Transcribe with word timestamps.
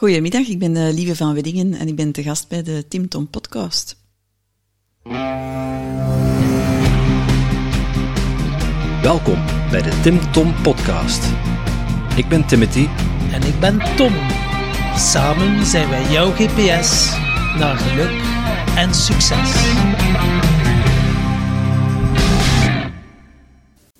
Goedemiddag, 0.00 0.46
ik 0.46 0.58
ben 0.58 0.76
uh, 0.76 0.92
Lieve 0.92 1.16
van 1.16 1.34
Weddingen 1.34 1.74
en 1.74 1.88
ik 1.88 1.96
ben 1.96 2.12
te 2.12 2.22
gast 2.22 2.48
bij 2.48 2.62
de 2.62 2.88
Tim 2.88 3.08
Tom 3.08 3.28
podcast. 3.28 3.96
Welkom 9.02 9.38
bij 9.70 9.82
de 9.82 10.00
Tim 10.02 10.32
Tom 10.32 10.54
podcast. 10.62 11.24
Ik 12.16 12.28
ben 12.28 12.46
Timothy. 12.46 12.86
En 13.32 13.42
ik 13.42 13.60
ben 13.60 13.78
Tom. 13.96 14.12
Samen 14.96 15.66
zijn 15.66 15.88
wij 15.88 16.10
jouw 16.10 16.30
GPS 16.30 17.10
naar 17.58 17.76
geluk 17.76 18.22
en 18.76 18.94
succes. 18.94 19.50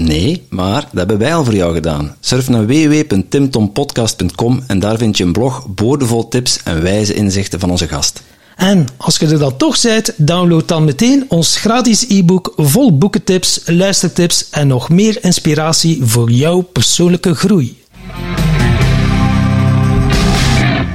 Nee, 0.00 0.46
maar 0.48 0.80
dat 0.80 0.90
hebben 0.92 1.18
wij 1.18 1.34
al 1.34 1.44
voor 1.44 1.54
jou 1.54 1.74
gedaan. 1.74 2.16
Surf 2.20 2.48
naar 2.48 2.66
www.timtompodcast.com 2.66 4.62
en 4.66 4.78
daar 4.78 4.98
vind 4.98 5.16
je 5.16 5.24
een 5.24 5.32
blog 5.32 5.66
boordevol 5.68 6.28
tips 6.28 6.62
en 6.62 6.82
wijze 6.82 7.14
inzichten 7.14 7.60
van 7.60 7.70
onze 7.70 7.88
gast. 7.88 8.22
En 8.56 8.86
als 8.96 9.16
je 9.16 9.26
er 9.26 9.38
dan 9.38 9.56
toch 9.56 9.80
bent, 9.80 10.12
download 10.16 10.68
dan 10.68 10.84
meteen 10.84 11.24
ons 11.28 11.56
gratis 11.56 12.08
e-book 12.08 12.52
vol 12.56 12.98
boekentips, 12.98 13.60
luistertips 13.66 14.50
en 14.50 14.66
nog 14.66 14.88
meer 14.88 15.24
inspiratie 15.24 15.98
voor 16.02 16.30
jouw 16.30 16.60
persoonlijke 16.60 17.34
groei. 17.34 17.82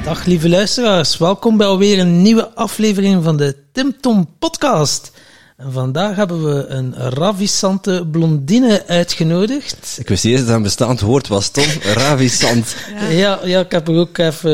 Dag 0.03 0.25
lieve 0.25 0.50
luisteraars, 0.50 1.17
welkom 1.17 1.58
bij 1.58 1.67
alweer 1.67 2.00
een 2.00 2.22
nieuwe 2.22 2.56
aflevering 2.56 3.23
van 3.23 3.38
de 3.38 3.56
Tim 3.72 3.95
Tom 4.02 4.28
podcast. 4.39 5.11
En 5.59 5.71
vandaag 5.71 6.15
hebben 6.15 6.55
we 6.55 6.65
een 6.67 6.95
ravissante 6.95 8.07
blondine 8.11 8.83
uitgenodigd. 8.88 9.97
Ik 9.99 10.07
wist 10.07 10.23
niet 10.23 10.33
eens 10.33 10.45
dat 10.45 10.55
een 10.55 10.61
bestaand 10.61 11.01
woord 11.01 11.27
was, 11.27 11.49
Tom. 11.49 11.63
Ravissant. 11.93 12.75
Ja. 13.11 13.39
ja, 13.43 13.59
ik 13.59 13.71
heb 13.71 13.88
er 13.88 13.95
ook 13.95 14.17
even 14.17 14.51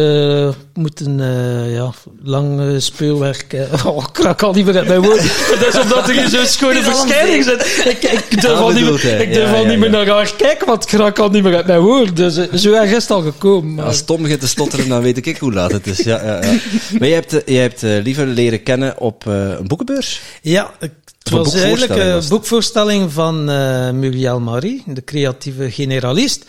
uh, 0.47 0.53
moeten, 0.75 1.19
uh, 1.19 1.73
ja, 1.73 1.91
lang 2.23 2.59
uh, 2.61 2.79
speelwerk. 2.79 3.45
oh, 3.85 4.03
ik 4.03 4.13
krak 4.13 4.41
al 4.41 4.53
niet 4.53 4.65
meer 4.65 4.77
uit 4.77 4.87
mijn 4.87 5.01
woord. 5.01 5.21
dat 5.59 5.73
is 5.73 5.81
omdat 5.81 6.09
er 6.09 6.29
zo'n 6.29 6.45
schone 6.45 6.83
verschijning 6.83 7.43
zit. 7.43 7.85
Ik, 7.85 8.03
ik 8.11 8.41
durf 8.41 8.59
al 8.59 8.71
niet 8.71 8.85
meer, 8.85 9.21
ik 9.21 9.33
durf 9.33 9.49
ja, 9.49 9.55
al 9.55 9.65
niet 9.65 9.79
meer 9.79 9.89
naar 9.89 10.07
haar 10.07 10.33
kijken, 10.37 10.67
want 10.67 10.83
ik 10.83 10.89
krak 10.89 11.19
al 11.19 11.29
niet 11.29 11.43
meer 11.43 11.55
uit 11.55 11.67
mijn 11.67 11.79
woord. 11.79 12.15
Dus 12.15 12.49
zo 12.51 12.73
erg 12.73 12.89
is 12.89 13.01
het 13.01 13.11
al 13.11 13.21
gekomen. 13.21 13.73
Maar... 13.73 13.85
Als 13.85 14.05
Tom 14.05 14.21
begint 14.21 14.39
te 14.39 14.47
stotteren, 14.47 14.89
dan 14.89 15.01
weet 15.01 15.25
ik 15.25 15.37
hoe 15.37 15.53
laat 15.53 15.71
het 15.71 15.87
is. 15.87 15.97
Ja, 15.97 16.23
ja, 16.23 16.41
ja. 16.41 16.57
Maar 16.99 17.07
jij 17.07 17.23
hebt, 17.25 17.41
jij 17.45 17.61
hebt 17.61 17.81
liever 17.81 18.25
leren 18.25 18.63
kennen 18.63 18.99
op 18.99 19.25
een 19.25 19.67
boekenbeurs? 19.67 20.21
Ja, 20.41 20.71
het 20.79 21.33
was 21.33 21.53
eigenlijk 21.53 21.95
een 21.95 22.23
boekvoorstelling 22.29 23.11
van 23.11 23.49
uh, 23.49 23.91
Muriel 23.91 24.39
Marie, 24.39 24.83
de 24.85 25.03
creatieve 25.03 25.71
generalist. 25.71 26.45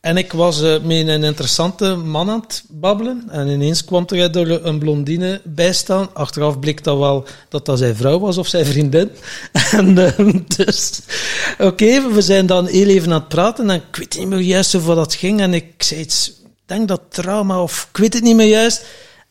En 0.00 0.16
ik 0.16 0.32
was 0.32 0.62
uh, 0.62 0.72
met 0.82 1.08
een 1.08 1.24
interessante 1.24 1.94
man 1.96 2.30
aan 2.30 2.40
het 2.40 2.64
babbelen. 2.68 3.24
En 3.30 3.48
ineens 3.48 3.84
kwam 3.84 4.04
er 4.06 4.66
een 4.66 4.78
blondine 4.78 5.40
bij 5.44 5.72
staan. 5.72 6.14
Achteraf 6.14 6.58
bleek 6.58 6.84
dat 6.84 6.98
wel 6.98 7.24
dat 7.48 7.66
dat 7.66 7.78
zijn 7.78 7.96
vrouw 7.96 8.18
was 8.18 8.38
of 8.38 8.46
zijn 8.46 8.66
vriendin. 8.66 9.10
en 9.72 9.98
uh, 9.98 10.34
dus, 10.56 11.00
oké, 11.58 12.12
we 12.12 12.20
zijn 12.20 12.46
dan 12.46 12.66
heel 12.66 12.86
even 12.86 13.12
aan 13.12 13.18
het 13.18 13.28
praten. 13.28 13.70
En 13.70 13.76
ik 13.76 13.96
weet 13.96 14.18
niet 14.18 14.28
meer 14.28 14.40
juist 14.40 14.74
over 14.74 14.94
dat 14.94 15.14
ging. 15.14 15.40
En 15.40 15.54
ik 15.54 15.82
zei 15.82 16.00
iets, 16.00 16.32
denk 16.66 16.88
dat 16.88 17.00
trauma 17.08 17.62
of 17.62 17.88
ik 17.92 17.96
weet 17.96 18.14
het 18.14 18.22
niet 18.22 18.36
meer 18.36 18.48
juist. 18.48 18.84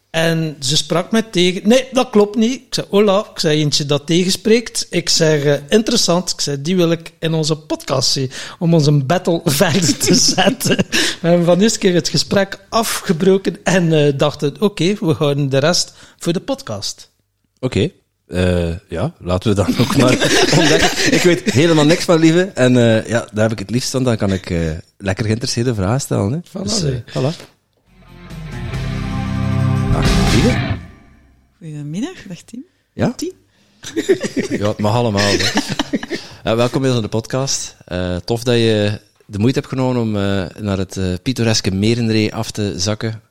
En 0.09 0.55
ze 0.59 0.77
sprak 0.77 1.11
mij 1.11 1.21
tegen. 1.21 1.67
Nee, 1.67 1.87
dat 1.91 2.09
klopt 2.09 2.35
niet. 2.35 2.53
Ik 2.53 2.73
zei, 2.73 2.87
hola. 2.89 3.19
Ik 3.19 3.39
zei, 3.39 3.59
eentje 3.59 3.85
dat 3.85 4.05
tegenspreekt. 4.05 4.87
Ik 4.89 5.09
zeg, 5.09 5.43
uh, 5.43 5.53
interessant. 5.67 6.31
Ik 6.31 6.41
zei, 6.41 6.61
die 6.61 6.75
wil 6.75 6.91
ik 6.91 7.11
in 7.19 7.33
onze 7.33 7.57
podcast 7.57 8.11
zien. 8.11 8.31
Om 8.59 8.73
onze 8.73 8.91
battle 8.91 9.41
verder 9.61 9.97
te 9.97 10.15
zetten. 10.15 10.75
we 11.21 11.27
hebben 11.27 11.45
van 11.45 11.59
eerste 11.59 11.79
keer 11.79 11.93
het 11.93 12.09
gesprek 12.09 12.59
afgebroken. 12.69 13.57
En 13.63 13.91
uh, 13.91 14.13
dachten, 14.17 14.53
oké, 14.53 14.63
okay, 14.63 14.97
we 14.99 15.13
houden 15.13 15.49
de 15.49 15.57
rest 15.57 15.93
voor 16.17 16.33
de 16.33 16.39
podcast. 16.39 17.11
Oké. 17.59 17.65
Okay. 17.65 17.93
Uh, 18.27 18.75
ja, 18.87 19.13
laten 19.19 19.49
we 19.49 19.55
dan 19.55 19.77
ook 19.79 19.97
maar 19.97 20.11
ontdekken. 20.59 21.13
Ik 21.13 21.21
weet 21.21 21.51
helemaal 21.51 21.85
niks 21.85 22.03
van 22.03 22.19
Lieve. 22.19 22.51
En 22.53 22.73
ja, 23.07 23.27
daar 23.31 23.43
heb 23.43 23.51
ik 23.51 23.59
het 23.59 23.69
liefst 23.69 23.89
van. 23.89 24.03
Dan 24.03 24.17
kan 24.17 24.31
ik 24.31 24.53
lekker 24.97 25.25
geïnteresseerde 25.25 25.73
vragen 25.73 26.01
stellen. 26.01 26.31
Hè. 26.31 26.39
Voilà. 26.39 26.63
Dus, 26.63 26.83
voilà. 27.05 27.58
Goedemiddag, 31.57 32.23
dag 32.27 32.41
Tim. 32.41 32.65
Ja? 32.93 33.15
ja, 34.49 34.67
het 34.67 34.79
mag 34.79 34.93
allemaal. 34.93 35.33
uh, 35.33 35.39
welkom 36.43 36.81
bij 36.81 36.91
onze 36.91 37.07
podcast. 37.07 37.75
Uh, 37.87 38.15
tof 38.15 38.43
dat 38.43 38.55
je 38.55 39.01
de 39.25 39.39
moeite 39.39 39.59
hebt 39.59 39.71
genomen 39.71 40.01
om 40.01 40.15
uh, 40.15 40.45
naar 40.63 40.77
het 40.77 40.95
uh, 40.95 41.13
pittoreske 41.23 41.71
Merenree 41.71 42.33
af 42.33 42.51
te 42.51 42.73
zakken. 42.79 43.21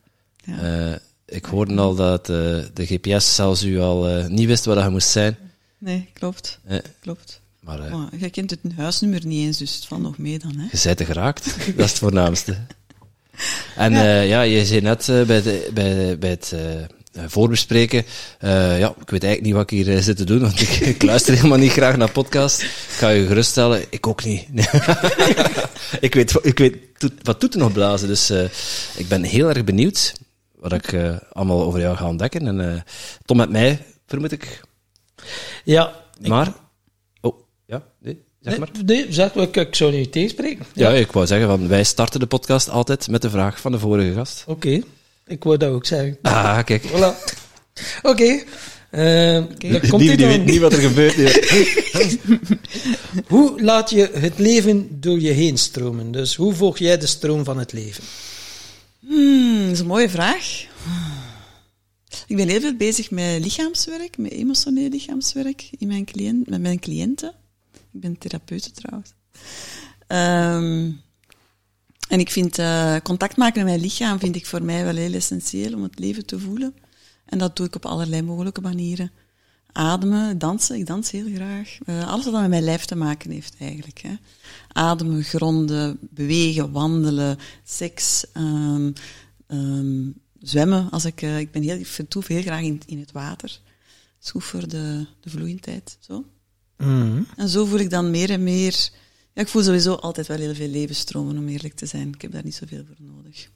Ja. 0.45 1.01
ik 1.27 1.45
hoorde 1.45 1.77
al 1.77 1.95
dat 1.95 2.27
de 2.27 2.71
GPS 2.75 3.35
zelfs 3.35 3.65
u 3.65 3.81
al 3.81 4.27
niet 4.29 4.47
wist 4.47 4.65
waar 4.65 4.75
dat 4.75 4.85
je 4.85 4.91
moest 4.91 5.09
zijn. 5.09 5.37
Nee, 5.79 6.09
klopt. 6.13 6.61
klopt. 7.01 7.41
Maar, 7.61 7.79
maar 7.79 8.09
je 8.17 8.31
kent 8.31 8.51
het 8.51 8.61
huisnummer 8.77 9.27
niet 9.27 9.47
eens, 9.47 9.59
dus 9.59 9.75
het 9.75 9.87
valt 9.87 10.03
nog 10.03 10.19
mee 10.19 10.39
dan. 10.39 10.57
Hè? 10.57 10.67
Je 10.71 10.81
bent 10.85 11.01
er 11.01 11.07
geraakt, 11.07 11.45
dat 11.77 11.85
is 11.85 11.91
het 11.91 11.99
voornaamste. 11.99 12.57
En 13.77 13.93
ja, 13.93 14.21
ja 14.21 14.43
je 14.43 14.67
zei 14.67 14.81
net 14.81 15.07
bij, 15.27 15.43
de, 15.43 15.71
bij, 15.75 16.19
bij 16.19 16.31
het 16.31 16.53
uh, 17.19 17.25
voorbespreken. 17.27 18.05
Uh, 18.41 18.79
ja, 18.79 18.89
ik 18.89 19.11
weet 19.11 19.25
eigenlijk 19.25 19.43
niet 19.43 19.53
wat 19.53 19.63
ik 19.63 19.71
hier 19.71 19.89
uh, 19.89 20.03
zit 20.03 20.17
te 20.17 20.25
doen, 20.25 20.41
want 20.41 20.61
ik, 20.61 20.69
ik, 20.95 21.03
luister 21.03 21.35
helemaal 21.35 21.59
niet 21.59 21.73
graag 21.73 21.97
naar 21.97 22.11
podcast. 22.11 22.63
Ik 22.63 22.69
ga 22.91 23.09
je 23.09 23.27
geruststellen, 23.27 23.85
ik 23.91 24.07
ook 24.07 24.25
niet. 24.25 24.47
ik 26.01 26.15
weet, 26.15 26.39
ik 26.43 26.59
weet 26.59 26.77
wat 27.23 27.41
doet 27.41 27.55
er 27.55 27.61
nog 27.61 27.73
blazen, 27.73 28.09
dus 28.09 28.31
ik 28.97 29.09
ben 29.09 29.23
heel 29.23 29.49
erg 29.49 29.65
benieuwd 29.65 30.13
wat 30.55 30.73
ik 30.73 30.95
allemaal 31.33 31.63
over 31.63 31.81
jou 31.81 31.97
ga 31.97 32.09
ontdekken. 32.09 32.47
En 32.47 32.85
Tom 33.25 33.37
met 33.37 33.51
mij, 33.51 33.85
vermoed 34.07 34.33
ik. 34.33 34.61
Ja. 35.65 35.93
Maar, 36.21 36.53
oh, 37.21 37.41
ja, 37.67 37.83
nee. 37.99 38.28
Zeg 38.41 38.59
maar. 38.59 38.69
Nee, 38.85 39.07
zeg, 39.09 39.35
ik, 39.35 39.57
ik 39.57 39.75
zou 39.75 39.93
niet 39.93 40.13
tegenspreken. 40.13 40.67
Ja. 40.73 40.91
ja, 40.91 40.97
ik 40.97 41.13
wou 41.13 41.27
zeggen, 41.27 41.49
van, 41.49 41.69
wij 41.69 41.85
starten 41.85 42.21
de 42.21 42.27
podcast 42.27 42.71
altijd 42.71 43.09
met 43.09 43.23
de 43.23 43.31
vraag 43.31 43.61
van 43.61 43.73
de 43.73 43.79
vorige 43.79 44.13
gast. 44.13 44.45
Oké. 44.47 44.81
Ik 45.27 45.45
wou 45.45 45.57
dat 45.57 45.71
ook 45.71 45.87
zeggen. 45.87 46.19
Ah, 46.23 46.65
kijk. 46.65 46.83
Voilà. 46.83 47.15
Oké. 48.03 48.03
Okay. 48.03 48.45
Uh, 48.91 49.45
komt 49.91 50.03
die, 50.03 50.17
die 50.17 50.27
weet 50.27 50.45
niet 50.45 50.61
wat 50.61 50.73
er 50.73 50.81
gebeurt 50.81 51.17
hoe 53.33 53.63
laat 53.63 53.91
je 53.91 54.11
het 54.13 54.39
leven 54.39 55.01
door 55.01 55.21
je 55.21 55.31
heen 55.31 55.59
stromen? 55.59 56.13
Dus 56.13 56.35
hoe 56.35 56.55
volg 56.55 56.79
jij 56.79 56.99
de 56.99 57.07
stroom 57.07 57.45
van 57.45 57.59
het 57.59 57.73
leven? 57.73 58.05
Hmm, 59.07 59.63
dat 59.63 59.73
is 59.73 59.79
een 59.79 59.87
mooie 59.87 60.09
vraag. 60.09 60.67
Ik 62.27 62.37
ben 62.37 62.49
heel 62.49 62.61
veel 62.61 62.77
bezig 62.77 63.11
met 63.11 63.43
lichaamswerk, 63.43 64.19
met 64.19 64.33
emotioneel 64.33 64.89
lichaamswerk 64.89 65.71
in 65.79 65.87
mijn 65.87 66.05
cliënt, 66.05 66.49
met 66.49 66.61
mijn 66.61 66.79
cliënten. 66.79 67.33
Ik 67.93 68.01
ben 68.01 68.19
therapeute 68.19 68.71
trouwens. 68.71 69.13
Um, 70.09 71.01
en 72.09 72.21
ik 72.21 72.31
vind 72.31 72.59
uh, 72.59 72.97
contact 73.03 73.37
maken 73.37 73.65
met 73.65 73.71
mijn 73.71 73.81
lichaam 73.81 74.19
vind 74.19 74.37
ik 74.37 74.47
voor 74.47 74.63
mij 74.63 74.85
wel 74.85 74.97
heel 74.97 75.13
essentieel 75.13 75.75
om 75.75 75.83
het 75.83 75.99
leven 75.99 76.27
te 76.27 76.39
voelen. 76.39 76.75
En 77.25 77.39
dat 77.39 77.57
doe 77.57 77.67
ik 77.67 77.75
op 77.75 77.87
allerlei 77.87 78.23
mogelijke 78.23 78.61
manieren. 78.61 79.11
Ademen, 79.73 80.39
dansen, 80.39 80.77
ik 80.77 80.87
dans 80.87 81.11
heel 81.11 81.35
graag. 81.35 81.79
Uh, 81.87 82.09
alles 82.09 82.25
wat 82.25 82.41
met 82.41 82.49
mijn 82.49 82.63
lijf 82.63 82.85
te 82.85 82.97
maken 82.97 83.31
heeft 83.31 83.55
eigenlijk. 83.59 83.99
Hè. 83.99 84.15
Ademen, 84.69 85.23
gronden, 85.23 85.99
bewegen, 86.01 86.73
wandelen, 86.73 87.39
seks, 87.65 88.25
um, 88.35 88.93
um, 89.49 90.15
zwemmen. 90.41 90.91
Als 90.91 91.05
ik, 91.05 91.23
uh, 91.23 91.39
ik, 91.39 91.51
ben 91.51 91.63
heel, 91.63 91.85
vertoef 91.85 92.27
heel 92.27 92.43
graag 92.43 92.63
in, 92.63 92.81
in 92.87 92.99
het 92.99 93.13
water. 93.13 93.61
Dat 94.19 94.35
is 94.35 94.45
voor 94.45 94.69
de, 94.69 95.07
de 95.21 95.31
vloeiendheid. 95.31 95.99
Zo. 96.01 96.25
Mm. 96.79 97.27
En 97.37 97.49
zo 97.49 97.65
voel 97.65 97.79
ik 97.79 97.91
dan 97.91 98.11
meer 98.11 98.31
en 98.31 98.43
meer 98.43 98.91
ja, 99.39 99.45
ik 99.45 99.51
voel 99.51 99.63
sowieso 99.63 99.95
altijd 99.95 100.27
wel 100.27 100.39
heel 100.39 100.55
veel 100.55 100.69
levensstromen, 100.69 101.39
om 101.39 101.49
eerlijk 101.49 101.75
te 101.75 101.87
zijn. 101.87 102.09
Ik 102.09 102.23
heb 102.23 102.33
daar 102.33 102.45
niet 102.45 102.55
zoveel 102.55 102.85
voor 102.87 103.07
nodig. 103.07 103.49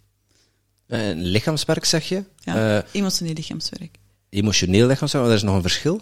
Uh, 0.89 1.11
lichaamswerk, 1.15 1.85
zeg 1.85 2.09
je? 2.09 2.25
Ja, 2.39 2.77
uh, 2.77 2.83
emotioneel 2.93 3.35
lichaamswerk. 3.35 3.99
Emotioneel 4.29 4.87
lichaamswerk, 4.87 5.25
maar 5.25 5.33
er 5.33 5.39
is 5.39 5.47
nog 5.47 5.55
een 5.55 5.63
verschil? 5.63 6.01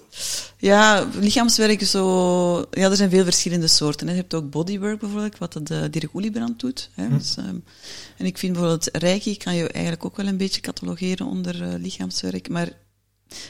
Ja, 0.56 1.08
lichaamswerk 1.20 1.81
is 1.81 1.90
zo... 1.90 2.58
Ja, 2.70 2.90
er 2.90 2.96
zijn 2.96 3.11
veel 3.11 3.25
verschillende 3.25 3.69
soorten. 3.69 4.06
Hè. 4.06 4.12
Je 4.12 4.20
hebt 4.20 4.34
ook 4.34 4.50
bodywork 4.50 5.00
bijvoorbeeld, 5.00 5.38
wat 5.38 5.61
de 5.62 5.90
Dirk 5.90 6.14
Oeliebrand 6.14 6.61
doet. 6.61 6.90
Hè. 6.94 7.06
Hm. 7.06 7.19
Dus, 7.19 7.37
um, 7.37 7.64
en 8.16 8.26
ik 8.26 8.38
vind 8.38 8.52
bijvoorbeeld 8.52 8.88
Reiki 8.93 9.37
kan 9.37 9.55
je 9.55 9.69
eigenlijk 9.69 10.05
ook 10.05 10.16
wel 10.16 10.26
een 10.26 10.37
beetje 10.37 10.61
catalogeren 10.61 11.26
onder 11.26 11.62
uh, 11.62 11.75
lichaamswerk. 11.78 12.49
Maar 12.49 12.73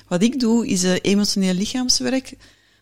wat 0.08 0.22
ik 0.22 0.40
doe, 0.40 0.66
is 0.66 0.82
emotioneel 0.82 1.54
lichaamswerk 1.54 2.36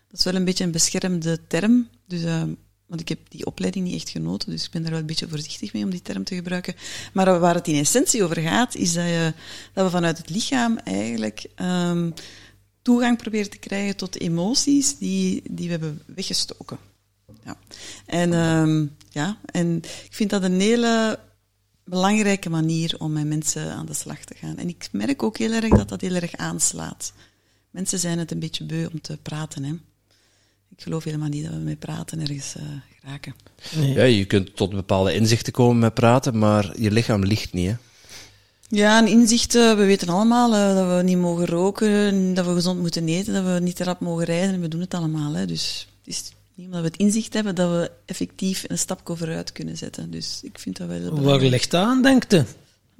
Dat 0.09 0.19
is 0.19 0.25
wel 0.25 0.35
een 0.35 0.45
beetje 0.45 0.63
een 0.63 0.71
beschermde 0.71 1.47
term. 1.47 1.89
Dus, 2.07 2.21
uh, 2.21 2.43
want 2.85 3.01
ik 3.01 3.09
heb 3.09 3.19
die 3.29 3.45
opleiding 3.45 3.85
niet 3.85 3.95
echt 3.95 4.09
genoten, 4.09 4.49
dus 4.49 4.65
ik 4.65 4.71
ben 4.71 4.81
daar 4.81 4.91
wel 4.91 4.99
een 4.99 5.05
beetje 5.05 5.27
voorzichtig 5.27 5.73
mee 5.73 5.83
om 5.83 5.89
die 5.89 6.01
term 6.01 6.23
te 6.23 6.35
gebruiken. 6.35 6.75
Maar 7.13 7.39
waar 7.39 7.55
het 7.55 7.67
in 7.67 7.79
essentie 7.79 8.23
over 8.23 8.41
gaat, 8.41 8.75
is 8.75 8.93
dat, 8.93 9.05
je, 9.05 9.33
dat 9.73 9.85
we 9.85 9.91
vanuit 9.91 10.17
het 10.17 10.29
lichaam 10.29 10.77
eigenlijk 10.77 11.45
um, 11.61 12.13
toegang 12.81 13.17
proberen 13.17 13.49
te 13.49 13.57
krijgen 13.57 13.95
tot 13.95 14.19
emoties 14.19 14.97
die, 14.97 15.41
die 15.49 15.65
we 15.65 15.71
hebben 15.71 16.01
weggestoken. 16.05 16.77
Ja. 17.43 17.57
En, 18.05 18.33
um, 18.33 18.95
ja, 19.09 19.37
en 19.45 19.75
ik 19.77 20.13
vind 20.13 20.29
dat 20.29 20.43
een 20.43 20.59
hele 20.59 21.19
belangrijke 21.83 22.49
manier 22.49 22.95
om 22.99 23.11
met 23.11 23.25
mensen 23.25 23.71
aan 23.73 23.85
de 23.85 23.93
slag 23.93 24.23
te 24.23 24.35
gaan. 24.35 24.57
En 24.57 24.69
ik 24.69 24.89
merk 24.91 25.23
ook 25.23 25.37
heel 25.37 25.51
erg 25.51 25.69
dat 25.69 25.89
dat 25.89 26.01
heel 26.01 26.15
erg 26.15 26.35
aanslaat. 26.35 27.13
Mensen 27.69 27.99
zijn 27.99 28.19
het 28.19 28.31
een 28.31 28.39
beetje 28.39 28.65
beu 28.65 28.85
om 28.85 29.01
te 29.01 29.17
praten. 29.17 29.63
Hè. 29.63 29.73
Ik 30.79 30.85
geloof 30.85 31.03
helemaal 31.03 31.29
niet 31.29 31.43
dat 31.43 31.53
we 31.53 31.59
met 31.59 31.79
praten 31.79 32.19
ergens 32.19 32.55
uh, 32.57 32.63
geraken. 32.99 33.35
Nee. 33.75 33.93
Ja, 33.93 34.03
je 34.03 34.25
kunt 34.25 34.55
tot 34.55 34.69
bepaalde 34.69 35.13
inzichten 35.13 35.53
komen 35.53 35.79
met 35.79 35.93
praten, 35.93 36.37
maar 36.37 36.79
je 36.81 36.91
lichaam 36.91 37.23
ligt 37.23 37.53
niet. 37.53 37.67
Hè? 37.67 37.75
Ja, 38.67 38.97
en 38.97 39.07
inzichten, 39.07 39.77
we 39.77 39.85
weten 39.85 40.09
allemaal 40.09 40.53
uh, 40.53 40.75
dat 40.75 40.97
we 40.97 41.03
niet 41.03 41.17
mogen 41.17 41.45
roken, 41.45 42.33
dat 42.33 42.45
we 42.45 42.53
gezond 42.53 42.79
moeten 42.79 43.07
eten, 43.07 43.33
dat 43.33 43.43
we 43.43 43.59
niet 43.59 43.75
te 43.75 43.83
rap 43.83 43.99
mogen 43.99 44.25
rijden. 44.25 44.53
En 44.53 44.61
we 44.61 44.67
doen 44.67 44.79
het 44.81 44.93
allemaal. 44.93 45.33
Hè. 45.33 45.45
Dus 45.45 45.87
het 45.97 46.13
is 46.13 46.31
niet 46.53 46.65
omdat 46.65 46.81
we 46.81 46.87
het 46.87 46.97
inzicht 46.97 47.33
hebben 47.33 47.55
dat 47.55 47.69
we 47.69 47.91
effectief 48.05 48.65
een 48.67 48.77
stapje 48.77 49.15
vooruit 49.15 49.51
kunnen 49.51 49.77
zetten. 49.77 50.11
Dus 50.11 50.39
ik 50.43 50.59
vind 50.59 50.77
dat 50.77 50.87
wel 50.87 50.99
heel 50.99 51.21
Waar 51.21 51.39
ligt 51.39 51.71
dat 51.71 51.85
aan, 51.85 52.01
denkt 52.01 52.33
u? 52.33 52.43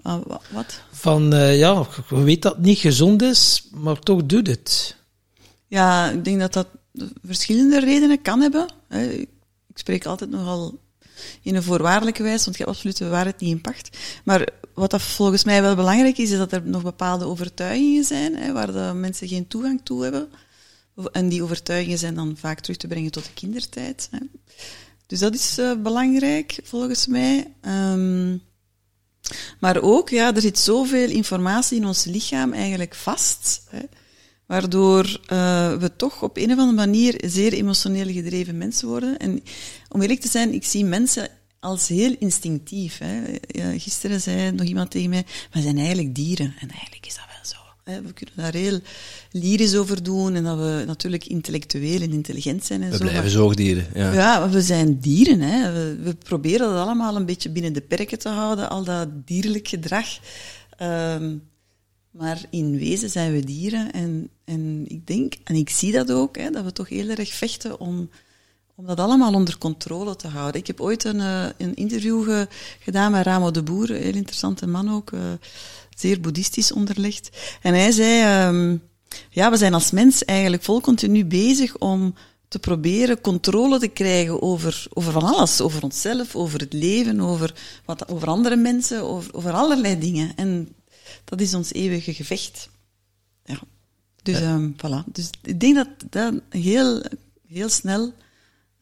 Ah, 0.02 0.26
wat? 0.52 0.81
Van, 0.92 1.34
uh, 1.34 1.58
ja, 1.60 1.88
je 2.10 2.24
weet 2.24 2.42
dat 2.42 2.56
het 2.56 2.66
niet 2.66 2.80
gezond 2.80 3.22
is, 3.22 3.68
maar 3.72 4.00
toch 4.00 4.26
doet 4.26 4.48
het. 4.48 4.96
Ja, 5.68 6.10
ik 6.10 6.26
denk 6.26 6.40
dat 6.40 6.54
dat 6.54 6.68
verschillende 7.24 7.80
redenen 7.80 8.22
kan 8.22 8.42
hebben. 8.42 8.68
Ik 9.68 9.78
spreek 9.78 10.06
altijd 10.06 10.30
nogal 10.30 10.80
in 11.42 11.56
een 11.56 11.63
voorwaardelijke 11.63 12.24
wijze, 12.24 12.44
want 12.44 12.57
je 12.57 12.63
hebt 12.63 12.75
absoluut 12.75 12.98
de 12.98 13.07
waarheid 13.07 13.40
niet 13.40 13.51
in 13.51 13.62
pacht. 13.62 13.98
Maar 14.24 14.50
wat 14.74 14.92
dat 14.92 15.01
volgens 15.01 15.44
mij 15.44 15.62
wel 15.62 15.75
belangrijk 15.75 16.18
is, 16.18 16.31
is 16.31 16.38
dat 16.38 16.51
er 16.51 16.62
nog 16.66 16.84
bepaalde 16.84 17.25
overtuigingen 17.25 18.04
zijn, 18.04 18.54
waar 18.54 18.72
de 18.72 18.92
mensen 18.96 19.28
geen 19.28 19.48
toegang 19.48 19.81
toe 19.84 20.04
hebben. 20.04 20.30
En 21.12 21.30
die 21.30 21.44
overtuigingen 21.44 21.98
zijn 21.98 22.16
dan 22.16 22.38
vaak 22.38 22.60
terug 22.60 22.78
te 22.78 22.88
brengen 22.88 23.12
tot 23.12 23.24
de 23.24 23.34
kindertijd. 23.34 24.10
Dus 25.07 25.19
dat 25.19 25.34
is 25.34 25.60
uh, 25.60 25.81
belangrijk, 25.81 26.60
volgens 26.63 27.07
mij. 27.07 27.54
Um, 27.62 28.42
maar 29.60 29.81
ook, 29.81 30.10
ja, 30.10 30.36
er 30.36 30.42
zit 30.42 30.60
zoveel 30.60 31.10
informatie 31.10 31.78
in 31.78 31.86
ons 31.86 32.04
lichaam 32.04 32.54
eigenlijk 32.54 32.95
vast. 32.95 33.62
Waardoor 34.50 35.06
uh, 35.06 35.74
we 35.74 35.96
toch 35.96 36.24
op 36.24 36.38
een 36.38 36.51
of 36.51 36.57
andere 36.57 36.86
manier 36.88 37.22
zeer 37.25 37.54
emotioneel 37.54 38.13
gedreven 38.13 38.57
mensen 38.57 38.88
worden. 38.88 39.18
En 39.18 39.44
om 39.90 40.01
eerlijk 40.01 40.19
te 40.19 40.28
zijn, 40.28 40.54
ik 40.54 40.63
zie 40.66 40.86
mensen 40.86 41.28
als 41.60 41.88
heel 41.88 42.16
instinctief. 42.19 42.98
Hè. 42.98 43.22
gisteren 43.80 44.22
zei 44.22 44.51
nog 44.51 44.66
iemand 44.66 44.92
tegen 44.92 45.10
mij, 45.10 45.25
we 45.51 45.62
zijn 45.62 45.78
eigenlijk 45.78 46.16
dieren. 46.16 46.56
En 46.60 46.69
eigenlijk 46.69 47.06
is 47.06 47.16
dat 47.16 47.25
wel 47.28 47.46
zo. 47.46 47.57
Hè. 47.84 48.01
We 48.01 48.13
kunnen 48.13 48.36
daar 48.36 48.54
heel 48.54 48.80
lyrisch 49.31 49.75
over 49.75 50.04
doen 50.04 50.36
en 50.36 50.44
dat 50.44 50.57
we 50.57 50.84
natuurlijk 50.88 51.25
intellectueel 51.25 52.02
en 52.02 52.12
intelligent 52.12 52.66
zijn 52.66 52.81
en 52.81 52.90
we 52.90 52.98
zo. 52.98 53.04
We 53.04 53.10
blijven 53.10 53.31
zoogdieren. 53.31 53.88
Ja. 53.94 54.13
ja, 54.13 54.50
we 54.50 54.62
zijn 54.62 55.00
dieren. 55.00 55.40
Hè. 55.42 55.72
We, 55.74 56.04
we, 56.04 56.16
proberen 56.16 56.68
dat 56.68 56.78
allemaal 56.78 57.16
een 57.16 57.25
beetje 57.25 57.50
binnen 57.50 57.74
de 57.74 57.81
perken 57.81 58.19
te 58.19 58.30
houden, 58.30 58.69
al 58.69 58.84
dat 58.84 59.28
dierlijk 59.28 59.68
gedrag. 59.68 60.07
Um, 60.81 61.48
maar 62.11 62.41
in 62.50 62.77
wezen 62.77 63.09
zijn 63.09 63.31
we 63.31 63.44
dieren 63.44 63.91
en, 63.91 64.29
en 64.45 64.85
ik 64.88 65.07
denk, 65.07 65.33
en 65.44 65.56
ik 65.56 65.69
zie 65.69 65.91
dat 65.91 66.11
ook, 66.11 66.38
hè, 66.38 66.50
dat 66.50 66.63
we 66.63 66.71
toch 66.71 66.89
heel 66.89 67.09
erg 67.09 67.33
vechten 67.33 67.79
om, 67.79 68.09
om 68.75 68.85
dat 68.85 69.00
allemaal 69.00 69.33
onder 69.33 69.57
controle 69.57 70.15
te 70.15 70.27
houden. 70.27 70.61
Ik 70.61 70.67
heb 70.67 70.81
ooit 70.81 71.03
een, 71.03 71.19
uh, 71.19 71.45
een 71.57 71.75
interview 71.75 72.45
gedaan 72.79 73.11
met 73.11 73.25
Ramo 73.25 73.51
de 73.51 73.63
Boer, 73.63 73.89
een 73.89 74.01
heel 74.01 74.13
interessante 74.13 74.67
man 74.67 74.91
ook, 74.91 75.11
uh, 75.11 75.19
zeer 75.97 76.21
boeddhistisch 76.21 76.71
onderlegd. 76.71 77.29
En 77.61 77.73
hij 77.73 77.91
zei, 77.91 78.47
um, 78.47 78.81
ja, 79.29 79.51
we 79.51 79.57
zijn 79.57 79.73
als 79.73 79.91
mens 79.91 80.25
eigenlijk 80.25 80.63
vol 80.63 80.81
continu 80.81 81.25
bezig 81.25 81.77
om 81.77 82.13
te 82.47 82.59
proberen 82.59 83.21
controle 83.21 83.79
te 83.79 83.88
krijgen 83.88 84.41
over, 84.41 84.88
over 84.94 85.11
van 85.11 85.23
alles. 85.23 85.61
Over 85.61 85.83
onszelf, 85.83 86.35
over 86.35 86.59
het 86.59 86.73
leven, 86.73 87.19
over, 87.19 87.53
wat, 87.85 88.07
over 88.07 88.27
andere 88.27 88.56
mensen, 88.56 89.03
over, 89.03 89.33
over 89.33 89.51
allerlei 89.51 90.00
dingen. 90.00 90.35
En 90.35 90.69
dat 91.30 91.42
is 91.42 91.54
ons 91.54 91.74
eeuwige 91.74 92.14
gevecht. 92.14 92.70
Ja. 93.46 93.60
Dus, 94.24 94.40
ja. 94.40 94.54
Um, 94.54 94.76
voilà. 94.76 95.12
dus 95.12 95.30
ik 95.44 95.60
denk 95.60 95.76
dat 95.76 95.88
dat 96.10 96.34
heel, 96.50 97.04
heel 97.48 97.70
snel, 97.70 98.14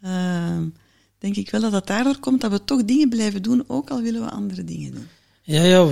uh, 0.04 0.58
denk 1.20 1.36
ik 1.36 1.50
wel 1.50 1.62
dat 1.62 1.72
dat 1.72 1.88
daardoor 1.88 2.20
komt 2.20 2.42
dat 2.42 2.52
we 2.52 2.64
toch 2.64 2.86
dingen 2.86 3.10
blijven 3.10 3.42
doen, 3.42 3.64
ook 3.68 3.90
al 3.90 4.02
willen 4.02 4.22
we 4.22 4.30
andere 4.30 4.64
dingen 4.64 4.92
doen. 4.92 5.08
Ja, 5.42 5.64
ja, 5.64 5.88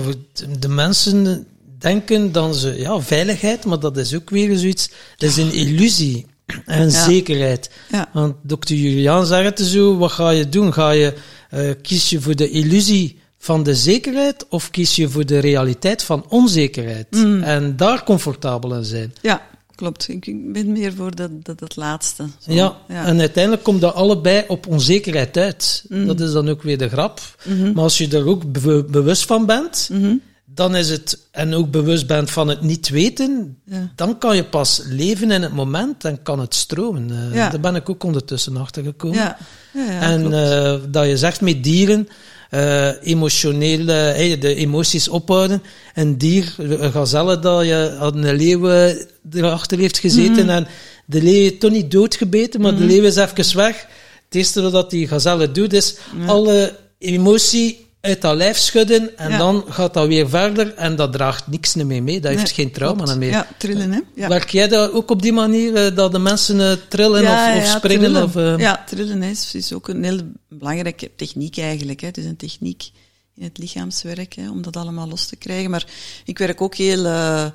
de 0.58 0.68
mensen 0.68 1.46
denken 1.78 2.32
dan 2.32 2.54
ze, 2.54 2.74
ja, 2.78 3.00
veiligheid, 3.00 3.64
maar 3.64 3.80
dat 3.80 3.96
is 3.96 4.14
ook 4.14 4.30
weer 4.30 4.56
zoiets, 4.56 4.90
dat 5.16 5.28
is 5.30 5.36
een 5.36 5.52
illusie 5.52 6.26
en 6.64 6.90
ja. 6.90 7.04
zekerheid. 7.04 7.70
Ja. 7.90 8.08
Want 8.12 8.34
dokter 8.42 8.76
Julian 8.76 9.26
zegt 9.26 9.58
het 9.58 9.68
zo, 9.68 9.96
wat 9.96 10.12
ga 10.12 10.30
je 10.30 10.48
doen? 10.48 10.72
Ga 10.72 10.90
je, 10.90 11.16
uh, 11.54 11.70
kies 11.82 12.10
je 12.10 12.20
voor 12.20 12.36
de 12.36 12.50
illusie 12.50 13.18
van 13.46 13.62
de 13.62 13.74
zekerheid 13.74 14.46
of 14.48 14.70
kies 14.70 14.96
je 14.96 15.08
voor 15.08 15.26
de 15.26 15.38
realiteit 15.38 16.02
van 16.02 16.24
onzekerheid? 16.28 17.06
Mm. 17.10 17.42
En 17.42 17.76
daar 17.76 18.04
comfortabel 18.04 18.74
in 18.74 18.84
zijn. 18.84 19.12
Ja, 19.22 19.42
klopt. 19.74 20.08
Ik 20.08 20.52
ben 20.52 20.72
meer 20.72 20.92
voor 20.94 21.14
dat, 21.14 21.30
dat, 21.44 21.58
dat 21.58 21.76
laatste. 21.76 22.24
Ja, 22.46 22.76
ja, 22.88 23.04
en 23.04 23.20
uiteindelijk 23.20 23.62
komt 23.64 23.80
dat 23.80 23.94
allebei 23.94 24.44
op 24.48 24.66
onzekerheid 24.66 25.36
uit. 25.36 25.84
Mm. 25.88 26.06
Dat 26.06 26.20
is 26.20 26.32
dan 26.32 26.48
ook 26.48 26.62
weer 26.62 26.78
de 26.78 26.88
grap. 26.88 27.20
Mhm. 27.44 27.72
Maar 27.72 27.82
als 27.82 27.98
je 27.98 28.08
er 28.08 28.26
ook 28.26 28.52
be 28.52 28.84
bewust 28.90 29.24
van 29.26 29.46
bent, 29.46 29.88
Mhm. 29.92 30.14
dan 30.44 30.76
is 30.76 30.90
het, 30.90 31.18
en 31.30 31.54
ook 31.54 31.70
bewust 31.70 32.06
bent 32.06 32.30
van 32.30 32.48
het 32.48 32.60
niet 32.62 32.88
weten, 32.88 33.58
Ja. 33.64 33.90
dan 33.96 34.18
kan 34.18 34.36
je 34.36 34.44
pas 34.44 34.82
leven 34.88 35.30
in 35.30 35.42
het 35.42 35.52
moment 35.52 36.04
en 36.04 36.22
kan 36.22 36.40
het 36.40 36.54
stromen. 36.54 37.10
Eh, 37.10 37.34
Ja. 37.34 37.50
Daar 37.50 37.60
ben 37.60 37.74
ik 37.74 37.90
ook 37.90 38.02
ondertussen 38.04 38.56
achter 38.56 38.82
gekomen. 38.84 39.16
Ja, 39.18 39.36
ja, 39.74 39.90
ja 39.92 40.00
en 40.00 40.32
eh, 40.32 40.74
dat 40.88 41.06
je 41.06 41.16
zegt 41.16 41.40
met 41.40 41.64
dieren, 41.64 42.08
eh 42.56 42.88
emotioneel, 43.02 43.88
eh, 43.88 44.40
de 44.40 44.54
emoties 44.54 45.08
ophouden. 45.08 45.62
Een 45.94 46.18
dier, 46.18 46.54
een 46.58 46.92
gazelle 46.92 47.38
dat 47.38 47.64
je 47.64 47.96
aan 48.00 48.24
een 48.24 48.36
leeuw 48.36 48.68
eh, 48.70 48.94
erachter 49.32 49.78
heeft 49.78 49.98
gezeten 49.98 50.44
Mhm. 50.44 50.54
en 50.54 50.66
de 51.06 51.22
leeuw 51.22 51.42
heeft 51.42 51.60
toch 51.60 51.70
niet 51.70 51.90
doodgebeten, 51.90 52.60
maar 52.60 52.76
de 52.76 52.84
leeuw 52.84 53.02
is 53.02 53.16
even 53.16 53.56
weg. 53.56 53.86
Het 54.24 54.34
eerste 54.34 54.70
dat 54.70 54.90
die 54.90 55.08
gazelle 55.08 55.50
doet 55.52 55.72
is 55.72 55.96
Ja. 56.20 56.26
alle 56.26 56.76
emotie 56.98 57.85
uit 58.06 58.20
dat 58.20 58.36
lijf 58.36 58.56
schudden 58.58 59.18
en 59.18 59.30
Ja. 59.30 59.38
dan 59.38 59.64
gaat 59.68 59.94
dat 59.94 60.06
weer 60.06 60.28
verder 60.28 60.74
en 60.74 60.96
dat 60.96 61.12
draagt 61.12 61.46
niks 61.46 61.74
meer 61.74 62.02
mee. 62.02 62.20
Dat 62.20 62.34
heeft 62.34 62.50
geen 62.50 62.70
trauma 62.70 63.02
klopt. 63.02 63.18
meer. 63.18 63.30
Ja, 63.30 63.48
trillen, 63.58 63.92
hè? 63.92 64.00
Ja. 64.14 64.28
Werk 64.28 64.50
jij 64.50 64.68
dat 64.68 64.92
ook 64.92 65.10
op 65.10 65.22
die 65.22 65.32
manier, 65.32 65.74
eh, 65.74 65.96
dat 65.96 66.12
de 66.12 66.18
mensen 66.18 66.60
eh, 66.60 66.72
trillen 66.88 67.22
ja, 67.22 67.56
of, 67.56 67.62
of 67.62 67.68
springen? 67.68 68.00
Trillen. 68.04 68.22
Of, 68.22 68.36
eh, 68.36 68.58
Ja, 68.58 68.84
trillen 68.86 69.22
is, 69.22 69.54
is 69.54 69.72
ook 69.72 69.88
een 69.88 70.04
heel 70.04 70.20
belangrijke 70.48 71.10
techniek 71.16 71.58
eigenlijk. 71.58 72.00
Hè. 72.00 72.06
Het 72.06 72.18
is 72.18 72.24
een 72.24 72.36
techniek 72.36 72.90
in 73.36 73.44
het 73.44 73.58
lichaamswerk, 73.58 74.34
hè, 74.34 74.50
om 74.50 74.62
dat 74.62 74.76
allemaal 74.76 75.08
los 75.08 75.26
te 75.26 75.36
krijgen. 75.36 75.70
Maar 75.70 75.84
ik 76.24 76.38
werk 76.38 76.60
ook 76.60 76.74
heel, 76.74 77.04
uh, 77.04 77.46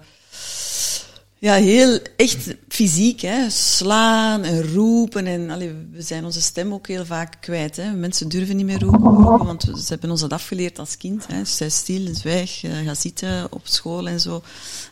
ja, 1.41 1.53
heel 1.53 1.99
echt 2.15 2.55
fysiek. 2.67 3.21
Hè. 3.21 3.49
Slaan 3.49 4.43
en 4.43 4.73
roepen. 4.73 5.27
En, 5.27 5.49
allee, 5.49 5.73
we 5.91 6.01
zijn 6.01 6.25
onze 6.25 6.41
stem 6.41 6.73
ook 6.73 6.87
heel 6.87 7.05
vaak 7.05 7.37
kwijt. 7.39 7.75
Hè. 7.75 7.91
Mensen 7.93 8.29
durven 8.29 8.55
niet 8.55 8.65
meer 8.65 8.79
roepen, 8.79 9.45
want 9.45 9.63
ze 9.63 9.85
hebben 9.87 10.09
ons 10.09 10.21
dat 10.21 10.33
afgeleerd 10.33 10.79
als 10.79 10.97
kind. 10.97 11.27
Hè. 11.27 11.45
Sta 11.45 11.69
stil, 11.69 12.15
zwijg, 12.15 12.63
uh, 12.63 12.77
ga 12.77 12.93
zitten 12.93 13.51
op 13.51 13.61
school 13.63 14.07
en 14.07 14.19
zo. 14.19 14.43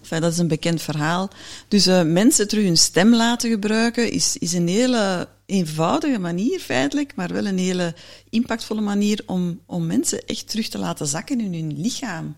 Dat 0.10 0.32
is 0.32 0.38
een 0.38 0.48
bekend 0.48 0.82
verhaal. 0.82 1.30
Dus 1.68 1.88
uh, 1.88 2.04
mensen 2.04 2.48
terug 2.48 2.64
hun 2.64 2.78
stem 2.78 3.16
laten 3.16 3.50
gebruiken 3.50 4.12
is, 4.12 4.38
is 4.38 4.54
een 4.54 4.68
hele 4.68 5.28
eenvoudige 5.46 6.20
manier 6.20 6.60
feitelijk, 6.60 7.16
maar 7.16 7.34
wel 7.34 7.46
een 7.46 7.58
hele 7.58 7.96
impactvolle 8.30 8.82
manier 8.82 9.24
om, 9.26 9.60
om 9.66 9.86
mensen 9.86 10.26
echt 10.26 10.50
terug 10.50 10.68
te 10.68 10.78
laten 10.78 11.08
zakken 11.08 11.42
in 11.42 11.54
hun 11.54 11.82
lichaam. 11.82 12.36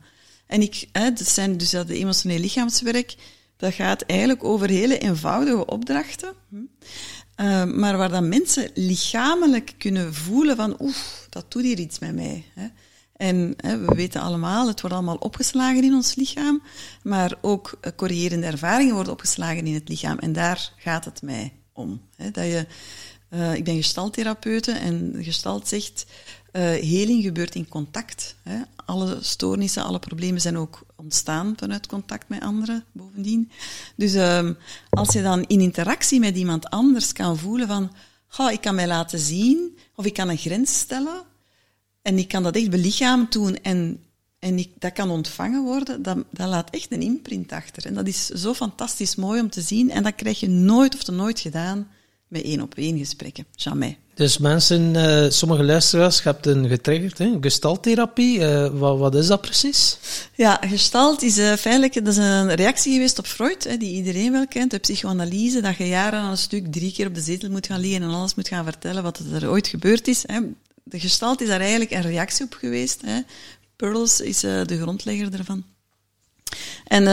En 0.47 0.61
ik, 0.61 0.87
hè, 0.91 1.13
dat 1.13 1.27
zijn 1.27 1.57
dus 1.57 1.69
dat 1.69 1.89
emotioneel 1.89 2.39
lichaamswerk, 2.39 3.15
dat 3.61 3.73
gaat 3.73 4.01
eigenlijk 4.01 4.43
over 4.43 4.69
hele 4.69 4.97
eenvoudige 4.97 5.65
opdrachten, 5.65 6.33
uh, 6.49 7.63
maar 7.63 7.97
waar 7.97 8.09
dan 8.09 8.29
mensen 8.29 8.69
lichamelijk 8.73 9.73
kunnen 9.77 10.13
voelen 10.13 10.55
van 10.55 10.75
oeh, 10.79 10.95
dat 11.29 11.51
doet 11.51 11.63
hier 11.63 11.79
iets 11.79 11.99
met 11.99 12.15
mij. 12.15 12.45
Hè. 12.55 12.67
En 13.15 13.53
hè, 13.57 13.77
we 13.77 13.95
weten 13.95 14.21
allemaal, 14.21 14.67
het 14.67 14.81
wordt 14.81 14.95
allemaal 14.95 15.15
opgeslagen 15.15 15.83
in 15.83 15.93
ons 15.93 16.15
lichaam, 16.15 16.61
maar 17.03 17.33
ook 17.41 17.77
uh, 17.81 17.91
corrigerende 17.95 18.45
ervaringen 18.45 18.93
worden 18.93 19.13
opgeslagen 19.13 19.65
in 19.65 19.73
het 19.73 19.89
lichaam. 19.89 20.17
En 20.19 20.33
daar 20.33 20.73
gaat 20.77 21.05
het 21.05 21.21
mij 21.21 21.53
om. 21.73 22.01
Hè, 22.15 22.31
dat 22.31 22.45
je, 22.45 22.65
uh, 23.29 23.55
ik 23.55 23.63
ben 23.63 23.75
gestaltherapeute 23.75 24.71
en 24.71 25.15
gestalt 25.19 25.67
zegt, 25.67 26.05
Uh, 26.53 26.61
heling 26.61 27.23
gebeurt 27.23 27.55
in 27.55 27.67
contact. 27.67 28.35
Hè. 28.43 28.61
Alle 28.85 29.17
stoornissen, 29.21 29.83
alle 29.83 29.99
problemen 29.99 30.41
zijn 30.41 30.57
ook 30.57 30.85
ontstaan 30.95 31.53
vanuit 31.57 31.87
contact 31.87 32.29
met 32.29 32.41
anderen, 32.41 32.83
bovendien. 32.91 33.51
Dus 33.95 34.13
um, 34.13 34.57
als 34.89 35.13
je 35.13 35.21
dan 35.21 35.43
in 35.47 35.61
interactie 35.61 36.19
met 36.19 36.37
iemand 36.37 36.69
anders 36.69 37.13
kan 37.13 37.37
voelen 37.37 37.67
van, 37.67 37.91
oh, 38.37 38.51
ik 38.51 38.61
kan 38.61 38.75
mij 38.75 38.87
laten 38.87 39.19
zien, 39.19 39.77
of 39.95 40.05
ik 40.05 40.13
kan 40.13 40.29
een 40.29 40.37
grens 40.37 40.77
stellen, 40.77 41.23
en 42.01 42.17
ik 42.17 42.27
kan 42.27 42.43
dat 42.43 42.55
echt 42.55 42.69
belichamen 42.69 43.27
doen 43.29 43.55
en 43.61 43.99
en 44.39 44.57
ik, 44.57 44.69
dat 44.79 44.93
kan 44.93 45.09
ontvangen 45.09 45.63
worden, 45.63 46.01
dat, 46.01 46.17
dat 46.31 46.47
laat 46.47 46.69
echt 46.69 46.91
een 46.91 47.01
imprint 47.01 47.51
achter. 47.51 47.85
En 47.85 47.93
dat 47.93 48.07
is 48.07 48.27
zo 48.27 48.53
fantastisch 48.53 49.15
mooi 49.15 49.41
om 49.41 49.49
te 49.49 49.61
zien. 49.61 49.91
En 49.91 50.03
dat 50.03 50.15
krijg 50.15 50.39
je 50.39 50.49
nooit 50.49 50.93
of 50.93 51.03
te 51.03 51.11
nooit 51.11 51.39
gedaan 51.39 51.87
met 52.31 52.43
één 52.43 52.61
op 52.61 52.73
één 52.75 52.97
gesprekken. 52.97 53.45
Jamais. 53.55 53.95
Dus 54.13 54.37
mensen, 54.37 54.95
uh, 54.95 55.29
sommige 55.29 55.63
luisteraars, 55.63 56.17
je 56.17 56.23
hebt 56.23 56.45
een 56.45 56.67
getriggerd, 56.67 57.17
hè? 57.17 57.37
gestalttherapie. 57.41 58.39
Uh, 58.39 58.67
wat, 58.67 58.97
wat, 58.97 59.15
is 59.15 59.27
dat 59.27 59.41
precies? 59.41 59.97
Ja, 60.35 60.59
gestalt 60.67 61.21
is 61.21 61.37
uh, 61.37 61.53
feitelijk 61.53 61.93
dat 61.93 62.07
is 62.07 62.17
een 62.17 62.55
reactie 62.55 62.93
geweest 62.93 63.19
op 63.19 63.25
Freud, 63.25 63.63
hè, 63.63 63.77
die 63.77 63.93
iedereen 63.93 64.31
wel 64.31 64.47
kent, 64.47 64.71
de 64.71 64.77
psychoanalyse, 64.77 65.61
dat 65.61 65.77
je 65.77 65.87
jaren 65.87 66.19
aan 66.19 66.31
een 66.31 66.37
stuk 66.37 66.71
drie 66.71 66.91
keer 66.91 67.07
op 67.07 67.15
de 67.15 67.21
zetel 67.21 67.49
moet 67.49 67.67
gaan 67.67 67.79
liggen 67.79 68.01
en 68.03 68.09
alles 68.09 68.35
moet 68.35 68.47
gaan 68.47 68.63
vertellen 68.63 69.03
wat 69.03 69.19
er 69.33 69.49
ooit 69.49 69.67
gebeurd 69.67 70.07
is. 70.07 70.23
Hè. 70.25 70.39
De 70.83 70.99
gestalt 70.99 71.41
is 71.41 71.47
daar 71.47 71.59
eigenlijk 71.59 71.91
een 71.91 72.01
reactie 72.01 72.45
op 72.45 72.53
geweest. 72.53 73.01
Hè. 73.05 73.21
Pearls 73.75 74.19
is 74.19 74.39
de 74.39 74.77
grondlegger 74.81 75.33
ervan. 75.33 75.63
En 76.83 77.07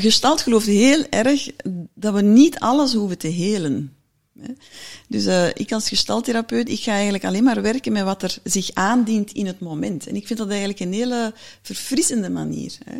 Gestalt 0.00 0.40
gelooft 0.40 0.66
heel 0.66 1.04
erg 1.10 1.50
dat 1.94 2.14
we 2.14 2.22
niet 2.22 2.58
alles 2.58 2.92
hoeven 2.92 3.18
te 3.18 3.28
helen. 3.28 3.92
Dus 5.08 5.26
uh, 5.26 5.48
ik 5.48 5.72
als 5.72 5.88
gestaltherapeut, 5.88 6.68
ik 6.68 6.80
ga 6.80 6.92
eigenlijk 6.92 7.24
alleen 7.24 7.44
maar 7.44 7.62
werken 7.62 7.92
met 7.92 8.04
wat 8.04 8.22
er 8.22 8.38
zich 8.44 8.70
aandient 8.72 9.32
in 9.32 9.46
het 9.46 9.60
moment. 9.60 10.06
En 10.06 10.16
ik 10.16 10.26
vind 10.26 10.38
dat 10.38 10.48
eigenlijk 10.48 10.80
een 10.80 10.92
hele 10.92 11.32
verfrissende 11.62 12.30
manier. 12.30 12.78
Hè. 12.84 12.98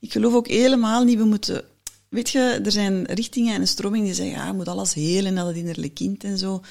Ik 0.00 0.12
geloof 0.12 0.34
ook 0.34 0.48
helemaal 0.48 1.04
niet, 1.04 1.18
we 1.18 1.24
moeten... 1.24 1.64
Weet 2.08 2.30
je, 2.30 2.60
er 2.64 2.72
zijn 2.72 3.04
richtingen 3.04 3.54
en 3.54 3.68
stromingen 3.68 4.06
die 4.06 4.14
zeggen, 4.14 4.36
ja, 4.36 4.46
je 4.46 4.52
moet 4.52 4.68
alles 4.68 4.94
helen, 4.94 5.34
dat 5.34 5.46
het 5.46 5.56
innerlijk 5.56 5.94
kind 5.94 6.24
en 6.24 6.38
zo. 6.38 6.62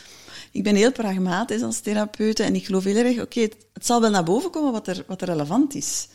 Ik 0.52 0.64
ben 0.64 0.76
heel 0.76 0.92
pragmatisch 0.92 1.62
als 1.62 1.80
therapeut 1.80 2.40
en 2.40 2.56
ik 2.56 2.66
geloof 2.66 2.84
heel 2.84 3.06
erg, 3.06 3.22
oké, 3.22 3.40
het, 3.42 3.56
zal 3.74 4.02
wel 4.02 4.10
naar 4.10 4.24
boven 4.24 4.50
komen 4.50 4.72
wat 4.72 4.88
er, 4.88 5.04
wat 5.08 5.22
relevant 5.22 5.76
is. 5.76 6.08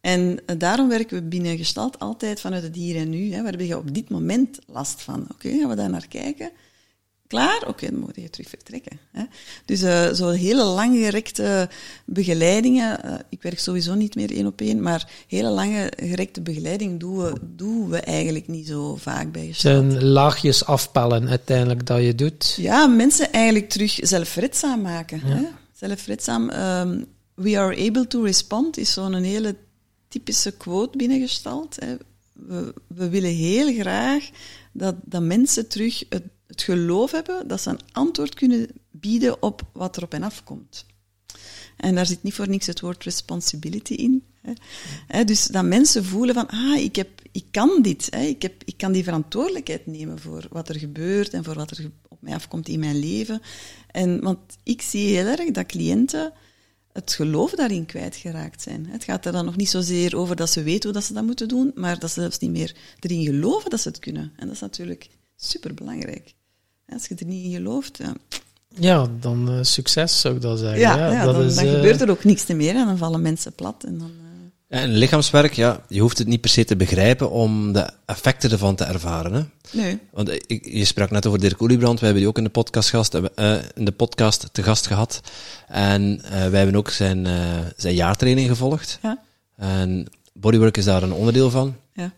En 0.00 0.38
eh, 0.46 0.58
daarom 0.58 0.88
werken 0.88 1.16
we 1.16 1.28
binnen 1.28 1.56
Gestalt 1.56 1.98
altijd 1.98 2.40
vanuit 2.40 2.62
het 2.62 2.74
hier 2.74 2.96
en 2.96 3.10
nu. 3.10 3.32
Hè. 3.32 3.42
Waar 3.42 3.52
heb 3.52 3.60
je 3.60 3.76
op 3.76 3.94
dit 3.94 4.10
moment 4.10 4.58
last 4.66 5.02
van? 5.02 5.26
Oké, 5.32 5.58
gaan 5.58 5.68
we 5.68 5.74
daar 5.74 5.90
naar 5.90 6.08
kijken? 6.08 6.50
Klaar? 7.26 7.64
Oké, 7.66 7.90
dan 7.90 8.00
moet 8.00 8.16
je 8.16 8.30
terug 8.30 8.48
vertrekken. 8.48 8.98
Hè. 9.12 9.24
Dus 9.64 9.82
uh, 9.82 10.12
zo 10.12 10.28
hele 10.28 10.64
langgerekte 10.64 11.68
begeleidingen, 12.04 13.00
uh, 13.04 13.14
ik 13.28 13.42
werk 13.42 13.58
sowieso 13.58 13.94
niet 13.94 14.14
meer 14.14 14.30
één 14.30 14.46
op 14.46 14.60
één, 14.60 14.82
maar 14.82 15.10
hele 15.28 15.48
lange 15.48 15.92
gerekte 15.96 16.40
begeleiding 16.40 17.00
doen 17.00 17.16
we, 17.16 17.32
doen 17.42 17.88
we 17.88 18.00
eigenlijk 18.00 18.48
niet 18.48 18.66
zo 18.66 18.96
vaak 18.96 19.32
bij 19.32 19.46
gestalt. 19.46 19.92
Zijn 19.92 20.04
laagjes 20.04 20.64
afpellen 20.64 21.28
uiteindelijk 21.28 21.86
dat 21.86 22.02
je 22.02 22.14
doet? 22.14 22.54
Ja, 22.56 22.86
mensen 22.86 23.32
eigenlijk 23.32 23.68
terug 23.68 23.98
zelfredzaam 24.02 24.80
maken. 24.80 25.20
Ja. 25.24 25.34
Hè. 25.34 25.42
Zelfredzaam. 25.72 26.50
Um, 26.50 27.06
we 27.34 27.58
are 27.58 27.86
able 27.86 28.06
to 28.06 28.22
respond 28.22 28.76
is 28.76 28.92
zo'n 28.92 29.14
hele 29.14 29.56
typische 30.08 30.50
quote 30.50 30.96
binnengestald. 30.98 31.76
Hè. 31.80 31.96
We, 32.32 32.74
we 32.86 33.08
willen 33.08 33.34
heel 33.34 33.72
graag 33.72 34.30
dat, 34.72 34.94
dat 35.04 35.22
mensen 35.22 35.68
terug 35.68 36.04
het 36.08 36.22
het 36.54 36.62
geloof 36.62 37.10
hebben 37.10 37.48
dat 37.48 37.60
ze 37.60 37.70
een 37.70 37.80
antwoord 37.92 38.34
kunnen 38.34 38.68
bieden 38.90 39.42
op 39.42 39.62
wat 39.72 39.96
er 39.96 40.02
op 40.02 40.14
en 40.14 40.22
af 40.22 40.44
komt. 40.44 40.86
En 41.76 41.94
daar 41.94 42.06
zit 42.06 42.22
niet 42.22 42.34
voor 42.34 42.48
niks 42.48 42.66
het 42.66 42.80
woord 42.80 43.04
responsibility 43.04 43.92
in. 43.92 44.22
Hè. 45.06 45.24
Dus 45.24 45.46
dat 45.46 45.64
mensen 45.64 46.04
voelen 46.04 46.34
van, 46.34 46.46
ah, 46.46 46.76
ik, 46.76 46.96
heb, 46.96 47.08
ik 47.32 47.44
kan 47.50 47.82
dit. 47.82 48.06
Hè. 48.10 48.20
Ik, 48.20 48.42
heb, 48.42 48.62
ik 48.64 48.76
kan 48.76 48.92
die 48.92 49.04
verantwoordelijkheid 49.04 49.86
nemen 49.86 50.18
voor 50.18 50.46
wat 50.50 50.68
er 50.68 50.78
gebeurt 50.78 51.32
en 51.32 51.44
voor 51.44 51.54
wat 51.54 51.70
er 51.70 51.90
op 52.08 52.22
mij 52.22 52.34
afkomt 52.34 52.68
in 52.68 52.80
mijn 52.80 52.98
leven. 52.98 53.40
En, 53.90 54.20
want 54.20 54.38
ik 54.62 54.82
zie 54.82 55.16
heel 55.16 55.26
erg 55.26 55.50
dat 55.50 55.66
cliënten 55.66 56.32
het 56.92 57.12
geloof 57.12 57.50
daarin 57.50 57.86
kwijtgeraakt 57.86 58.62
zijn. 58.62 58.86
Het 58.86 59.04
gaat 59.04 59.26
er 59.26 59.32
dan 59.32 59.44
nog 59.44 59.56
niet 59.56 59.68
zozeer 59.68 60.16
over 60.16 60.36
dat 60.36 60.50
ze 60.50 60.62
weten 60.62 60.82
hoe 60.82 60.92
dat 60.92 61.04
ze 61.04 61.12
dat 61.12 61.24
moeten 61.24 61.48
doen, 61.48 61.72
maar 61.74 61.98
dat 61.98 62.10
ze 62.10 62.20
zelfs 62.20 62.38
niet 62.38 62.50
meer 62.50 62.76
erin 63.00 63.24
geloven 63.24 63.70
dat 63.70 63.80
ze 63.80 63.88
het 63.88 63.98
kunnen. 63.98 64.32
En 64.36 64.46
dat 64.46 64.54
is 64.54 64.60
natuurlijk 64.60 65.08
superbelangrijk. 65.36 66.34
Als 66.94 67.06
je 67.06 67.14
er 67.14 67.26
niet 67.26 67.44
in 67.44 67.52
gelooft, 67.52 67.98
ja. 67.98 68.14
Ja, 68.78 69.08
dan 69.20 69.50
uh, 69.50 69.58
succes 69.62 70.20
zou 70.20 70.34
ik 70.34 70.40
dat 70.40 70.58
zeggen. 70.58 70.78
Ja, 70.78 70.96
ja, 70.96 71.12
ja 71.12 71.24
dat 71.24 71.34
dan, 71.34 71.44
is, 71.44 71.54
dan 71.54 71.64
uh, 71.64 71.72
gebeurt 71.72 72.00
er 72.00 72.10
ook 72.10 72.24
niks 72.24 72.46
meer 72.46 72.76
en 72.76 72.86
dan 72.86 72.98
vallen 72.98 73.22
mensen 73.22 73.52
plat. 73.52 73.84
En 73.86 73.98
dan, 73.98 74.10
uh... 74.68 74.80
En 74.80 74.90
lichaamswerk, 74.90 75.52
ja, 75.52 75.84
je 75.88 76.00
hoeft 76.00 76.18
het 76.18 76.26
niet 76.26 76.40
per 76.40 76.50
se 76.50 76.64
te 76.64 76.76
begrijpen 76.76 77.30
om 77.30 77.72
de 77.72 77.90
effecten 78.06 78.50
ervan 78.50 78.74
te 78.74 78.84
ervaren. 78.84 79.32
Hè? 79.32 79.42
Nee. 79.70 79.98
Want 80.10 80.30
ik, 80.46 80.66
je 80.66 80.84
sprak 80.84 81.10
net 81.10 81.26
over 81.26 81.40
Dirk 81.40 81.62
Oliebrand, 81.62 82.00
wij 82.00 82.08
hebben 82.08 82.20
die 82.20 82.28
ook 82.28 82.38
in 82.38 82.44
de 82.44 82.50
podcast, 82.50 82.88
gast, 82.88 83.14
in 83.74 83.84
de 83.84 83.92
podcast 83.96 84.48
te 84.52 84.62
gast 84.62 84.86
gehad. 84.86 85.20
En 85.68 86.22
wij 86.30 86.58
hebben 86.58 86.76
ook 86.76 86.90
zijn, 86.90 87.26
zijn 87.76 87.94
jaartraining 87.94 88.48
gevolgd. 88.48 88.98
Ja. 89.02 89.22
En 89.56 90.06
bodywork 90.32 90.76
is 90.76 90.84
daar 90.84 91.02
een 91.02 91.12
onderdeel 91.12 91.50
van. 91.50 91.76
Ja. 91.92 92.12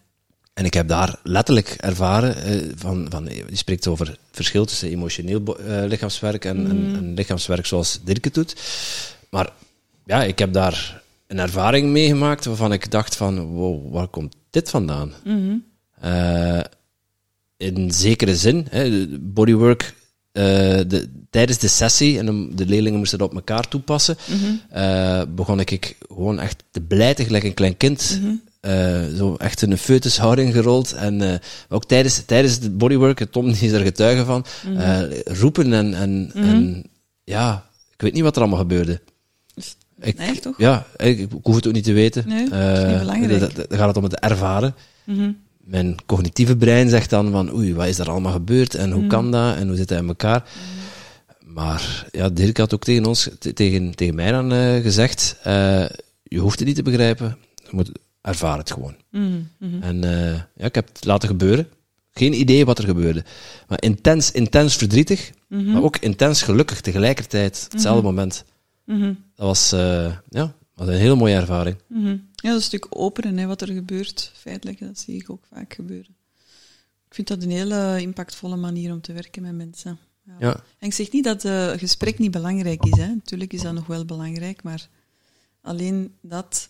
En 0.57 0.65
ik 0.65 0.75
heb 0.75 0.89
daar 0.89 1.19
letterlijk 1.23 1.69
ervaren, 1.69 2.37
eh, 2.37 2.61
van, 2.77 3.07
van, 3.11 3.25
je 3.25 3.57
spreekt 3.57 3.87
over 3.87 4.07
het 4.07 4.19
verschil 4.33 4.65
tussen 4.65 4.89
emotioneel 4.89 5.61
uh, 5.61 5.85
lichaamswerk 5.87 6.45
en, 6.45 6.61
Mm. 6.61 6.71
en, 6.71 6.95
en, 6.97 7.15
lichaamswerk 7.15 7.67
zoals 7.67 8.01
Dirk 8.05 8.25
het 8.25 8.35
doet. 8.35 8.57
Maar 9.31 9.53
ja, 10.05 10.23
ik 10.23 10.39
heb 10.39 10.53
daar 10.53 11.03
een 11.27 11.39
ervaring 11.39 11.91
meegemaakt 11.91 12.45
waarvan 12.45 12.73
ik 12.73 12.91
dacht 12.91 13.17
van, 13.17 13.47
wow, 13.47 13.93
waar 13.93 14.09
komt 14.09 14.37
dit 14.51 14.71
vandaan? 14.71 15.13
Mm 15.25 15.47
-hmm. 15.47 15.65
uh, 16.05 16.61
in 17.57 17.91
zekere 17.91 18.37
zin, 18.37 18.67
hè, 18.71 19.07
bodywork, 19.21 19.95
de, 20.33 21.09
tijdens 21.31 21.59
de 21.59 21.69
sessie, 21.69 22.19
en 22.19 22.27
de, 22.27 22.55
de 22.55 22.67
leerlingen 22.67 22.99
moesten 22.99 23.19
dat 23.19 23.29
op 23.29 23.35
elkaar 23.35 23.69
toepassen, 23.69 24.17
mm 24.27 24.39
-hmm. 24.71 25.35
begon 25.35 25.61
ik, 25.61 25.71
ik 25.71 25.97
gewoon 26.09 26.41
echt 26.41 26.65
te 26.71 26.81
blijten, 26.81 27.25
gelijk 27.25 27.45
een 27.45 27.55
klein 27.55 27.77
kind. 27.77 28.17
Mm 28.19 28.27
-hmm. 28.27 28.43
Uh, 28.67 29.17
zo 29.17 29.35
echt 29.35 29.63
in 29.63 29.71
een 29.71 29.79
foetushouding 29.79 30.53
gerold. 30.53 30.93
En 30.93 31.23
uh, 31.23 31.35
ook 31.69 31.85
tijdens, 31.85 32.23
tijdens 32.25 32.55
het 32.55 32.79
bodywork, 32.79 33.27
Tom 33.31 33.49
is 33.49 33.63
er 33.63 33.81
getuige 33.81 34.25
van, 34.25 34.45
mm 34.67 34.77
-hmm. 34.77 35.11
uh, 35.11 35.21
roepen 35.25 35.73
en, 35.73 35.95
en, 35.95 36.11
mm 36.11 36.31
-hmm. 36.33 36.45
en, 36.45 36.85
ja, 37.25 37.67
ik 37.93 38.01
weet 38.01 38.13
niet 38.13 38.23
wat 38.23 38.35
er 38.35 38.41
allemaal 38.41 38.61
gebeurde. 38.61 39.01
Ik, 40.01 40.19
nee, 40.19 40.41
toch? 40.41 40.59
Ja, 40.59 40.87
ik, 40.97 41.19
ik, 41.19 41.31
hoef 41.43 41.55
het 41.55 41.67
ook 41.67 41.73
niet 41.73 41.85
te 41.85 41.93
weten. 41.93 42.29
Nee, 42.29 42.49
dat 42.49 42.79
is 42.79 42.85
niet 42.85 42.99
belangrijk. 42.99 43.69
Dan 43.69 43.79
gaat 43.79 43.89
het 43.89 43.97
om 43.97 44.05
het 44.05 44.21
ervaren. 44.21 44.75
Mm 45.05 45.19
-hmm. 45.19 45.37
Mijn 45.61 45.97
cognitieve 46.07 46.57
brein 46.57 46.89
zegt 46.89 47.11
dan 47.11 47.31
van, 47.31 47.55
oei, 47.55 47.75
wat 47.75 47.87
is 47.87 47.99
er 47.99 48.11
allemaal 48.11 48.33
gebeurd 48.33 48.75
en 48.75 48.91
hoe 48.91 49.07
kan 49.07 49.31
dat 49.31 49.57
en 49.57 49.69
hoe 49.69 49.77
zit 49.77 49.89
dat 49.89 49.99
in 49.99 50.09
elkaar? 50.09 50.49
Maar 51.45 52.07
ja, 52.11 52.29
Dirk 52.29 52.57
had 52.57 52.75
ook 52.75 52.85
tegen 52.85 53.05
ons, 53.05 53.31
tegen, 53.55 53.95
tegen 53.95 54.15
mij 54.15 54.31
dan 54.31 54.51
gezegd, 54.83 55.37
je 56.23 56.39
hoeft 56.39 56.59
het 56.59 56.69
niet 56.69 56.77
te 56.77 56.83
begrijpen, 56.83 57.37
je 57.55 57.69
moet 57.71 57.91
ervaar 58.27 58.59
het 58.59 58.73
gewoon. 58.73 58.97
Mm 59.11 59.49
-hmm. 59.59 59.83
En 59.83 60.05
uh, 60.05 60.35
ja, 60.35 60.65
ik 60.65 60.75
heb 60.75 60.89
het 60.89 61.05
laten 61.05 61.29
gebeuren. 61.29 61.69
Geen 62.13 62.41
idee 62.41 62.65
wat 62.65 62.79
er 62.79 62.85
gebeurde. 62.85 63.25
Maar 63.69 63.83
intens, 63.83 64.33
intens 64.33 64.77
verdrietig, 64.77 65.31
Mhm. 65.31 65.59
mm 65.61 65.65
-hmm. 65.65 65.75
maar 65.75 65.83
ook 65.83 65.97
intens 65.97 66.43
gelukkig 66.43 66.81
tegelijkertijd. 66.81 67.67
Hetzelfde 67.71 67.89
Mm 68.01 68.07
-hmm. 68.07 68.17
moment. 68.17 68.45
Dat 69.35 69.47
was, 69.47 69.73
uh, 69.73 70.17
ja, 70.29 70.55
was 70.75 70.89
een 70.89 70.95
hele 70.95 71.15
mooie 71.15 71.35
ervaring. 71.35 71.77
Ja, 71.89 72.19
dat 72.35 72.45
is 72.45 72.53
een 72.55 72.61
stuk 72.61 72.87
openen, 72.91 73.37
hè, 73.39 73.47
wat 73.47 73.61
er 73.61 73.73
gebeurt. 73.73 74.33
Feitelijk, 74.35 74.81
dat 74.81 74.99
zie 74.99 75.21
ik 75.21 75.31
ook 75.31 75.45
vaak 75.53 75.75
gebeuren. 75.75 76.17
Ik 77.09 77.15
vind 77.15 77.29
dat 77.29 77.43
een 77.43 77.51
hele 77.51 77.97
impactvolle 78.01 78.57
manier 78.57 78.93
om 78.93 79.01
te 79.01 79.13
werken 79.13 79.43
met 79.43 79.55
mensen. 79.55 79.99
Ja. 80.25 80.35
ja. 80.39 80.53
En 80.79 80.87
ik 80.87 80.95
zeg 80.95 81.13
niet 81.13 81.25
dat 81.25 81.43
het 81.43 81.53
uh, 81.53 81.79
gesprek 81.79 82.19
niet 82.19 82.31
belangrijk 82.31 82.85
is. 82.85 82.99
Hè. 82.99 83.07
Natuurlijk 83.07 83.53
is 83.53 83.63
dat 83.63 83.73
nog 83.75 83.87
wel 83.87 84.05
belangrijk, 84.05 84.63
maar 84.63 84.89
alleen 85.61 86.15
dat 86.21 86.69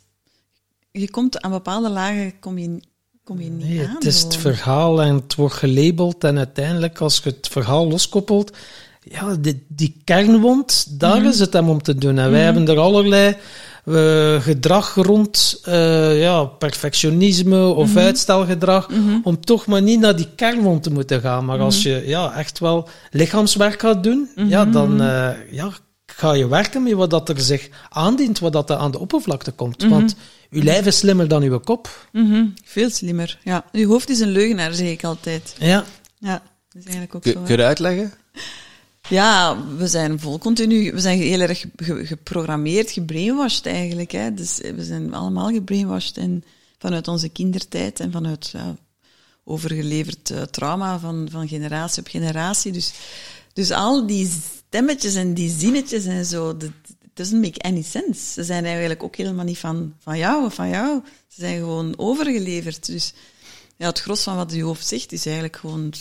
je 1.00 1.10
komt 1.10 1.40
aan 1.40 1.50
bepaalde 1.50 1.88
lagen 1.90 2.32
kom 2.40 2.58
je, 2.58 2.80
kom 3.24 3.40
je 3.40 3.50
niet 3.50 3.68
nee, 3.68 3.86
aan. 3.88 3.94
Het 3.94 4.04
is 4.04 4.16
gewoon. 4.16 4.32
het 4.32 4.40
verhaal 4.40 5.02
en 5.02 5.14
het 5.14 5.34
wordt 5.34 5.54
gelabeld 5.54 6.24
en 6.24 6.36
uiteindelijk 6.38 6.98
als 7.00 7.20
je 7.24 7.30
het 7.30 7.48
verhaal 7.50 7.88
loskoppelt, 7.88 8.56
ja, 9.02 9.36
die, 9.40 9.64
die 9.68 10.00
kernwond, 10.04 10.86
daar 11.00 11.18
Mhm. 11.18 11.28
is 11.28 11.38
het 11.38 11.52
hem 11.52 11.68
om 11.68 11.82
te 11.82 11.94
doen. 11.94 12.18
En 12.18 12.30
wij 12.30 12.42
hebben 12.42 12.68
er 12.68 12.78
allerlei 12.78 13.36
uh, 13.84 14.40
gedrag 14.40 14.94
rond, 14.94 15.60
uh, 15.68 16.20
ja, 16.20 16.44
perfectionisme 16.44 17.66
of 17.66 17.88
Mhm. 17.88 17.98
uitstelgedrag, 17.98 18.88
om 19.22 19.40
toch 19.40 19.66
maar 19.66 19.82
niet 19.82 20.00
naar 20.00 20.16
die 20.16 20.28
kernwond 20.36 20.82
te 20.82 20.90
moeten 20.92 21.20
gaan. 21.20 21.44
Maar 21.44 21.58
als 21.58 21.84
Mhm. 21.84 21.88
je 21.88 22.02
ja, 22.06 22.34
echt 22.36 22.58
wel 22.58 22.88
lichaamswerk 23.10 23.80
gaat 23.80 24.02
doen, 24.02 24.28
ja, 24.36 24.64
dan 24.64 25.02
uh, 25.02 25.30
ja, 25.50 25.70
ga 26.06 26.32
je 26.32 26.48
werken 26.48 26.82
met 26.82 26.92
wat 26.92 27.10
dat 27.10 27.28
er 27.28 27.40
zich 27.40 27.68
aandient, 27.88 28.38
wat 28.38 28.52
dat 28.52 28.70
er 28.70 28.76
aan 28.76 28.90
de 28.90 28.98
oppervlakte 28.98 29.50
komt. 29.52 29.82
Mhm. 29.82 29.88
Want 29.90 30.14
je 30.50 30.62
lijf 30.62 30.86
is 30.86 30.98
slimmer 30.98 31.28
dan 31.28 31.42
je 31.42 31.58
kop. 31.58 32.08
Mhm. 32.12 32.46
Veel 32.64 32.90
slimmer, 32.90 33.38
ja. 33.44 33.64
Je 33.72 33.86
hoofd 33.86 34.08
is 34.08 34.20
een 34.20 34.30
leugenaar, 34.30 34.74
zeg 34.74 34.88
ik 34.88 35.04
altijd. 35.04 35.54
Ja. 35.58 35.84
Ja, 36.18 36.42
dat 36.68 36.82
is 36.82 36.84
eigenlijk 36.84 37.14
ook 37.14 37.22
Kun, 37.22 37.32
zo. 37.32 37.40
kun 37.40 37.56
je 37.56 37.64
uitleggen? 37.64 38.12
Ja, 39.08 39.64
we 39.76 39.86
zijn 39.86 40.20
vol 40.20 40.38
continu, 40.38 40.92
we 40.92 41.00
zijn 41.00 41.18
heel 41.18 41.40
erg 41.40 41.64
geprogrammeerd, 41.82 42.90
gebrainwashed 42.90 43.66
eigenlijk. 43.66 44.10
Hè. 44.10 44.34
Dus 44.34 44.60
we 44.74 44.84
zijn 44.84 45.14
allemaal 45.14 45.50
gebrainwashed 45.50 46.16
en 46.16 46.44
vanuit 46.78 47.08
onze 47.08 47.28
kindertijd 47.28 48.00
en 48.00 48.12
vanuit 48.12 48.50
ja, 48.52 48.76
overgeleverd 49.44 50.30
uh, 50.30 50.42
trauma 50.42 50.98
van, 50.98 51.28
van 51.30 51.48
generatie 51.48 52.02
op 52.02 52.08
generatie. 52.08 52.72
Dus, 52.72 52.92
dus 53.52 53.70
al 53.70 54.06
die 54.06 54.30
stemmetjes 54.68 55.14
en 55.14 55.34
die 55.34 55.50
zinnetjes 55.50 56.04
en 56.04 56.24
zo, 56.24 56.56
dat 56.56 56.70
doesn't 57.16 57.42
make 57.42 57.60
any 57.60 57.82
sense. 57.82 58.32
Ze 58.32 58.44
zijn 58.44 58.64
eigenlijk 58.64 59.02
ook 59.02 59.16
helemaal 59.16 59.44
niet 59.44 59.58
van, 59.58 59.94
van 59.98 60.18
jou 60.18 60.44
of 60.44 60.54
van 60.54 60.68
jou. 60.68 61.00
Ze 61.28 61.40
zijn 61.40 61.58
gewoon 61.58 61.94
overgeleverd. 61.98 62.86
Dus 62.86 63.12
ja, 63.76 63.86
het 63.86 64.00
gros 64.00 64.22
van 64.22 64.36
wat 64.36 64.52
je 64.52 64.62
hoofd 64.62 64.86
zegt 64.86 65.12
is 65.12 65.24
eigenlijk 65.26 65.56
gewoon 65.56 65.92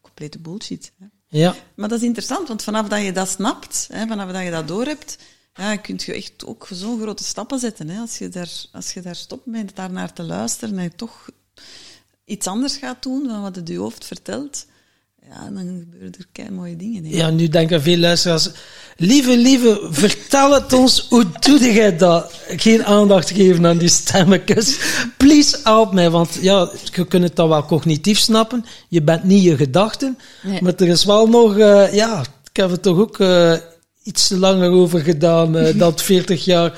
complete 0.00 0.38
bullshit. 0.38 0.92
Hè. 0.98 1.06
Ja. 1.38 1.54
Maar 1.74 1.88
dat 1.88 1.98
is 1.98 2.04
interessant, 2.04 2.48
want 2.48 2.62
vanaf 2.62 2.88
dat 2.88 3.02
je 3.02 3.12
dat 3.12 3.28
snapt, 3.28 3.88
hè, 3.92 4.06
vanaf 4.06 4.32
dat 4.32 4.42
je 4.42 4.50
dat 4.50 4.68
doorhebt, 4.68 5.18
ja, 5.54 5.76
kun 5.76 6.00
je 6.04 6.12
echt 6.12 6.46
ook 6.46 6.68
zo'n 6.70 7.00
grote 7.00 7.24
stappen 7.24 7.58
zetten. 7.58 7.88
Hè. 7.88 8.00
Als, 8.00 8.18
je 8.18 8.28
daar, 8.28 8.50
als 8.72 8.92
je 8.92 9.00
daar 9.00 9.16
stopt 9.16 9.46
met 9.46 9.76
daarnaar 9.76 10.12
te 10.12 10.22
luisteren 10.22 10.78
en 10.78 10.82
je 10.82 10.94
toch 10.94 11.28
iets 12.24 12.46
anders 12.46 12.76
gaat 12.76 13.02
doen 13.02 13.26
dan 13.26 13.42
wat 13.42 13.56
het 13.56 13.68
je 13.68 13.78
hoofd 13.78 14.04
vertelt, 14.04 14.66
ja, 15.34 15.50
dan 15.50 15.86
gebeuren 15.90 16.12
er 16.18 16.26
kei 16.32 16.50
mooie 16.50 16.76
dingen. 16.76 17.08
Ja, 17.08 17.30
nu 17.30 17.48
denken 17.48 17.82
veel 17.82 17.98
luisteraars, 17.98 18.50
lieve, 18.96 19.36
lieve, 19.36 19.88
vertel 19.90 20.52
het 20.52 20.72
ons, 20.72 21.06
hoe 21.08 21.26
doe 21.40 21.72
jij 21.72 21.96
dat? 21.96 22.32
Geen 22.48 22.84
aandacht 22.84 23.30
geven 23.30 23.66
aan 23.66 23.78
die 23.78 23.88
stemmetjes. 23.88 24.78
Please 25.16 25.58
help 25.62 25.92
mij, 25.92 26.10
want 26.10 26.38
ja, 26.40 26.70
je 26.92 27.04
kunt 27.04 27.22
het 27.22 27.36
dan 27.36 27.48
wel 27.48 27.64
cognitief 27.64 28.18
snappen, 28.18 28.64
je 28.88 29.02
bent 29.02 29.24
niet 29.24 29.42
je 29.42 29.56
gedachten, 29.56 30.18
maar 30.60 30.74
er 30.76 30.88
is 30.88 31.04
wel 31.04 31.28
nog, 31.28 31.56
uh, 31.56 31.94
ja, 31.94 32.20
ik 32.20 32.56
heb 32.56 32.70
er 32.70 32.80
toch 32.80 32.98
ook 32.98 33.18
uh, 33.18 33.54
iets 34.02 34.28
langer 34.28 34.70
over 34.70 35.00
gedaan 35.00 35.56
uh, 35.56 35.78
dan 35.78 35.98
40 35.98 36.44
jaar, 36.44 36.72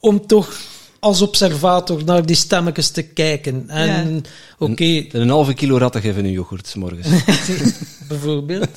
om 0.00 0.26
toch 0.26 0.58
als 1.00 1.22
observator 1.22 2.04
naar 2.04 2.26
die 2.26 2.36
stemmetjes 2.36 2.90
te 2.90 3.02
kijken. 3.02 3.64
En 3.68 4.14
ja. 4.14 4.20
oké. 4.58 4.84
Een, 4.84 5.08
een, 5.10 5.28
halve 5.28 5.54
kilo 5.54 5.78
ratten 5.78 6.00
geven 6.00 6.24
in 6.24 6.32
yoghurt 6.32 6.74
morgens. 6.74 7.06
Bijvoorbeeld. 8.08 8.68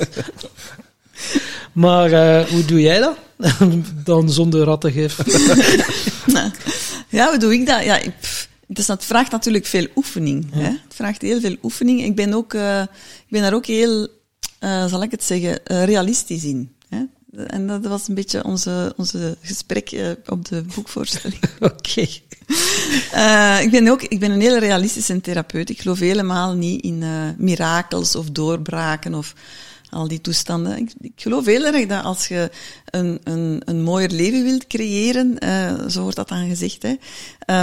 maar 1.71 2.11
uh, 2.11 2.49
hoe 2.49 2.65
doe 2.65 2.81
jij 2.81 2.99
dat? 2.99 3.17
Dan 4.03 4.29
zonder 4.29 4.63
rattengif. 4.63 5.17
ja, 7.09 7.29
hoe 7.29 7.37
doe 7.37 7.53
ik 7.53 7.65
dat? 7.65 7.83
Ja, 7.83 7.99
dus 8.67 8.85
dat 8.85 9.05
vraagt 9.05 9.31
natuurlijk 9.31 9.65
veel 9.65 9.87
oefening. 9.95 10.47
Ja. 10.53 10.59
Hè? 10.59 10.69
Het 10.69 10.95
vraagt 10.95 11.21
heel 11.21 11.39
veel 11.39 11.55
oefening. 11.63 12.03
Ik 12.03 12.15
ben, 12.15 12.33
ook, 12.33 12.53
uh, 12.53 12.81
ik 13.25 13.29
ben 13.29 13.41
daar 13.41 13.53
ook 13.53 13.65
heel, 13.65 14.07
uh, 14.59 14.85
zal 14.85 15.03
ik 15.03 15.11
het 15.11 15.23
zeggen, 15.23 15.59
realistisch 15.63 16.43
in. 16.43 16.71
En 17.35 17.67
dat 17.67 17.85
was 17.85 18.07
een 18.07 18.15
beetje 18.15 18.43
onze, 18.43 18.93
onze 18.97 19.37
gesprek 19.41 19.91
uh, 19.91 20.09
op 20.25 20.45
de 20.45 20.63
boekvoorstelling. 20.75 21.39
Oké. 21.59 22.07
Uh, 23.13 23.61
ik 23.61 23.71
ben 23.71 23.87
ook 23.87 24.01
ik 24.01 24.19
ben 24.19 24.31
een 24.31 24.41
hele 24.41 24.59
realistische 24.59 25.21
therapeut. 25.21 25.69
Ik 25.69 25.81
geloof 25.81 25.99
helemaal 25.99 26.53
niet 26.53 26.83
in 26.83 27.01
uh, 27.01 27.29
mirakels 27.37 28.15
of 28.15 28.29
doorbraken 28.29 29.13
of 29.13 29.33
al 29.89 30.07
die 30.07 30.21
toestanden. 30.21 30.77
Ik, 30.77 30.91
ik, 31.01 31.11
geloof 31.15 31.45
heel 31.45 31.65
erg 31.65 31.85
dat 31.85 32.03
als 32.03 32.27
je 32.27 32.51
een, 32.85 33.19
een, 33.23 33.61
een 33.65 33.81
mooier 33.81 34.09
leven 34.09 34.43
wilt 34.43 34.67
creëren, 34.67 35.37
zo 35.91 36.01
wordt 36.01 36.15
dat 36.15 36.27
dan 36.27 36.47
gezegd, 36.47 36.83
hè, 36.83 36.95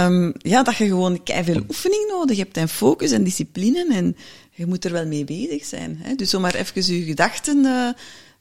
um, 0.05 0.33
ja, 0.37 0.63
dat 0.63 0.75
je 0.75 0.85
gewoon 0.85 1.19
veel 1.25 1.63
oefening 1.67 2.07
nodig 2.09 2.37
hebt 2.37 2.57
en 2.57 2.69
focus 2.69 3.11
en 3.11 3.23
discipline 3.23 3.93
en 3.93 4.15
je 4.51 4.65
moet 4.65 4.85
er 4.85 4.91
wel 4.91 5.05
mee 5.05 5.23
bezig 5.23 5.65
zijn. 5.65 5.99
Hè. 6.01 6.15
Dus 6.15 6.29
zomaar 6.29 6.55
even 6.55 6.95
je 6.95 7.03
gedachten 7.03 7.65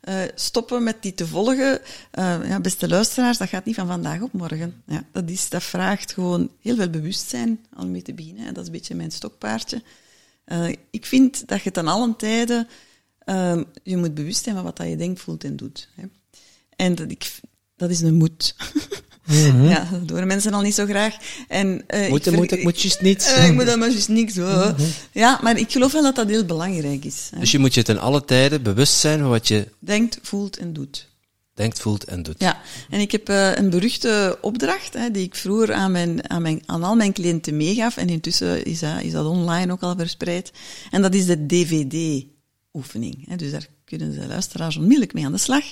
uh, 0.09 0.23
stoppen 0.35 0.83
met 0.83 1.03
die 1.03 1.15
te 1.15 1.27
volgen. 1.27 1.81
Uh, 2.19 2.49
ja, 2.49 2.61
beste 2.61 2.89
luisteraars, 2.89 3.39
dat 3.39 3.49
gaat 3.49 3.65
niet 3.65 3.75
van 3.75 3.87
vandaag 3.87 4.21
op 4.21 4.33
morgen. 4.33 4.83
Ja, 4.87 5.05
dat, 5.13 5.31
is, 5.31 5.49
dat 5.49 5.63
vraagt 5.63 6.13
gewoon 6.13 6.51
heel 6.61 6.77
veel 6.77 6.91
bewustzijn 6.91 7.67
om 7.77 7.91
mee 7.91 8.03
te 8.03 8.15
beginnen. 8.15 8.55
Dat 8.55 8.63
is 8.63 8.67
een 8.67 8.73
beetje 8.73 8.95
mijn 8.95 9.11
stokpaardje. 9.11 9.83
Uh, 10.47 10.69
ik 10.91 11.07
vind 11.07 11.49
dat 11.49 11.63
je 11.63 11.71
ten 11.71 11.89
allen 11.89 12.17
tijde 12.17 12.67
je 13.83 13.97
moet 13.97 14.15
bewust 14.15 14.45
zijn 14.45 14.55
van 14.55 14.65
wat 14.65 14.79
je 14.79 14.97
denkt, 14.97 15.21
voelt 15.21 15.45
en 15.45 15.57
doet. 15.57 15.89
Hè. 15.95 16.05
En 16.77 16.95
dat, 16.95 17.11
ik, 17.11 17.41
dat 17.77 17.91
is 17.91 18.01
een 18.01 18.15
moed. 18.15 18.55
Mm 19.31 19.69
Ja, 19.69 19.89
dat 19.91 20.09
doen 20.09 20.27
mensen 20.27 20.55
al 20.55 20.61
niet 20.61 20.75
zo 20.75 20.87
graag. 20.87 21.17
En, 21.49 21.85
uh, 21.95 22.09
moet, 22.09 22.27
ik, 22.27 22.37
moet, 22.37 22.53
ik 22.53 22.63
moet 22.63 22.81
juist 22.81 23.01
niets. 23.01 23.37
Uh, 23.37 23.47
ik 23.47 23.55
moet 23.55 23.67
dat 23.67 23.79
maar 23.79 23.91
juist 23.91 24.09
niks. 24.09 24.35
Mm 24.35 24.75
Ja, 25.13 25.39
maar 25.43 25.59
ik 25.59 25.73
geloof 25.73 25.93
wel 25.93 26.03
dat 26.03 26.15
dat 26.15 26.29
heel 26.29 26.45
belangrijk 26.45 27.05
is. 27.05 27.29
Hè. 27.31 27.41
Dus 27.41 27.51
je 27.51 27.59
moet 27.59 27.75
je 27.75 27.83
ten 27.83 27.99
alle 27.99 28.25
tijden 28.25 28.63
bewust 28.63 28.95
zijn 28.95 29.19
van 29.19 29.29
wat 29.29 29.49
je... 29.49 29.69
Denkt, 29.79 30.19
voelt 30.23 30.57
en 30.57 30.73
doet. 30.73 31.09
Denkt, 31.55 31.81
voelt 31.81 32.05
en 32.05 32.23
doet. 32.23 32.35
Ja, 32.39 32.61
en 32.91 33.01
ik 33.01 33.13
heb 33.13 33.29
uh, 33.29 33.55
een 33.55 33.71
beruchte 33.71 34.39
opdracht 34.41 34.95
hè, 34.95 35.11
die 35.11 35.25
ik 35.25 35.35
vroeger 35.35 35.73
aan, 35.73 35.93
mijn, 35.93 36.31
aan, 36.31 36.43
mijn, 36.43 36.63
aan 36.67 36.83
al 36.83 36.97
mijn 36.97 37.13
cliënten 37.13 37.57
meegaf. 37.57 37.97
En 37.97 38.09
intussen 38.09 38.65
is 38.65 38.79
dat, 38.79 39.03
is 39.03 39.13
dat 39.13 39.27
online 39.27 39.73
ook 39.73 39.83
al 39.83 39.97
verspreid. 39.97 40.53
En 40.91 41.03
dat 41.03 41.15
is 41.15 41.27
de 41.27 41.47
DVD-oefening. 41.47 43.37
Dus 43.37 43.51
daar 43.51 43.67
kunnen 43.91 44.21
de 44.21 44.27
luisteraars 44.27 44.77
onmiddellijk 44.77 45.13
mee 45.13 45.25
aan 45.25 45.33
de 45.33 45.39
slag. 45.39 45.65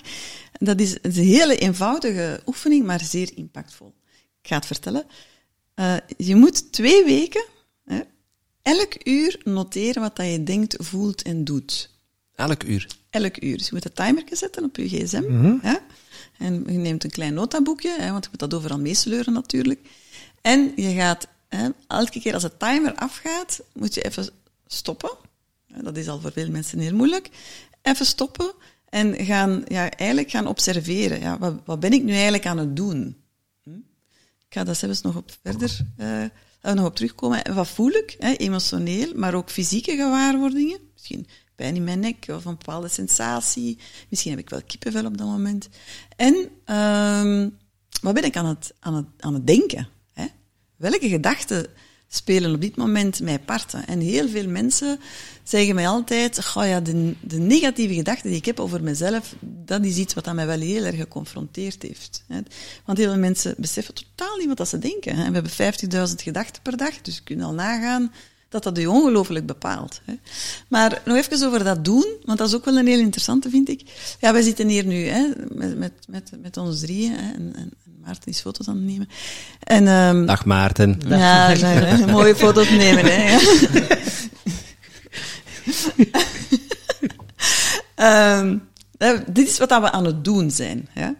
Dat 0.53 0.81
is 0.81 0.97
een 1.03 1.13
hele 1.13 1.57
eenvoudige 1.57 2.41
oefening, 2.47 2.85
maar 2.87 3.01
zeer 3.01 3.31
impactvol. 3.35 3.95
Ik 4.43 4.49
ga 4.49 4.57
het 4.57 4.67
vertellen. 4.67 5.05
Uh, 5.75 5.97
je 6.17 6.37
moet 6.37 6.73
twee 6.73 7.05
weken 7.05 7.45
hè, 7.85 8.01
elk 8.63 9.07
uur 9.07 9.41
noteren 9.45 10.03
wat 10.03 10.17
dat 10.17 10.27
je 10.27 10.43
denkt, 10.43 10.77
voelt 10.79 11.23
en 11.23 11.45
doet. 11.45 11.91
Elk 12.35 12.63
uur? 12.63 12.87
Elk 13.11 13.43
uur. 13.43 13.57
Dus 13.59 13.67
je 13.67 13.75
moet 13.75 13.85
een 13.85 13.93
timer 13.93 14.25
zetten 14.31 14.65
op 14.65 14.77
je 14.77 14.89
gsm. 14.89 15.25
Mm 15.29 15.59
hè, 15.63 15.77
en 16.39 16.65
je 16.67 16.79
neemt 16.79 17.05
een 17.05 17.11
klein 17.11 17.35
notaboekje, 17.35 17.97
hè, 17.99 18.11
want 18.11 18.25
je 18.25 18.31
moet 18.31 18.41
dat 18.41 18.55
overal 18.55 18.79
meesleuren 18.79 19.33
natuurlijk. 19.33 19.81
En 20.41 20.73
je 20.77 20.95
gaat, 20.95 21.29
hè, 21.49 21.69
elke 21.87 22.21
keer 22.21 22.35
als 22.35 22.43
de 22.43 22.57
timer 22.57 22.95
afgaat, 22.95 23.61
moet 23.73 23.95
je 23.95 24.03
even 24.03 24.31
stoppen. 24.67 25.11
Dat 25.83 25.97
is 25.97 26.09
al 26.09 26.21
voor 26.21 26.33
veel 26.33 26.51
mensen 26.51 26.79
heel 26.79 26.95
moeilijk 26.95 27.31
even 27.83 28.07
stoppen 28.07 28.53
en 28.89 29.25
gaan, 29.25 29.63
ja, 29.67 29.91
eigenlijk 29.91 30.31
gaan 30.31 30.47
observeren. 30.47 31.21
Ja, 31.21 31.39
wat, 31.39 31.55
wat 31.65 31.81
ben 31.81 31.93
ik 31.93 32.03
nu 32.03 32.13
eigenlijk 32.13 32.47
aan 32.47 32.59
het 32.59 32.77
doen? 32.77 33.17
Hm? 33.63 33.71
Ik 34.39 34.55
ga 34.55 34.65
daar 34.65 34.77
zelfs 34.77 35.01
nog 35.01 35.17
op 35.17 35.31
verder 35.43 35.79
uh, 35.99 36.25
nog 36.75 36.87
op 36.87 36.97
terugkomen. 36.97 37.55
Wat 37.55 37.69
voel 37.69 37.91
ik? 37.91 38.17
Hè? 38.19 38.33
Emotioneel, 38.33 39.13
maar 39.15 39.35
ook 39.35 39.51
fysieke 39.51 39.97
gewaarwordingen. 39.97 40.79
Misschien 40.93 41.27
pijn 41.55 41.77
in 41.77 41.85
mijn 41.85 42.01
nek 42.01 42.27
of 42.29 42.45
een 42.45 42.57
bepaalde 42.59 42.89
sensatie. 42.89 43.79
Misschien 44.09 44.31
heb 44.31 44.41
ik 44.41 44.51
wel 44.51 44.63
kippenvel 44.67 45.05
op 45.05 45.19
dat 45.19 45.27
moment. 45.27 45.69
En 46.17 46.35
um, 46.77 47.59
wat 48.01 48.15
ben 48.15 48.25
ik 48.25 48.37
aan 48.37 48.47
het, 48.47 48.75
aan 48.81 48.95
het, 48.95 49.07
aan 49.19 49.35
het 49.35 49.47
denken? 49.47 49.89
Hè? 50.13 50.27
Welke 50.77 51.09
gedachten 51.09 51.67
spelen 52.09 52.55
op 52.55 52.61
dit 52.61 52.77
moment 52.77 53.21
mij 53.21 53.39
parten. 53.39 53.87
En 53.87 54.01
heel 54.01 54.29
veel 54.29 54.49
mensen 54.49 55.01
zeggen 55.43 55.75
mij 55.75 55.89
altijd, 55.89 56.45
goh 56.45 56.67
ja, 56.67 56.81
de, 56.81 57.15
de 57.21 57.39
negatieve 57.39 57.95
gedachten 57.95 58.29
die 58.29 58.39
ik 58.39 58.45
heb 58.45 58.61
over 58.61 58.83
mezelf, 58.83 59.35
dat 59.41 59.85
is 59.85 59.97
iets 59.97 60.15
wat 60.15 60.35
mij 60.35 60.47
wel 60.47 60.61
heel 60.61 60.85
erg 60.85 60.97
geconfronteerd 60.97 61.83
heeft. 61.83 62.25
Want 62.85 62.99
heel 62.99 63.11
veel 63.11 63.19
mensen 63.19 63.55
beseffen 63.57 63.95
totaal 63.95 64.37
niet 64.37 64.59
wat 64.59 64.69
ze 64.69 64.79
denken. 64.79 65.13
En 65.13 65.33
we 65.33 65.41
hebben 65.41 66.09
50.000 66.11 66.15
gedachten 66.15 66.63
per 66.63 66.77
dag, 66.77 67.01
dus 67.01 67.15
je 67.15 67.23
kunt 67.23 67.43
al 67.43 67.55
nagaan 67.55 68.13
dat 68.49 68.63
dat 68.63 68.77
je 68.77 68.91
ongelooflijk 68.91 69.47
bepaalt. 69.47 70.01
Maar 70.69 71.03
nog 71.05 71.17
even 71.17 71.47
over 71.47 71.65
dat 71.65 71.85
doen, 71.85 72.07
want 72.25 72.39
dat 72.39 72.49
is 72.49 72.55
ook 72.55 72.65
wel 72.65 72.77
een 72.77 72.87
heel 72.87 72.99
interessante, 72.99 73.51
vind 73.51 73.69
ik. 73.69 73.83
Ja, 74.21 74.33
wij 74.33 74.43
zitten 74.43 74.69
hier 74.69 74.87
nu 74.87 75.11
met, 75.49 75.79
met, 75.79 75.93
met, 76.09 76.31
met 76.43 76.57
ons 76.57 76.81
drieën, 76.81 77.17
en 77.17 77.73
Maarten 78.09 78.33
is 78.33 78.41
foto's 78.41 78.69
aan 78.69 78.77
het 78.77 78.85
nemen. 78.85 79.09
En, 79.61 79.87
um, 79.87 80.27
Dag 80.27 80.45
Maarten. 80.45 81.01
Ja, 81.09 81.51
een 82.01 82.11
mooie 82.11 82.37
foto's 82.37 82.71
nemen. 82.71 83.05
Hè, 83.05 83.31
ja. 83.31 83.41
um, 88.41 88.69
dit 89.33 89.49
is 89.49 89.59
wat 89.59 89.69
we 89.69 89.91
aan 89.91 90.05
het 90.05 90.25
doen 90.25 90.51
zijn. 90.51 90.89
Ja? 90.95 91.15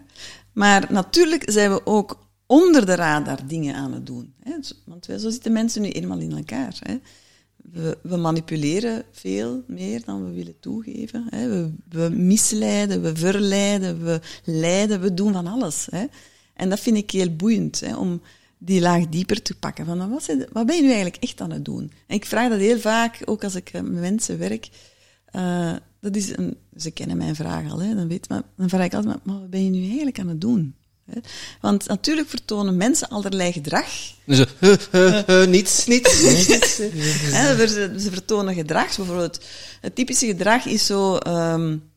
Maar 0.53 0.85
natuurlijk 0.89 1.43
zijn 1.45 1.71
we 1.73 1.85
ook 1.85 2.27
onder 2.45 2.85
de 2.85 2.95
radar 2.95 3.39
dingen 3.47 3.75
aan 3.75 3.93
het 3.93 4.05
doen. 4.05 4.33
Hè? 4.43 4.53
Want 4.85 5.05
zo 5.05 5.29
zitten 5.29 5.51
mensen 5.51 5.81
nu 5.81 5.89
eenmaal 5.89 6.19
in 6.19 6.37
elkaar. 6.37 6.77
Hè? 6.79 6.97
We, 7.55 7.97
we, 8.01 8.17
manipuleren 8.17 9.03
veel 9.11 9.63
meer 9.67 10.01
dan 10.05 10.25
we 10.25 10.31
willen 10.31 10.59
toegeven. 10.59 11.27
Hè? 11.29 11.49
We, 11.49 11.71
we, 11.89 12.09
misleiden, 12.09 13.01
we 13.01 13.15
verleiden, 13.15 14.03
we 14.03 14.19
leiden, 14.43 15.01
we 15.01 15.13
doen 15.13 15.33
van 15.33 15.47
alles. 15.47 15.87
Hè? 15.89 16.05
En 16.59 16.69
dat 16.69 16.79
vind 16.79 16.97
ik 16.97 17.11
heel 17.11 17.35
boeiend, 17.35 17.79
hè, 17.79 17.95
om 17.95 18.21
die 18.57 18.81
laag 18.81 19.07
dieper 19.07 19.41
te 19.41 19.55
pakken. 19.55 19.85
Van, 19.85 20.09
wat, 20.09 20.35
wat 20.51 20.65
ben 20.65 20.75
je 20.75 20.81
nu 20.81 20.87
eigenlijk 20.87 21.23
echt 21.23 21.41
aan 21.41 21.51
het 21.51 21.65
doen? 21.65 21.91
En 22.07 22.15
ik 22.15 22.25
vraag 22.25 22.49
dat 22.49 22.59
heel 22.59 22.79
vaak, 22.79 23.21
ook 23.25 23.43
als 23.43 23.55
ik 23.55 23.71
met 23.73 23.91
mensen 23.91 24.37
werk. 24.37 24.69
Uh, 25.35 25.73
dat 26.01 26.15
is 26.15 26.37
een, 26.37 26.57
ze 26.77 26.91
kennen 26.91 27.17
mijn 27.17 27.35
vraag 27.35 27.71
al, 27.71 27.81
hè, 27.81 27.95
dan, 27.95 28.07
weet, 28.07 28.29
maar, 28.29 28.41
dan 28.57 28.69
vraag 28.69 28.85
ik 28.85 28.93
altijd, 28.93 29.25
maar, 29.25 29.39
wat 29.39 29.49
ben 29.49 29.63
je 29.63 29.69
nu 29.69 29.85
eigenlijk 29.85 30.19
aan 30.19 30.27
het 30.27 30.41
doen? 30.41 30.75
Want 31.61 31.87
natuurlijk 31.87 32.29
vertonen 32.29 32.77
mensen 32.77 33.09
allerlei 33.09 33.51
gedrag. 33.51 33.87
Zo, 34.27 34.45
uh, 34.59 34.73
uh, 34.91 35.21
uh, 35.27 35.47
niets, 35.47 35.85
niets. 35.85 36.21
niets. 36.47 36.75
ze, 36.75 37.95
ze, 37.97 38.09
vertonen 38.11 38.53
gedrag. 38.53 38.95
Bijvoorbeeld, 38.95 39.45
het 39.81 39.95
typische 39.95 40.25
gedrag 40.25 40.65
is 40.65 40.85
zo... 40.85 41.17
Um, 41.27 41.89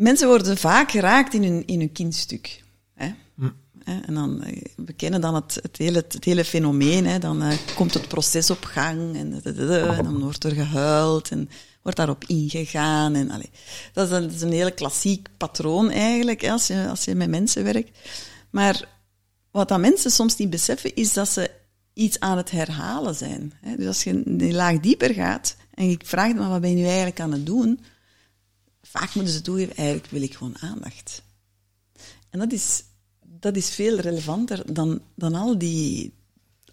mensen 0.00 0.28
worden 0.28 0.56
vaak 0.56 0.90
geraakt 0.90 1.34
in 1.34 1.42
hun, 1.42 1.66
in 1.66 1.78
hun 1.78 1.92
kindstuk. 1.92 2.62
Hè? 2.94 3.10
Hm. 3.34 3.48
En 3.84 4.14
dan, 4.14 4.42
eh, 4.42 4.62
we 4.76 4.92
kennen 4.92 5.20
dan 5.20 5.34
het, 5.34 5.58
het, 5.62 5.76
hele, 5.76 6.04
het 6.08 6.24
hele 6.24 6.44
fenomeen. 6.44 7.06
Hè? 7.06 7.18
Dan 7.18 7.42
uh, 7.42 7.52
komt 7.74 7.94
het 7.94 8.08
proces 8.08 8.50
op 8.50 8.64
gang 8.64 9.16
en, 9.16 9.40
en, 9.44 10.02
dan 10.02 10.20
wordt 10.20 10.44
er 10.44 10.50
gehuild 10.54 11.28
en 11.28 11.48
wordt 11.82 11.96
daarop 11.98 12.24
ingegaan. 12.24 13.14
En, 13.14 13.30
allez, 13.30 13.48
dat, 13.92 14.06
is 14.06 14.12
een, 14.12 14.22
dat 14.22 14.32
is 14.32 14.40
een 14.40 14.52
hele 14.52 14.74
klassiek 14.74 15.28
patroon 15.36 15.90
eigenlijk, 15.90 16.40
hè, 16.40 16.50
als, 16.50 16.66
je, 16.66 16.86
als 16.88 17.04
je 17.04 17.14
met 17.14 17.28
mensen 17.28 17.64
werkt. 17.64 17.98
Maar 18.50 18.88
wat 19.50 19.68
dat 19.68 19.80
mensen 19.80 20.10
soms 20.10 20.36
niet 20.36 20.50
beseffen, 20.50 20.94
is 20.94 21.12
dat 21.12 21.28
ze 21.28 21.50
iets 21.92 22.20
aan 22.20 22.36
het 22.36 22.50
herhalen 22.50 23.14
zijn. 23.14 23.52
Hè? 23.60 23.76
Dus 23.76 23.86
als 23.86 24.04
je 24.04 24.22
een 24.24 24.54
laag 24.54 24.80
dieper 24.80 25.14
gaat 25.14 25.56
en 25.74 25.90
ik 25.90 26.06
vraag 26.06 26.34
maar 26.34 26.48
wat 26.48 26.60
ben 26.60 26.70
je 26.70 26.76
nu 26.76 26.84
eigenlijk 26.84 27.20
aan 27.20 27.32
het 27.32 27.46
doen? 27.46 27.80
Vaak 28.90 29.14
moeten 29.14 29.34
ze 29.34 29.40
toegeven, 29.40 29.76
eigenlijk 29.76 30.08
wil 30.10 30.22
ik 30.22 30.34
gewoon 30.34 30.56
aandacht. 30.60 31.22
En 32.30 32.38
dat 32.38 32.52
is, 32.52 32.82
dat 33.40 33.56
is 33.56 33.70
veel 33.70 33.98
relevanter 33.98 34.62
dan, 34.72 35.00
dan 35.14 35.34
al, 35.34 35.58
die, 35.58 36.14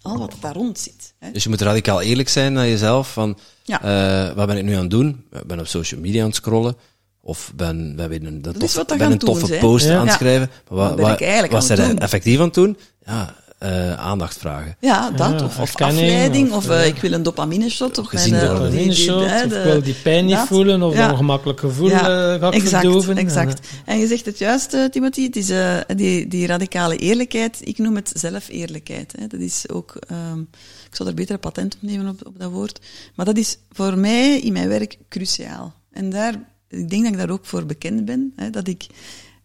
al 0.02 0.18
wat 0.18 0.34
daar 0.40 0.54
rond 0.54 0.78
zit. 0.78 1.14
Hè? 1.18 1.30
Dus 1.30 1.42
je 1.42 1.48
moet 1.48 1.60
radicaal 1.60 2.00
eerlijk 2.00 2.28
zijn 2.28 2.52
naar 2.52 2.66
jezelf, 2.66 3.12
van 3.12 3.38
ja. 3.62 4.28
uh, 4.28 4.36
wat 4.36 4.46
ben 4.46 4.56
ik 4.56 4.64
nu 4.64 4.74
aan 4.74 4.80
het 4.80 4.90
doen? 4.90 5.24
Ik 5.32 5.46
ben 5.46 5.60
op 5.60 5.66
social 5.66 6.00
media 6.00 6.20
aan 6.20 6.26
het 6.26 6.36
scrollen, 6.36 6.76
of 7.20 7.52
ben, 7.54 7.96
ben, 7.96 8.08
ben 8.08 8.24
een, 8.24 8.42
tof, 8.42 8.84
ben 8.86 9.00
een 9.00 9.18
toffe 9.18 9.46
doen, 9.46 9.58
post 9.58 9.88
aan 9.88 10.06
het 10.06 10.16
schrijven. 10.16 10.50
Maar 10.68 10.96
wat, 10.96 11.20
wat, 11.20 11.50
wat 11.50 11.64
zijn 11.64 11.98
effectief 11.98 12.38
aan 12.38 12.44
het 12.44 12.54
doen? 12.54 12.78
Ja, 13.06 13.36
uh, 13.62 13.94
aandacht 13.94 14.38
vragen. 14.38 14.76
Ja, 14.80 15.10
dat. 15.10 15.42
of, 15.42 15.58
of 15.58 15.80
afleiding, 15.80 16.52
of, 16.52 16.68
uh, 16.68 16.86
ik 16.86 16.96
wil 16.96 17.12
een 17.12 17.22
dopamine 17.22 17.70
shot. 17.70 17.98
Of 17.98 18.12
mijn, 18.12 18.32
uh, 18.32 18.40
dopamine 18.40 18.94
shot, 18.94 19.24
of 19.24 19.42
ik 19.42 19.50
wil 19.50 19.82
die 19.82 19.94
pijn 19.94 20.26
niet 20.26 20.38
voelen, 20.38 20.82
of 20.82 20.94
ja. 20.94 21.04
een 21.04 21.10
ongemakkelijk 21.10 21.60
gevoel 21.60 21.88
ja, 21.88 21.98
ga 22.38 22.50
exact, 22.50 22.82
verdoven. 22.82 23.16
Exact. 23.16 23.68
En 23.84 23.98
je 23.98 24.06
zegt 24.06 24.24
het 24.24 24.38
juist, 24.38 24.76
Timothy, 24.90 25.22
het 25.22 25.36
is 25.36 25.52
die, 25.96 26.28
die 26.28 26.46
radicale 26.46 26.96
eerlijkheid, 26.96 27.58
ik 27.60 27.78
noem 27.78 27.96
het 27.96 28.10
zelfeerlijkheid. 28.14 29.14
Hè. 29.18 29.26
Dat 29.26 29.40
is 29.40 29.68
ook, 29.68 29.94
um, 30.10 30.48
ik 30.88 30.96
zou 30.96 31.08
er 31.08 31.14
beter 31.14 31.34
een 31.34 31.40
patent 31.40 31.74
op 31.74 31.82
nemen 31.82 32.08
op, 32.08 32.26
op 32.26 32.38
dat 32.38 32.50
woord, 32.50 32.80
maar 33.14 33.26
dat 33.26 33.36
is 33.36 33.58
voor 33.72 33.98
mij 33.98 34.38
in 34.38 34.52
mijn 34.52 34.68
werk 34.68 34.98
cruciaal. 35.08 35.74
En 35.92 36.10
daar, 36.10 36.34
ik 36.68 36.90
denk 36.90 37.02
dat 37.02 37.12
ik 37.12 37.18
daar 37.18 37.30
ook 37.30 37.46
voor 37.46 37.66
bekend 37.66 38.04
ben, 38.04 38.32
hè, 38.36 38.50
dat 38.50 38.68
ik 38.68 38.86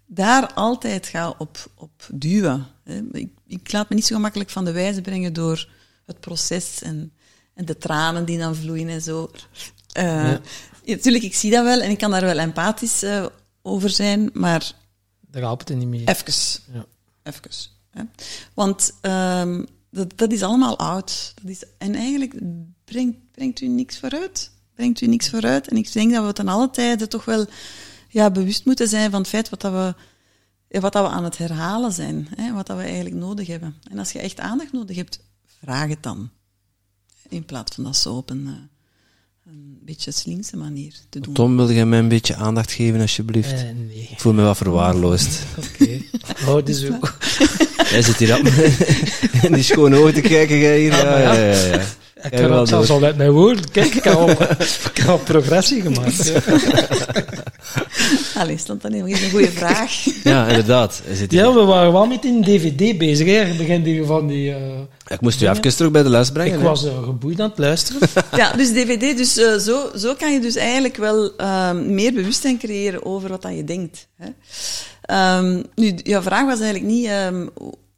daar 0.05 0.53
altijd 0.53 1.07
ga 1.07 1.35
op, 1.37 1.57
op 1.75 1.91
duwen. 2.13 2.67
Ik, 3.11 3.29
ik, 3.47 3.71
laat 3.71 3.89
me 3.89 3.95
niet 3.95 4.05
zo 4.05 4.15
gemakkelijk 4.15 4.49
van 4.49 4.65
de 4.65 4.71
wijze 4.71 5.01
brengen 5.01 5.33
door 5.33 5.69
het 6.05 6.19
proces 6.19 6.81
en, 6.81 7.13
en 7.53 7.65
de 7.65 7.77
tranen 7.77 8.25
die 8.25 8.37
dan 8.37 8.55
vloeien 8.55 8.89
en 8.89 9.01
zo. 9.01 9.31
Uh, 9.97 10.03
ja. 10.03 10.41
Natuurlijk, 10.85 11.23
ik 11.23 11.35
zie 11.35 11.51
dat 11.51 11.63
wel 11.63 11.81
en 11.81 11.89
ik 11.89 11.97
kan 11.97 12.11
daar 12.11 12.21
wel 12.21 12.39
empathisch 12.39 13.03
uh, 13.03 13.25
over 13.61 13.89
zijn, 13.89 14.29
maar... 14.33 14.71
Daar 15.19 15.41
helpt 15.41 15.69
het 15.69 15.77
niet 15.77 15.87
meer. 15.87 16.07
Even. 16.07 16.33
Ja. 16.73 16.85
Even. 17.23 17.41
Hè. 17.89 18.03
Want 18.53 18.93
um, 19.01 19.67
dat, 19.93 20.17
dat 20.17 20.31
is 20.31 20.43
allemaal 20.43 20.77
oud. 20.77 21.33
Dat 21.41 21.49
is, 21.51 21.63
en 21.77 21.95
eigenlijk 21.95 22.33
brengt, 22.85 23.17
brengt 23.31 23.61
u 23.61 23.67
niks 23.67 23.99
vooruit. 23.99 24.51
Brengt 24.75 25.01
u 25.01 25.07
niks 25.07 25.29
vooruit. 25.29 25.67
En 25.67 25.77
ik 25.77 25.93
denk 25.93 26.13
dat 26.13 26.25
we 26.25 26.33
ten 26.33 26.47
alle 26.47 26.69
tijden 26.69 27.09
toch 27.09 27.25
wel 27.25 27.45
ja, 28.07 28.31
bewust 28.31 28.65
moeten 28.65 28.87
zijn 28.87 29.11
van 29.11 29.19
het 29.19 29.29
feit 29.29 29.49
wat, 29.49 29.61
dat 29.61 29.71
we, 29.71 29.95
wat 30.81 30.93
dat 30.93 31.03
we 31.03 31.09
aan 31.09 31.23
het 31.23 31.37
herhalen 31.37 31.91
zijn. 31.91 32.27
Hè, 32.35 32.53
wat 32.53 32.67
dat 32.67 32.77
we 32.77 32.83
eigenlijk 32.83 33.15
nodig 33.15 33.47
hebben. 33.47 33.75
En 33.91 33.99
als 33.99 34.11
je 34.11 34.19
echt 34.19 34.39
aandacht 34.39 34.71
nodig 34.71 34.95
hebt, 34.95 35.19
vraag 35.59 35.89
het 35.89 36.03
dan. 36.03 36.29
In 37.29 37.45
plaats 37.45 37.75
van 37.75 37.83
dat 37.83 37.97
zo 37.97 38.15
op 38.15 38.29
een, 38.29 38.47
eh, 38.47 39.51
een 39.51 39.79
beetje 39.81 40.11
slinkse 40.11 40.57
manier 40.57 40.95
te 41.09 41.19
doen. 41.19 41.33
Tom, 41.33 41.55
wil 41.55 41.71
jij 41.71 41.85
mij 41.85 41.99
een 41.99 42.07
beetje 42.07 42.35
aandacht 42.35 42.71
geven, 42.71 43.01
alsjeblieft? 43.01 43.51
Eh, 43.51 43.61
nee. 43.61 44.07
Ik 44.11 44.19
voel 44.19 44.33
me 44.33 44.43
wat 44.43 44.57
verwaarloosd. 44.57 45.43
Oké. 45.57 45.83
Okay. 45.83 46.09
Oh, 46.47 46.65
dus 46.65 46.89
ook. 46.89 47.17
Jij 47.89 48.01
zit 48.01 48.17
hier 48.17 48.39
op 48.39 48.45
in 49.47 49.53
die 49.53 49.63
schone 49.63 49.97
ogen 49.97 50.13
te 50.13 50.21
kijken, 50.21 50.57
jij 50.57 50.79
hier. 50.79 50.91
ja, 50.91 51.17
ja, 51.17 51.33
ja. 51.33 51.65
ja. 51.65 51.83
Ik 52.23 52.31
kan 52.31 52.51
ook 52.51 52.67
zelfs 52.67 52.89
al 52.89 53.03
uit 53.03 53.17
mijn 53.17 53.31
woorden. 53.31 53.71
Kijk, 53.71 53.93
ik 53.93 54.03
heb 54.03 54.13
al, 54.13 54.29
ik 54.29 54.91
heb 54.93 55.07
al 55.07 55.17
progressie 55.17 55.81
gemaakt. 55.81 56.33
Allee, 58.37 58.57
stond 58.57 58.81
dan 58.81 58.93
een 58.93 59.31
goede 59.31 59.51
vraag. 59.51 59.91
Ja, 60.23 60.47
inderdaad. 60.47 61.01
Ja, 61.29 61.53
we 61.53 61.63
waren 61.63 61.91
wel 61.91 62.05
met 62.05 62.25
een 62.25 62.43
dvd 62.43 62.97
bezig. 62.97 63.27
Hè. 63.27 63.55
Begin 63.57 64.05
van 64.05 64.27
die... 64.27 64.49
Uh, 64.49 64.55
ik 65.07 65.21
moest 65.21 65.41
u 65.41 65.47
even 65.47 65.75
terug 65.75 65.91
bij 65.91 66.03
de 66.03 66.09
les 66.09 66.31
brengen. 66.31 66.53
Ik 66.53 66.65
was 66.65 66.85
uh, 66.85 67.03
geboeid 67.03 67.39
aan 67.39 67.49
het 67.49 67.57
luisteren. 67.57 68.09
ja, 68.35 68.53
dus 68.53 68.69
dvd. 68.69 69.17
Dus 69.17 69.37
uh, 69.37 69.57
zo, 69.57 69.89
zo 69.95 70.13
kan 70.13 70.33
je 70.33 70.39
dus 70.39 70.55
eigenlijk 70.55 70.97
wel 70.97 71.35
ehm, 71.37 71.93
meer 71.93 72.13
bewustzijn 72.13 72.57
creëren 72.57 73.05
over 73.05 73.29
wat 73.29 73.41
dat 73.41 73.55
je 73.55 73.63
denkt. 73.63 74.07
Hè. 74.17 74.27
Um, 75.37 75.63
nu, 75.75 75.93
jouw 76.03 76.21
vraag 76.21 76.45
was 76.45 76.59
eigenlijk 76.59 76.93
niet 76.93 77.09
um, 77.09 77.49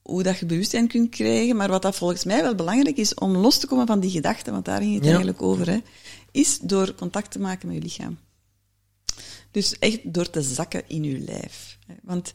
hoe 0.06 0.24
dat 0.24 0.40
je 0.40 0.46
bewustzijn 0.46 0.88
kunt 0.88 1.10
krijgen, 1.10 1.56
maar 1.56 1.70
wat 1.70 1.82
dat 1.82 1.96
volgens 1.96 2.24
mij 2.24 2.42
wel 2.42 2.56
belangrijk 2.56 2.98
is 2.98 3.14
om 3.14 3.38
los 3.38 3.60
te 3.60 3.68
komen 3.68 3.88
van 3.88 4.00
die 4.00 4.12
gedachten, 4.12 4.54
want 4.54 4.66
daar 4.66 4.82
ging 4.82 4.96
het 4.96 5.06
eigenlijk 5.06 5.42
over, 5.42 5.70
hè, 5.70 5.78
is 6.32 6.60
door 6.60 6.96
contact 6.96 7.32
te 7.32 7.40
maken 7.40 7.68
met 7.68 7.78
je 7.78 7.84
lichaam. 7.84 8.18
Dus 9.52 9.80
echt 9.80 10.14
door 10.14 10.30
te 10.30 10.42
zakken 10.42 10.84
in 10.88 11.04
je 11.04 11.20
lijf. 11.20 11.78
Want 12.04 12.34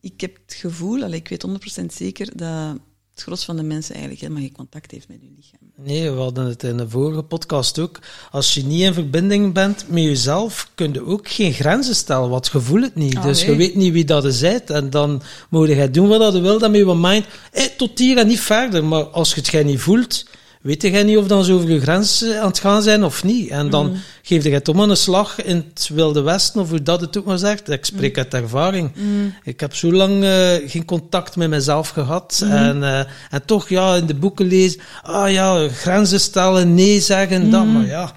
ik 0.00 0.20
heb 0.20 0.38
het 0.46 0.54
gevoel, 0.54 1.02
allee, 1.02 1.18
ik 1.18 1.28
weet 1.28 1.46
100% 1.82 1.86
zeker, 1.86 2.36
dat 2.36 2.78
het 3.20 3.28
gros 3.28 3.44
van 3.44 3.56
de 3.56 3.62
mensen 3.62 3.92
eigenlijk 3.94 4.22
helemaal 4.22 4.42
geen 4.42 4.52
contact 4.52 4.90
heeft 4.90 5.08
met 5.08 5.18
hun 5.20 5.34
lichaam. 5.36 5.60
Nee, 5.76 6.10
we 6.10 6.20
hadden 6.20 6.46
het 6.46 6.62
in 6.62 6.76
de 6.76 6.88
vorige 6.88 7.22
podcast 7.22 7.78
ook. 7.78 8.00
Als 8.30 8.54
je 8.54 8.64
niet 8.64 8.80
in 8.80 8.94
verbinding 8.94 9.54
bent 9.54 9.84
met 9.88 10.02
jezelf, 10.02 10.70
kun 10.74 10.92
je 10.92 11.06
ook 11.06 11.28
geen 11.28 11.52
grenzen 11.52 11.94
stellen, 11.94 12.28
wat 12.28 12.50
je 12.52 12.60
voelt 12.60 12.84
het 12.84 12.94
niet. 12.94 13.16
Ah, 13.16 13.22
dus 13.22 13.44
je 13.44 13.56
weet 13.56 13.74
niet 13.74 13.92
wie 13.92 14.04
dat 14.04 14.24
is 14.24 14.42
en 14.42 14.90
dan 14.90 15.22
moet 15.48 15.68
je 15.68 15.90
doen 15.90 16.08
wat 16.08 16.34
je 16.34 16.40
wil, 16.40 16.58
dan 16.58 16.70
met 16.70 16.80
je 16.80 16.94
mind, 16.94 17.26
hey, 17.50 17.68
tot 17.68 17.98
hier 17.98 18.16
en 18.16 18.26
niet 18.26 18.40
verder. 18.40 18.84
Maar 18.84 19.04
als 19.04 19.34
je 19.34 19.40
het 19.40 19.64
niet 19.64 19.80
voelt, 19.80 20.24
weet 20.60 20.82
je 20.82 20.90
niet 20.90 21.16
of 21.16 21.26
dan 21.26 21.44
zo 21.44 21.54
over 21.54 21.70
je 21.70 21.80
grens 21.80 22.24
aan 22.24 22.48
het 22.48 22.58
gaan 22.58 22.82
zijn 22.82 23.04
of 23.04 23.24
niet. 23.24 23.48
En 23.48 23.70
dan 23.70 23.86
mm. 23.86 23.96
geef 24.22 24.44
je 24.44 24.50
het 24.50 24.68
om 24.68 24.80
een 24.80 24.96
slag 24.96 25.42
in 25.42 25.56
het 25.56 25.90
Wilde 25.94 26.20
Westen, 26.20 26.60
of 26.60 26.70
hoe 26.70 26.82
dat 26.82 27.00
het 27.00 27.16
ook 27.16 27.24
maar 27.24 27.38
zegt. 27.38 27.70
Ik 27.70 27.84
spreek 27.84 28.16
mm. 28.16 28.22
uit 28.22 28.34
ervaring. 28.34 28.90
Mm. 28.94 29.34
Ik 29.44 29.60
heb 29.60 29.74
zo 29.74 29.92
lang 29.92 30.24
uh, 30.24 30.52
geen 30.66 30.84
contact 30.84 31.36
met 31.36 31.48
mezelf 31.48 31.88
gehad. 31.88 32.42
Mm. 32.44 32.50
En, 32.50 32.76
uh, 32.76 32.98
en 33.30 33.44
toch, 33.44 33.68
ja, 33.68 33.94
in 33.94 34.06
de 34.06 34.14
boeken 34.14 34.46
lezen, 34.46 34.80
ah 35.02 35.32
ja, 35.32 35.68
grenzen 35.68 36.20
stellen, 36.20 36.74
nee 36.74 37.00
zeggen, 37.00 37.50
dat. 37.50 37.66
Maar 37.66 37.86
ja, 37.86 38.12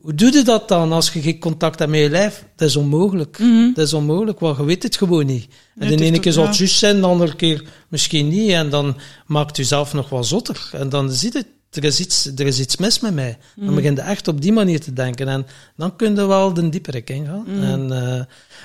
hoe 0.00 0.14
doe 0.14 0.32
je 0.32 0.42
dat 0.42 0.68
dan 0.68 0.92
als 0.92 1.12
je 1.12 1.20
geen 1.20 1.38
contact 1.38 1.78
hebt 1.78 1.90
met 1.90 2.00
je 2.00 2.10
lijf? 2.10 2.44
Dat 2.56 2.68
is 2.68 2.76
onmogelijk. 2.76 3.38
Dat 3.74 3.86
is 3.86 3.92
onmogelijk, 3.92 4.40
want 4.40 4.56
je 4.56 4.64
weet 4.64 4.82
het 4.82 4.96
gewoon 4.96 5.26
niet. 5.26 5.48
En 5.78 5.96
de 5.96 6.04
ene 6.04 6.20
keer 6.20 6.32
zal 6.32 6.46
het 6.46 6.56
juist 6.56 6.78
zijn, 6.78 7.00
de 7.00 7.06
andere 7.06 7.36
keer 7.36 7.64
misschien 7.88 8.28
niet. 8.28 8.50
En 8.50 8.70
dan 8.70 8.96
maakt 9.26 9.56
je 9.56 9.64
zelf 9.64 9.92
nog 9.92 10.08
wat 10.08 10.26
zotter. 10.26 10.70
En 10.72 10.88
dan 10.88 11.10
ziet 11.12 11.34
het 11.34 11.46
er 11.70 11.84
is 11.84 12.00
iets, 12.00 12.30
er 12.36 12.46
is 12.46 12.60
iets 12.60 12.76
mis 12.76 13.00
met 13.00 13.14
mij. 13.14 13.38
Dan 13.56 13.68
mm. 13.68 13.74
begin 13.74 13.94
je 13.94 14.00
echt 14.00 14.28
op 14.28 14.42
die 14.42 14.52
manier 14.52 14.80
te 14.80 14.92
denken. 14.92 15.28
En 15.28 15.46
dan 15.76 15.96
kun 15.96 16.14
je 16.14 16.26
wel 16.26 16.54
de 16.54 16.68
diepere 16.68 17.02
in 17.04 17.26
gaan. 17.26 17.44
Mm. 17.46 17.62
En, 17.62 17.92
uh, 17.92 18.22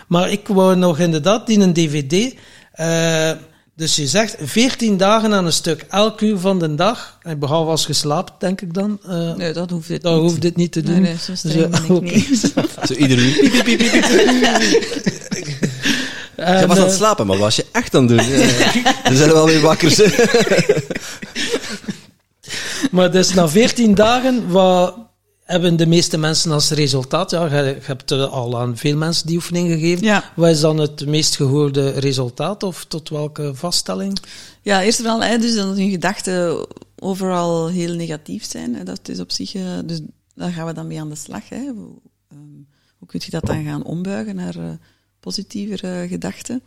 maar 0.08 0.32
ik 0.32 0.48
wou 0.48 0.76
nog 0.76 1.00
inderdaad 1.00 1.50
in 1.50 1.62
een 1.62 1.74
dvd... 1.74 2.36
Uh, 2.76 3.32
dus 3.76 3.96
je 3.96 4.08
zegt 4.08 4.36
14 4.42 4.98
dagen 4.98 5.34
aan 5.34 5.46
een 5.46 5.54
stuk, 5.54 5.86
elk 5.90 6.22
uur 6.22 6.38
van 6.38 6.60
de 6.60 6.76
dag. 6.76 7.18
Behalve 7.38 7.70
als 7.70 7.86
je 7.86 7.94
slaapt, 7.94 8.32
denk 8.40 8.62
ik 8.62 8.74
dan. 8.74 9.00
Uh, 9.08 9.34
nee, 9.34 9.54
dat 9.54 9.70
hoeft 9.70 9.88
dit 9.88 10.02
dan 10.02 10.14
niet. 10.14 10.22
hoeft 10.22 10.42
dit 10.42 10.56
niet 10.56 10.72
te 10.72 10.82
doen. 10.82 10.94
Nee, 10.94 11.02
nee 11.02 11.18
zo 11.18 11.36
streng 11.36 11.72
dus, 11.72 11.88
ben 11.88 11.96
ik 11.96 12.02
niet. 12.02 12.54
zo 12.88 12.94
ieder 12.94 13.18
uur. 13.18 13.40
Piep, 13.40 13.64
piep, 13.64 13.78
piep, 13.78 13.92
je 16.36 16.68
was 16.68 16.78
aan 16.78 16.86
het 16.86 16.94
slapen, 16.94 17.28
maar 17.28 17.38
was 17.38 17.56
je 17.56 17.66
echt 17.72 17.96
aan 17.96 18.08
het 18.08 18.18
doen? 18.18 18.28
We 19.10 19.16
zijn 19.16 19.32
wel 19.32 19.46
weer 19.46 19.62
wakker. 19.62 19.92
maar 22.94 23.12
dus 23.12 23.34
na 23.34 23.48
14 23.48 23.96
dagen, 23.96 24.50
wat 24.52 24.98
hebben 25.44 25.76
de 25.76 25.86
meeste 25.86 26.18
mensen 26.18 26.52
als 26.52 26.70
resultaat? 26.70 27.32
Ja, 27.32 27.46
je, 27.46 27.78
hebt 27.82 28.12
al 28.12 28.60
aan 28.60 28.78
veel 28.78 28.98
mensen 28.98 29.28
die 29.28 29.36
oefening 29.36 29.70
gegeven. 29.70 30.06
Ja. 30.06 30.32
Wat 30.36 30.50
is 30.50 30.60
dan 30.60 30.78
het 30.78 31.06
meest 31.06 31.36
gehoorde 31.36 31.90
resultaat 31.90 32.64
of 32.64 32.86
tot 32.86 33.10
welke 33.10 33.56
vaststelling? 33.56 34.20
Ja, 34.62 34.84
eerst 34.84 35.00
en 35.00 35.06
vooral 35.06 35.40
dus 35.40 35.56
dat 35.56 35.78
hun 35.78 35.90
gedachten 35.90 36.68
overal 36.96 37.68
heel 37.68 37.94
negatief 37.94 38.50
zijn. 38.50 38.86
Dat 38.86 39.10
is 39.10 39.20
op 39.20 39.32
zich, 39.32 39.56
uh, 39.56 39.64
dus 39.86 40.02
daar 40.36 40.52
gaan 40.52 40.66
we 40.66 40.74
dan 40.74 40.88
mee 40.88 41.00
aan 41.00 41.10
de 41.10 41.16
slag. 41.16 41.50
Hè. 41.50 41.66
Hoe, 41.66 41.92
um, 42.34 42.68
hoe 42.98 43.08
kun 43.08 43.22
je 43.24 43.32
dat 43.32 43.46
dan 43.46 43.64
gaan 43.64 43.84
ombuigen 43.84 44.36
naar 44.36 44.56
uh, 44.58 44.70
positievere 45.20 46.06
gedachten? 46.10 46.62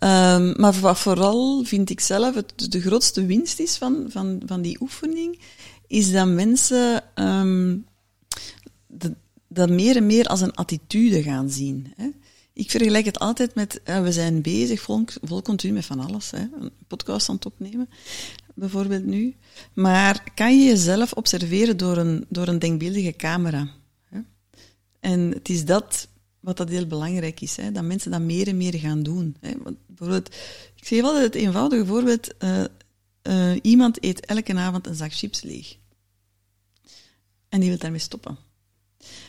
Um, 0.00 0.54
maar 0.56 0.96
vooral 0.96 1.64
vind 1.64 1.90
ik 1.90 2.00
zelf 2.00 2.34
het, 2.34 2.72
de 2.72 2.80
grootste 2.80 3.26
winst 3.26 3.60
is 3.60 3.76
van, 3.76 4.06
van, 4.08 4.42
van 4.46 4.62
die 4.62 4.80
oefening, 4.80 5.38
is 5.86 6.12
dat 6.12 6.28
mensen 6.28 7.04
um, 7.14 7.86
dat 9.48 9.70
meer 9.70 9.96
en 9.96 10.06
meer 10.06 10.26
als 10.26 10.40
een 10.40 10.54
attitude 10.54 11.22
gaan 11.22 11.50
zien. 11.50 11.92
Hè. 11.96 12.08
Ik 12.52 12.70
vergelijk 12.70 13.04
het 13.04 13.18
altijd 13.18 13.54
met, 13.54 13.80
we 13.84 14.12
zijn 14.12 14.42
bezig 14.42 14.80
vol, 14.80 15.04
vol 15.22 15.42
continu 15.42 15.72
met 15.72 15.84
van 15.84 16.00
alles. 16.00 16.30
Hè. 16.30 16.38
Een 16.38 16.70
podcast 16.86 17.28
aan 17.28 17.34
het 17.34 17.46
opnemen, 17.46 17.88
bijvoorbeeld 18.54 19.04
nu. 19.04 19.36
Maar 19.72 20.32
kan 20.34 20.58
je 20.58 20.64
jezelf 20.64 21.12
observeren 21.12 21.76
door 21.76 21.96
een, 21.96 22.26
door 22.28 22.48
een 22.48 22.58
denkbeeldige 22.58 23.12
camera? 23.16 23.68
Hè? 24.04 24.20
En 25.00 25.20
het 25.20 25.48
is 25.48 25.64
dat 25.64 26.08
wat 26.48 26.56
dat 26.56 26.68
heel 26.68 26.86
belangrijk 26.86 27.40
is, 27.40 27.56
hè, 27.56 27.72
dat 27.72 27.84
mensen 27.84 28.10
dat 28.10 28.20
meer 28.20 28.48
en 28.48 28.56
meer 28.56 28.74
gaan 28.74 29.02
doen. 29.02 29.36
Hè. 29.40 29.52
Want 29.62 29.76
bijvoorbeeld, 29.86 30.34
ik 30.74 30.86
zeg 30.86 31.02
altijd 31.02 31.24
het 31.24 31.34
eenvoudige 31.34 31.86
voorbeeld, 31.86 32.34
uh, 32.38 32.64
uh, 33.22 33.58
iemand 33.62 34.04
eet 34.04 34.26
elke 34.26 34.54
avond 34.54 34.86
een 34.86 34.94
zak 34.94 35.12
chips 35.12 35.42
leeg. 35.42 35.76
En 37.48 37.60
die 37.60 37.68
wil 37.68 37.78
daarmee 37.78 38.00
stoppen. 38.00 38.36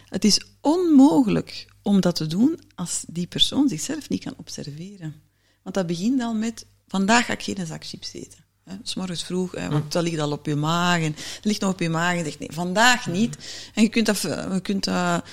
Het 0.05 0.25
is 0.25 0.41
onmogelijk 0.61 1.67
om 1.81 2.01
dat 2.01 2.15
te 2.15 2.27
doen 2.27 2.59
als 2.75 3.03
die 3.07 3.27
persoon 3.27 3.69
zichzelf 3.69 4.09
niet 4.09 4.23
kan 4.23 4.33
observeren. 4.37 5.15
Want 5.63 5.75
dat 5.75 5.87
begint 5.87 6.21
al 6.21 6.33
met, 6.33 6.65
vandaag 6.87 7.25
ga 7.25 7.33
ik 7.33 7.43
geen 7.43 7.65
zak 7.65 7.85
chips 7.85 8.13
eten. 8.13 8.43
S 8.83 8.95
morgens 8.95 9.23
vroeg, 9.23 9.51
hè, 9.51 9.69
want 9.69 9.91
dat 9.91 10.03
ligt 10.03 10.19
al 10.19 10.31
op 10.31 10.45
je 10.45 10.55
maag. 10.55 11.01
En, 11.01 11.11
dat 11.11 11.45
ligt 11.45 11.61
nog 11.61 11.71
op 11.71 11.79
je 11.79 11.89
maag 11.89 12.17
en 12.17 12.23
zegt 12.23 12.39
nee, 12.39 12.51
vandaag 12.51 13.07
niet. 13.07 13.37
En 13.73 13.83
je 13.83 13.89
kunt 13.89 14.05
dat, 14.05 14.21
je 14.21 14.59
kunt 14.61 14.83
dat 14.83 15.23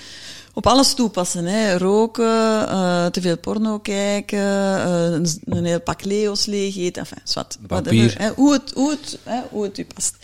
op 0.57 0.67
alles 0.67 0.93
toepassen. 0.93 1.45
Hè. 1.45 1.77
Roken, 1.77 2.25
uh, 2.69 3.05
te 3.05 3.21
veel 3.21 3.37
porno 3.37 3.79
kijken, 3.79 4.39
uh, 4.39 5.03
een, 5.11 5.27
een, 5.45 5.65
heel 5.65 5.81
pak 5.81 6.03
Leo's 6.03 6.45
leeg 6.45 6.77
eten. 6.77 7.01
Enfin, 7.01 7.21
zwart. 7.23 7.57
Hè, 7.67 8.29
hoe, 8.29 8.53
het, 8.53 8.71
hoe, 8.73 8.89
het, 8.89 9.19
hè, 9.23 9.41
hoe 9.49 9.63
het 9.63 9.77
u 9.77 9.85
past. 9.85 10.15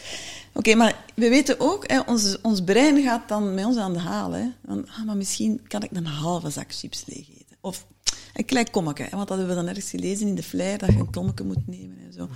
Oké, 0.53 0.75
maar 0.75 1.05
we 1.15 1.29
weten 1.29 1.59
ook, 1.59 1.89
hè, 1.89 1.99
ons, 1.99 2.41
ons 2.41 2.63
brein 2.63 3.03
gaat 3.03 3.27
dan 3.27 3.53
met 3.53 3.65
ons 3.65 3.77
aan 3.77 3.93
de 3.93 3.99
haal. 3.99 4.31
Hè. 4.31 4.45
Dan, 4.61 4.87
ah, 4.89 5.05
maar 5.05 5.17
misschien 5.17 5.61
kan 5.67 5.83
ik 5.83 5.89
een 5.91 6.05
halve 6.05 6.49
zak 6.49 6.73
chips 6.73 7.03
leeg 7.05 7.29
eten. 7.29 7.57
Of 7.61 7.85
een 8.33 8.45
klein 8.45 8.71
kommetje, 8.71 9.07
want 9.11 9.27
dat 9.27 9.37
hebben 9.37 9.55
we 9.55 9.61
dan 9.61 9.69
ergens 9.69 9.89
gelezen 9.89 10.27
in 10.27 10.35
de 10.35 10.43
flyer, 10.43 10.77
dat 10.77 10.89
je 10.89 10.99
een 10.99 11.11
kommetje 11.11 11.43
moet 11.43 11.67
nemen 11.67 11.97
en 12.05 12.13
zo. 12.13 12.29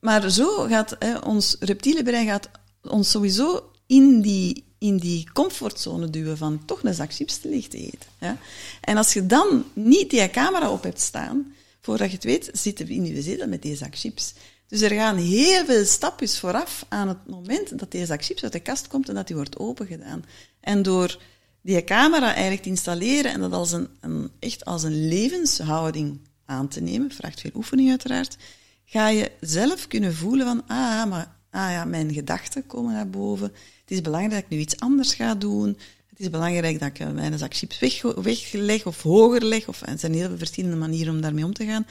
Maar 0.00 0.30
zo 0.30 0.66
gaat 0.66 0.96
hè, 0.98 1.18
ons 1.18 1.56
reptiele 1.60 2.02
brein 2.02 2.26
gaat 2.26 2.50
ons 2.82 3.10
sowieso 3.10 3.70
in 3.86 4.20
die, 4.20 4.64
in 4.80 4.96
die 4.96 5.30
comfortzone 5.32 6.10
duwen 6.10 6.36
van 6.36 6.64
toch 6.64 6.82
een 6.82 6.94
zak 6.94 7.12
chips 7.12 7.38
te 7.38 7.48
licht 7.48 7.70
te 7.70 7.76
eten. 7.76 8.08
Ja? 8.20 8.36
En 8.80 8.96
als 8.96 9.12
je 9.12 9.26
dan 9.26 9.64
niet 9.72 10.10
die 10.10 10.30
camera 10.30 10.70
op 10.70 10.82
hebt 10.82 11.00
staan, 11.00 11.54
voordat 11.80 12.08
je 12.08 12.14
het 12.14 12.24
weet, 12.24 12.50
zitten 12.52 12.86
we 12.86 12.92
in 12.92 13.06
je 13.06 13.22
zetel 13.22 13.48
met 13.48 13.62
die 13.62 13.76
zak 13.76 13.98
chips. 13.98 14.34
Dus 14.68 14.80
er 14.80 14.90
gaan 14.90 15.16
heel 15.16 15.64
veel 15.64 15.84
stapjes 15.84 16.38
vooraf 16.38 16.86
aan 16.88 17.08
het 17.08 17.26
moment 17.26 17.78
dat 17.78 17.90
die 17.90 18.06
zak 18.06 18.24
chips 18.24 18.42
uit 18.42 18.52
de 18.52 18.60
kast 18.60 18.88
komt 18.88 19.08
en 19.08 19.14
dat 19.14 19.26
die 19.26 19.36
wordt 19.36 19.58
opengedaan. 19.58 20.24
En 20.60 20.82
door 20.82 21.18
die 21.60 21.84
camera 21.84 22.32
eigenlijk 22.32 22.62
te 22.62 22.68
installeren 22.68 23.32
en 23.32 23.40
dat 23.40 23.52
als 23.52 23.72
een, 23.72 23.88
een, 24.00 24.30
echt 24.38 24.64
als 24.64 24.82
een 24.82 25.08
levenshouding 25.08 26.20
aan 26.44 26.68
te 26.68 26.80
nemen, 26.80 27.10
vraagt 27.10 27.40
veel 27.40 27.50
oefening 27.54 27.88
uiteraard, 27.88 28.36
ga 28.84 29.08
je 29.08 29.32
zelf 29.40 29.86
kunnen 29.86 30.14
voelen 30.14 30.46
van, 30.46 30.62
ah, 30.66 31.10
maar, 31.10 31.38
ah 31.50 31.70
ja, 31.70 31.84
mijn 31.84 32.12
gedachten 32.12 32.66
komen 32.66 32.92
naar 32.92 33.10
boven. 33.10 33.52
Het 33.80 33.90
is 33.90 34.00
belangrijk 34.00 34.34
dat 34.34 34.42
ik 34.42 34.48
nu 34.48 34.58
iets 34.58 34.80
anders 34.80 35.14
ga 35.14 35.34
doen. 35.34 35.78
Het 36.08 36.20
is 36.20 36.30
belangrijk 36.30 36.80
dat 36.80 36.88
ik 36.88 36.98
eh, 36.98 37.10
mijn 37.10 37.38
zak 37.38 37.54
chips 37.54 37.78
weg, 37.78 38.02
wegleg 38.02 38.86
of 38.86 39.02
hoger 39.02 39.44
leg. 39.44 39.68
Of, 39.68 39.82
er 39.82 39.98
zijn 39.98 40.14
heel 40.14 40.28
veel 40.28 40.38
verschillende 40.38 40.76
manieren 40.76 41.14
om 41.14 41.20
daarmee 41.20 41.44
om 41.44 41.54
te 41.54 41.64
gaan. 41.64 41.86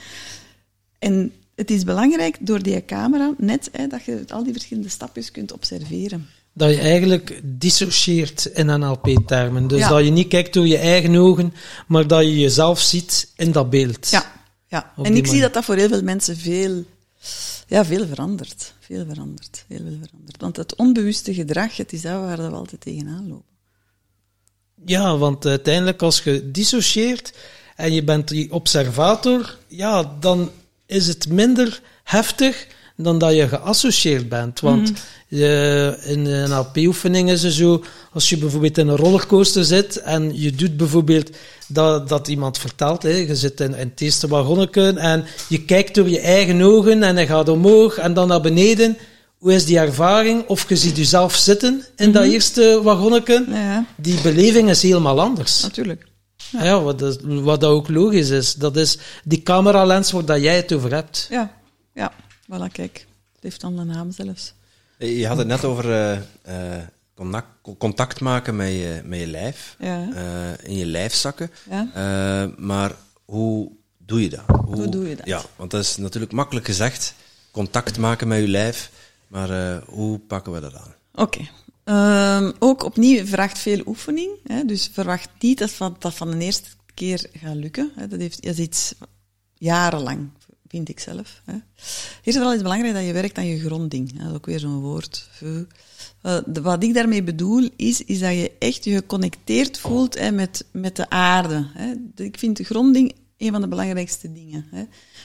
En 0.98 1.32
het 1.54 1.70
is 1.70 1.84
belangrijk 1.84 2.36
door 2.40 2.62
die 2.62 2.84
camera 2.84 3.34
net 3.38 3.68
hè, 3.72 3.86
dat 3.86 4.04
je 4.04 4.24
al 4.28 4.44
die 4.44 4.52
verschillende 4.52 4.88
stapjes 4.88 5.30
kunt 5.30 5.52
observeren. 5.52 6.28
Dat 6.52 6.70
je 6.70 6.80
eigenlijk 6.80 7.40
dissocieert 7.44 8.44
in 8.44 8.66
NLP-termen. 8.66 9.68
Dus 9.68 9.88
dat 9.88 10.04
je 10.04 10.10
niet 10.10 10.28
kijkt 10.28 10.52
door 10.52 10.66
je 10.66 10.78
eigen 10.78 11.16
ogen, 11.16 11.54
maar 11.86 12.06
dat 12.06 12.22
je 12.22 12.38
jezelf 12.38 12.80
ziet 12.80 13.32
in 13.36 13.52
dat 13.52 13.70
beeld. 13.70 14.10
Ja, 14.10 14.32
ja. 14.68 14.92
en 15.02 15.16
ik 15.16 15.26
zie 15.26 15.40
dat 15.40 15.54
dat 15.54 15.64
voor 15.64 15.76
heel 15.76 15.88
veel 15.88 16.02
mensen 16.02 16.36
veel, 16.36 16.84
ja, 17.70 17.84
veel 17.84 18.06
verandert. 18.06 18.74
Veel 18.80 19.04
verandert. 19.06 19.64
Heel 19.68 19.78
veel 19.78 19.98
verandert. 20.02 20.40
Want 20.40 20.56
het 20.56 20.76
onbewuste 20.76 21.34
gedrag, 21.34 21.76
het 21.76 21.92
is 21.92 22.02
daar 22.02 22.20
waar 22.20 22.36
we 22.36 22.56
altijd 22.56 22.80
tegenaan 22.80 23.28
lopen. 23.28 23.56
Ja, 24.84 25.16
want 25.16 25.46
uiteindelijk 25.46 26.02
als 26.02 26.22
je 26.22 26.50
dissocieert 26.50 27.32
en 27.76 27.92
je 27.92 28.04
bent 28.04 28.28
die 28.28 28.52
observator, 28.52 29.58
ja, 29.66 30.16
dan 30.20 30.50
is 30.86 31.06
het 31.06 31.28
minder 31.28 31.82
heftig 32.04 32.66
dan 33.02 33.18
dat 33.18 33.34
je 33.34 33.48
geassocieerd 33.48 34.28
bent. 34.28 34.60
Want 34.60 34.92
mhm. 35.28 35.42
in 36.04 36.26
een 36.26 36.50
NLP-oefening 36.50 37.30
is 37.30 37.42
het 37.42 37.52
zo, 37.52 37.84
als 38.12 38.28
je 38.28 38.38
bijvoorbeeld 38.38 38.78
in 38.78 38.88
een 38.88 38.96
rollercoaster 38.96 39.64
zit 39.64 39.96
en 39.96 40.40
je 40.40 40.52
doet 40.52 40.76
bijvoorbeeld 40.76 41.30
dat, 41.68 42.08
dat 42.08 42.28
iemand 42.28 42.58
vertelt, 42.58 43.02
hè, 43.02 43.10
je 43.10 43.36
zit 43.36 43.60
in, 43.60 43.74
in 43.74 43.88
het 43.88 44.00
eerste 44.00 44.28
wagonnetje 44.28 44.92
en 44.92 45.24
je 45.48 45.64
kijkt 45.64 45.94
door 45.94 46.08
je 46.08 46.20
eigen 46.20 46.62
ogen 46.62 47.02
en 47.02 47.16
hij 47.16 47.26
gaat 47.26 47.48
omhoog 47.48 47.96
en 47.96 48.14
dan 48.14 48.28
naar 48.28 48.40
beneden. 48.40 48.96
Hoe 49.38 49.52
is 49.52 49.64
die 49.64 49.78
ervaring? 49.78 50.46
Of 50.46 50.68
je 50.68 50.76
ziet 50.76 50.96
jezelf 50.96 51.34
zitten 51.34 51.84
in 51.96 52.12
dat 52.12 52.22
mhm. 52.22 52.32
eerste 52.32 52.80
wagonnetje. 52.82 53.44
Ja. 53.48 53.86
Die 53.96 54.20
beleving 54.20 54.68
is 54.68 54.82
helemaal 54.82 55.20
anders. 55.20 55.62
Natuurlijk. 55.62 56.08
Ja, 56.50 56.64
ja 56.64 56.80
wat, 56.80 56.98
dat, 56.98 57.18
wat 57.22 57.60
dat 57.60 57.70
ook 57.70 57.88
logisch 57.88 58.30
is. 58.30 58.54
Dat 58.54 58.76
is 58.76 58.98
die 59.24 59.42
cameralens 59.42 60.10
waar 60.10 60.24
dat 60.24 60.42
jij 60.42 60.56
het 60.56 60.72
over 60.72 60.92
hebt. 60.92 61.26
Ja, 61.30 61.52
ja. 61.94 62.12
Voilà, 62.50 62.72
kijk. 62.72 63.06
Het 63.32 63.42
heeft 63.42 63.60
dan 63.60 63.78
een 63.78 63.86
naam 63.86 64.10
zelfs. 64.10 64.54
Je 64.98 65.26
had 65.26 65.38
het 65.38 65.46
net 65.46 65.64
over 65.64 65.84
uh, 66.48 66.78
contact, 67.14 67.46
contact, 67.78 68.20
maken 68.20 68.56
met 68.56 68.68
je, 68.68 69.00
met 69.04 69.18
je 69.18 69.26
lijf. 69.26 69.76
Ja. 69.78 70.08
Uh, 70.08 70.68
in 70.70 70.76
je 70.76 70.86
lijfzakken. 70.86 71.50
Ja. 71.70 72.50
maar 72.58 72.94
hoe 73.24 73.70
doe 73.98 74.22
je 74.22 74.28
dat? 74.28 74.42
Hoe, 74.46 74.74
hoe, 74.74 74.88
doe 74.88 75.08
je 75.08 75.16
dat? 75.16 75.26
Ja, 75.26 75.42
want 75.56 75.70
dat 75.70 75.80
is 75.82 75.96
natuurlijk 75.96 76.32
makkelijk 76.32 76.66
gezegd. 76.66 77.14
Contact 77.50 77.98
maken 77.98 78.28
met 78.28 78.40
je 78.40 78.48
lijf. 78.48 78.90
Maar 79.26 79.82
hoe 79.86 80.18
pakken 80.18 80.52
we 80.52 80.60
dat 80.60 80.74
aan? 80.74 80.94
Oké. 81.14 81.48
Um, 81.84 82.52
ook 82.58 82.84
opnieuw 82.84 83.26
vraagt 83.26 83.58
veel 83.58 83.82
oefening. 83.86 84.30
Hè, 84.44 84.64
dus 84.64 84.90
verwacht 84.92 85.28
niet 85.38 85.58
dat 85.58 85.70
van, 85.70 85.96
dat 85.98 86.14
van 86.14 86.30
de 86.30 86.44
eerste 86.44 86.68
keer 86.94 87.26
gaat 87.32 87.54
lukken. 87.54 87.92
Hè. 87.96 88.08
Dat, 88.08 88.20
heeft, 88.20 88.42
dat 88.42 88.52
is 88.52 88.58
iets 88.58 88.94
jarenlang 89.54 90.30
vind 90.70 90.88
ik 90.88 91.00
zelf. 91.00 91.40
Hè. 91.44 91.54
Vooral 92.22 92.48
is 92.48 92.54
het 92.54 92.62
belangrijk 92.62 92.94
dat 92.94 93.04
je 93.04 93.12
werkt 93.12 93.38
aan 93.38 93.46
je 93.46 93.58
gronding. 93.58 94.18
Dat 94.18 94.28
is 94.28 94.34
ook 94.34 94.46
weer 94.46 94.58
zo'n 94.58 94.80
woord. 94.80 95.28
Wat 96.62 96.82
ik 96.82 96.94
daarmee 96.94 97.22
bedoel, 97.22 97.68
is, 97.76 98.04
is 98.04 98.18
dat 98.18 98.32
je 98.32 98.52
echt 98.58 98.84
je 98.84 98.94
geconnecteerd 98.94 99.78
voelt 99.78 100.18
hè, 100.18 100.30
met, 100.30 100.64
met 100.70 100.96
de 100.96 101.10
aarde. 101.10 101.66
Hè. 101.74 101.92
Ik 102.24 102.38
vind 102.38 102.56
de 102.56 102.64
gronding 102.64 103.14
een 103.38 103.52
van 103.52 103.60
de 103.60 103.68
belangrijkste 103.68 104.32
dingen. 104.32 104.66
Hè. 104.70 104.84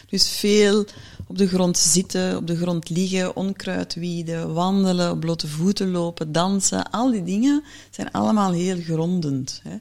Dus 0.10 0.30
veel 0.30 0.86
op 1.28 1.38
de 1.38 1.48
grond 1.48 1.78
zitten, 1.78 2.38
op 2.38 2.48
de 2.48 2.58
grond 2.58 2.90
liggen, 2.90 3.36
onkruid 3.36 3.94
wieden, 3.94 4.54
wandelen, 4.54 5.12
op 5.12 5.20
blote 5.20 5.48
voeten 5.48 5.92
lopen, 5.92 6.32
dansen. 6.32 6.92
Al 6.92 7.12
die 7.12 7.24
dingen 7.24 7.64
zijn 7.90 8.12
allemaal 8.12 8.52
heel 8.52 8.82
grondend. 8.82 9.62
Hè. 9.64 9.78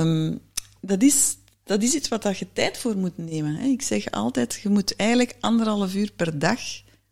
Um, 0.00 0.40
dat 0.80 1.02
is 1.02 1.36
dat 1.70 1.82
is 1.82 1.94
iets 1.94 2.08
wat 2.08 2.38
je 2.38 2.46
tijd 2.52 2.78
voor 2.78 2.96
moet 2.96 3.18
nemen. 3.18 3.54
Hè. 3.54 3.66
Ik 3.66 3.82
zeg 3.82 4.10
altijd, 4.10 4.60
je 4.62 4.68
moet 4.68 4.96
eigenlijk 4.96 5.36
anderhalf 5.40 5.94
uur 5.94 6.12
per 6.16 6.38
dag 6.38 6.60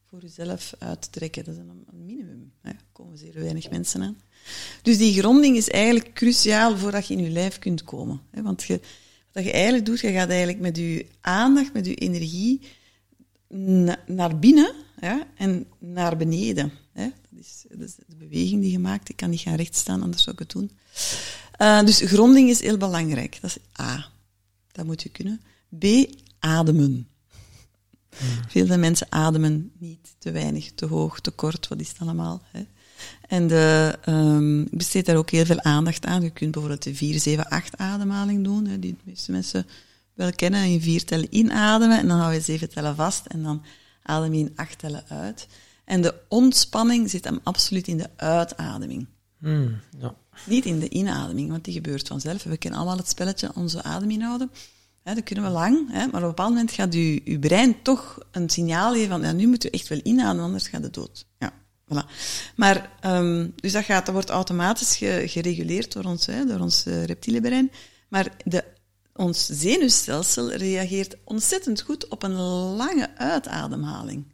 voor 0.09 0.21
jezelf 0.21 0.73
uittrekken. 0.79 1.45
Dat 1.45 1.55
is 1.55 1.61
een, 1.61 2.07
minimum. 2.07 2.53
Er 2.63 2.77
komen 2.93 3.19
zeer 3.19 3.35
weinig 3.35 3.71
mensen 3.71 4.03
aan. 4.03 4.19
Dus 4.83 4.99
die 4.99 5.19
gronding 5.19 5.57
is 5.57 5.69
eigenlijk 5.69 6.15
cruciaal 6.15 6.77
voordat 6.77 7.07
je 7.07 7.15
in 7.15 7.23
je 7.23 7.31
lijf 7.31 7.59
kunt 7.59 7.85
komen. 7.85 8.21
Hè. 8.31 8.43
Want 8.43 8.63
je, 8.63 8.81
wat 9.33 9.45
je 9.45 9.53
eigenlijk 9.53 9.87
doet, 9.87 10.01
je 10.01 10.13
gaat 10.13 10.29
eigenlijk 10.29 10.59
met 10.59 10.77
je 10.77 11.07
aandacht, 11.21 11.73
met 11.73 11.87
je 11.87 11.95
energie 11.95 12.61
naar 14.07 14.39
binnen 14.39 14.73
en 15.35 15.67
naar 15.79 16.17
beneden. 16.17 16.73
Hè. 16.93 17.09
Dat, 17.31 17.41
is, 17.41 17.65
dat 17.69 17.97
de 18.07 18.17
beweging 18.17 18.63
die 18.63 18.71
je 18.71 18.79
maakt. 18.79 19.09
Ik 19.09 19.17
kan 19.17 19.31
niet 19.31 19.41
gaan 19.41 19.57
recht 19.57 19.75
staan, 19.75 20.03
anders 20.03 20.23
zou 20.23 20.37
ik 20.37 20.43
het 20.43 20.53
doen. 20.53 20.71
Uh, 21.61 21.85
dus 21.85 22.01
gronding 22.01 22.49
is 22.49 22.61
heel 22.61 22.77
belangrijk. 22.77 23.39
Dat 23.41 23.51
is 23.51 23.85
A. 23.85 24.17
Dat 24.79 24.87
moet 24.87 25.03
je 25.03 25.09
kunnen. 25.09 25.41
B, 25.79 25.85
ademen. 26.39 27.09
Hmm. 28.19 28.29
Veel 28.49 28.79
mensen 28.79 29.07
ademen 29.11 29.73
niet, 29.79 30.15
te 30.19 30.31
weinig, 30.31 30.73
te 30.75 30.87
hoog, 30.87 31.21
te 31.21 31.31
kort, 31.31 31.69
wat 31.69 31.81
is 31.81 31.89
het 31.89 31.99
allemaal? 31.99 32.43
Hè? 32.51 32.67
En 33.29 33.47
de, 33.47 33.99
um, 34.09 34.63
ik 34.63 34.77
besteed 34.77 35.07
daar 35.07 35.17
ook 35.17 35.31
heel 35.31 35.45
veel 35.45 35.63
aandacht 35.63 36.07
aan. 36.07 36.23
Je 36.23 36.31
kunt 36.31 36.51
bijvoorbeeld 36.51 36.83
de 36.83 36.95
4, 36.95 37.21
7, 37.21 37.49
8 37.49 37.77
ademhaling 37.77 38.45
doen, 38.45 38.67
hè, 38.67 38.79
die 38.79 38.93
de 38.93 39.03
meeste 39.05 39.33
mensen 39.33 39.67
wel 40.15 40.33
kennen. 40.33 40.65
In 40.65 40.81
vier 40.81 41.05
tellen 41.05 41.37
inademen 41.37 41.99
en 41.99 42.09
dan 42.09 42.19
hou 42.19 42.33
je 42.33 42.41
zeven 42.41 42.71
tellen 42.71 42.97
vast 42.97 43.27
en 43.27 43.43
dan 43.43 43.63
adem 44.03 44.35
je 44.35 44.39
in 44.39 44.53
acht 44.57 44.79
tellen 44.79 45.05
uit. 45.09 45.49
En 45.85 46.03
de 46.03 46.15
ontspanning 46.29 47.11
zit 47.11 47.25
hem 47.25 47.41
absoluut 47.43 47.89
in 47.89 47.97
de 47.97 48.11
uitademing. 48.17 49.07
Hmm, 49.39 49.81
ja. 49.99 50.15
Niet 50.45 50.65
in 50.65 50.79
de 50.79 50.89
inademing, 50.89 51.51
want 51.51 51.65
die 51.65 51.75
gebeurt 51.75 52.09
vanzelf. 52.09 52.43
We 52.43 52.57
kennen 52.57 52.81
allemaal 52.81 52.99
het 52.99 53.09
spelletje 53.09 53.51
onze 53.55 53.83
adem 53.83 54.11
inhouden. 54.11 54.51
dat 55.03 55.23
kunnen 55.23 55.45
we 55.45 55.51
lang, 55.51 55.89
maar 55.93 56.07
op 56.07 56.15
een 56.15 56.21
bepaald 56.21 56.49
moment 56.49 56.73
gaat 56.73 56.95
uw, 56.95 57.39
brein 57.39 57.83
toch 57.83 58.19
een 58.31 58.51
signaal 58.51 58.93
geven 58.93 59.09
van 59.09 59.23
ja, 59.23 59.33
nu 59.33 59.47
moet 59.47 59.65
u 59.65 59.69
echt 59.69 59.89
wel 59.89 60.01
inademen, 60.03 60.45
anders 60.45 60.69
gaat 60.69 60.83
het 60.83 60.95
dood. 60.95 61.27
Ja, 61.39 61.53
voilà. 61.85 62.11
Maar, 62.57 62.91
um, 63.07 63.53
dus 63.57 63.73
dat, 63.73 63.85
gaat, 63.85 64.05
dat 64.05 64.15
wordt 64.15 64.31
automatisch 64.31 64.97
gereguleerd 65.33 65.93
door 65.93 66.05
ons, 66.05 66.27
hè, 66.27 66.47
door 66.47 66.61
ons 66.61 66.87
uh, 66.87 67.05
reptiele 67.05 67.41
brein. 67.41 67.71
Maar 68.09 68.37
de, 68.45 68.65
ons 69.15 69.47
zenuwstelsel 69.47 70.53
reageert 70.53 71.17
ontzettend 71.25 71.81
goed 71.81 72.09
op 72.09 72.23
een 72.23 72.37
lange 72.77 73.17
uitademhaling. 73.17 74.25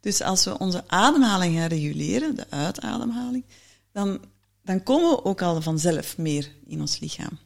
Dus 0.00 0.22
als 0.22 0.44
we 0.44 0.58
onze 0.58 0.84
ademhaling 0.86 1.56
gaan 1.56 1.68
reguleren, 1.68 2.36
de 2.36 2.46
uitademhaling, 2.50 3.44
dan 3.92 4.20
dan 4.62 4.82
komen 4.82 5.10
we 5.10 5.24
ook 5.24 5.42
al 5.42 5.62
vanzelf 5.62 6.18
meer 6.18 6.50
in 6.66 6.80
ons 6.80 6.98
lichaam. 6.98 7.38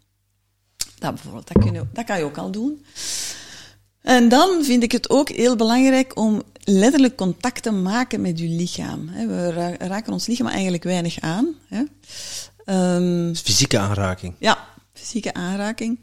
Dat 0.99 1.15
bijvoorbeeld, 1.15 1.53
dat, 1.53 1.63
kun 1.63 1.73
je, 1.73 1.83
dat 1.93 2.05
kan 2.05 2.19
je 2.19 2.25
ook 2.25 2.39
al 2.39 2.51
doen. 2.51 2.85
En 4.01 4.29
dan 4.29 4.65
vind 4.65 4.83
ik 4.83 4.93
het 4.93 5.11
ook 5.11 5.29
heel 5.29 5.57
belangrijk 5.57 6.19
om 6.19 6.43
letterlijk 6.65 7.17
contact 7.17 7.63
te 7.63 7.71
maken 7.71 8.21
met 8.21 8.39
je 8.39 8.49
lichaam. 8.49 9.07
We 9.07 9.77
raken 9.79 10.13
ons 10.13 10.27
lichaam 10.27 10.47
eigenlijk 10.47 10.83
weinig 10.85 11.21
aan. 11.21 11.55
Um, 12.67 13.37
fysieke 13.37 13.79
aanraking. 13.79 14.35
Ja, 14.39 14.69
fysieke 14.93 15.35
aanraking. 15.35 15.99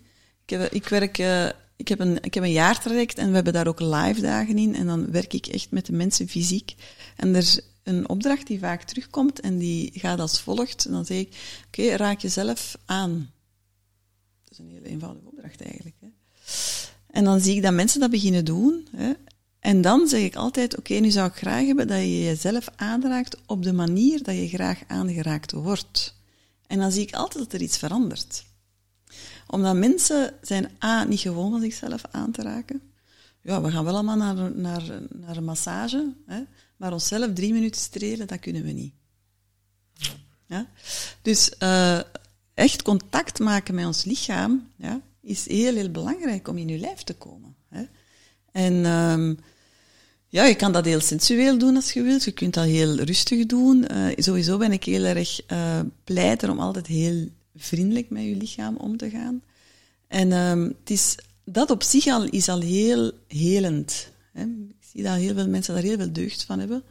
Ik, 0.45 0.49
heb, 0.49 0.71
ik 0.71 0.87
werk... 0.87 1.17
Uh, 1.17 1.45
ik 1.75 1.87
heb, 1.87 1.99
een, 1.99 2.17
ik 2.23 2.33
heb 2.33 2.43
een 2.43 2.51
jaartraject 2.51 3.17
en 3.17 3.27
we 3.27 3.35
hebben 3.35 3.53
daar 3.53 3.67
ook 3.67 3.79
live 3.79 4.21
dagen 4.21 4.57
in. 4.57 4.75
En 4.75 4.85
dan 4.85 5.11
werk 5.11 5.33
ik 5.33 5.47
echt 5.47 5.71
met 5.71 5.85
de 5.85 5.93
mensen 5.93 6.27
fysiek. 6.27 6.75
En 7.15 7.29
er 7.29 7.41
is 7.41 7.61
een 7.83 8.09
opdracht 8.09 8.47
die 8.47 8.59
vaak 8.59 8.83
terugkomt 8.83 9.39
en 9.39 9.57
die 9.57 9.91
gaat 9.95 10.19
als 10.19 10.41
volgt. 10.41 10.85
En 10.85 10.91
dan 10.91 11.05
zeg 11.05 11.17
ik, 11.17 11.61
oké, 11.67 11.95
raak 11.95 12.19
jezelf 12.19 12.77
aan. 12.85 13.31
Dat 14.43 14.51
is 14.51 14.57
een 14.57 14.69
hele 14.69 14.87
eenvoudige 14.87 15.27
opdracht 15.27 15.61
eigenlijk. 15.61 15.95
Hè. 15.99 16.07
En 17.07 17.23
dan 17.23 17.39
zie 17.39 17.55
ik 17.55 17.61
dat 17.61 17.73
mensen 17.73 17.99
dat 17.99 18.09
beginnen 18.09 18.45
doen. 18.45 18.87
Hè. 18.95 19.11
En 19.59 19.81
dan 19.81 20.07
zeg 20.07 20.21
ik 20.21 20.35
altijd, 20.35 20.77
oké, 20.77 20.93
nu 20.93 21.11
zou 21.11 21.27
ik 21.27 21.35
graag 21.35 21.65
hebben 21.65 21.87
dat 21.87 21.97
je 21.97 22.23
jezelf 22.23 22.67
aanraakt 22.75 23.37
op 23.45 23.63
de 23.63 23.73
manier 23.73 24.23
dat 24.23 24.35
je 24.35 24.47
graag 24.47 24.81
aangeraakt 24.87 25.51
wordt. 25.51 26.15
En 26.67 26.79
dan 26.79 26.91
zie 26.91 27.01
ik 27.01 27.13
altijd 27.13 27.43
dat 27.43 27.53
er 27.53 27.61
iets 27.61 27.77
verandert. 27.77 28.43
Omdat 29.47 29.75
mensen 29.75 30.33
zijn 30.41 30.71
A, 30.83 31.03
niet 31.03 31.19
gewoon 31.19 31.53
om 31.53 31.61
zichzelf 31.61 32.01
aan 32.11 32.31
te 32.31 32.41
raken. 32.41 32.81
Ja, 33.41 33.61
we 33.61 33.71
gaan 33.71 33.83
wel 33.83 33.93
allemaal 33.93 34.17
naar, 34.17 34.55
naar, 34.55 34.83
naar 35.09 35.37
een 35.37 35.43
massage, 35.43 36.13
hè, 36.25 36.41
maar 36.77 36.93
onszelf 36.93 37.33
drie 37.33 37.53
minuten 37.53 37.81
strelen, 37.81 38.27
dat 38.27 38.39
kunnen 38.39 38.63
we 38.63 38.71
niet. 38.71 38.93
Dus 41.21 41.51
uh, 41.59 41.99
echt 42.53 42.81
contact 42.81 43.39
maken 43.39 43.75
met 43.75 43.85
ons 43.85 44.03
lichaam 44.03 44.67
ja, 44.75 45.01
is 45.21 45.47
heel, 45.47 45.75
heel 45.75 45.89
belangrijk 45.89 46.47
om 46.47 46.57
in 46.57 46.67
je 46.67 46.77
lijf 46.77 47.03
te 47.03 47.13
komen. 47.13 47.55
Hè. 47.69 47.83
En 48.51 48.85
um, 48.85 49.37
ja, 50.27 50.45
je 50.45 50.55
kan 50.55 50.71
dat 50.71 50.85
heel 50.85 50.99
sensueel 51.01 51.57
doen 51.57 51.75
als 51.75 51.91
je 51.91 52.01
wilt. 52.01 52.23
Je 52.23 52.31
kunt 52.31 52.53
dat 52.53 52.65
heel 52.65 52.95
rustig 52.95 53.45
doen. 53.45 53.85
Uh, 53.91 54.07
sowieso 54.15 54.57
ben 54.57 54.71
ik 54.71 54.83
heel 54.83 55.03
erg 55.03 55.51
uh, 55.51 55.79
pleiter 56.03 56.49
om 56.49 56.59
altijd 56.59 56.87
heel 56.87 57.27
vriendelijk 57.55 58.09
met 58.09 58.23
je 58.23 58.35
lichaam 58.35 58.75
om 58.75 58.97
te 58.97 59.09
gaan. 59.09 59.41
En 60.07 60.31
um, 60.31 60.75
het 60.79 60.89
is, 60.89 61.17
dat 61.43 61.69
op 61.69 61.83
zich 61.83 62.05
al 62.05 62.23
is 62.23 62.49
al 62.49 62.59
heel 62.59 63.11
helend. 63.27 64.11
Hè. 64.31 64.45
Zie 64.93 65.03
dat 65.03 65.15
heel 65.15 65.33
veel 65.33 65.47
mensen 65.47 65.73
daar 65.73 65.83
heel 65.83 65.97
veel 65.97 66.13
deugd 66.13 66.43
van 66.43 66.59
hebben. 66.59 66.83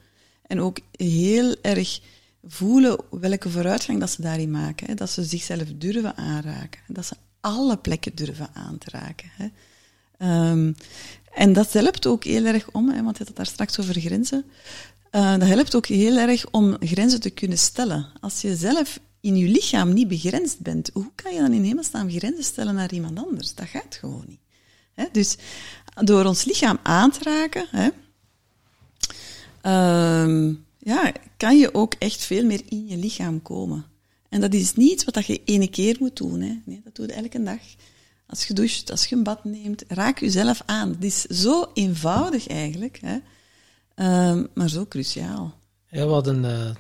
En 0.47 0.61
ook 0.61 0.79
heel 0.97 1.55
erg 1.63 2.01
voelen 2.45 2.99
welke 3.11 3.51
vooruitgang 3.51 4.01
dat 4.01 4.11
ze 4.11 4.23
daarin 4.23 4.51
maken. 4.51 4.87
Hè. 4.87 4.95
Dat 4.95 5.11
ze 5.11 5.25
zichzelf 5.25 5.69
durven 5.77 6.17
aanraken. 6.17 6.81
Dat 6.87 7.07
ze 7.07 7.15
alle 7.41 7.77
plekken 7.77 8.15
durven 8.15 8.49
aan 8.53 8.79
te 8.79 8.91
raken. 8.91 9.31
Hè. 9.37 9.49
Um, 10.51 10.75
en 11.35 11.53
dat 11.53 11.73
helpt 11.73 12.07
ook 12.07 12.25
heel 12.25 12.45
erg 12.45 12.71
om, 12.71 12.89
hè, 12.89 13.03
want 13.03 13.19
je 13.19 13.19
had 13.19 13.29
het 13.29 13.37
daar 13.37 13.47
straks 13.47 13.81
over 13.81 14.01
grenzen. 14.01 14.45
Uh, 15.13 15.39
dat 15.39 15.49
helpt 15.49 15.75
ook 15.75 15.87
heel 15.87 16.17
erg 16.17 16.51
om 16.51 16.77
grenzen 16.81 17.21
te 17.21 17.31
kunnen 17.31 17.59
stellen. 17.59 18.07
Als 18.21 18.41
je 18.41 18.57
zelf 18.57 19.01
in 19.21 19.37
je 19.37 19.49
lichaam 19.49 19.93
niet 19.93 20.09
begrensd 20.09 20.61
bent, 20.61 20.91
hoe 20.93 21.11
kan 21.15 21.35
je 21.35 21.41
dan 21.41 21.53
in 21.53 21.65
hemelsnaam 21.65 22.11
grenzen 22.11 22.45
stellen 22.45 22.75
naar 22.75 22.93
iemand 22.93 23.19
anders? 23.19 23.55
Dat 23.55 23.67
gaat 23.67 23.97
gewoon 24.01 24.25
niet. 24.29 24.41
Dus 25.13 25.37
door 25.95 26.25
ons 26.25 26.45
lichaam 26.45 26.79
aan 26.83 27.11
te 27.11 27.23
raken, 27.23 27.67
hè, 27.71 27.89
uh, 29.67 30.55
ja, 30.79 31.13
kan 31.37 31.59
je 31.59 31.75
ook 31.75 31.95
echt 31.99 32.25
veel 32.25 32.45
meer 32.45 32.63
in 32.69 32.87
je 32.89 32.97
lichaam 32.97 33.43
komen. 33.43 33.85
En 34.29 34.41
dat 34.41 34.55
is 34.55 34.75
niet 34.75 35.05
wat 35.05 35.27
je 35.27 35.41
ene 35.45 35.69
keer 35.69 35.97
moet 35.99 36.17
doen. 36.17 36.41
Hè. 36.41 36.61
Nee, 36.65 36.81
dat 36.85 36.95
doe 36.95 37.07
je 37.07 37.13
elke 37.13 37.43
dag. 37.43 37.61
Als 38.27 38.47
je 38.47 38.55
doucht, 38.55 38.91
als 38.91 39.07
je 39.07 39.17
een 39.17 39.23
bad 39.23 39.45
neemt, 39.45 39.85
raak 39.89 40.19
jezelf 40.19 40.63
aan. 40.67 40.89
Het 40.89 41.05
is 41.05 41.21
zo 41.23 41.71
eenvoudig 41.75 42.49
eigenlijk, 42.49 43.01
hè? 43.01 43.17
Uh, 43.97 44.45
maar 44.55 44.69
zo 44.69 44.87
cruciaal. 44.87 45.55
Ja, 45.89 46.07
hadden 46.07 46.45
uh, 46.45 46.71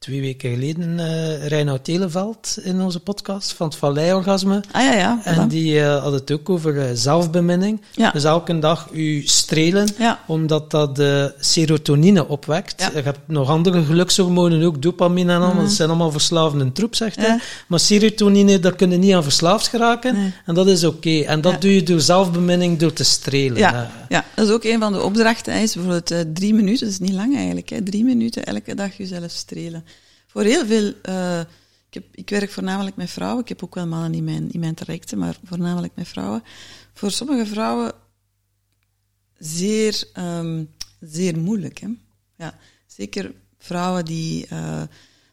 twee 0.00 0.20
weken 0.20 0.50
geleden 0.50 0.98
uh, 0.98 1.46
Reinoud 1.46 1.84
Televeld 1.84 2.58
in 2.62 2.80
onze 2.80 3.00
podcast 3.00 3.52
van 3.52 3.66
het 3.66 3.76
Vallei-orgasme. 3.76 4.62
Ah 4.70 4.82
ja, 4.82 4.94
ja. 4.94 5.20
En 5.24 5.48
die 5.48 5.74
uh, 5.74 6.02
had 6.02 6.12
het 6.12 6.30
ook 6.30 6.50
over 6.50 6.74
uh, 6.74 6.84
zelfbeminning. 6.94 7.80
Ja. 7.92 8.10
Dus 8.10 8.24
elke 8.24 8.58
dag 8.58 8.88
u 8.92 9.22
strelen, 9.24 9.88
ja. 9.98 10.20
omdat 10.26 10.70
dat 10.70 10.96
de 10.96 11.34
serotonine 11.40 12.28
opwekt. 12.28 12.74
Ja. 12.80 12.90
Je 12.94 13.02
hebt 13.02 13.18
nog 13.26 13.48
andere 13.48 13.84
gelukshormonen, 13.84 14.62
ook 14.62 14.82
dopamine 14.82 15.32
en 15.32 15.40
allemaal. 15.40 15.62
Dat 15.62 15.72
zijn 15.72 15.88
allemaal 15.88 16.10
verslavende 16.10 16.72
troep, 16.72 16.94
zegt 16.94 17.16
hij. 17.16 17.40
Maar 17.66 17.80
serotonine, 17.80 18.58
daar 18.58 18.76
kunnen 18.76 19.00
niet 19.00 19.14
aan 19.14 19.22
verslaafd 19.22 19.68
geraken. 19.68 20.14
Nee. 20.14 20.32
En 20.46 20.54
dat 20.54 20.66
is 20.66 20.84
oké. 20.84 20.96
Okay. 20.96 21.24
En 21.24 21.40
dat 21.40 21.60
doe 21.60 21.74
je 21.74 21.82
door 21.82 22.00
zelfbeminning, 22.00 22.78
door 22.78 22.92
te 22.92 23.04
strelen. 23.04 23.58
Ja, 23.58 23.90
ja. 24.08 24.24
dat 24.34 24.46
is 24.46 24.52
ook 24.52 24.64
een 24.64 24.80
van 24.80 24.92
de 24.92 25.02
opdrachten. 25.02 25.54
Is 25.54 25.74
bijvoorbeeld 25.74 26.34
drie 26.34 26.54
minuten, 26.54 26.84
dat 26.84 26.92
is 26.92 26.98
niet 26.98 27.14
lang 27.14 27.36
eigenlijk. 27.36 27.68
Hè. 27.68 27.82
Drie 27.82 28.04
minuten 28.04 28.44
elke 28.44 28.74
dag 28.74 28.96
jezelf 28.96 29.30
strelen 29.30 29.84
voor 30.30 30.42
heel 30.42 30.66
veel. 30.66 30.94
Uh, 31.08 31.40
ik, 31.88 31.94
heb, 31.94 32.04
ik 32.12 32.30
werk 32.30 32.50
voornamelijk 32.50 32.96
met 32.96 33.10
vrouwen. 33.10 33.42
Ik 33.42 33.48
heb 33.48 33.64
ook 33.64 33.74
wel 33.74 33.86
mannen 33.86 34.14
in 34.14 34.24
mijn, 34.24 34.52
in 34.52 34.60
mijn 34.60 34.74
trajecten, 34.74 35.18
maar 35.18 35.36
voornamelijk 35.44 35.92
met 35.94 36.08
vrouwen. 36.08 36.42
Voor 36.92 37.10
sommige 37.10 37.46
vrouwen 37.46 37.92
zeer, 39.38 40.08
um, 40.18 40.70
zeer 41.00 41.38
moeilijk. 41.38 41.78
Hè? 41.78 41.88
Ja, 42.36 42.58
zeker 42.86 43.34
vrouwen 43.58 44.04
die 44.04 44.46
uh, 44.52 44.82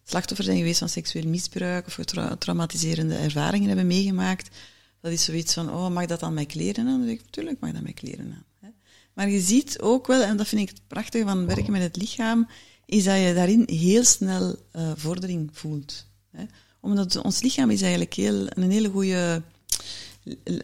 slachtoffer 0.04 0.46
zijn 0.46 0.58
geweest 0.58 0.80
van 0.80 0.90
seksueel 0.90 1.28
misbruik 1.28 1.88
of 1.88 1.96
tra 1.96 2.36
traumatiserende 2.36 3.16
ervaringen 3.16 3.68
hebben 3.68 3.88
meegemaakt. 3.88 4.56
Dat 5.02 5.12
is 5.12 5.24
zoiets 5.24 5.54
van, 5.54 5.70
oh, 5.70 5.90
mag 5.90 6.06
dat 6.06 6.20
dan 6.20 6.34
mijn 6.34 6.48
kleren 6.48 6.88
aan? 6.88 6.98
Dan 6.98 7.08
denk 7.08 7.20
ik, 7.20 7.30
tuurlijk 7.30 7.60
mag 7.60 7.72
dat 7.72 7.82
mijn 7.82 7.94
kleren 7.94 8.34
aan. 8.34 8.46
Hè? 8.60 8.70
Maar 9.14 9.30
je 9.30 9.40
ziet 9.40 9.80
ook 9.82 10.08
wel, 10.08 10.22
en 10.22 10.38
dat 10.38 10.48
vind 10.48 10.62
ik 10.62 10.70
het 10.70 10.88
prachtige 10.88 11.24
van 11.24 11.46
werken 11.46 11.72
met 11.72 11.82
het 11.82 11.96
lichaam, 11.96 12.48
is 12.88 13.04
dat 13.04 13.20
je 13.20 13.34
daarin 13.34 13.64
heel 13.66 14.04
snel 14.04 14.56
uh, 14.76 14.92
vordering 14.96 15.50
voelt. 15.52 16.06
Hè? 16.32 16.44
Omdat 16.80 17.16
ons 17.16 17.42
lichaam 17.42 17.70
is 17.70 17.82
eigenlijk 17.82 18.14
heel, 18.14 18.46
een 18.50 18.72
hele 18.72 18.90
goede 18.90 19.42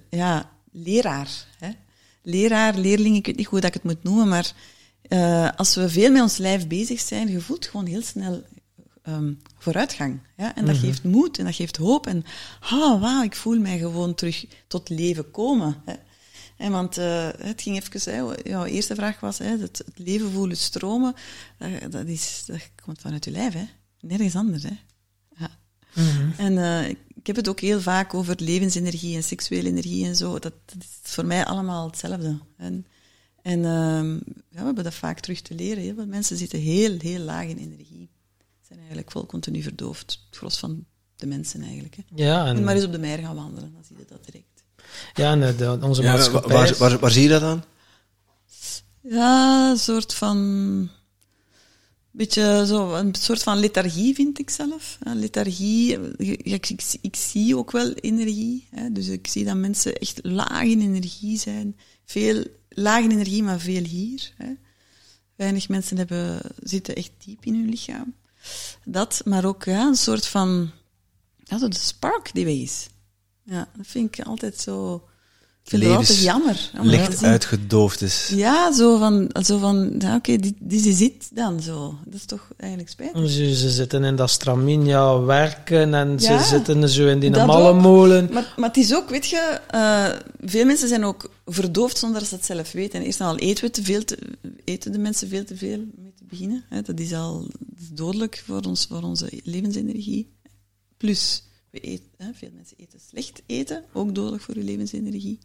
ja, 0.09 0.51
leraar. 0.71 1.45
Hè? 1.57 1.69
Leraar, 2.21 2.77
leerling, 2.77 3.15
ik 3.15 3.25
weet 3.25 3.35
niet 3.35 3.47
hoe 3.47 3.59
dat 3.59 3.67
ik 3.67 3.73
het 3.73 3.83
moet 3.83 4.03
noemen, 4.03 4.27
maar 4.27 4.53
uh, 5.09 5.49
als 5.55 5.75
we 5.75 5.89
veel 5.89 6.11
met 6.11 6.21
ons 6.21 6.37
lijf 6.37 6.67
bezig 6.67 6.99
zijn, 6.99 7.29
je 7.29 7.41
voelt 7.41 7.65
gewoon 7.65 7.85
heel 7.85 8.01
snel 8.01 8.43
um, 9.07 9.41
vooruitgang. 9.57 10.19
Ja? 10.37 10.55
En 10.55 10.65
dat 10.65 10.75
mm 10.75 10.81
geeft 10.81 11.03
moed 11.03 11.37
en 11.37 11.45
dat 11.45 11.55
geeft 11.55 11.77
hoop. 11.77 12.07
En 12.07 12.25
oh, 12.71 13.01
wauw, 13.01 13.23
ik 13.23 13.35
voel 13.35 13.59
mij 13.59 13.77
gewoon 13.77 14.15
terug 14.15 14.45
tot 14.67 14.89
leven 14.89 15.31
komen. 15.31 15.81
Hè? 15.85 15.93
En 16.57 16.71
want 16.71 16.97
uh, 16.97 17.29
het 17.37 17.61
ging 17.61 17.75
even, 17.75 18.13
hè, 18.13 18.49
jouw 18.49 18.65
eerste 18.65 18.95
vraag 18.95 19.19
was, 19.19 19.37
hè, 19.37 19.57
het, 19.57 19.77
het 19.77 19.99
leven 19.99 20.31
voelen 20.31 20.57
stromen, 20.57 21.13
uh, 21.59 21.69
dat, 21.89 22.05
is, 22.05 22.43
dat 22.45 22.69
komt 22.83 23.01
vanuit 23.01 23.25
je 23.25 23.31
lijf, 23.31 23.53
hè. 23.53 23.65
nergens 23.99 24.35
anders. 24.35 24.63
Hè. 24.63 24.77
Ja. 25.37 25.49
Mm 25.93 26.09
-hmm. 26.09 26.33
En 26.37 26.53
uh, 26.53 26.89
ik 26.89 27.27
heb 27.27 27.35
het 27.35 27.47
ook 27.47 27.59
heel 27.59 27.81
vaak 27.81 28.13
over 28.13 28.35
levensenergie 28.39 29.15
en 29.15 29.23
seksuele 29.23 29.69
energie 29.69 30.05
en 30.05 30.15
zo. 30.15 30.39
Dat, 30.39 30.53
dat 30.65 30.77
is 30.83 31.11
voor 31.11 31.25
mij 31.25 31.45
allemaal 31.45 31.85
hetzelfde. 31.85 32.39
En, 32.57 32.85
en 33.41 33.61
ja, 33.61 34.59
we 34.59 34.65
hebben 34.65 34.83
dat 34.83 34.93
vaak 34.93 35.19
terug 35.19 35.41
te 35.41 35.55
leren. 35.55 35.83
Heel 35.83 35.95
veel 35.95 36.05
mensen 36.05 36.37
zitten 36.37 36.59
heel, 36.59 36.97
heel 36.99 37.19
laag 37.19 37.45
in 37.45 37.57
energie. 37.57 38.09
Zijn 38.61 38.79
eigenlijk 38.79 39.11
vol 39.11 39.25
continu 39.25 39.61
verdoofd. 39.61 40.19
Het 40.25 40.37
gros 40.37 40.57
van 40.57 40.85
de 41.15 41.25
mensen 41.25 41.61
eigenlijk. 41.61 41.95
Hè. 41.95 42.03
Ja, 42.15 42.45
en... 42.45 42.55
en 42.55 42.63
maar 42.63 42.75
eens 42.75 42.85
op 42.85 42.91
de 42.91 42.99
meer 42.99 43.17
gaan 43.17 43.35
wandelen, 43.35 43.73
dan 43.73 43.83
zie 43.83 43.97
je 43.97 44.05
dat 44.09 44.25
direct. 44.25 44.52
Ja, 45.13 45.35
nee, 45.35 45.55
de, 45.55 45.77
onze 45.81 46.01
ja, 46.01 46.13
maatschappij... 46.13 46.55
Waar, 46.55 46.75
waar, 46.77 46.99
waar, 46.99 47.11
zie 47.11 47.21
je 47.23 47.29
dat 47.29 47.41
dan? 47.41 47.63
Ja, 49.01 49.69
een 49.69 49.77
soort 49.77 50.13
van... 50.13 50.89
Beetje 52.11 52.65
zo, 52.67 52.93
een 52.93 53.15
soort 53.15 53.43
van 53.43 53.59
lethargie 53.59 54.15
vind 54.15 54.39
ik 54.39 54.49
zelf. 54.49 54.97
lethargie, 55.03 56.15
ik, 56.17 56.69
ik, 56.69 56.83
ik, 57.01 57.15
zie 57.15 57.57
ook 57.57 57.71
wel 57.71 57.93
energie. 57.93 58.67
Hè, 58.69 58.91
dus 58.91 59.07
ik 59.07 59.27
zie 59.27 59.45
dat 59.45 59.55
mensen 59.55 59.95
echt 59.95 60.19
laag 60.21 60.63
in 60.63 60.81
energie 60.81 61.39
zijn. 61.39 61.77
Veel 62.05 62.45
laag 62.69 63.03
in 63.03 63.11
energie, 63.11 63.43
maar 63.43 63.59
veel 63.59 63.83
hier. 63.83 64.33
Hè. 64.37 64.53
Weinig 65.35 65.69
mensen 65.69 65.97
hebben, 65.97 66.41
zitten 66.59 66.95
echt 66.95 67.11
diep 67.25 67.45
in 67.45 67.53
hun 67.53 67.69
lichaam. 67.69 68.13
Dat, 68.85 69.21
maar 69.25 69.45
ook 69.45 69.63
ja, 69.63 69.87
een 69.87 69.95
soort 69.95 70.27
van 70.27 70.71
ja, 71.43 71.57
de 71.57 71.75
spark 71.75 72.29
die 72.33 72.45
wees. 72.45 72.87
Ja, 73.43 73.67
dat 73.77 73.87
vind 73.87 74.17
ik 74.17 74.25
altijd 74.25 74.59
zo... 74.59 75.03
Ik 75.63 75.69
vind 75.69 75.83
het 75.83 75.95
altijd 75.95 76.19
jammer. 76.19 76.71
Licht 76.81 77.23
uitgedoofd 77.23 78.01
is. 78.01 78.31
Ja, 78.33 78.73
zo 78.73 78.97
van, 78.97 79.29
zo 79.43 79.57
van 79.57 79.95
ja, 79.99 80.15
oké, 80.15 80.15
okay, 80.15 80.37
die, 80.37 80.55
die 80.59 80.93
zit 80.93 81.29
dan 81.35 81.61
zo. 81.61 81.97
Dat 82.05 82.13
is 82.13 82.25
toch 82.25 82.47
eigenlijk 82.57 82.91
spijtig. 82.91 83.29
Ze, 83.29 83.55
ze 83.55 83.69
zitten 83.69 84.03
in 84.03 84.15
dat 84.15 84.29
straminja 84.29 85.19
werken 85.19 85.93
en 85.93 86.19
ze 86.19 86.39
zitten 86.39 86.89
zo 86.89 87.07
in 87.07 87.19
die 87.19 87.29
normale 87.29 87.73
molen. 87.73 88.29
Maar, 88.33 88.53
maar 88.57 88.67
het 88.67 88.77
is 88.77 88.95
ook, 88.95 89.09
weet 89.09 89.27
je, 89.27 89.59
uh, 89.75 90.09
veel 90.49 90.65
mensen 90.65 90.87
zijn 90.87 91.03
ook 91.03 91.29
verdoofd 91.45 91.97
zonder 91.97 92.19
dat 92.19 92.29
ze 92.29 92.35
het 92.35 92.45
zelf 92.45 92.71
weten. 92.71 92.99
En 92.99 93.05
eerst 93.05 93.19
en 93.19 93.25
al 93.25 93.37
eten 93.37 93.63
we 93.63 93.71
te 93.71 93.83
veel, 93.83 94.03
te, 94.03 94.17
eten 94.63 94.91
de 94.91 94.99
mensen 94.99 95.29
veel 95.29 95.43
te 95.43 95.57
veel 95.57 95.85
mee 95.95 96.13
te 96.17 96.23
beginnen. 96.29 96.63
Hè. 96.69 96.81
Dat 96.81 96.99
is 96.99 97.13
al 97.13 97.47
dodelijk 97.93 98.43
voor, 98.45 98.61
ons, 98.61 98.85
voor 98.89 99.01
onze 99.01 99.29
levensenergie. 99.43 100.35
Plus 100.97 101.43
We 101.73 101.79
eten, 101.79 102.05
hè, 102.17 102.33
veel 102.33 102.49
mensen 102.55 102.77
eten 102.77 102.99
slecht 103.09 103.41
eten, 103.45 103.83
ook 103.93 104.15
dodelijk 104.15 104.43
voor 104.43 104.57
je 104.57 104.63
levensenergie. 104.63 105.39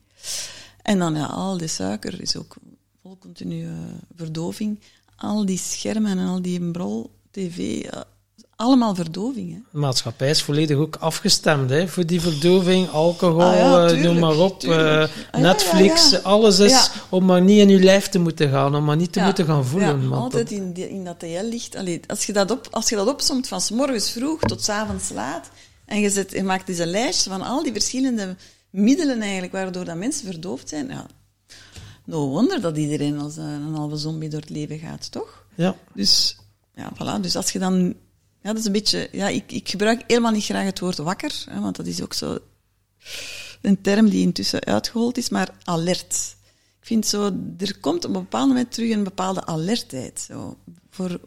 En 0.83 0.99
dan 0.99 1.14
ja, 1.14 1.24
al 1.26 1.59
die 1.59 1.68
suiker 1.68 2.20
is 2.20 2.37
ook 2.37 2.57
vol 3.03 3.18
continue 3.18 3.68
verdoving. 4.16 4.81
Al 5.16 5.47
die 5.47 5.59
schermen 5.59 6.18
en 6.18 6.26
al 6.26 6.43
die 6.43 6.70
brol, 6.70 7.11
tv, 7.31 7.85
allemaal 8.57 8.95
verdoving. 8.95 9.53
Hè. 9.53 9.59
De 9.72 9.79
maatschappij 9.79 10.31
is 10.31 10.43
volledig 10.43 10.76
ook 10.76 10.97
afgestemd 10.97 11.70
hè, 11.70 11.89
voor 11.89 12.07
die 12.07 12.20
verdoving. 12.20 12.89
Alcohol, 12.89 13.43
ah, 13.43 13.91
eh, 13.91 14.03
noem 14.03 14.18
maar 14.18 14.39
op. 14.39 14.64
Uh, 14.64 15.05
Netflix, 15.33 16.11
ja, 16.11 16.18
alles 16.18 16.59
is 16.59 16.91
om 17.09 17.24
maar 17.24 17.43
niet 17.43 17.59
in 17.59 17.68
je 17.68 17.83
lijf 17.83 18.09
te 18.09 18.18
moeten 18.18 18.51
gaan, 18.51 18.74
om 18.74 18.85
maar 18.85 18.97
niet 18.97 19.12
te 19.12 19.20
moeten 19.20 19.45
gaan 19.45 19.64
voelen. 19.64 20.09
Ja, 20.09 20.16
altijd 20.16 20.51
in, 20.51 20.74
in 20.74 21.05
dat 21.05 21.18
TL-licht. 21.18 21.76
Als, 22.09 22.26
je 22.26 22.33
dat 22.33 22.51
op, 22.51 22.68
als 22.70 22.89
je 22.89 22.97
dat 22.97 23.09
opzomt 23.09 23.49
van 23.49 23.61
s 23.61 23.70
morgens 23.70 24.11
vroeg 24.11 24.41
tot 24.41 24.62
s 24.62 24.68
avonds 24.68 25.11
laat, 25.11 25.51
en 25.89 26.01
je, 26.01 26.11
zet, 26.11 26.32
je 26.32 26.43
maakt 26.43 26.66
dus 26.66 26.78
een 26.78 26.91
lijstje 26.91 27.30
van 27.30 27.43
al 27.43 27.62
die 27.62 27.72
verschillende 27.72 28.36
middelen 28.70 29.20
eigenlijk, 29.20 29.53
waardoor 29.53 29.84
dat 29.84 29.97
mensen 29.97 30.26
verdoofd 30.26 30.68
zijn, 30.68 30.89
ja, 30.89 31.07
no 32.05 32.28
wonder 32.28 32.61
dat 32.61 32.76
iedereen 32.76 33.18
als 33.18 33.36
een 33.36 33.74
halve 33.74 33.97
zombie 33.97 34.28
door 34.28 34.41
het 34.41 34.51
leven 34.51 34.78
gaat, 34.78 35.11
toch? 35.11 35.45
Ja. 35.55 35.76
Dus, 35.95 36.39
ja, 36.74 36.93
voilà. 36.95 37.20
Dus 37.20 37.36
als 37.36 37.51
je 37.51 37.59
dan 37.59 37.95
ja, 38.43 38.55
dat 38.55 38.59
is 38.59 38.64
een 38.64 38.72
beetje... 38.72 39.09
Ja, 39.12 39.28
ik, 39.28 39.53
ik 39.53 39.68
gebruik 39.68 40.03
helemaal 40.07 40.32
niet 40.32 40.45
graag 40.45 40.64
het 40.64 40.78
woord 40.78 40.99
wakker, 40.99 41.45
hè, 41.51 41.61
want 41.61 41.76
dat 41.76 41.86
is 41.86 42.03
ook 42.03 42.12
zo 42.12 42.39
een 43.61 43.80
term 43.80 44.09
die 44.09 44.22
intussen 44.22 44.64
uitgehold 44.64 45.16
is, 45.16 45.28
maar 45.28 45.55
alert. 45.64 46.36
Ik 46.80 46.86
vind 46.86 47.07
zo, 47.07 47.24
er 47.59 47.78
komt 47.80 48.05
op 48.05 48.14
een 48.14 48.22
bepaald 48.22 48.49
moment 48.49 48.72
terug 48.72 48.91
een 48.91 49.05
bepaalde 49.05 49.47
alertheid 49.47 50.20
zo, 50.20 50.57
voor, 50.91 51.20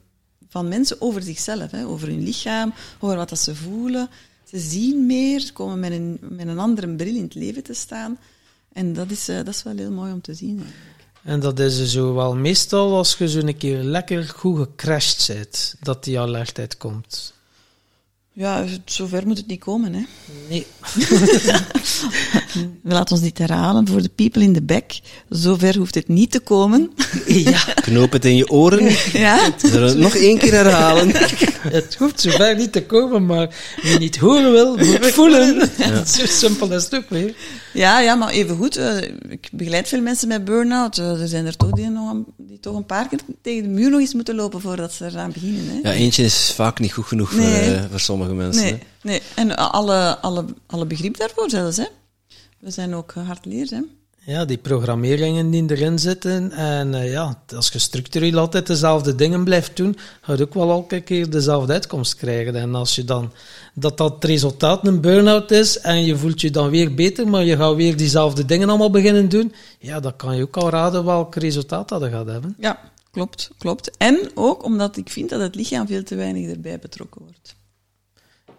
van 0.49 0.67
mensen 0.67 1.01
over 1.01 1.21
zichzelf, 1.21 1.71
hè, 1.71 1.85
over 1.85 2.07
hun 2.07 2.23
lichaam, 2.23 2.73
over 2.99 3.15
wat 3.15 3.29
dat 3.29 3.39
ze 3.39 3.55
voelen. 3.55 4.09
Ze 4.51 4.59
zien 4.59 5.05
meer, 5.05 5.53
komen 5.53 5.79
met 5.79 5.91
een, 5.91 6.17
met 6.21 6.47
een 6.47 6.59
andere 6.59 6.95
bril 6.95 7.15
in 7.15 7.23
het 7.23 7.35
leven 7.35 7.63
te 7.63 7.73
staan. 7.73 8.17
En 8.73 8.93
dat 8.93 9.11
is, 9.11 9.29
uh, 9.29 9.35
dat 9.35 9.47
is 9.47 9.63
wel 9.63 9.75
heel 9.75 9.91
mooi 9.91 10.11
om 10.11 10.21
te 10.21 10.33
zien. 10.33 10.63
En 11.23 11.39
dat 11.39 11.59
is 11.59 11.91
zo 11.91 12.13
wel 12.13 12.35
meestal 12.35 12.95
als 12.97 13.17
je 13.17 13.29
zo 13.29 13.39
een 13.39 13.57
keer 13.57 13.83
lekker 13.83 14.23
goed 14.23 14.57
gecrashed 14.57 15.35
bent, 15.35 15.75
dat 15.81 16.03
die 16.03 16.19
alertheid 16.19 16.77
komt. 16.77 17.33
Ja, 18.33 18.65
zover 18.85 19.27
moet 19.27 19.37
het 19.37 19.47
niet 19.47 19.59
komen, 19.59 19.93
hè? 19.93 20.01
Nee. 20.49 20.65
We 22.83 22.93
laten 22.93 23.15
ons 23.15 23.23
niet 23.23 23.37
herhalen 23.37 23.87
voor 23.87 24.01
de 24.01 24.09
people 24.09 24.43
in 24.43 24.53
the 24.53 24.61
back. 24.61 24.91
Zover 25.29 25.77
hoeft 25.77 25.95
het 25.95 26.07
niet 26.07 26.31
te 26.31 26.39
komen. 26.39 26.91
ja. 27.27 27.63
Knoop 27.75 28.11
het 28.11 28.25
in 28.25 28.35
je 28.35 28.49
oren. 28.49 28.89
Ja. 29.13 29.49
Nog 29.95 30.15
één 30.15 30.37
keer 30.37 30.53
herhalen. 30.53 31.11
het 31.69 31.95
hoeft 31.95 32.21
zover 32.21 32.55
niet 32.55 32.71
te 32.71 32.83
komen, 32.83 33.25
maar 33.25 33.55
wie 33.81 33.99
niet 33.99 34.17
horen 34.17 34.51
wil, 34.51 34.77
moet 34.77 35.05
voelen. 35.05 35.69
Ja. 35.77 36.05
Zo 36.05 36.25
simpel 36.25 36.71
is 36.71 36.83
het 36.83 36.95
ook 36.95 37.09
weer. 37.09 37.35
Ja, 37.73 37.99
ja, 37.99 38.15
maar 38.15 38.29
even 38.29 38.57
goed. 38.57 38.77
Uh, 38.77 39.01
ik 39.29 39.49
begeleid 39.51 39.87
veel 39.87 40.01
mensen 40.01 40.27
met 40.27 40.45
burn-out. 40.45 40.97
Uh, 40.97 41.21
er 41.21 41.27
zijn 41.27 41.45
er 41.45 41.57
toch 41.57 41.71
die, 41.71 41.89
nog 41.89 42.11
een, 42.11 42.25
die 42.37 42.59
toch 42.59 42.75
een 42.75 42.85
paar 42.85 43.07
keer 43.07 43.19
tegen 43.41 43.63
de 43.63 43.69
muur 43.69 43.89
nog 43.89 43.99
eens 43.99 44.13
moeten 44.13 44.35
lopen 44.35 44.61
voordat 44.61 44.93
ze 44.93 45.05
eraan 45.05 45.31
beginnen. 45.31 45.65
Hè? 45.67 45.89
Ja, 45.89 45.95
eentje 45.95 46.23
is 46.23 46.51
vaak 46.55 46.79
niet 46.79 46.93
goed 46.93 47.05
genoeg 47.05 47.31
voor, 47.31 47.43
uh, 47.43 47.83
voor 47.89 47.99
sommige 48.25 48.43
mensen. 48.43 48.63
Nee, 48.63 48.81
nee. 49.01 49.21
en 49.35 49.57
alle, 49.57 50.17
alle, 50.17 50.45
alle 50.67 50.85
begrip 50.85 51.17
daarvoor 51.17 51.49
zelfs. 51.49 51.77
Hè? 51.77 51.85
We 52.59 52.71
zijn 52.71 52.95
ook 52.95 53.13
hardleers, 53.13 53.69
hè. 53.69 53.81
Ja, 54.25 54.45
die 54.45 54.57
programmeringen 54.57 55.49
die 55.49 55.69
erin 55.69 55.99
zitten. 55.99 56.51
En 56.51 56.93
uh, 56.93 57.11
ja, 57.11 57.43
als 57.55 57.69
je 57.69 57.79
structureel 57.79 58.37
altijd 58.37 58.67
dezelfde 58.67 59.15
dingen 59.15 59.43
blijft 59.43 59.75
doen, 59.77 59.97
ga 60.21 60.33
je 60.33 60.41
ook 60.41 60.53
wel 60.53 60.69
elke 60.69 61.01
keer 61.01 61.29
dezelfde 61.29 61.73
uitkomst 61.73 62.15
krijgen. 62.15 62.55
En 62.55 62.75
als 62.75 62.95
je 62.95 63.03
dan 63.03 63.31
dat 63.73 63.97
dat 63.97 64.23
resultaat 64.23 64.87
een 64.87 65.01
burn-out 65.01 65.51
is 65.51 65.79
en 65.79 66.05
je 66.05 66.17
voelt 66.17 66.41
je 66.41 66.51
dan 66.51 66.69
weer 66.69 66.93
beter, 66.93 67.27
maar 67.27 67.43
je 67.43 67.57
gaat 67.57 67.75
weer 67.75 67.97
diezelfde 67.97 68.45
dingen 68.45 68.69
allemaal 68.69 68.91
beginnen 68.91 69.29
doen, 69.29 69.53
ja, 69.79 69.99
dan 69.99 70.15
kan 70.15 70.35
je 70.35 70.43
ook 70.43 70.57
al 70.57 70.69
raden 70.69 71.05
welk 71.05 71.35
resultaat 71.35 71.89
dat 71.89 72.03
gaat 72.03 72.27
hebben. 72.27 72.55
Ja, 72.59 72.79
klopt, 73.11 73.49
klopt. 73.57 73.97
En 73.97 74.31
ook 74.35 74.63
omdat 74.63 74.97
ik 74.97 75.09
vind 75.09 75.29
dat 75.29 75.41
het 75.41 75.55
lichaam 75.55 75.87
veel 75.87 76.03
te 76.03 76.15
weinig 76.15 76.49
erbij 76.49 76.79
betrokken 76.79 77.21
wordt. 77.21 77.55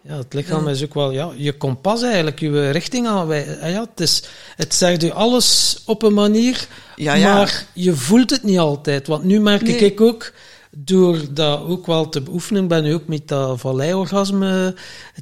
Ja, 0.07 0.17
het 0.17 0.33
lichaam 0.33 0.67
is 0.67 0.83
ook 0.83 0.93
wel 0.93 1.11
ja, 1.11 1.31
je 1.35 1.53
kompas 1.57 2.01
eigenlijk, 2.01 2.39
je 2.39 2.69
richting 2.69 3.07
aanwijzen. 3.07 3.61
Ah 3.61 3.69
ja, 3.69 3.81
het, 3.89 3.99
is, 3.99 4.23
het 4.55 4.73
zegt 4.73 5.03
u 5.03 5.09
alles 5.11 5.81
op 5.85 6.03
een 6.03 6.13
manier, 6.13 6.67
ja, 6.95 7.13
ja. 7.13 7.33
maar 7.33 7.65
je 7.73 7.95
voelt 7.95 8.29
het 8.29 8.43
niet 8.43 8.59
altijd. 8.59 9.07
Want 9.07 9.23
nu 9.23 9.39
merk 9.39 9.61
ik 9.61 10.01
ook, 10.01 10.33
door 10.71 11.33
dat 11.33 11.61
ook 11.61 11.85
wel 11.85 12.09
te 12.09 12.21
beoefenen, 12.21 12.67
ben 12.67 12.85
ik 12.85 12.93
ook 12.93 13.07
met 13.07 13.27
dat 13.27 13.59
valleiorgasme 13.59 14.75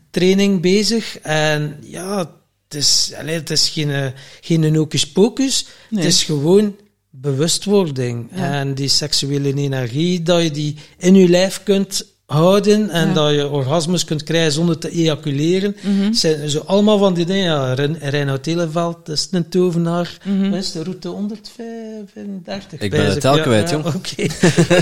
training 0.10 0.62
bezig. 0.62 1.20
En 1.20 1.78
ja, 1.82 2.18
het 2.64 2.76
is, 2.76 3.14
allez, 3.18 3.36
het 3.36 3.50
is 3.50 3.70
geen, 3.70 4.14
geen 4.42 4.76
hocus 4.76 5.12
pocus, 5.12 5.66
het 5.90 6.04
is 6.04 6.24
gewoon 6.24 6.76
bewustwording. 7.10 8.32
En 8.32 8.74
die 8.74 8.88
seksuele 8.88 9.54
energie, 9.54 10.22
dat 10.22 10.44
je 10.44 10.52
die 10.52 10.78
in 10.98 11.16
je 11.16 11.30
lijf 11.30 11.64
kunt 11.64 12.11
houden 12.32 12.90
en 12.90 13.14
dat 13.14 13.34
je 13.34 13.50
orgasmes 13.50 14.06
kunt 14.06 14.24
krijgen 14.24 14.52
zonder 14.52 14.78
te 14.78 14.90
ejaculeren. 14.90 15.76
Mm 15.82 16.14
zijn 16.14 16.50
zo 16.50 16.60
allemaal 16.66 16.98
van 16.98 17.14
die 17.14 17.26
dingen. 17.26 17.44
Ja, 17.44 17.74
Reinhard 18.00 18.44
Televeld 18.44 19.10
is 19.10 19.28
een 19.32 19.50
tovenaar. 19.50 20.18
Mm 20.26 20.54
is 20.54 20.72
de 20.72 20.84
route 20.84 21.08
135? 21.08 22.80
Ik 22.80 22.92
ben 22.92 23.06
het 23.06 23.24
elke 23.24 23.42
kwijt, 23.42 23.70
jong. 23.70 23.86
Oké. 23.96 24.26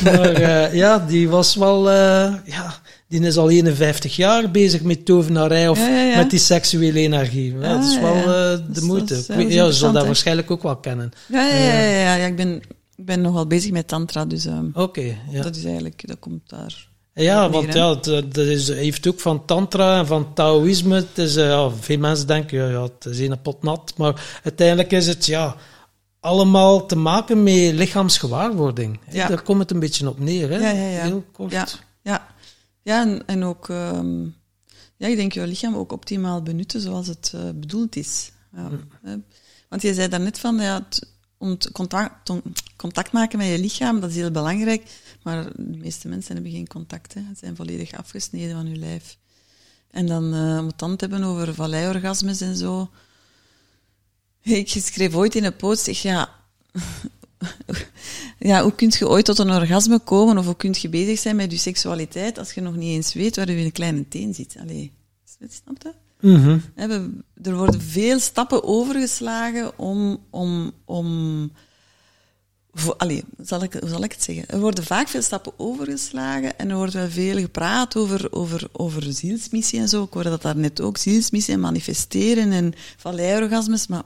maar 0.03 0.41
uh, 0.41 0.73
ja, 0.73 0.99
die 0.99 1.29
was 1.29 1.55
wel... 1.55 1.87
Uh, 1.87 2.33
ja, 2.45 2.75
die 3.07 3.21
is 3.21 3.37
al 3.37 3.49
51 3.49 4.15
jaar 4.15 4.51
bezig 4.51 4.81
met 4.81 5.05
tovenarij 5.05 5.67
of 5.67 5.79
met 6.15 6.29
die 6.29 6.39
seksuele 6.39 6.99
energie. 6.99 7.53
Ja, 7.53 7.75
dat 7.75 7.83
is 7.83 7.99
wel 7.99 8.17
uh, 8.17 8.25
de 8.73 8.81
moeite. 8.81 9.23
ja, 9.27 9.65
je 9.65 9.71
zal 9.71 9.91
dat 9.91 10.05
waarschijnlijk 10.05 10.51
ook 10.51 10.63
wel 10.63 10.77
kennen. 10.77 11.11
Ja, 11.27 11.47
ja, 11.47 11.55
ja, 11.55 11.79
ja, 11.79 12.15
ja. 12.15 12.25
ik 12.25 12.35
ben... 12.35 12.61
Ik 12.95 13.05
ben 13.05 13.21
nogal 13.21 13.47
bezig 13.47 13.71
met 13.71 13.87
tantra, 13.87 14.25
dus 14.25 14.47
okay, 14.73 15.17
ja. 15.29 15.41
dat 15.41 15.55
is 15.55 15.63
eigenlijk, 15.63 16.07
dat 16.07 16.19
komt 16.19 16.49
daar 16.49 16.89
ja, 17.13 17.49
want 17.49 17.73
ja, 17.73 17.95
dat 17.95 18.37
is, 18.37 18.67
heeft 18.67 19.07
ook 19.07 19.19
van 19.19 19.45
tantra 19.45 19.99
en 19.99 20.07
van 20.07 20.33
taoïsme. 20.33 20.95
Het 20.95 21.17
is, 21.17 21.35
eh, 21.35 21.45
ja, 21.45 21.69
veel 21.69 21.97
mensen 21.97 22.27
denken, 22.27 22.57
ja, 22.57 22.67
ja, 22.69 22.83
het 22.83 23.05
is 23.05 23.19
een 23.19 23.41
pot 23.41 23.63
nat. 23.63 23.93
Maar 23.97 24.39
uiteindelijk 24.43 24.91
is 24.91 25.07
het 25.07 25.25
ja, 25.25 25.55
allemaal 26.19 26.85
te 26.85 26.95
maken 26.95 27.43
met 27.43 27.73
lichaamsgewaarwording. 27.73 28.99
Ja. 29.11 29.27
Daar 29.27 29.41
komt 29.41 29.59
het 29.59 29.71
een 29.71 29.79
beetje 29.79 30.09
op 30.09 30.19
neer. 30.19 30.49
Hè? 30.49 30.57
Ja, 30.57 30.69
ja, 30.69 30.89
ja. 30.89 31.03
Heel 31.03 31.23
kort. 31.31 31.51
Ja, 31.51 31.67
ja. 32.01 32.27
ja 32.81 33.01
en, 33.01 33.23
en 33.25 33.43
ook... 33.43 33.67
Um, 33.67 34.37
ja, 34.99 35.07
ik 35.07 35.15
denk 35.15 35.33
je 35.33 35.47
lichaam 35.47 35.75
ook 35.75 35.91
optimaal 35.91 36.41
benutten 36.41 36.81
zoals 36.81 37.07
het 37.07 37.31
uh, 37.35 37.41
bedoeld 37.55 37.95
is. 37.95 38.31
Ja, 38.55 38.69
mm. 39.01 39.23
Want 39.69 39.81
je 39.81 39.93
zei 39.93 40.07
daarnet 40.07 40.39
van, 40.39 40.59
ja, 40.59 40.87
om 41.37 41.57
contact, 41.71 42.31
contact 42.75 43.11
maken 43.11 43.37
met 43.37 43.47
je 43.47 43.59
lichaam, 43.59 43.99
dat 43.99 44.09
is 44.09 44.15
heel 44.15 44.31
belangrijk. 44.31 44.83
Maar 45.23 45.43
de 45.55 45.77
meeste 45.77 46.07
mensen 46.07 46.33
hebben 46.33 46.51
geen 46.51 46.67
contact. 46.67 47.13
Hè. 47.13 47.21
Ze 47.21 47.35
zijn 47.35 47.55
volledig 47.55 47.93
afgesneden 47.93 48.55
van 48.55 48.65
hun 48.65 48.79
lijf. 48.79 49.17
En 49.91 50.05
dan 50.05 50.33
uh, 50.33 50.61
moet 50.61 50.79
dan 50.79 50.91
het 50.91 51.01
hebben 51.01 51.23
over 51.23 51.53
valleiorgasmes 51.53 52.41
en 52.41 52.55
zo. 52.55 52.89
Ik 54.41 54.69
schreef 54.69 55.15
ooit 55.15 55.35
in 55.35 55.43
een 55.43 55.55
post, 55.55 55.83
zeg, 55.83 56.01
ja, 56.01 56.29
ja, 58.49 58.63
hoe 58.63 58.75
kun 58.75 58.93
je 58.97 59.07
ooit 59.07 59.25
tot 59.25 59.39
een 59.39 59.51
orgasme 59.51 59.99
komen 59.99 60.37
of 60.37 60.45
hoe 60.45 60.55
kun 60.55 60.75
je 60.77 60.89
bezig 60.89 61.19
zijn 61.19 61.35
met 61.35 61.51
je 61.51 61.57
seksualiteit 61.57 62.37
als 62.37 62.53
je 62.53 62.61
nog 62.61 62.75
niet 62.75 62.95
eens 62.95 63.13
weet 63.13 63.35
waar 63.35 63.51
je 63.51 63.71
kleine 63.71 64.07
teen 64.07 64.33
zit? 64.33 64.55
Allee, 64.59 64.91
snap 65.49 65.83
je? 65.83 65.93
Mm 66.19 66.61
er 67.41 67.55
worden 67.55 67.81
veel 67.81 68.19
stappen 68.19 68.63
overgeslagen 68.63 69.79
om, 69.79 70.19
om, 70.29 70.71
om 70.85 71.51
voor, 72.73 72.95
allee, 72.95 73.23
zal 73.41 73.63
ik, 73.63 73.73
hoe 73.73 73.89
zal 73.89 74.03
ik 74.03 74.11
het 74.11 74.23
zeggen? 74.23 74.47
Er 74.47 74.59
worden 74.59 74.83
vaak 74.83 75.07
veel 75.07 75.21
stappen 75.21 75.53
overgeslagen 75.57 76.57
en 76.57 76.69
er 76.69 76.75
wordt 76.75 76.93
wel 76.93 77.09
veel 77.09 77.37
gepraat 77.37 77.95
over, 77.95 78.31
over, 78.31 78.67
over 78.71 79.13
zielsmissie 79.13 79.79
en 79.79 79.87
zo. 79.87 80.03
Ik 80.03 80.13
hoorde 80.13 80.29
dat 80.29 80.41
daar 80.41 80.57
net 80.57 80.81
ook, 80.81 80.97
zielsmissie 80.97 81.53
en 81.53 81.59
manifesteren 81.59 82.51
en 82.51 82.73
valleiorgasmes. 82.97 83.87
Maar 83.87 84.03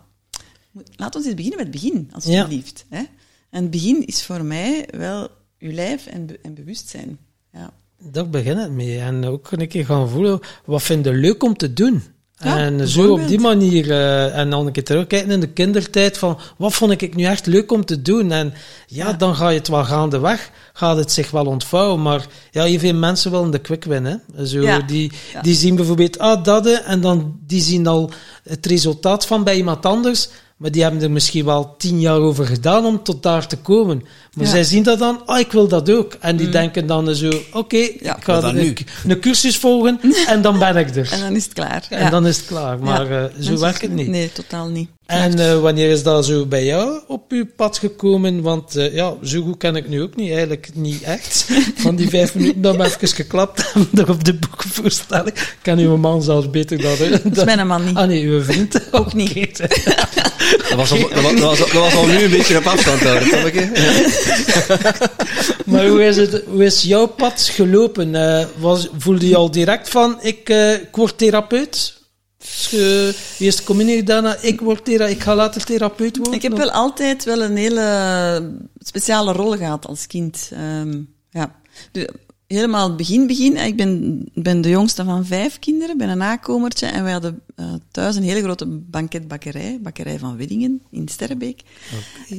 laat 0.95 1.15
ons 1.15 1.25
eens 1.25 1.35
beginnen 1.35 1.59
met 1.63 1.73
het 1.73 1.81
begin, 1.81 2.09
alsjeblieft. 2.13 2.85
Ja. 2.89 2.97
Hè? 2.97 3.03
En 3.49 3.61
het 3.61 3.71
begin 3.71 4.05
is 4.05 4.23
voor 4.25 4.43
mij 4.43 4.87
wel 4.91 5.27
uw 5.59 5.71
lijf 5.71 6.05
en, 6.05 6.41
en 6.41 6.53
bewustzijn. 6.53 7.17
Ja. 7.53 7.73
Daar 7.97 8.29
begint 8.29 8.59
het 8.59 8.71
mee. 8.71 8.99
En 8.99 9.25
ook 9.25 9.51
een 9.51 9.67
keer 9.67 9.85
gaan 9.85 10.09
voelen, 10.09 10.39
wat 10.65 10.83
vind 10.83 11.05
je 11.05 11.13
leuk 11.13 11.43
om 11.43 11.57
te 11.57 11.73
doen? 11.73 12.03
En 12.37 12.87
zo 12.87 13.11
op 13.11 13.27
die 13.27 13.39
manier, 13.39 13.87
uh, 13.87 14.37
en 14.37 14.49
dan 14.49 14.65
een 14.65 14.71
keer 14.71 14.83
terugkijken 14.83 15.31
in 15.31 15.39
de 15.39 15.47
kindertijd 15.47 16.17
van, 16.17 16.39
wat 16.57 16.73
vond 16.73 17.01
ik 17.01 17.15
nu 17.15 17.23
echt 17.23 17.45
leuk 17.45 17.71
om 17.71 17.85
te 17.85 18.01
doen? 18.01 18.31
En 18.31 18.53
ja, 18.87 19.13
dan 19.13 19.35
ga 19.35 19.49
je 19.49 19.57
het 19.57 19.67
wel 19.67 19.83
gaandeweg, 19.83 20.51
gaat 20.73 20.97
het 20.97 21.11
zich 21.11 21.31
wel 21.31 21.45
ontvouwen. 21.45 22.01
Maar 22.01 22.25
ja, 22.51 22.63
je 22.63 22.79
veel 22.79 22.93
mensen 22.93 23.31
willen 23.31 23.51
de 23.51 23.59
quick 23.59 23.83
win, 23.83 24.05
hè. 24.05 24.45
Zo, 24.45 24.85
Die, 24.85 25.11
die 25.41 25.55
zien 25.55 25.75
bijvoorbeeld, 25.75 26.19
ah, 26.19 26.43
dat, 26.43 26.67
en 26.67 27.01
dan 27.01 27.39
die 27.47 27.61
zien 27.61 27.87
al 27.87 28.11
het 28.43 28.65
resultaat 28.65 29.25
van 29.25 29.43
bij 29.43 29.55
iemand 29.55 29.85
anders. 29.85 30.29
Maar 30.57 30.71
die 30.71 30.81
hebben 30.81 31.01
er 31.01 31.11
misschien 31.11 31.45
wel 31.45 31.75
tien 31.77 31.99
jaar 31.99 32.19
over 32.19 32.45
gedaan 32.45 32.85
om 32.85 33.03
tot 33.03 33.23
daar 33.23 33.47
te 33.47 33.57
komen. 33.57 34.03
Maar 34.33 34.47
zij 34.47 34.63
zien 34.63 34.83
dat 34.83 34.99
dan, 34.99 35.21
ah, 35.25 35.39
ik 35.39 35.51
wil 35.51 35.67
dat 35.67 35.91
ook. 35.91 36.13
En 36.19 36.35
die 36.35 36.45
mm. 36.45 36.51
denken 36.51 36.87
dan 36.87 37.15
zo, 37.15 37.31
oké, 37.51 37.77
ik 37.77 38.13
ga 38.19 38.43
een, 38.43 38.75
een, 39.07 39.19
cursus 39.19 39.57
volgen 39.57 39.99
en 40.27 40.41
dan 40.41 40.59
ben 40.59 40.75
ik 40.75 40.95
er. 40.95 41.11
En 41.11 41.19
dan 41.19 41.35
is 41.35 41.43
het 41.43 41.53
klaar. 41.53 41.85
En 41.89 42.11
dan 42.11 42.27
is 42.27 42.37
het 42.37 42.45
klaar. 42.45 42.79
Maar 42.79 43.11
uh, 43.11 43.23
zo 43.39 43.59
werkt 43.59 43.81
het 43.81 43.91
niet. 43.91 44.07
Nee, 44.07 44.31
totaal 44.31 44.67
niet. 44.67 44.89
En 45.05 45.39
uh, 45.39 45.59
wanneer 45.59 45.89
is 45.89 46.03
dat 46.03 46.25
zo 46.25 46.45
bij 46.45 46.65
jou 46.65 46.99
op 47.07 47.31
je 47.31 47.45
pad 47.45 47.77
gekomen? 47.77 48.41
Want 48.41 48.77
uh, 48.77 48.93
ja, 48.93 49.13
zo 49.23 49.41
goed 49.41 49.57
ken 49.57 49.75
ik 49.75 49.89
nu 49.89 50.01
ook 50.01 50.15
niet, 50.15 50.29
eigenlijk 50.29 50.69
niet 50.73 51.01
echt. 51.01 51.47
Van 51.75 51.95
die 51.95 52.09
vijf 52.09 52.35
minuten 52.35 52.61
dat 52.61 52.75
we 52.75 52.83
even 52.83 53.07
geklapt 53.07 53.73
hebben 53.73 54.09
op 54.09 54.23
de 54.23 54.33
boekenvoorstelling. 54.33 55.27
Ik 55.27 55.57
ken 55.61 55.77
uw 55.77 55.97
man 55.97 56.21
zelfs 56.23 56.49
beter 56.49 56.81
dan... 56.81 56.95
Dat 57.23 57.37
is 57.37 57.43
mijn 57.43 57.67
man 57.67 57.85
niet. 57.85 57.95
Ah 57.95 58.07
nee, 58.07 58.23
uw 58.23 58.43
vriend 58.43 58.79
ook 58.91 59.13
niet. 59.13 59.57
dat, 59.57 60.73
was 60.75 60.91
al, 60.91 60.97
dat, 60.99 61.39
was, 61.39 61.57
dat, 61.57 61.71
was, 61.71 61.95
al 61.95 62.05
nu 62.05 62.23
een 62.23 62.29
beetje 62.29 62.57
op 62.57 62.65
afstand 62.65 62.99
houden, 62.99 63.29
maar 65.71 65.87
hoe 65.87 66.03
is, 66.03 66.17
het, 66.17 66.43
hoe 66.45 66.63
is 66.63 66.81
jouw 66.81 67.05
pad 67.05 67.41
gelopen? 67.41 68.11
Was, 68.59 68.87
voelde 68.97 69.27
je 69.27 69.35
al 69.35 69.51
direct 69.51 69.89
van, 69.89 70.17
ik, 70.21 70.53
word 70.91 71.17
therapeut? 71.17 72.01
Uh, 72.73 73.13
eerst 73.39 73.63
communie 73.63 74.03
daarna, 74.03 74.37
ik 74.41 74.61
word 74.61 74.85
therapeut, 74.85 75.15
ik 75.15 75.23
ga 75.23 75.35
later 75.35 75.63
therapeut 75.63 76.17
worden? 76.17 76.33
Ik 76.33 76.41
heb 76.41 76.57
wel 76.57 76.71
altijd 76.71 77.23
wel 77.23 77.41
een 77.41 77.55
hele 77.55 78.57
speciale 78.79 79.31
rol 79.31 79.57
gehad 79.57 79.87
als 79.87 80.07
kind. 80.07 80.49
Um, 80.81 81.13
ja. 81.29 81.55
Helemaal 82.53 82.87
het 82.87 82.97
begin, 82.97 83.27
begin. 83.27 83.57
Ik 83.57 83.75
ben, 83.75 84.21
ben 84.33 84.61
de 84.61 84.69
jongste 84.69 85.03
van 85.03 85.25
vijf 85.25 85.59
kinderen, 85.59 85.97
ben 85.97 86.09
een 86.09 86.17
nakomertje. 86.17 86.85
En 86.85 87.03
wij 87.03 87.11
hadden 87.11 87.41
uh, 87.55 87.73
thuis 87.91 88.15
een 88.15 88.23
hele 88.23 88.41
grote 88.41 88.65
banketbakkerij, 88.65 89.79
bakkerij 89.81 90.19
van 90.19 90.37
Weddingen 90.37 90.81
in 90.89 91.07
Sterrebeek. 91.07 91.61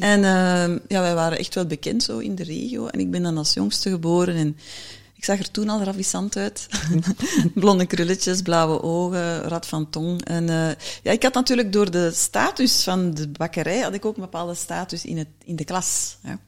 En 0.01 0.19
uh, 0.19 0.79
ja, 0.89 1.01
wij 1.01 1.15
waren 1.15 1.39
echt 1.39 1.55
wel 1.55 1.67
bekend 1.67 2.03
zo 2.03 2.19
in 2.19 2.35
de 2.35 2.45
regio. 2.45 2.87
En 2.87 3.01
ik 3.01 3.11
ben 3.11 3.23
dan 3.23 3.39
als 3.39 3.55
jongste 3.55 3.91
geboren 3.91 4.35
en 4.35 4.57
ik 5.15 5.25
zag 5.25 5.39
er 5.39 5.51
toen 5.51 5.69
al 5.69 5.83
ravissant 5.83 6.37
uit. 6.37 6.69
Blonde 7.55 7.87
krulletjes, 7.87 8.43
blauwe 8.43 8.83
ogen, 8.83 9.43
rad 9.43 9.67
van 9.67 9.91
tong. 9.91 10.25
En 10.25 10.43
uh, 10.43 10.71
ja, 11.03 11.13
ik 11.13 11.23
had 11.23 11.35
natuurlijk 11.35 11.73
door 11.73 11.91
de 11.91 12.11
status 12.15 12.83
van 12.83 13.15
de 13.15 13.29
bakkerij, 13.29 13.81
had 13.81 13.95
ik 13.95 14.05
ook 14.05 14.17
een 14.17 14.23
bepaalde 14.23 14.55
status 14.55 15.05
in, 15.05 15.19
het, 15.19 15.29
in 15.45 15.57
de 15.57 15.65
klas. 15.65 16.17
Ja. 16.23 16.39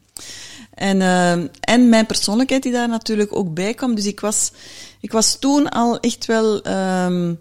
En, 0.74 1.00
uh, 1.00 1.32
en 1.60 1.88
mijn 1.88 2.06
persoonlijkheid 2.06 2.62
die 2.62 2.72
daar 2.72 2.88
natuurlijk 2.88 3.36
ook 3.36 3.54
bij 3.54 3.74
kwam. 3.74 3.94
Dus 3.94 4.06
ik 4.06 4.20
was, 4.20 4.52
ik 5.00 5.12
was 5.12 5.38
toen 5.38 5.68
al 5.68 6.00
echt 6.00 6.26
wel... 6.26 6.66
Um, 6.66 7.38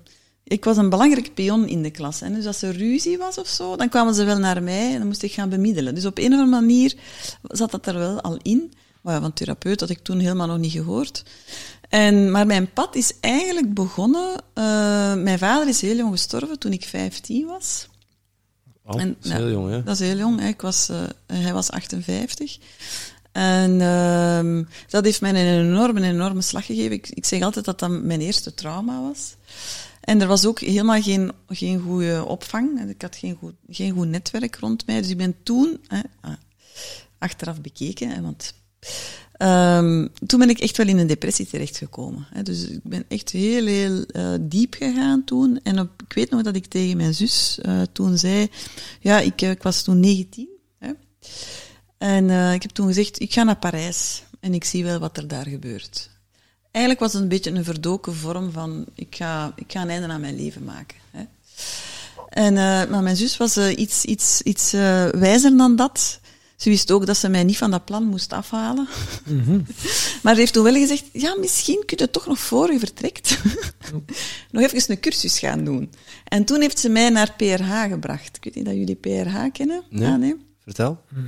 ik 0.47 0.63
was 0.63 0.77
een 0.77 0.89
belangrijke 0.89 1.31
pion 1.31 1.67
in 1.67 1.83
de 1.83 1.91
klas. 1.91 2.19
Hè. 2.19 2.31
Dus 2.31 2.45
als 2.45 2.61
er 2.61 2.77
ruzie 2.77 3.17
was 3.17 3.37
of 3.37 3.47
zo, 3.47 3.75
dan 3.75 3.89
kwamen 3.89 4.13
ze 4.13 4.23
wel 4.23 4.37
naar 4.37 4.63
mij 4.63 4.91
en 4.91 4.97
dan 4.97 5.07
moest 5.07 5.23
ik 5.23 5.31
gaan 5.31 5.49
bemiddelen. 5.49 5.95
Dus 5.95 6.05
op 6.05 6.17
een 6.17 6.33
of 6.33 6.39
andere 6.39 6.61
manier 6.61 6.95
zat 7.41 7.71
dat 7.71 7.85
er 7.87 7.97
wel 7.97 8.21
al 8.21 8.37
in. 8.41 8.73
Maar 9.01 9.21
van 9.21 9.33
therapeut 9.33 9.79
had 9.79 9.89
ik 9.89 9.99
toen 10.03 10.19
helemaal 10.19 10.47
nog 10.47 10.57
niet 10.57 10.71
gehoord. 10.71 11.23
En, 11.89 12.31
maar 12.31 12.45
mijn 12.45 12.73
pad 12.73 12.95
is 12.95 13.13
eigenlijk 13.19 13.73
begonnen... 13.73 14.31
Uh, 14.31 15.13
mijn 15.13 15.39
vader 15.39 15.67
is 15.67 15.81
heel 15.81 15.95
jong 15.95 16.11
gestorven 16.11 16.59
toen 16.59 16.71
ik 16.71 16.83
15 16.83 17.45
was. 17.45 17.87
Oh, 18.85 19.01
en, 19.01 19.07
dat 19.07 19.25
is 19.25 19.31
heel 19.31 19.49
jong, 19.49 19.69
hè? 19.69 19.83
Dat 19.83 19.99
is 19.99 20.07
heel 20.07 20.17
jong. 20.17 20.39
Hè. 20.39 20.47
Ik 20.47 20.61
was, 20.61 20.89
uh, 20.89 21.03
hij 21.25 21.53
was 21.53 21.71
58. 21.71 22.57
En 23.31 23.71
uh, 23.71 24.65
dat 24.87 25.03
heeft 25.03 25.21
mij 25.21 25.29
een 25.29 25.65
enorme, 25.65 26.01
enorme 26.01 26.41
slag 26.41 26.65
gegeven. 26.65 26.91
Ik, 26.91 27.09
ik 27.09 27.25
zeg 27.25 27.41
altijd 27.41 27.65
dat 27.65 27.79
dat 27.79 27.89
mijn 27.89 28.21
eerste 28.21 28.53
trauma 28.53 29.01
was. 29.01 29.35
En 30.01 30.21
er 30.21 30.27
was 30.27 30.45
ook 30.45 30.59
helemaal 30.59 31.01
geen, 31.01 31.31
geen 31.47 31.79
goede 31.79 32.25
opvang. 32.25 32.89
Ik 32.89 33.01
had 33.01 33.15
geen 33.15 33.35
goed, 33.35 33.53
geen 33.69 33.93
goed 33.93 34.07
netwerk 34.07 34.55
rond 34.55 34.85
mij. 34.85 35.01
Dus 35.01 35.09
ik 35.09 35.17
ben 35.17 35.35
toen, 35.43 35.79
hè, 35.87 35.99
ah, 36.21 36.33
achteraf 37.17 37.61
bekeken, 37.61 38.09
hè, 38.09 38.21
want 38.21 38.53
um, 39.37 40.09
toen 40.25 40.39
ben 40.39 40.49
ik 40.49 40.59
echt 40.59 40.77
wel 40.77 40.87
in 40.87 40.97
een 40.97 41.07
depressie 41.07 41.47
terechtgekomen. 41.47 42.27
Hè. 42.33 42.43
Dus 42.43 42.69
ik 42.69 42.83
ben 42.83 43.05
echt 43.07 43.29
heel, 43.29 43.65
heel 43.65 44.03
uh, 44.11 44.33
diep 44.41 44.73
gegaan 44.73 45.23
toen. 45.23 45.59
En 45.63 45.77
ik 45.77 46.13
weet 46.13 46.29
nog 46.29 46.41
dat 46.41 46.55
ik 46.55 46.65
tegen 46.65 46.97
mijn 46.97 47.13
zus 47.13 47.59
uh, 47.65 47.81
toen 47.91 48.17
zei, 48.17 48.49
ja, 48.99 49.19
ik, 49.19 49.41
ik 49.41 49.63
was 49.63 49.83
toen 49.83 49.99
19. 49.99 50.47
Hè. 50.79 50.91
En 51.97 52.53
ik 52.53 52.61
heb 52.61 52.71
toen 52.71 52.87
gezegd, 52.87 53.21
ik 53.21 53.33
ga 53.33 53.43
naar 53.43 53.57
Parijs 53.57 54.23
en 54.39 54.53
ik 54.53 54.63
zie 54.63 54.83
wel 54.83 54.99
wat 54.99 55.17
er 55.17 55.27
daar 55.27 55.47
gebeurt. 55.47 56.09
Eigenlijk 56.71 57.03
was 57.03 57.13
het 57.13 57.21
een 57.21 57.27
beetje 57.27 57.51
een 57.51 57.63
verdoken 57.63 58.15
vorm 58.15 58.51
van, 58.51 58.85
ik 58.95 59.15
ga, 59.15 59.53
ik 59.55 59.71
ga 59.71 59.81
een 59.81 59.89
einde 59.89 60.07
aan 60.07 60.21
mijn 60.21 60.35
leven 60.35 60.63
maken. 60.63 60.97
Hè. 61.11 61.23
En, 62.29 62.53
maar 62.89 63.03
mijn 63.03 63.15
zus 63.15 63.37
was 63.37 63.57
iets, 63.57 64.05
iets, 64.05 64.41
iets 64.41 64.71
wijzer 65.11 65.57
dan 65.57 65.75
dat. 65.75 66.19
Ze 66.55 66.69
wist 66.69 66.91
ook 66.91 67.05
dat 67.05 67.17
ze 67.17 67.29
mij 67.29 67.43
niet 67.43 67.57
van 67.57 67.71
dat 67.71 67.85
plan 67.85 68.03
moest 68.03 68.33
afhalen. 68.33 68.87
Mm 69.25 69.43
-hmm. 69.43 69.65
maar 70.23 70.33
ze 70.33 70.39
heeft 70.39 70.53
toen 70.53 70.63
wel 70.63 70.73
gezegd, 70.73 71.03
ja, 71.11 71.35
misschien 71.39 71.83
kun 71.85 71.97
je 71.99 72.11
toch 72.11 72.27
nog 72.27 72.39
voor 72.39 72.71
je 72.71 72.79
vertrekt 72.79 73.37
nog 74.51 74.63
even 74.63 74.91
een 74.91 74.99
cursus 74.99 75.39
gaan 75.39 75.63
doen. 75.63 75.91
En 76.23 76.45
toen 76.45 76.61
heeft 76.61 76.79
ze 76.79 76.89
mij 76.89 77.09
naar 77.09 77.33
PRH 77.37 77.81
gebracht. 77.89 78.37
Ik 78.37 78.43
weet 78.43 78.55
niet 78.55 78.65
dat 78.65 78.75
jullie 78.75 78.95
PRH 78.95 79.51
kennen. 79.51 79.83
Nee. 79.89 80.09
Ah, 80.09 80.17
nee. 80.17 80.35
Vertel. 80.63 81.01
Mm 81.09 81.17
-hmm. 81.17 81.27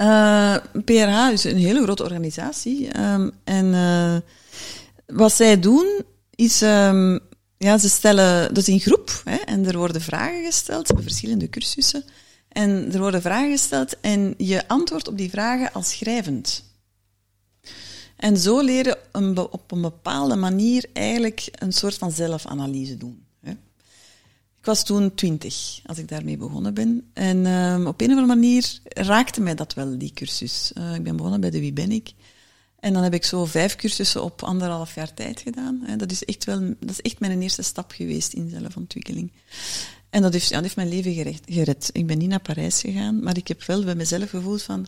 Uh, 0.00 0.56
PRH 0.84 1.32
is 1.32 1.44
een 1.44 1.56
hele 1.56 1.82
grote 1.82 2.02
organisatie. 2.02 3.00
Um, 3.00 3.30
en 3.44 3.66
uh, 3.66 4.16
wat 5.06 5.32
zij 5.32 5.60
doen, 5.60 6.02
is... 6.34 6.62
Um, 6.62 7.20
ja, 7.58 7.78
ze 7.78 7.88
stellen... 7.88 8.54
Dat 8.54 8.62
is 8.62 8.68
in 8.68 8.80
groep. 8.80 9.22
Hè, 9.24 9.36
en 9.36 9.66
er 9.66 9.76
worden 9.76 10.00
vragen 10.00 10.44
gesteld. 10.44 10.86
Ze 10.86 10.92
hebben 10.92 11.10
verschillende 11.10 11.48
cursussen. 11.48 12.04
En 12.54 12.92
er 12.92 12.98
worden 12.98 13.22
vragen 13.22 13.50
gesteld 13.50 14.00
en 14.00 14.34
je 14.38 14.68
antwoordt 14.68 15.08
op 15.08 15.18
die 15.18 15.30
vragen 15.30 15.72
als 15.72 15.90
schrijvend. 15.90 16.64
En 18.16 18.36
zo 18.38 18.60
leren 18.60 18.96
een 19.12 19.38
op 19.38 19.72
een 19.72 19.80
bepaalde 19.80 20.36
manier 20.36 20.86
eigenlijk 20.92 21.48
een 21.52 21.72
soort 21.72 21.94
van 21.94 22.12
zelfanalyse 22.12 22.96
doen. 22.96 23.22
Ik 24.64 24.70
was 24.70 24.84
toen 24.84 25.14
twintig 25.14 25.80
als 25.86 25.98
ik 25.98 26.08
daarmee 26.08 26.36
begonnen 26.36 26.74
ben. 26.74 27.10
En 27.12 27.46
um, 27.46 27.86
op 27.86 28.00
een 28.00 28.10
of 28.10 28.16
andere 28.18 28.40
manier 28.40 28.78
raakte 28.84 29.40
mij 29.40 29.54
dat 29.54 29.74
wel, 29.74 29.98
die 29.98 30.12
cursus. 30.12 30.72
Uh, 30.78 30.94
ik 30.94 31.02
ben 31.02 31.16
begonnen 31.16 31.40
bij 31.40 31.50
de 31.50 31.60
Wie 31.60 31.72
ben 31.72 31.90
ik. 31.92 32.12
En 32.80 32.92
dan 32.92 33.02
heb 33.02 33.14
ik 33.14 33.24
zo 33.24 33.44
vijf 33.44 33.76
cursussen 33.76 34.22
op 34.22 34.42
anderhalf 34.42 34.94
jaar 34.94 35.14
tijd 35.14 35.40
gedaan. 35.40 35.86
Dat 35.96 36.10
is 36.10 36.24
echt, 36.24 36.44
wel, 36.44 36.74
dat 36.80 36.90
is 36.90 37.00
echt 37.00 37.20
mijn 37.20 37.42
eerste 37.42 37.62
stap 37.62 37.90
geweest 37.90 38.32
in 38.32 38.50
zelfontwikkeling. 38.50 39.32
En 40.14 40.22
dat 40.22 40.32
heeft, 40.32 40.50
dat 40.50 40.62
heeft 40.62 40.76
mijn 40.76 40.88
leven 40.88 41.12
gered, 41.12 41.40
gered. 41.46 41.90
Ik 41.92 42.06
ben 42.06 42.18
niet 42.18 42.28
naar 42.28 42.40
Parijs 42.40 42.80
gegaan, 42.80 43.22
maar 43.22 43.36
ik 43.36 43.48
heb 43.48 43.62
wel 43.62 43.84
bij 43.84 43.94
mezelf 43.94 44.30
gevoeld 44.30 44.62
van... 44.62 44.86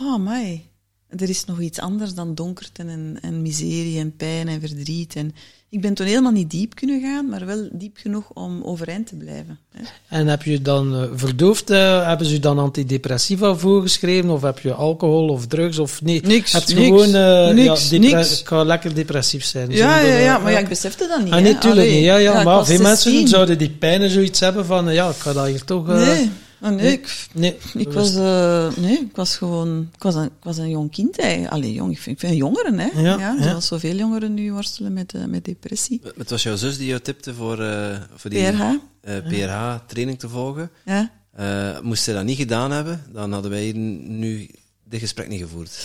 Oh, 0.00 0.18
my, 0.18 0.70
er 1.16 1.28
is 1.28 1.44
nog 1.44 1.60
iets 1.60 1.78
anders 1.78 2.14
dan 2.14 2.34
donkerte 2.34 2.82
en, 2.82 3.18
en 3.20 3.42
miserie 3.42 3.98
en 3.98 4.16
pijn 4.16 4.48
en 4.48 4.60
verdriet. 4.60 5.16
En 5.16 5.34
ik 5.68 5.80
ben 5.80 5.94
toen 5.94 6.06
helemaal 6.06 6.32
niet 6.32 6.50
diep 6.50 6.74
kunnen 6.74 7.00
gaan, 7.00 7.28
maar 7.28 7.46
wel 7.46 7.68
diep 7.72 7.96
genoeg 7.96 8.30
om 8.34 8.62
overeind 8.62 9.06
te 9.06 9.14
blijven. 9.14 9.58
Hè. 9.70 9.82
En 10.08 10.26
heb 10.26 10.42
je 10.42 10.62
dan 10.62 10.94
uh, 10.94 11.02
verdoofd, 11.14 11.70
uh, 11.70 12.06
hebben 12.06 12.26
ze 12.26 12.38
dan 12.38 12.58
antidepressiva 12.58 13.54
voorgeschreven, 13.54 14.30
of 14.30 14.42
heb 14.42 14.58
je 14.58 14.72
alcohol 14.72 15.28
of 15.28 15.46
drugs, 15.46 15.78
of 15.78 16.02
nee? 16.02 16.20
Niks, 16.20 16.52
heb 16.52 16.62
je 16.68 16.74
niks, 16.74 16.86
gewoon, 16.86 17.48
uh, 17.48 17.54
niks, 17.54 17.90
ja, 17.90 17.98
niks. 17.98 18.40
Ik 18.40 18.46
ga 18.46 18.62
lekker 18.62 18.94
depressief 18.94 19.44
zijn. 19.44 19.70
Ja, 19.70 19.98
ja, 19.98 20.18
ja, 20.18 20.38
maar 20.38 20.52
ja, 20.52 20.58
ik 20.58 20.68
besefte 20.68 21.06
dat 21.06 21.24
niet. 21.24 21.32
Ah, 21.32 21.42
nee, 21.42 21.58
tuurlijk 21.58 21.90
niet. 21.90 22.04
Ja, 22.04 22.16
ja, 22.16 22.32
ja 22.32 22.42
maar 22.42 22.66
veel 22.66 22.80
mensen 22.80 23.28
zouden 23.28 23.58
die 23.58 23.70
pijn 23.70 24.10
zoiets 24.10 24.40
hebben 24.40 24.66
van, 24.66 24.92
ja, 24.92 25.08
ik 25.08 25.16
ga 25.16 25.32
dat 25.32 25.46
hier 25.46 25.64
toch... 25.64 25.86
nee. 25.86 26.30
Oh, 26.62 26.70
nee, 26.70 26.92
ik, 26.92 27.26
nee, 27.32 27.56
ik 27.74 27.92
was, 27.92 28.14
uh, 28.14 28.76
nee, 28.76 28.98
ik 28.98 29.16
was 29.16 29.36
gewoon, 29.36 29.88
ik 29.94 30.02
was 30.02 30.14
een, 30.14 30.24
ik 30.24 30.42
was 30.42 30.56
een 30.56 30.70
jong 30.70 30.90
kind. 30.90 31.18
Allee, 31.48 31.72
jong, 31.72 31.90
ik 31.90 31.98
vind, 31.98 32.16
ik 32.16 32.26
vind 32.26 32.38
jongeren, 32.38 32.78
hè. 32.78 33.00
Ja, 33.00 33.18
ja, 33.18 33.34
ja. 33.38 33.42
Zoals 33.42 33.66
zoveel 33.66 33.94
jongeren 33.94 34.34
nu 34.34 34.52
worstelen 34.52 34.92
met, 34.92 35.14
uh, 35.14 35.24
met 35.24 35.44
depressie. 35.44 36.00
Het 36.16 36.30
was 36.30 36.42
jouw 36.42 36.56
zus 36.56 36.78
die 36.78 36.86
jou 36.86 37.00
tipte 37.00 37.34
voor, 37.34 37.60
uh, 37.60 37.96
voor 38.14 38.30
die 38.30 38.50
PRH, 38.50 38.74
PRH-training 39.00 40.18
te 40.18 40.28
volgen. 40.28 40.70
Ja. 40.84 41.80
moest 41.82 42.02
ze 42.02 42.12
dat 42.12 42.24
niet 42.24 42.36
gedaan 42.36 42.70
hebben, 42.70 43.04
dan 43.12 43.32
hadden 43.32 43.50
wij 43.50 43.72
nu 43.72 44.50
dit 44.84 45.00
gesprek 45.00 45.28
niet 45.28 45.40
gevoerd. 45.40 45.78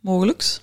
Mogelijks. 0.00 0.60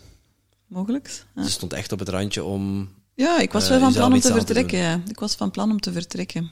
Mogelijks. 0.68 1.24
Ja. 1.36 1.44
Ze 1.44 1.52
stond 1.52 1.74
echt 1.74 1.92
op 1.92 2.00
het 2.00 2.10
randje 2.10 2.44
om... 2.44 2.90
Ja, 3.16 3.40
ik 3.40 3.52
was 3.52 3.70
wel 3.70 3.80
van 3.80 3.94
plan 3.94 4.14
om 4.14 4.20
te 4.20 4.34
vertrekken. 4.34 4.78
Ja. 4.78 5.02
Ik 5.08 5.20
was 5.20 5.36
van 5.36 5.52
plan 5.52 5.72
om 5.72 5.80
te 5.80 5.92
vertrekken. 5.92 6.52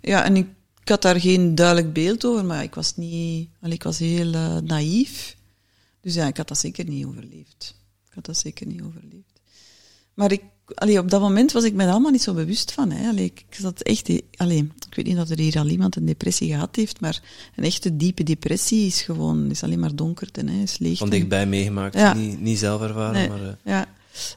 Ja, 0.00 0.24
en 0.24 0.36
ik 0.36 0.46
ik 0.82 0.88
had 0.88 1.02
daar 1.02 1.20
geen 1.20 1.54
duidelijk 1.54 1.92
beeld 1.92 2.24
over, 2.24 2.44
maar 2.44 2.62
ik 2.62 2.74
was, 2.74 2.96
niet, 2.96 3.48
ik 3.62 3.82
was 3.82 3.98
heel 3.98 4.32
uh, 4.34 4.56
naïef. 4.56 5.36
Dus 6.00 6.14
ja, 6.14 6.26
ik 6.26 6.36
had 6.36 6.48
dat 6.48 6.58
zeker 6.58 6.84
niet 6.84 7.06
overleefd. 7.06 7.74
Ik 8.08 8.14
had 8.14 8.24
dat 8.24 8.36
zeker 8.36 8.66
niet 8.66 8.82
overleefd. 8.82 9.40
Maar 10.14 10.32
ik, 10.32 10.42
allee, 10.74 10.98
op 10.98 11.10
dat 11.10 11.20
moment 11.20 11.52
was 11.52 11.64
ik 11.64 11.74
me 11.74 11.86
allemaal 11.86 12.10
niet 12.10 12.22
zo 12.22 12.34
bewust 12.34 12.72
van. 12.72 12.90
Hè. 12.90 13.08
Allee, 13.08 13.24
ik 13.24 13.44
zat 13.50 13.80
echt, 13.80 14.10
allee, 14.36 14.58
ik 14.88 14.94
weet 14.94 15.06
niet 15.06 15.16
dat 15.16 15.30
er 15.30 15.38
hier 15.38 15.58
al 15.58 15.68
iemand 15.68 15.96
een 15.96 16.06
depressie 16.06 16.48
gehad 16.48 16.76
heeft, 16.76 17.00
maar 17.00 17.22
een 17.56 17.64
echte 17.64 17.96
diepe 17.96 18.22
depressie 18.22 18.86
is 18.86 19.02
gewoon 19.02 19.50
is 19.50 19.62
alleen 19.62 19.80
maar 19.80 19.96
donkerte, 19.96 20.40
hè, 20.44 20.62
is 20.62 20.78
leeg. 20.78 20.98
Van 20.98 21.10
dichtbij 21.10 21.46
meegemaakt, 21.46 21.94
ja. 21.94 22.14
niet, 22.14 22.40
niet 22.40 22.58
zelf 22.58 22.82
ervaren. 22.82 23.12
Nee, 23.12 23.28
maar, 23.28 23.42
uh... 23.42 23.52
Ja. 23.64 23.86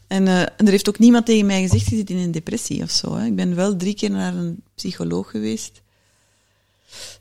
En, 0.08 0.26
uh, 0.26 0.41
en, 0.41 0.52
er 0.58 0.70
heeft 0.70 0.89
ook 0.89 1.00
niemand 1.00 1.26
tegen 1.26 1.46
mij 1.46 1.62
gezegd, 1.62 1.89
je 1.89 1.96
zit 1.96 2.10
in 2.10 2.18
een 2.18 2.32
depressie 2.32 2.84
of 2.84 2.91
zo. 2.91 3.16
Hè. 3.16 3.26
Ik 3.26 3.36
ben 3.36 3.56
wel 3.56 3.76
drie 3.76 3.93
keer 3.93 4.12
naar 4.12 4.36
een 4.36 4.64
psycholoog 4.76 5.30
geweest. 5.30 5.82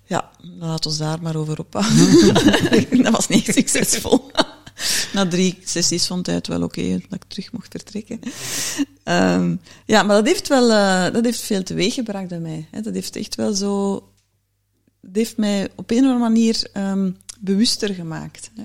Ja, 0.06 0.30
laat 0.58 0.86
ons 0.86 0.96
daar 0.98 1.22
maar 1.22 1.36
over 1.36 1.58
ophouden. 1.58 2.34
dat 3.02 3.12
was 3.12 3.28
niet 3.28 3.44
succesvol. 3.44 4.30
Na 5.12 5.28
drie 5.28 5.58
sessies 5.64 6.06
vond 6.06 6.26
hij 6.26 6.34
het 6.34 6.46
wel 6.46 6.62
oké 6.62 6.90
dat 6.90 7.22
ik 7.22 7.24
terug 7.28 7.52
mocht 7.52 7.70
vertrekken. 7.70 8.20
Um, 9.04 9.60
ja, 9.86 10.02
maar 10.02 10.16
dat 10.16 10.26
heeft 10.26 10.48
wel 10.48 10.70
uh, 10.70 11.12
dat 11.12 11.24
heeft 11.24 11.40
veel 11.40 11.62
teweeggebracht 11.62 12.28
bij 12.28 12.40
mij. 12.40 12.68
Hè. 12.70 12.80
Dat 12.80 12.94
heeft 12.94 13.16
echt 13.16 13.34
wel 13.34 13.54
zo... 13.54 13.92
Dat 15.00 15.16
heeft 15.16 15.36
mij 15.36 15.68
op 15.76 15.90
een 15.90 15.96
of 15.96 16.02
andere 16.02 16.18
manier 16.18 16.70
um, 16.74 17.16
bewuster 17.40 17.94
gemaakt. 17.94 18.50
Hè. 18.54 18.64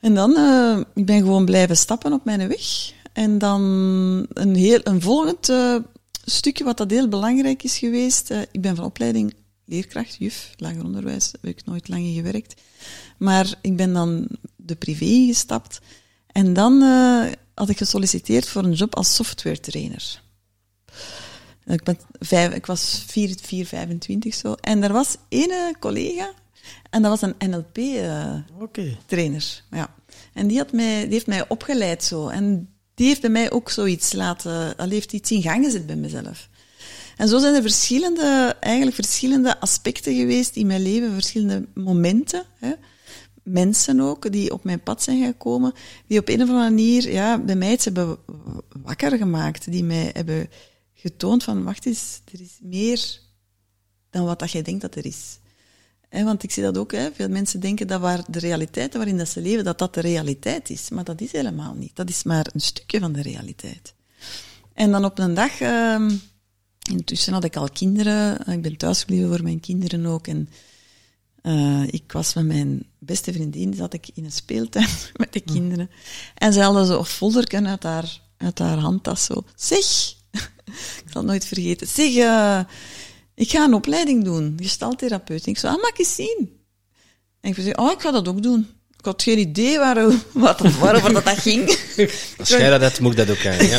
En 0.00 0.14
dan, 0.14 0.30
uh, 0.30 0.78
ik 0.94 1.06
ben 1.06 1.18
gewoon 1.18 1.44
blijven 1.44 1.76
stappen 1.76 2.12
op 2.12 2.24
mijn 2.24 2.48
weg. 2.48 2.92
En 3.12 3.38
dan 3.38 3.62
een, 4.32 4.54
heel, 4.54 4.80
een 4.84 5.00
volgend 5.00 5.48
uh, 5.48 5.76
stukje 6.24 6.64
wat 6.64 6.76
dat 6.76 6.90
heel 6.90 7.08
belangrijk 7.08 7.62
is 7.62 7.78
geweest. 7.78 8.30
Uh, 8.30 8.40
ik 8.50 8.60
ben 8.60 8.76
van 8.76 8.84
opleiding 8.84 9.34
leerkracht, 9.72 10.16
juf, 10.18 10.54
lager 10.56 10.84
onderwijs, 10.84 11.32
heb 11.32 11.44
ik 11.44 11.64
nooit 11.64 11.88
lang 11.88 12.04
in 12.04 12.14
gewerkt. 12.14 12.60
Maar 13.18 13.54
ik 13.60 13.76
ben 13.76 13.92
dan 13.92 14.28
de 14.56 14.76
privé 14.76 15.26
gestapt. 15.26 15.80
En 16.26 16.52
dan 16.52 16.82
uh, 16.82 17.32
had 17.54 17.68
ik 17.68 17.76
gesolliciteerd 17.76 18.48
voor 18.48 18.64
een 18.64 18.72
job 18.72 18.96
als 18.96 19.14
software 19.14 19.60
trainer. 19.60 20.22
Ik, 21.64 21.82
ben 21.82 21.98
vijf, 22.18 22.54
ik 22.54 22.66
was 22.66 23.04
4, 23.06 23.36
4, 23.40 23.66
25 23.66 24.34
zo. 24.34 24.52
En 24.52 24.82
er 24.82 24.92
was 24.92 25.16
ene 25.28 25.74
collega, 25.80 26.32
en 26.90 27.02
dat 27.02 27.20
was 27.20 27.30
een 27.30 27.50
NLP-trainer. 27.50 29.62
Uh, 29.70 29.78
ja. 29.78 29.94
En 30.32 30.46
die, 30.46 30.58
had 30.58 30.72
mij, 30.72 31.02
die 31.02 31.12
heeft 31.12 31.26
mij 31.26 31.48
opgeleid 31.48 32.04
zo. 32.04 32.28
En 32.28 32.68
die 32.94 33.06
heeft 33.06 33.20
bij 33.20 33.30
mij 33.30 33.50
ook 33.50 33.70
zoiets 33.70 34.12
laten, 34.12 34.76
al 34.76 34.88
heeft 34.88 35.12
iets 35.12 35.30
in 35.30 35.42
gang 35.42 35.64
gezet 35.64 35.86
bij 35.86 35.96
mezelf. 35.96 36.48
En 37.16 37.28
zo 37.28 37.38
zijn 37.38 37.54
er 37.54 37.62
verschillende, 37.62 38.56
eigenlijk 38.60 38.96
verschillende 38.96 39.60
aspecten 39.60 40.14
geweest 40.14 40.56
in 40.56 40.66
mijn 40.66 40.82
leven, 40.82 41.12
verschillende 41.12 41.66
momenten. 41.74 42.44
Hè. 42.58 42.72
Mensen 43.42 44.00
ook, 44.00 44.32
die 44.32 44.52
op 44.52 44.64
mijn 44.64 44.82
pad 44.82 45.02
zijn 45.02 45.24
gekomen, 45.24 45.72
die 46.06 46.18
op 46.18 46.28
een 46.28 46.42
of 46.42 46.48
andere 46.48 46.70
manier 46.70 47.12
ja, 47.12 47.38
bij 47.38 47.56
mij 47.56 47.72
iets 47.72 47.84
hebben 47.84 48.18
wakker 48.82 49.16
gemaakt, 49.16 49.70
die 49.70 49.84
mij 49.84 50.10
hebben 50.12 50.48
getoond 50.94 51.42
van, 51.44 51.64
wacht 51.64 51.86
eens, 51.86 52.20
er 52.32 52.40
is 52.40 52.58
meer 52.60 53.20
dan 54.10 54.24
wat 54.24 54.38
dat 54.38 54.50
jij 54.50 54.62
denkt 54.62 54.80
dat 54.80 54.94
er 54.94 55.06
is. 55.06 55.38
want 56.10 56.42
ik 56.42 56.50
zie 56.50 56.62
dat 56.62 56.78
ook, 56.78 56.94
veel 57.14 57.28
mensen 57.28 57.60
denken 57.60 57.86
dat 57.86 58.00
waar 58.00 58.24
de 58.28 58.38
realiteit 58.38 58.94
waarin 58.94 59.18
dat 59.18 59.28
ze 59.28 59.40
leven, 59.40 59.64
dat 59.64 59.78
dat 59.78 59.94
de 59.94 60.00
realiteit 60.00 60.70
is. 60.70 60.88
Maar 60.90 61.04
dat 61.04 61.20
is 61.20 61.32
helemaal 61.32 61.74
niet. 61.74 61.96
Dat 61.96 62.08
is 62.08 62.22
maar 62.22 62.46
een 62.52 62.60
stukje 62.60 63.00
van 63.00 63.12
de 63.12 63.22
realiteit. 63.22 63.94
En 64.74 64.90
dan 64.90 65.04
op 65.04 65.18
een 65.18 65.34
dag... 65.34 65.60
Ehm, 65.60 66.10
Intussen 66.90 67.32
had 67.32 67.44
ik 67.44 67.56
al 67.56 67.68
kinderen. 67.68 68.46
Ik 68.46 68.62
ben 68.62 68.76
thuisgebleven 68.76 69.28
voor 69.28 69.42
mijn 69.42 69.60
kinderen 69.60 70.06
ook. 70.06 70.26
En 70.26 70.48
uh, 71.42 71.82
ik 71.86 72.12
was 72.12 72.34
met 72.34 72.44
mijn 72.44 72.86
beste 72.98 73.32
vriendin, 73.32 73.74
zat 73.74 73.92
ik 73.92 74.10
in 74.14 74.24
een 74.24 74.32
speeltuin 74.32 74.88
met 75.14 75.32
de 75.32 75.40
kinderen. 75.40 75.90
En 76.34 76.52
ze 76.52 76.60
hadden 76.60 76.86
zo 76.86 77.04
folderken 77.04 77.66
uit 77.66 77.82
haar, 77.82 78.20
uit 78.36 78.58
haar 78.58 78.78
handtas 78.78 79.24
zo. 79.24 79.44
Zeg, 79.54 80.14
ik 81.04 81.10
zal 81.10 81.20
het 81.20 81.24
nooit 81.24 81.44
vergeten. 81.44 81.86
Zeg, 81.86 82.14
uh, 82.14 82.60
ik 83.34 83.50
ga 83.50 83.64
een 83.64 83.74
opleiding 83.74 84.24
doen, 84.24 84.58
gestaltherapeut. 84.62 85.46
Ik 85.46 85.58
zei, 85.58 85.74
ah, 85.74 85.80
mag 85.80 85.90
ik 85.90 85.98
eens 85.98 86.14
zien? 86.14 86.60
En 87.40 87.50
ik 87.50 87.54
zei, 87.54 87.72
oh, 87.72 87.92
ik 87.92 88.00
ga 88.00 88.10
dat 88.10 88.28
ook 88.28 88.42
doen. 88.42 88.66
Ik 89.02 89.08
had 89.08 89.22
geen 89.22 89.38
idee 89.38 89.78
waar, 89.78 89.96
wat, 90.32 90.60
waarover 90.60 91.12
dat, 91.12 91.24
dat 91.24 91.38
ging. 91.38 91.78
Als 92.38 92.48
jij 92.48 92.70
dat 92.70 92.80
hebt, 92.80 93.00
moet 93.00 93.18
ik 93.18 93.26
dat 93.26 93.30
ook 93.30 93.46
aan. 93.46 93.66
Ja. 93.66 93.78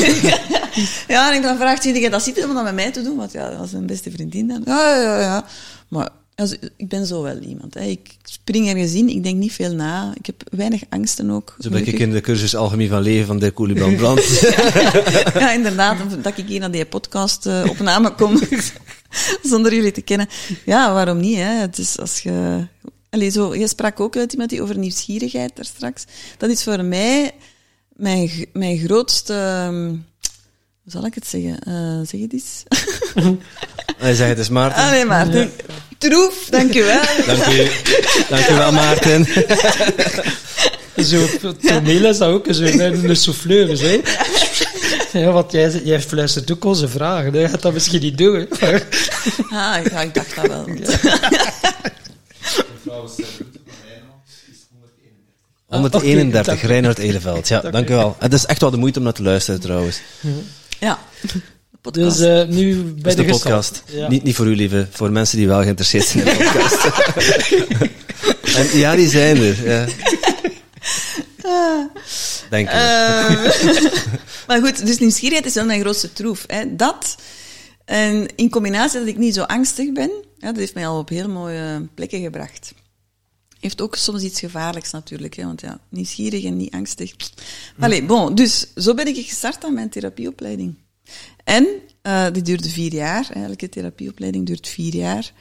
ja, 1.16 1.30
en 1.32 1.38
ik 1.38 1.44
dan 1.44 1.58
vraagt 1.58 1.84
hij, 1.84 2.10
dat 2.10 2.24
zit 2.24 2.46
om 2.46 2.54
dat 2.54 2.64
met 2.64 2.74
mij 2.74 2.92
te 2.92 3.02
doen? 3.02 3.18
Want 3.18 3.32
ja, 3.32 3.50
dat 3.50 3.60
was 3.60 3.74
een 3.74 3.86
beste 3.86 4.12
vriendin 4.12 4.48
dan. 4.48 4.62
Ja, 4.66 5.02
ja, 5.02 5.20
ja. 5.20 5.46
Maar 5.88 6.10
also, 6.36 6.56
ik 6.78 6.90
ben 6.90 7.06
zo 7.06 7.22
wel 7.22 7.38
iemand. 7.38 7.74
Hè. 7.74 7.82
Ik 7.82 8.16
spring 8.24 8.68
ergens 8.68 8.94
in, 8.94 9.10
ik 9.10 9.24
denk 9.24 9.38
niet 9.38 9.52
veel 9.52 9.74
na. 9.74 10.14
Ik 10.18 10.26
heb 10.26 10.44
weinig 10.52 10.82
angsten 10.90 11.30
ook. 11.30 11.56
Zo 11.60 11.70
ben 11.70 11.88
ik 11.88 12.00
in 12.00 12.12
de 12.12 12.22
cursus 12.22 12.56
Algemeen 12.56 12.90
van 12.90 13.02
Leven 13.02 13.26
van 13.26 13.40
de 13.40 13.54
Couliban 13.54 13.96
Brand. 13.96 14.40
ja, 15.34 15.52
inderdaad. 15.52 15.98
Dat 16.22 16.38
ik 16.38 16.48
hier 16.48 16.60
naar 16.60 16.72
die 16.72 16.86
podcast 16.86 17.46
uh, 17.46 17.66
opname 17.70 18.12
kom, 18.16 18.40
zonder 19.52 19.74
jullie 19.76 19.92
te 19.92 20.02
kennen. 20.02 20.28
Ja, 20.66 20.94
waarom 20.94 21.20
niet? 21.20 21.38
Hè? 21.38 21.60
Het 21.60 21.78
is 21.78 22.00
als 22.00 22.20
je... 22.20 22.68
Allee, 23.14 23.30
zo, 23.30 23.56
je 23.56 23.68
sprak 23.68 24.00
ook 24.00 24.18
uit 24.18 24.32
iemand 24.32 24.50
die 24.50 24.62
over 24.62 24.78
nieuwsgierigheid 24.78 25.56
daar 25.56 25.66
straks. 25.66 26.04
Dat 26.38 26.50
is 26.50 26.64
voor 26.64 26.84
mij 26.84 27.32
mijn, 27.96 28.30
mijn 28.54 28.78
grootste... 28.78 29.34
Ehm, 29.34 29.88
hoe 30.84 30.92
zal 30.92 31.06
ik 31.06 31.16
het 31.16 31.28
zeggen? 31.28 31.60
Uh, 31.68 32.08
zeg 32.08 32.22
het 32.22 32.34
eens. 32.34 32.64
Hij 33.98 34.14
zeg 34.14 34.28
het 34.28 34.38
eens, 34.38 34.50
Maarten. 34.50 34.84
Ah, 34.84 34.92
nee, 34.92 35.06
Maarten. 35.06 35.40
Ja. 35.42 35.74
Troef, 35.98 36.48
dank 36.50 36.76
u 36.76 36.84
wel. 36.84 37.02
dank 37.26 37.46
u. 37.46 37.68
Dank 38.30 38.48
u 38.48 38.54
wel, 38.54 38.72
Maarten. 38.72 39.26
zo, 41.06 41.28
toneel 41.62 42.06
is 42.06 42.18
dat 42.18 42.30
ook 42.30 42.46
zo, 42.52 42.64
een 42.64 43.16
souffleur, 43.16 43.80
hè. 43.82 44.02
Ja, 45.20 45.32
want 45.32 45.52
jij, 45.52 45.82
jij 45.84 46.02
fluistert 46.02 46.52
ook 46.52 46.66
onze 46.66 46.88
vragen. 46.88 47.34
Je 47.34 47.50
gaat 47.50 47.62
dat 47.62 47.74
misschien 47.74 48.02
niet 48.02 48.18
doen. 48.18 48.48
ah, 49.50 49.78
ja, 49.92 50.02
ik 50.02 50.14
dacht 50.14 50.36
dat 50.36 50.48
wel. 50.48 50.66
Mevrouw 52.84 53.08
131, 55.68 56.54
oh, 56.54 56.64
Reinhard 56.64 56.98
Eleveld. 56.98 57.48
Ja, 57.48 57.62
dank 57.62 57.90
u 57.90 57.94
wel. 57.94 58.16
Het 58.20 58.34
is 58.34 58.46
echt 58.46 58.62
wel 58.62 58.72
de 58.72 58.78
moeite 58.78 58.98
om 58.98 59.04
naar 59.04 59.14
te 59.14 59.24
luisteren, 59.24 59.60
trouwens. 59.60 60.02
Ja. 60.80 61.00
Dus 61.92 62.20
uh, 62.20 62.44
nu 62.46 62.84
bij 62.84 63.16
de, 63.16 63.24
de 63.24 63.32
podcast. 63.32 63.84
Ja. 63.86 64.08
Niet, 64.08 64.24
niet 64.24 64.36
voor 64.36 64.46
u, 64.46 64.56
lieve. 64.56 64.88
Voor 64.92 65.12
mensen 65.12 65.38
die 65.38 65.48
wel 65.48 65.62
geïnteresseerd 65.62 66.06
zijn 66.06 66.28
in 66.28 66.38
de 66.38 66.44
podcast. 66.44 66.86
en 68.58 68.78
ja, 68.78 68.96
die 68.96 69.10
zijn 69.10 69.38
er. 69.38 69.68
Ja. 69.70 69.86
Denk 72.50 72.68
ik. 72.70 72.74
Uh, 72.74 72.80
maar 74.48 74.60
goed, 74.62 74.86
dus 74.86 75.00
nieuwsgierigheid 75.00 75.46
is 75.46 75.54
wel 75.54 75.66
mijn 75.66 75.82
grootste 75.82 76.14
troef. 76.14 76.44
Hè. 76.48 76.76
Dat, 76.76 77.16
en 77.86 78.36
in 78.36 78.50
combinatie 78.50 79.00
dat 79.00 79.08
ik 79.08 79.18
niet 79.18 79.34
zo 79.34 79.42
angstig 79.42 79.92
ben, 79.92 80.12
ja, 80.44 80.50
dat 80.50 80.58
heeft 80.58 80.74
mij 80.74 80.88
al 80.88 81.00
op 81.00 81.10
heel 81.10 81.30
mooie 81.30 81.88
plekken 81.94 82.22
gebracht 82.22 82.74
heeft 83.64 83.82
ook 83.82 83.96
soms 83.96 84.24
iets 84.24 84.40
gevaarlijks 84.40 84.92
natuurlijk. 84.92 85.36
Hè, 85.36 85.44
want 85.44 85.62
ja, 85.62 85.80
nieuwsgierig 85.90 86.44
en 86.44 86.58
niet 86.58 86.74
angstig. 86.74 87.16
Maar 87.78 88.06
bon, 88.06 88.36
dus 88.36 88.74
zo 88.76 88.94
ben 88.94 89.08
ik 89.08 89.16
gestart 89.16 89.64
aan 89.64 89.74
mijn 89.74 89.90
therapieopleiding. 89.90 90.76
En 91.44 91.68
uh, 92.04 92.28
die 92.32 92.42
duurde 92.42 92.70
vier 92.70 92.94
jaar. 92.94 93.30
Elke 93.30 93.70
therapieopleiding 93.70 94.46
duurt 94.46 94.68
vier 94.68 94.96
jaar. 94.96 95.34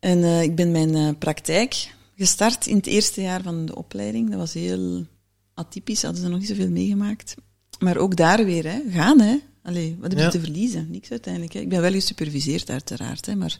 En 0.00 0.18
uh, 0.18 0.42
ik 0.42 0.54
ben 0.54 0.70
mijn 0.70 0.96
uh, 0.96 1.08
praktijk 1.18 1.94
gestart 2.16 2.66
in 2.66 2.76
het 2.76 2.86
eerste 2.86 3.22
jaar 3.22 3.42
van 3.42 3.66
de 3.66 3.74
opleiding. 3.74 4.30
Dat 4.30 4.38
was 4.38 4.52
heel 4.52 5.06
atypisch, 5.54 6.02
hadden 6.02 6.22
ze 6.22 6.28
nog 6.28 6.38
niet 6.38 6.48
zoveel 6.48 6.70
meegemaakt. 6.70 7.34
Maar 7.78 7.96
ook 7.96 8.16
daar 8.16 8.44
weer, 8.44 8.64
hè, 8.64 8.80
gaan 8.90 9.20
hè. 9.20 9.36
Allee, 9.62 9.96
wat 10.00 10.12
heb 10.12 10.20
je 10.20 10.28
te 10.28 10.40
verliezen? 10.40 10.86
Niks 10.90 11.10
uiteindelijk. 11.10 11.52
Hè. 11.52 11.60
Ik 11.60 11.68
ben 11.68 11.80
wel 11.80 11.92
gesuperviseerd 11.92 12.70
uiteraard, 12.70 13.26
hè, 13.26 13.34
maar 13.34 13.58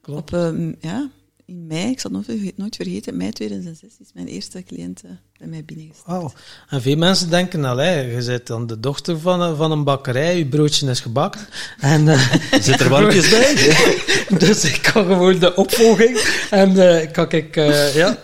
Klopt. 0.00 0.32
op, 0.32 0.54
ja, 0.80 1.10
in 1.46 1.66
mei, 1.66 1.90
ik 1.90 2.00
zal 2.00 2.10
het 2.26 2.56
nooit 2.56 2.76
vergeten, 2.76 3.16
mei 3.16 3.30
2006 3.30 3.90
is 4.00 4.08
mijn 4.14 4.26
eerste 4.26 4.62
cliënt 4.62 5.02
eh, 5.04 5.10
bij 5.38 5.48
mij 5.48 5.64
binnengestapt. 5.64 6.08
Wow. 6.08 6.30
En 6.68 6.82
veel 6.82 6.96
mensen 6.96 7.30
denken 7.30 7.64
al, 7.64 7.76
hè, 7.76 8.00
je 8.00 8.24
bent 8.24 8.46
dan 8.46 8.66
de 8.66 8.80
dochter 8.80 9.20
van 9.20 9.40
een, 9.40 9.56
van 9.56 9.72
een 9.72 9.84
bakkerij, 9.84 10.38
je 10.38 10.46
broodje 10.46 10.90
is 10.90 11.00
gebakken. 11.00 11.40
En, 11.80 12.06
uh, 12.06 12.32
Zit 12.60 12.80
er 12.80 12.88
warmpjes 12.88 13.28
bij? 13.28 13.76
dus 14.46 14.64
ik 14.64 14.82
kan 14.92 15.06
gewoon 15.06 15.38
de 15.38 15.54
opvolging 15.54 16.18
en 16.50 16.70
uh, 16.70 17.12
kan 17.12 17.30
ik, 17.30 17.54
ja, 17.94 18.18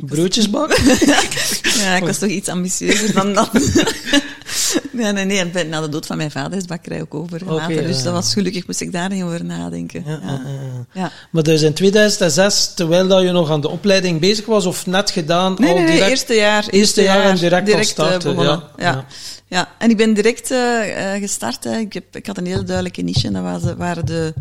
broodjes 0.00 0.50
bakken. 0.50 0.84
ja, 1.74 1.96
ik 1.96 2.04
was 2.04 2.18
toch 2.18 2.28
iets 2.28 2.48
ambitieuzer 2.48 3.12
dan 3.12 3.34
dat. 3.34 3.50
Nee, 4.92 5.12
nee, 5.12 5.24
nee. 5.24 5.64
Na 5.64 5.80
de 5.80 5.88
dood 5.88 6.06
van 6.06 6.16
mijn 6.16 6.30
vader 6.30 6.58
is 6.58 6.64
bakkerij 6.64 7.00
ook 7.00 7.14
overgelaten. 7.14 7.72
Okay, 7.72 7.86
dus 7.86 8.02
dat 8.02 8.12
was 8.12 8.32
gelukkig, 8.32 8.66
moest 8.66 8.80
ik 8.80 8.92
daar 8.92 9.08
niet 9.08 9.22
over 9.22 9.44
nadenken. 9.44 10.02
Ja, 10.06 10.20
ja. 10.22 10.40
ja. 10.92 11.12
Maar 11.30 11.42
dus 11.42 11.62
in 11.62 11.72
2006, 11.72 12.74
terwijl 12.74 13.08
dat 13.08 13.22
je 13.22 13.30
nog 13.30 13.50
aan 13.50 13.60
de 13.60 13.68
opleiding 13.68 14.20
bezig 14.20 14.46
was, 14.46 14.66
of 14.66 14.86
net 14.86 15.10
gedaan? 15.10 15.54
Nee, 15.58 15.70
al 15.70 15.78
nee, 15.78 15.86
direct, 15.86 16.10
eerste 16.10 16.34
jaar. 16.34 16.66
Eerste 16.70 17.02
jaar, 17.02 17.24
en 17.24 17.36
direct, 17.36 17.66
direct 17.66 17.98
al 17.98 18.06
eh, 18.06 18.20
starten. 18.20 18.42
Ja, 18.42 18.70
ja. 18.76 19.04
Ja. 19.46 19.68
en 19.78 19.90
ik 19.90 19.96
ben 19.96 20.14
direct 20.14 20.50
uh, 20.50 21.12
gestart. 21.18 21.64
Hè. 21.64 21.78
Ik, 21.78 21.92
heb, 21.92 22.16
ik 22.16 22.26
had 22.26 22.38
een 22.38 22.46
heel 22.46 22.64
duidelijke 22.64 23.02
niche 23.02 23.26
en 23.26 23.32
dat 23.32 23.42
was, 23.42 23.74
waren 23.76 24.06
de, 24.06 24.34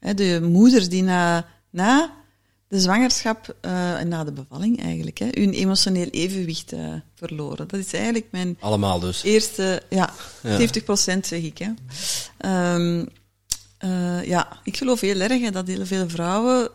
hè, 0.00 0.14
de 0.14 0.40
moeders 0.42 0.88
die 0.88 1.02
na, 1.02 1.46
na 1.70 2.10
de 2.68 2.80
zwangerschap 2.80 3.56
uh, 3.62 4.00
en 4.00 4.08
na 4.08 4.24
de 4.24 4.32
bevalling 4.32 4.82
eigenlijk, 4.82 5.18
hè, 5.18 5.28
hun 5.30 5.52
emotioneel 5.52 6.06
evenwicht 6.06 6.72
uh, 6.72 6.94
verloren. 7.14 7.68
Dat 7.68 7.80
is 7.80 7.92
eigenlijk 7.92 8.26
mijn... 8.30 8.56
Allemaal 8.60 9.00
dus? 9.00 9.22
Eerste, 9.22 9.82
ja, 9.88 10.12
ja. 10.42 10.56
70 10.56 10.84
procent 10.84 11.26
zeg 11.26 11.42
ik. 11.42 11.58
Hè. 11.58 12.74
Um, 12.74 13.08
uh, 13.84 14.24
ja, 14.24 14.60
ik 14.64 14.76
geloof 14.76 15.00
heel 15.00 15.20
erg 15.20 15.50
dat 15.50 15.66
heel 15.66 15.86
veel 15.86 16.08
vrouwen, 16.08 16.70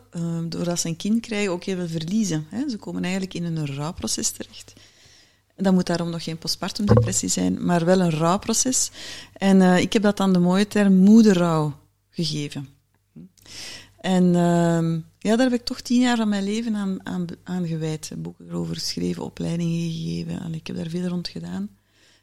doordat 0.49 0.79
ze 0.79 0.87
een 0.87 0.95
kind 0.95 1.21
krijgen, 1.21 1.51
ook 1.51 1.63
heel 1.63 1.75
veel 1.75 1.87
verliezen. 1.87 2.47
Hè. 2.49 2.69
Ze 2.69 2.77
komen 2.77 3.03
eigenlijk 3.03 3.33
in 3.33 3.43
een 3.43 3.75
rouwproces 3.75 4.29
terecht. 4.29 4.73
Dat 5.55 5.73
moet 5.73 5.85
daarom 5.85 6.09
nog 6.09 6.23
geen 6.23 6.37
postpartum 6.37 6.85
depressie 6.85 7.29
zijn, 7.29 7.65
maar 7.65 7.85
wel 7.85 7.99
een 7.99 8.11
rouwproces. 8.11 8.91
En 9.33 9.61
ik 9.61 9.93
heb 9.93 10.01
dat 10.01 10.17
dan 10.17 10.33
de 10.33 10.39
mooie 10.39 10.67
term 10.67 10.95
moederrouw 10.95 11.73
gegeven. 12.09 12.69
En 13.97 14.23
uh, 14.23 15.01
ja, 15.23 15.35
daar 15.35 15.49
heb 15.49 15.59
ik 15.59 15.65
toch 15.65 15.81
tien 15.81 16.01
jaar 16.01 16.17
van 16.17 16.29
mijn 16.29 16.43
leven 16.43 16.75
aan, 16.75 17.05
aan, 17.05 17.25
aan 17.43 17.67
gewijd. 17.67 18.11
Boeken 18.17 18.47
erover 18.47 18.75
geschreven, 18.75 19.23
opleidingen 19.23 19.91
gegeven. 19.91 20.39
Allee, 20.39 20.59
ik 20.59 20.67
heb 20.67 20.75
daar 20.75 20.89
veel 20.89 21.07
rond 21.07 21.27
gedaan. 21.27 21.69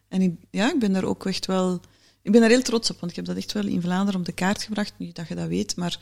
En 0.09 0.20
ik, 0.22 0.34
ja, 0.51 0.72
ik 0.72 0.78
ben 0.78 0.92
daar 0.92 1.05
ook 1.05 1.26
echt 1.26 1.46
wel... 1.46 1.80
Ik 2.22 2.32
ben 2.32 2.40
daar 2.40 2.51
heel 2.51 2.62
trots 2.62 2.90
op, 2.90 3.01
want 3.01 3.11
ik 3.11 3.16
heb 3.16 3.26
dat 3.26 3.36
echt 3.36 3.53
wel 3.53 3.66
in 3.66 3.80
Vlaanderen 3.80 4.20
op 4.20 4.26
de 4.26 4.32
kaart 4.32 4.62
gebracht. 4.62 4.92
Nu 4.96 5.11
dat 5.12 5.28
je 5.28 5.34
dat 5.34 5.48
weet, 5.48 5.76
maar 5.76 5.98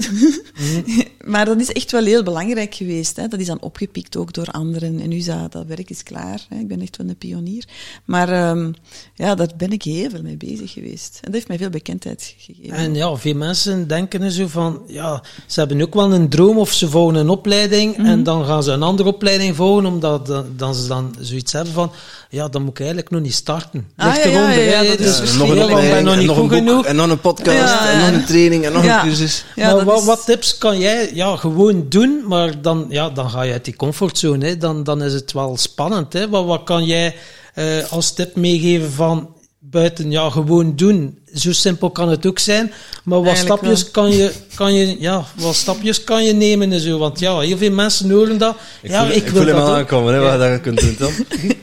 maar 1.32 1.44
dat 1.44 1.60
is 1.60 1.72
echt 1.72 1.90
wel 1.90 2.04
heel 2.04 2.22
belangrijk 2.22 2.74
geweest. 2.74 3.16
Hè. 3.16 3.28
Dat 3.28 3.40
is 3.40 3.46
dan 3.46 3.60
opgepikt 3.60 4.16
ook 4.16 4.32
door 4.32 4.46
anderen. 4.46 5.00
En 5.00 5.08
nu 5.08 5.16
is 5.16 5.24
dat, 5.24 5.52
dat 5.52 5.66
werk 5.66 5.90
is 5.90 6.02
klaar. 6.02 6.46
Hè. 6.48 6.58
Ik 6.58 6.68
ben 6.68 6.80
echt 6.80 6.96
wel 6.96 7.08
een 7.08 7.16
pionier. 7.16 7.64
Maar 8.04 8.50
um, 8.50 8.74
ja, 9.14 9.34
daar 9.34 9.48
ben 9.56 9.72
ik 9.72 9.82
heel 9.82 10.10
veel 10.10 10.22
mee 10.22 10.36
bezig 10.36 10.72
geweest. 10.72 11.14
En 11.14 11.20
dat 11.22 11.34
heeft 11.34 11.48
mij 11.48 11.58
veel 11.58 11.70
bekendheid 11.70 12.34
gegeven. 12.38 12.76
En 12.76 12.94
ja, 12.94 13.16
veel 13.16 13.34
mensen 13.34 13.88
denken 13.88 14.32
zo 14.32 14.46
van, 14.46 14.82
ja, 14.86 15.22
ze 15.46 15.58
hebben 15.60 15.82
ook 15.82 15.94
wel 15.94 16.12
een 16.12 16.28
droom 16.28 16.58
of 16.58 16.72
ze 16.72 16.88
volgen 16.88 17.14
een 17.14 17.28
opleiding 17.28 17.96
mm 17.96 18.04
-hmm. 18.04 18.12
en 18.12 18.22
dan 18.22 18.44
gaan 18.44 18.62
ze 18.62 18.70
een 18.70 18.82
andere 18.82 19.08
opleiding 19.08 19.56
volgen, 19.56 19.86
omdat 19.86 20.26
dan, 20.26 20.46
dan 20.56 20.74
ze 20.74 20.88
dan 20.88 21.14
zoiets 21.20 21.52
hebben 21.52 21.72
van, 21.72 21.92
ja, 22.30 22.48
dan 22.48 22.62
moet 22.62 22.70
ik 22.70 22.78
eigenlijk 22.78 23.10
nog 23.10 23.20
niet 23.20 23.34
starten. 23.34 23.88
Ah, 23.96 24.14
ja, 24.14 24.50
ja, 24.50 24.80
ja, 24.80 24.82
dat 24.82 25.00
is 25.00 25.32
ja, 25.32 25.38
nog 25.38 25.48
een 25.48 25.62
opleiding, 25.62 26.04
nog 26.04 26.16
niet 26.16 26.26
nog 26.26 26.36
goed 26.36 26.52
een 26.52 26.64
boek, 26.64 26.68
genoeg. 26.68 26.84
en 26.84 26.96
nog 26.96 27.10
een 27.10 27.20
podcast, 27.20 27.74
en 27.86 27.98
nog 27.98 28.08
een 28.08 28.24
training, 28.24 28.64
en 28.64 28.72
nog 28.72 28.84
een 28.84 29.00
cursus. 29.00 29.44
maar 29.56 29.84
wat, 29.90 30.04
wat, 30.04 30.24
tips 30.24 30.58
kan 30.58 30.78
jij 30.78 31.10
ja, 31.14 31.36
gewoon 31.36 31.86
doen, 31.88 32.22
maar 32.26 32.62
dan, 32.62 32.86
ja, 32.88 33.10
dan 33.10 33.30
ga 33.30 33.42
je 33.42 33.52
uit 33.52 33.64
die 33.64 33.76
comfortzone, 33.76 34.46
hè. 34.46 34.56
Dan, 34.56 34.84
dan 34.84 35.02
is 35.02 35.12
het 35.12 35.32
wel 35.32 35.56
spannend. 35.56 36.12
Hè. 36.12 36.28
Wat, 36.28 36.44
wat 36.44 36.62
kan 36.62 36.84
jij 36.84 37.16
uh, 37.54 37.92
als 37.92 38.12
tip 38.12 38.36
meegeven 38.36 38.92
van 38.92 39.34
buiten, 39.58 40.10
ja, 40.10 40.30
gewoon 40.30 40.76
doen. 40.76 41.18
Zo 41.34 41.52
simpel 41.52 41.90
kan 41.90 42.08
het 42.08 42.26
ook 42.26 42.38
zijn. 42.38 42.72
Maar 43.04 43.22
wat 43.22 43.36
stapjes 43.36 43.90
kan 43.90 44.10
je, 44.10 44.32
kan 44.54 44.74
je, 44.74 45.00
ja, 45.00 45.24
wat 45.36 45.54
stapjes 45.54 46.04
kan 46.04 46.24
je 46.24 46.32
nemen 46.32 46.72
en 46.72 46.80
zo. 46.80 46.98
Want 46.98 47.18
ja, 47.18 47.38
heel 47.38 47.56
veel 47.56 47.70
mensen 47.70 48.10
horen 48.10 48.38
dat. 48.38 48.56
Ik 48.82 48.90
ja, 48.90 49.04
voel, 49.04 49.16
ik, 49.16 49.16
ik 49.16 49.28
wil 49.28 49.42
voel 49.42 49.52
dat 49.52 49.66
hem 49.66 49.74
aankomen, 49.74 50.14
hè, 50.14 50.20
wat 50.20 50.50
je 50.50 50.60
kunt 50.60 50.80
doen, 50.80 50.96
Tom. 50.96 51.12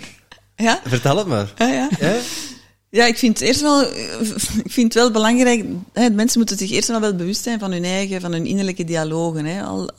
Ja? 0.57 0.81
Vertel 0.85 1.17
het 1.17 1.27
maar. 1.27 1.53
Ja, 1.57 1.67
ja. 1.67 1.89
Ja? 1.99 2.15
Ja, 2.89 3.05
ik 3.05 3.17
vind 3.17 3.39
het 3.39 3.47
eerst 3.47 3.61
wel, 3.61 3.81
ik 4.63 4.71
vind 4.71 4.93
het 4.93 5.03
wel 5.03 5.11
belangrijk, 5.11 5.65
hè, 5.93 6.09
mensen 6.09 6.39
moeten 6.39 6.57
zich 6.57 6.71
eerst 6.71 6.87
wel 6.87 6.99
wel 6.99 7.15
bewust 7.15 7.43
zijn 7.43 7.59
van 7.59 7.71
hun 7.71 7.83
eigen, 7.83 8.21
van 8.21 8.31
hun 8.31 8.45
innerlijke 8.45 8.83
dialogen. 8.83 9.45
Hè. 9.45 9.63
Al, 9.63 9.89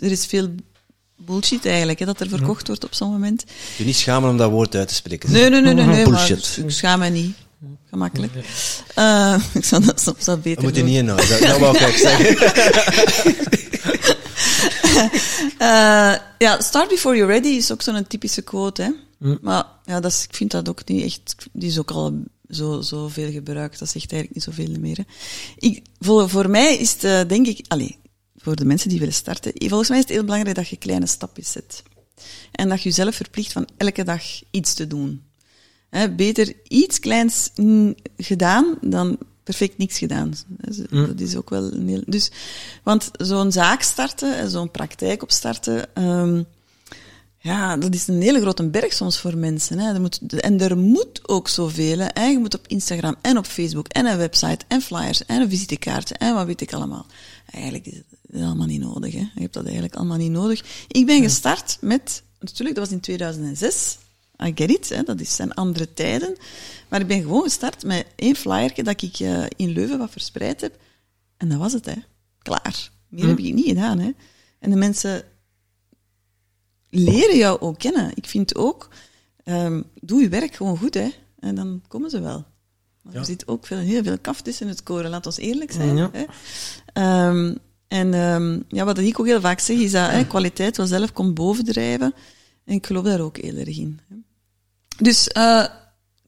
er 0.00 0.10
is 0.10 0.26
veel 0.26 0.48
bullshit 1.16 1.66
eigenlijk, 1.66 1.98
hè, 1.98 2.06
dat 2.06 2.20
er 2.20 2.28
verkocht 2.28 2.66
wordt 2.66 2.84
op 2.84 2.94
zo'n 2.94 3.10
moment. 3.10 3.44
Je 3.76 3.84
niet 3.84 3.96
schamen 3.96 4.30
om 4.30 4.36
dat 4.36 4.50
woord 4.50 4.74
uit 4.74 4.88
te 4.88 4.94
spreken. 4.94 5.32
Nee, 5.32 5.50
nee, 5.50 5.60
nee, 5.60 5.74
nee, 5.74 5.86
nee 5.86 6.04
Bullshit. 6.04 6.56
maar 6.56 6.66
ik 6.66 6.72
schaam 6.72 6.98
me 6.98 7.08
niet. 7.08 7.36
Gemakkelijk. 7.90 8.32
Uh, 8.98 9.42
ik 9.52 9.64
zou 9.64 9.84
dat 9.84 10.00
soms 10.00 10.26
wel 10.26 10.38
beter 10.38 10.54
Dat 10.54 10.64
moet 10.64 10.76
je 10.76 10.82
niet 10.82 10.96
inhouden, 10.96 11.28
dat, 11.28 11.40
dat 11.40 11.58
wou 11.58 11.78
ik 11.78 11.96
zeggen. 11.96 12.36
uh, 15.60 16.14
ja, 16.46 16.60
start 16.60 16.88
before 16.88 17.16
you're 17.16 17.32
ready 17.32 17.48
is 17.48 17.72
ook 17.72 17.82
zo'n 17.82 18.06
typische 18.06 18.42
quote, 18.42 18.82
hè. 18.82 18.88
Mm. 19.18 19.38
Maar 19.42 19.64
ja, 19.84 20.00
dat 20.00 20.10
is, 20.10 20.24
ik 20.24 20.34
vind 20.34 20.50
dat 20.50 20.68
ook 20.68 20.80
niet 20.86 21.04
echt, 21.04 21.46
die 21.52 21.68
is 21.68 21.78
ook 21.78 21.90
al 21.90 22.22
zo, 22.54 22.80
zo 22.80 23.08
veel 23.08 23.30
gebruikt, 23.30 23.78
dat 23.78 23.88
zegt 23.88 24.12
eigenlijk 24.12 24.34
niet 24.34 24.56
zoveel 24.56 24.80
meer. 24.80 24.96
Hè. 24.96 25.02
Ik, 25.58 25.82
voor, 25.98 26.28
voor 26.28 26.50
mij 26.50 26.76
is 26.76 26.92
het, 26.92 27.04
uh, 27.04 27.20
denk 27.28 27.46
ik, 27.46 27.64
allee, 27.68 27.98
voor 28.36 28.56
de 28.56 28.64
mensen 28.64 28.88
die 28.88 28.98
willen 28.98 29.14
starten, 29.14 29.52
volgens 29.56 29.88
mij 29.88 29.98
is 29.98 30.04
het 30.04 30.12
heel 30.12 30.24
belangrijk 30.24 30.56
dat 30.56 30.68
je 30.68 30.76
kleine 30.76 31.06
stapjes 31.06 31.52
zet. 31.52 31.82
En 32.52 32.68
dat 32.68 32.82
je 32.82 32.88
jezelf 32.88 33.14
verplicht 33.14 33.52
van 33.52 33.68
elke 33.76 34.04
dag 34.04 34.22
iets 34.50 34.74
te 34.74 34.86
doen. 34.86 35.22
Beter 36.16 36.52
iets 36.68 36.98
kleins 36.98 37.50
gedaan 38.16 38.78
dan 38.80 39.18
perfect 39.44 39.78
niks 39.78 39.98
gedaan. 39.98 40.34
Mm. 40.90 41.06
Dat 41.06 41.20
is 41.20 41.36
ook 41.36 41.50
wel 41.50 41.72
een 41.72 41.88
heel... 41.88 42.02
Dus, 42.06 42.30
want 42.82 43.10
zo'n 43.12 43.52
zaak 43.52 43.82
starten, 43.82 44.50
zo'n 44.50 44.70
praktijk 44.70 45.22
opstarten, 45.22 46.02
um, 46.02 46.46
ja, 47.44 47.76
dat 47.76 47.94
is 47.94 48.06
een 48.06 48.22
hele 48.22 48.40
grote 48.40 48.68
berg 48.68 48.92
soms 48.92 49.18
voor 49.18 49.36
mensen. 49.36 49.78
Hè. 49.78 49.94
Er 49.94 50.00
moet, 50.00 50.40
en 50.40 50.60
er 50.60 50.76
moet 50.78 51.28
ook 51.28 51.48
zoveel. 51.48 51.98
Hè. 51.98 52.24
Je 52.24 52.38
moet 52.38 52.54
op 52.54 52.66
Instagram 52.66 53.16
en 53.20 53.38
op 53.38 53.46
Facebook 53.46 53.88
en 53.88 54.06
een 54.06 54.16
website 54.16 54.64
en 54.68 54.80
flyers 54.80 55.26
en 55.26 55.40
een 55.40 55.48
visitekaartje 55.48 56.14
en 56.14 56.34
wat 56.34 56.46
weet 56.46 56.60
ik 56.60 56.72
allemaal. 56.72 57.06
Eigenlijk 57.50 57.86
is 57.86 58.00
het 58.30 58.42
allemaal 58.42 58.66
niet 58.66 58.80
nodig. 58.80 59.12
Hè. 59.12 59.18
Je 59.18 59.40
hebt 59.40 59.54
dat 59.54 59.64
eigenlijk 59.64 59.94
allemaal 59.94 60.16
niet 60.16 60.30
nodig. 60.30 60.86
Ik 60.88 61.06
ben 61.06 61.22
gestart 61.22 61.78
met, 61.80 62.22
natuurlijk, 62.38 62.76
dat 62.76 62.84
was 62.84 62.94
in 62.94 63.00
2006. 63.00 63.98
I 64.44 64.52
get 64.54 64.70
it, 64.70 64.88
hè, 64.88 65.02
dat 65.02 65.26
zijn 65.26 65.54
andere 65.54 65.92
tijden. 65.92 66.36
Maar 66.88 67.00
ik 67.00 67.06
ben 67.06 67.22
gewoon 67.22 67.42
gestart 67.42 67.84
met 67.84 68.06
één 68.16 68.36
flyerke 68.36 68.82
dat 68.82 69.02
ik 69.02 69.18
uh, 69.20 69.44
in 69.56 69.70
Leuven 69.70 69.98
wat 69.98 70.10
verspreid 70.10 70.60
heb. 70.60 70.78
En 71.36 71.48
dat 71.48 71.58
was 71.58 71.72
het, 71.72 71.86
hè. 71.86 71.96
Klaar. 72.42 72.90
Meer 73.08 73.22
hm. 73.22 73.28
heb 73.28 73.38
ik 73.38 73.54
niet 73.54 73.66
gedaan, 73.66 73.98
hè. 73.98 74.10
En 74.58 74.70
de 74.70 74.76
mensen 74.76 75.24
leren 76.94 77.36
jou 77.36 77.60
ook 77.60 77.78
kennen. 77.78 78.10
Ik 78.14 78.26
vind 78.26 78.56
ook, 78.56 78.88
um, 79.44 79.84
doe 80.00 80.22
je 80.22 80.28
werk 80.28 80.54
gewoon 80.54 80.78
goed, 80.78 80.94
hè. 80.94 81.08
En 81.38 81.54
dan 81.54 81.82
komen 81.88 82.10
ze 82.10 82.20
wel. 82.20 82.44
Ja. 83.10 83.18
Er 83.18 83.24
zit 83.24 83.48
ook 83.48 83.66
veel, 83.66 83.78
heel 83.78 84.02
veel 84.02 84.18
kaf 84.18 84.40
tussen 84.40 84.68
het 84.68 84.82
koren, 84.82 85.10
laat 85.10 85.26
ons 85.26 85.38
eerlijk 85.38 85.72
zijn. 85.72 85.96
Ja. 85.96 86.10
Hè. 86.12 87.28
Um, 87.28 87.58
en 87.88 88.14
um, 88.14 88.64
ja, 88.68 88.84
wat 88.84 88.98
ik 88.98 89.20
ook 89.20 89.26
heel 89.26 89.40
vaak 89.40 89.60
zeg, 89.60 89.76
is 89.76 89.92
dat 89.92 90.10
hè, 90.10 90.26
kwaliteit 90.26 90.76
wel 90.76 90.86
zelf 90.86 91.12
komt 91.12 91.34
bovendrijven. 91.34 92.14
En 92.64 92.74
ik 92.74 92.86
geloof 92.86 93.04
daar 93.04 93.20
ook 93.20 93.36
heel 93.36 93.56
erg 93.56 93.78
in. 93.78 94.00
Dus 94.98 95.28
uh, 95.36 95.64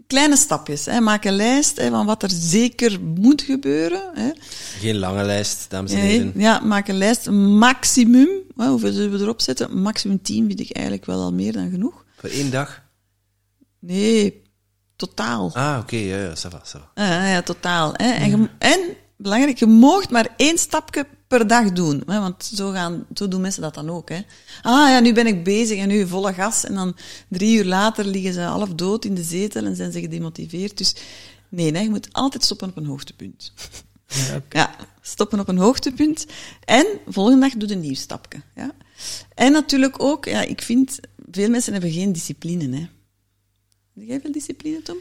kleine 0.07 0.36
stapjes. 0.36 0.84
Hè. 0.84 1.00
Maak 1.00 1.24
een 1.24 1.36
lijst 1.36 1.76
hè, 1.76 1.90
van 1.90 2.07
wat 2.07 2.22
er 2.22 2.30
zeker 2.30 3.00
moet 3.00 3.42
gebeuren. 3.42 4.11
Hè. 4.14 4.30
Geen 4.78 4.98
lange 4.98 5.24
lijst, 5.24 5.66
dames 5.68 5.92
en 5.92 5.98
heren. 5.98 6.32
Ja, 6.36 6.61
maak 6.61 6.88
een 6.88 6.98
lijst. 6.98 7.30
Maximum, 7.30 8.28
hè, 8.57 8.68
hoeveel 8.68 8.92
zullen 8.92 9.12
we 9.12 9.18
erop 9.18 9.40
zetten? 9.40 9.82
Maximum 9.82 10.22
10 10.22 10.46
vind 10.46 10.61
ik 10.61 10.70
eigenlijk 10.70 11.07
wel 11.07 11.20
al 11.20 11.32
meer 11.32 11.52
dan 11.52 11.70
genoeg. 11.70 12.04
Voor 12.16 12.28
één 12.28 12.50
dag? 12.50 12.82
Nee, 13.78 14.42
totaal. 14.96 15.50
Ah, 15.54 15.78
oké, 15.80 15.94
okay, 15.94 16.07
ja, 16.07 16.16
ja, 16.16 16.34
ça 16.34 16.50
va, 16.50 16.62
ça 16.64 16.78
va. 16.78 16.90
Uh, 16.94 17.30
ja, 17.32 17.42
totaal. 17.42 17.92
Hè. 17.96 18.11
En, 18.11 18.50
en, 18.59 18.80
belangrijk, 19.16 19.59
je 19.59 19.66
moogt 19.66 20.11
maar 20.11 20.28
één 20.36 20.59
stapje 20.59 21.07
per 21.27 21.47
dag 21.47 21.72
doen. 21.72 22.03
Hè, 22.07 22.20
want 22.20 22.45
zo, 22.45 22.70
gaan, 22.70 23.07
zo 23.14 23.29
doen 23.29 23.41
mensen 23.41 23.62
dat 23.62 23.74
dan 23.74 23.91
ook. 23.91 24.09
Hè. 24.09 24.20
Ah 24.62 24.89
ja, 24.91 25.01
nu 25.01 25.12
ben 25.12 25.27
ik 25.27 25.45
bezig 25.45 25.79
en 25.79 25.89
nu 25.89 26.07
volle 26.07 26.33
gas. 26.33 26.64
En 26.64 26.74
dan 26.74 26.97
drie 27.29 27.59
uur 27.59 27.64
later 27.64 28.05
liggen 28.05 28.33
ze 28.33 28.41
half 28.41 28.68
dood 28.68 29.05
in 29.05 29.14
de 29.14 29.22
zetel 29.22 29.64
en 29.64 29.77
zijn 29.77 29.93
ze 29.93 30.01
gedemotiveerd. 30.01 30.79
Dus 30.79 30.95
nee, 31.49 31.70
nee 31.70 31.83
je 31.83 31.91
moet 31.91 32.12
altijd 32.12 32.45
stoppen 32.45 32.68
op 32.68 32.77
een 32.77 32.87
hoogtepunt. 32.87 33.53
Ja, 34.07 34.37
okay. 34.37 34.61
ja, 34.61 34.77
stoppen 35.01 35.41
op 35.41 35.49
een 35.49 35.59
hoogtepunt. 35.59 36.27
En 36.64 36.87
volgende 37.07 37.41
dag 37.41 37.53
doe 37.53 37.72
een 37.72 37.81
nieuw 37.81 37.95
stapje. 37.95 38.41
Ja. 38.55 38.70
En 39.35 39.53
natuurlijk 39.53 40.03
ook, 40.03 40.24
ja, 40.24 40.43
ik 40.43 40.62
vind, 40.62 40.99
veel 41.31 41.51
mensen 41.51 41.72
hebben 41.72 41.91
geen 41.91 42.12
discipline. 42.12 42.77
Hè. 42.77 42.89
Heb 43.99 44.09
jij 44.09 44.20
veel 44.20 44.32
discipline, 44.32 44.82
Tom? 44.82 44.97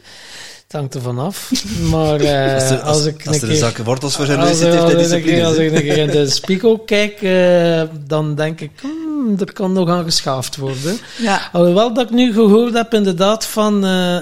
Het 0.62 0.72
hangt 0.72 0.94
er 0.94 1.00
vanaf. 1.00 1.50
Maar 1.90 2.20
uh, 2.20 2.54
als, 2.54 2.70
er, 2.70 2.80
als, 2.80 2.96
als, 2.96 3.04
ik 3.06 3.26
als 3.26 3.36
een 3.36 3.42
er 3.42 3.50
een 3.50 3.56
zak 3.56 3.76
wortels 3.76 4.16
voor 4.16 4.26
zijn 4.26 4.38
neus 4.38 4.48
als, 4.48 4.58
zit, 4.58 4.72
heeft 4.72 4.82
hij 4.86 4.94
discipline. 4.96 5.36
keer- 5.36 5.44
als 5.44 5.56
ik 5.56 5.72
een 5.72 5.80
keer 5.80 5.96
in 5.98 6.10
de 6.10 6.30
spiegel 6.30 6.78
kijk, 6.78 7.22
uh, 7.22 7.82
dan 8.06 8.34
denk 8.34 8.60
ik, 8.60 8.70
hmm, 8.80 9.36
er 9.38 9.52
kan 9.52 9.72
nog 9.72 9.88
aan 9.88 10.04
geschaafd 10.04 10.56
worden. 10.56 10.98
Ja. 11.18 11.48
Alhoewel 11.52 11.94
dat 11.94 12.04
ik 12.04 12.10
nu 12.10 12.32
gehoord 12.32 12.74
heb 12.74 12.94
inderdaad 12.94 13.46
van 13.46 13.84
uh, 13.84 14.20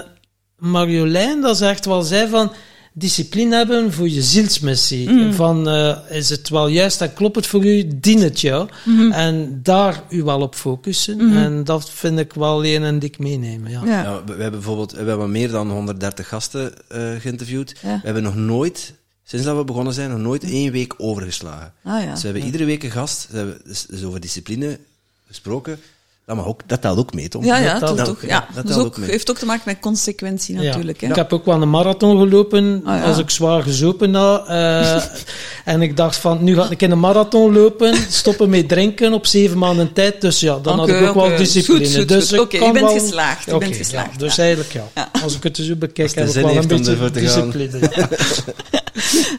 Marjolein, 0.57 1.41
dat 1.41 1.57
ze 1.57 1.65
echt 1.65 1.85
wel 1.85 2.01
zei 2.01 2.29
van 2.29 2.51
discipline 2.97 3.55
hebben 3.55 3.93
voor 3.93 4.09
je 4.09 4.21
zielsmissie. 4.21 5.09
Mm. 5.09 5.33
Van, 5.33 5.69
uh, 5.69 5.97
is 6.09 6.29
het 6.29 6.49
wel 6.49 6.67
juist 6.67 7.01
en 7.01 7.13
klopt 7.13 7.35
het 7.35 7.47
voor 7.47 7.65
u, 7.65 7.87
dient 7.99 8.21
het 8.21 8.41
jou. 8.41 8.69
Mhm. 8.85 9.11
En 9.11 9.59
daar 9.63 10.03
u 10.09 10.23
wel 10.23 10.41
op 10.41 10.55
focussen. 10.55 11.17
Mhm. 11.17 11.37
En 11.37 11.63
dat 11.63 11.89
vind 11.89 12.19
ik 12.19 12.33
wel 12.33 12.65
een 12.65 12.83
en 12.83 12.99
die 12.99 13.09
ik 13.09 13.19
meenemen. 13.19 13.71
Ja. 13.71 13.81
Ja. 13.85 14.01
Ja, 14.01 14.23
we, 14.23 14.31
hebben 14.31 14.51
bijvoorbeeld 14.51 14.91
we 14.91 15.03
hebben 15.03 15.31
meer 15.31 15.51
dan 15.51 15.71
130 15.71 16.27
gasten 16.27 16.73
uh, 16.95 17.11
geïnterviewd. 17.19 17.75
Ja. 17.81 17.95
We 17.95 18.05
hebben 18.05 18.23
nog 18.23 18.35
nooit, 18.35 18.93
sinds 19.23 19.45
dat 19.45 19.57
we 19.57 19.63
begonnen 19.63 19.93
zijn, 19.93 20.09
nog 20.09 20.19
nooit 20.19 20.43
één 20.43 20.71
week 20.71 20.93
overgeslagen. 20.97 21.73
Ah 21.83 22.03
ja. 22.03 22.11
Dus 22.11 22.21
we 22.21 22.27
hebben 22.27 22.45
iedere 22.45 22.65
week 22.65 22.83
een 22.83 22.91
gast, 22.91 23.27
we 23.31 23.37
hebben 23.37 23.61
dus, 23.65 23.85
dus 23.85 24.03
over 24.03 24.19
discipline 24.19 24.79
gesproken. 25.27 25.79
Dat, 26.25 26.35
mag 26.35 26.45
ook, 26.45 26.61
dat 26.65 26.81
telt 26.81 26.97
ook 26.97 27.13
mee, 27.13 27.27
Tom. 27.27 27.43
Ja, 27.45 27.57
ja, 27.57 27.71
Dat 27.79 27.81
dat 27.87 27.95
telt- 27.95 28.09
ook. 28.09 28.21
dat- 28.21 28.29
Ja, 28.29 28.47
dat 28.53 28.65
dus 28.65 28.73
telt 28.75 28.85
ook, 28.85 28.91
ook 28.93 28.97
mee. 28.97 29.09
heeft 29.09 29.29
ook 29.29 29.37
te 29.37 29.45
maken 29.45 29.61
met 29.65 29.79
consequentie 29.79 30.55
natuurlijk. 30.55 30.99
Ja. 31.01 31.05
Hè. 31.05 31.11
Ik 31.11 31.17
heb 31.19 31.33
ook 31.33 31.45
wel 31.45 31.61
een 31.61 31.69
marathon 31.69 32.17
gelopen 32.19 32.81
Ah, 32.85 32.97
ja. 32.97 33.03
als 33.03 33.17
ik 33.17 33.29
zwaar 33.29 33.61
gezopen 33.63 34.13
had. 34.13 34.47
eh, 34.47 35.03
en 35.73 35.81
ik 35.81 35.97
dacht 35.97 36.15
van, 36.17 36.43
nu 36.43 36.55
ga 36.55 36.69
ik 36.69 36.81
in 36.81 36.91
een 36.91 36.99
marathon 36.99 37.53
lopen, 37.53 37.95
stoppen 38.09 38.49
met 38.49 38.67
drinken 38.69 39.13
op 39.13 39.25
zeven 39.25 39.57
maanden 39.57 39.93
tijd. 39.93 40.21
Dus 40.21 40.39
ja, 40.39 40.59
dan 40.59 40.79
had 40.79 40.89
ik 40.89 41.01
ook 41.01 41.13
wel 41.13 41.37
discipline. 41.37 41.85
Goed, 41.85 41.95
goed, 41.95 42.07
dus 42.07 42.23
goed. 42.29 42.33
ik 42.33 42.41
Oké, 42.41 42.65
je 42.65 42.71
bent 42.71 42.85
wel- 42.85 42.99
geslaagd, 42.99 43.45
je 43.45 43.55
Oké, 43.55 43.65
bent 43.65 43.75
geslaagd, 43.77 44.11
ja, 44.11 44.17
dus 44.17 44.37
eigenlijk 44.37 44.71
ja. 44.71 44.83
Ja. 44.95 45.09
Als 45.23 45.35
ik 45.35 45.43
het 45.43 45.57
zo 45.57 45.75
bekijk, 45.75 46.15
heb 46.15 46.25
het 46.27 46.35
ik 46.35 46.41
wel 46.43 46.55
een 46.57 46.67
beetje 46.67 47.11
discipline. 47.11 47.79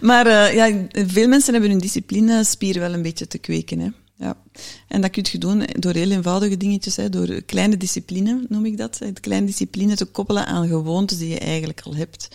Maar 0.00 0.26
eh, 0.26 0.54
ja, 0.54 0.70
veel 1.06 1.28
mensen 1.28 1.52
hebben 1.52 1.70
hun 1.70 1.80
disciplinespier 1.80 2.80
wel 2.80 2.92
een 2.92 3.02
beetje 3.02 3.26
te 3.26 3.38
kweken. 3.38 3.78
Hè. 3.78 3.88
Ja. 4.18 4.42
En 4.88 5.00
dat 5.00 5.10
kun 5.10 5.24
je 5.30 5.38
doen 5.38 5.64
door 5.78 5.92
heel 5.92 6.10
eenvoudige 6.10 6.56
dingetjes, 6.56 6.96
hè, 6.96 7.08
door 7.08 7.42
kleine 7.42 7.76
discipline, 7.76 8.46
noem 8.48 8.66
ik 8.66 8.76
dat. 8.76 8.98
Hè, 8.98 9.12
kleine 9.12 9.46
discipline 9.46 9.96
te 9.96 10.04
koppelen 10.04 10.46
aan 10.46 10.68
gewoontes 10.68 11.18
die 11.18 11.28
je 11.28 11.38
eigenlijk 11.38 11.80
al 11.80 11.94
hebt. 11.94 12.28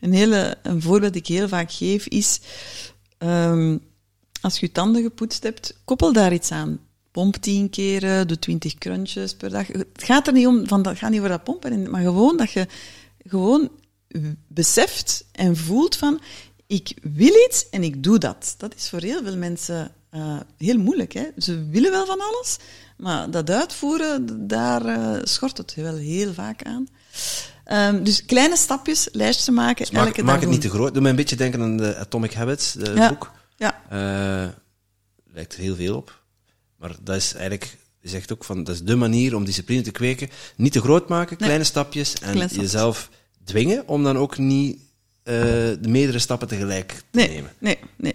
Een, 0.00 0.12
hele, 0.12 0.58
een 0.62 0.82
voorbeeld 0.82 1.12
dat 1.12 1.22
ik 1.22 1.26
heel 1.26 1.48
vaak 1.48 1.72
geef 1.72 2.06
is, 2.06 2.40
ehm, 3.18 3.78
als 4.40 4.58
je 4.58 4.66
je 4.66 4.72
tanden 4.72 5.02
gepoetst 5.02 5.42
hebt, 5.42 5.80
koppel 5.84 6.12
daar 6.12 6.32
iets 6.32 6.50
aan. 6.50 6.80
Pomp 7.10 7.36
tien 7.36 7.70
keren, 7.70 8.28
doe 8.28 8.38
twintig 8.38 8.74
crunches 8.74 9.34
per 9.34 9.50
dag. 9.50 9.66
Het 9.66 9.86
gaat 9.94 10.26
er 10.26 10.32
niet 10.32 10.46
om, 10.46 10.66
van, 10.66 10.82
dat 10.82 10.96
gaat 10.96 11.10
niet 11.10 11.18
over 11.18 11.30
dat 11.30 11.44
pompen, 11.44 11.90
maar 11.90 12.02
gewoon 12.02 12.36
dat 12.36 12.50
je 12.50 12.66
gewoon 13.26 13.70
beseft 14.46 15.24
en 15.32 15.56
voelt 15.56 15.96
van, 15.96 16.20
ik 16.66 16.98
wil 17.02 17.44
iets 17.48 17.68
en 17.68 17.82
ik 17.82 18.02
doe 18.02 18.18
dat. 18.18 18.54
Dat 18.58 18.74
is 18.74 18.88
voor 18.88 19.00
heel 19.00 19.22
veel 19.22 19.36
mensen 19.36 19.92
uh, 20.14 20.40
heel 20.58 20.78
moeilijk. 20.78 21.12
Hè? 21.12 21.26
Ze 21.38 21.66
willen 21.70 21.90
wel 21.90 22.06
van 22.06 22.20
alles, 22.20 22.56
maar 22.96 23.30
dat 23.30 23.50
uitvoeren, 23.50 24.46
daar 24.48 24.86
uh, 24.86 25.18
schort 25.22 25.56
het 25.56 25.74
wel 25.74 25.96
heel 25.96 26.32
vaak 26.32 26.62
aan. 26.62 26.88
Um, 27.72 28.04
dus 28.04 28.24
kleine 28.24 28.56
stapjes, 28.56 29.08
lijstjes 29.12 29.54
maken. 29.54 29.84
Dus 29.84 29.90
maak, 29.90 30.06
elke 30.06 30.22
maak 30.22 30.32
dag 30.34 30.40
het 30.40 30.50
niet 30.50 30.60
te 30.60 30.70
groot. 30.70 30.92
Doe 30.92 31.02
me 31.02 31.08
een 31.08 31.16
beetje 31.16 31.36
denken 31.36 31.62
aan 31.62 31.76
de 31.76 31.96
Atomic 31.96 32.32
Habits, 32.32 32.72
de 32.72 32.92
ja. 32.94 33.08
boek. 33.08 33.30
Ja. 33.56 33.82
Uh, 33.92 34.48
lijkt 35.32 35.52
er 35.54 35.60
heel 35.60 35.74
veel 35.74 35.96
op. 35.96 36.22
Maar 36.76 36.94
dat 37.02 37.16
is 37.16 37.32
eigenlijk, 37.32 37.78
je 38.00 38.08
zegt 38.08 38.32
ook 38.32 38.44
van, 38.44 38.64
dat 38.64 38.74
is 38.74 38.82
de 38.82 38.96
manier 38.96 39.34
om 39.36 39.44
discipline 39.44 39.82
te 39.82 39.90
kweken. 39.90 40.28
Niet 40.56 40.72
te 40.72 40.80
groot 40.80 41.08
maken, 41.08 41.36
Nee. 41.38 41.46
kleine 41.48 41.64
stapjes. 41.64 42.12
En 42.12 42.18
Kleine 42.20 42.38
stapjes. 42.40 42.62
jezelf 42.62 43.10
dwingen 43.44 43.88
om 43.88 44.02
dan 44.04 44.16
ook 44.18 44.38
niet 44.38 44.78
de 45.22 45.78
meerdere 45.88 46.18
stappen 46.18 46.48
tegelijk 46.48 46.88
te 46.88 47.02
Nee, 47.10 47.28
nemen. 47.28 47.52
nee, 47.58 47.78
nee. 47.96 48.14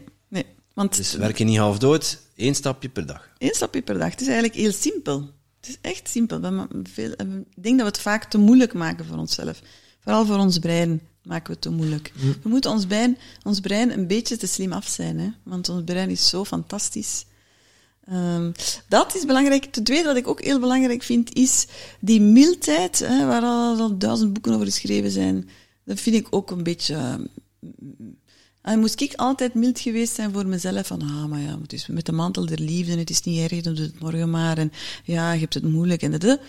Want 0.78 0.96
Dus 0.98 1.14
werk 1.14 1.38
je 1.38 1.44
niet 1.44 1.58
half 1.58 1.78
dood, 1.78 2.20
één 2.36 2.56
stapje 2.56 2.90
per 2.90 3.06
dag. 3.06 3.30
één 3.38 3.56
stapje 3.56 3.82
per 3.82 3.98
dag. 3.98 4.10
Het 4.10 4.22
is 4.22 4.28
eigenlijk 4.28 4.58
heel 4.58 4.72
simpel. 4.72 5.30
Het 5.60 5.70
is 5.70 5.78
echt 5.82 6.10
simpel. 6.10 6.44
Eh, 6.44 6.62
ik 7.56 7.64
denk 7.64 7.78
dat 7.78 7.78
we 7.78 7.84
het 7.84 8.00
vaak 8.00 8.24
te 8.24 8.38
moeilijk 8.38 8.74
maken 8.74 9.06
voor 9.06 9.18
onszelf. 9.18 9.62
Vooral 10.00 10.26
voor 10.26 10.38
ons 10.38 10.60
brein 10.60 11.02
maken 11.24 11.46
we 11.46 11.52
het 11.52 11.62
te 11.62 11.70
moeilijk. 11.70 12.12
We 12.44 12.50
moeten 12.50 12.72
ons 12.72 12.86
brein, 12.86 13.18
ons 13.44 13.60
brein 13.60 13.92
een 13.92 14.08
beetje 14.08 14.38
te 14.38 14.48
slim 14.48 14.72
af 14.72 14.88
zijn. 14.88 15.20
Hè? 15.20 15.30
Want 15.44 15.70
ons 15.70 15.84
brein 15.84 16.10
is 16.10 16.30
zo 16.30 16.46
fantastisch. 16.46 17.26
Ehm, 18.06 18.52
dat 18.88 19.16
is 19.16 19.26
belangrijk. 19.26 19.66
Ten 19.66 19.84
tweede, 19.84 20.08
wat 20.08 20.18
ik 20.18 20.28
ook 20.28 20.44
heel 20.44 20.60
belangrijk 20.60 21.04
vind, 21.04 21.34
is 21.34 21.66
die 22.00 22.22
mildheid, 22.22 23.00
hè, 23.00 23.26
waar 23.26 23.42
al, 23.42 23.80
al 23.80 23.98
duizend 23.98 24.34
boeken 24.34 24.54
over 24.54 24.66
geschreven 24.66 25.12
zijn. 25.12 25.50
Dat 25.86 26.00
vind 26.00 26.16
ik 26.16 26.28
ook 26.30 26.52
een 26.52 26.64
beetje... 26.64 27.30
eh, 28.68 28.74
en 28.74 28.80
moest 28.80 29.02
ik 29.02 29.14
altijd 29.16 29.54
mild 29.54 29.80
geweest 29.80 30.16
zijn 30.16 30.34
voor 30.34 30.46
mezelf, 30.48 30.88
van, 30.88 31.02
ah, 31.02 31.26
maar 31.26 31.40
ja, 31.40 31.60
het 31.62 31.74
is 31.74 31.88
met 31.88 32.06
de 32.06 32.12
mantel 32.12 32.46
der 32.46 32.60
liefde, 32.60 32.98
het 32.98 33.10
is 33.10 33.22
niet 33.22 33.52
erg, 33.52 33.62
dan 33.62 33.76
doe 33.76 33.86
het 33.86 34.00
morgen 34.00 34.30
maar, 34.30 34.58
en 34.58 34.72
ja, 35.04 35.32
je 35.32 35.40
hebt 35.40 35.54
het 35.54 35.64
moeilijk, 35.64 36.02
en 36.02 36.12
dat. 36.12 36.40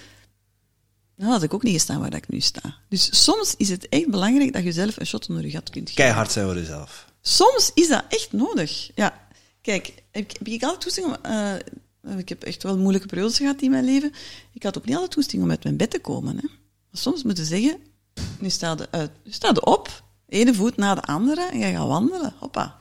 Dan 1.17 1.29
had 1.31 1.43
ik 1.43 1.55
ook 1.55 1.63
niet 1.63 1.73
gestaan 1.73 2.01
waar 2.01 2.15
ik 2.15 2.29
nu 2.29 2.41
sta. 2.41 2.77
Dus 2.89 3.25
soms 3.25 3.55
is 3.57 3.69
het 3.69 3.89
echt 3.89 4.09
belangrijk 4.11 4.53
dat 4.53 4.63
je 4.65 4.73
zelf 4.73 4.97
een 4.97 5.07
shot 5.07 5.29
onder 5.29 5.45
je 5.45 5.51
gat 5.51 5.71
kunt 5.71 5.89
geven. 5.89 6.03
Keihard 6.05 6.33
zijn 6.33 6.47
voor 6.47 6.55
jezelf. 6.55 7.07
Soms 7.21 7.71
is 7.75 7.89
dat 7.89 8.05
echt 8.09 8.33
nodig. 8.33 8.91
Ja, 8.95 9.27
kijk, 9.61 9.87
heb, 10.11 10.25
ik- 10.25 10.37
heb 10.39 10.47
ik 10.49 10.63
altijd 10.63 10.81
toestemming 10.81 11.17
om... 11.17 11.31
eh, 11.31 12.19
ik 12.19 12.29
heb 12.29 12.43
echt 12.43 12.63
wel 12.63 12.79
moeilijke 12.79 13.07
periodes 13.07 13.37
gehad 13.37 13.63
in 13.63 13.71
mijn 13.71 13.85
leven. 13.85 14.13
Ik 14.53 14.63
had 14.63 14.79
ook 14.79 14.85
niet 14.85 14.95
altijd 14.95 15.11
toestemming 15.13 15.45
om 15.51 15.51
uit 15.57 15.65
mijn 15.65 15.77
bed 15.77 15.91
te 15.91 15.99
komen. 16.01 16.37
Hè. 16.37 16.43
Maar 16.43 17.01
soms 17.01 17.23
moeten 17.23 17.45
zeggen, 17.47 17.79
nu 18.39 18.51
sta 18.51 18.77
uit, 18.91 19.11
nu 19.25 19.33
sta 19.33 19.49
je 19.53 19.65
op, 19.65 20.03
ene 20.29 20.55
voet 20.55 20.77
na 20.77 20.95
de 20.95 21.03
andere, 21.03 21.43
en 21.53 21.59
je 21.59 21.73
gaat 21.73 21.87
wandelen. 21.87 22.33
Hoppa. 22.39 22.77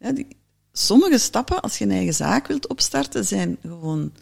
Ja, 0.00 0.12
die, 0.12 0.26
sommige 0.72 1.18
stappen, 1.18 1.60
als 1.60 1.78
je 1.78 1.84
een 1.84 1.90
eigen 1.90 2.14
zaak 2.14 2.46
wilt 2.46 2.68
opstarten, 2.68 3.24
zijn 3.24 3.56
gewoon 3.62 4.12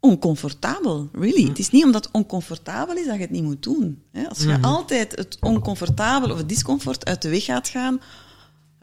oncomfortabel. 0.00 1.08
Really. 1.12 1.48
Het 1.48 1.58
is 1.58 1.70
niet 1.70 1.84
omdat 1.84 2.04
het 2.04 2.14
oncomfortabel 2.14 2.96
is 2.96 3.06
dat 3.06 3.14
je 3.14 3.20
het 3.20 3.30
niet 3.30 3.42
moet 3.42 3.62
doen. 3.62 4.02
Als 4.28 4.42
je 4.42 4.58
altijd 4.62 5.16
het 5.16 5.36
oncomfortabel 5.40 6.30
of 6.30 6.36
het 6.36 6.48
discomfort 6.48 7.04
uit 7.04 7.22
de 7.22 7.28
weg 7.28 7.44
gaat 7.44 7.68
gaan, 7.68 8.00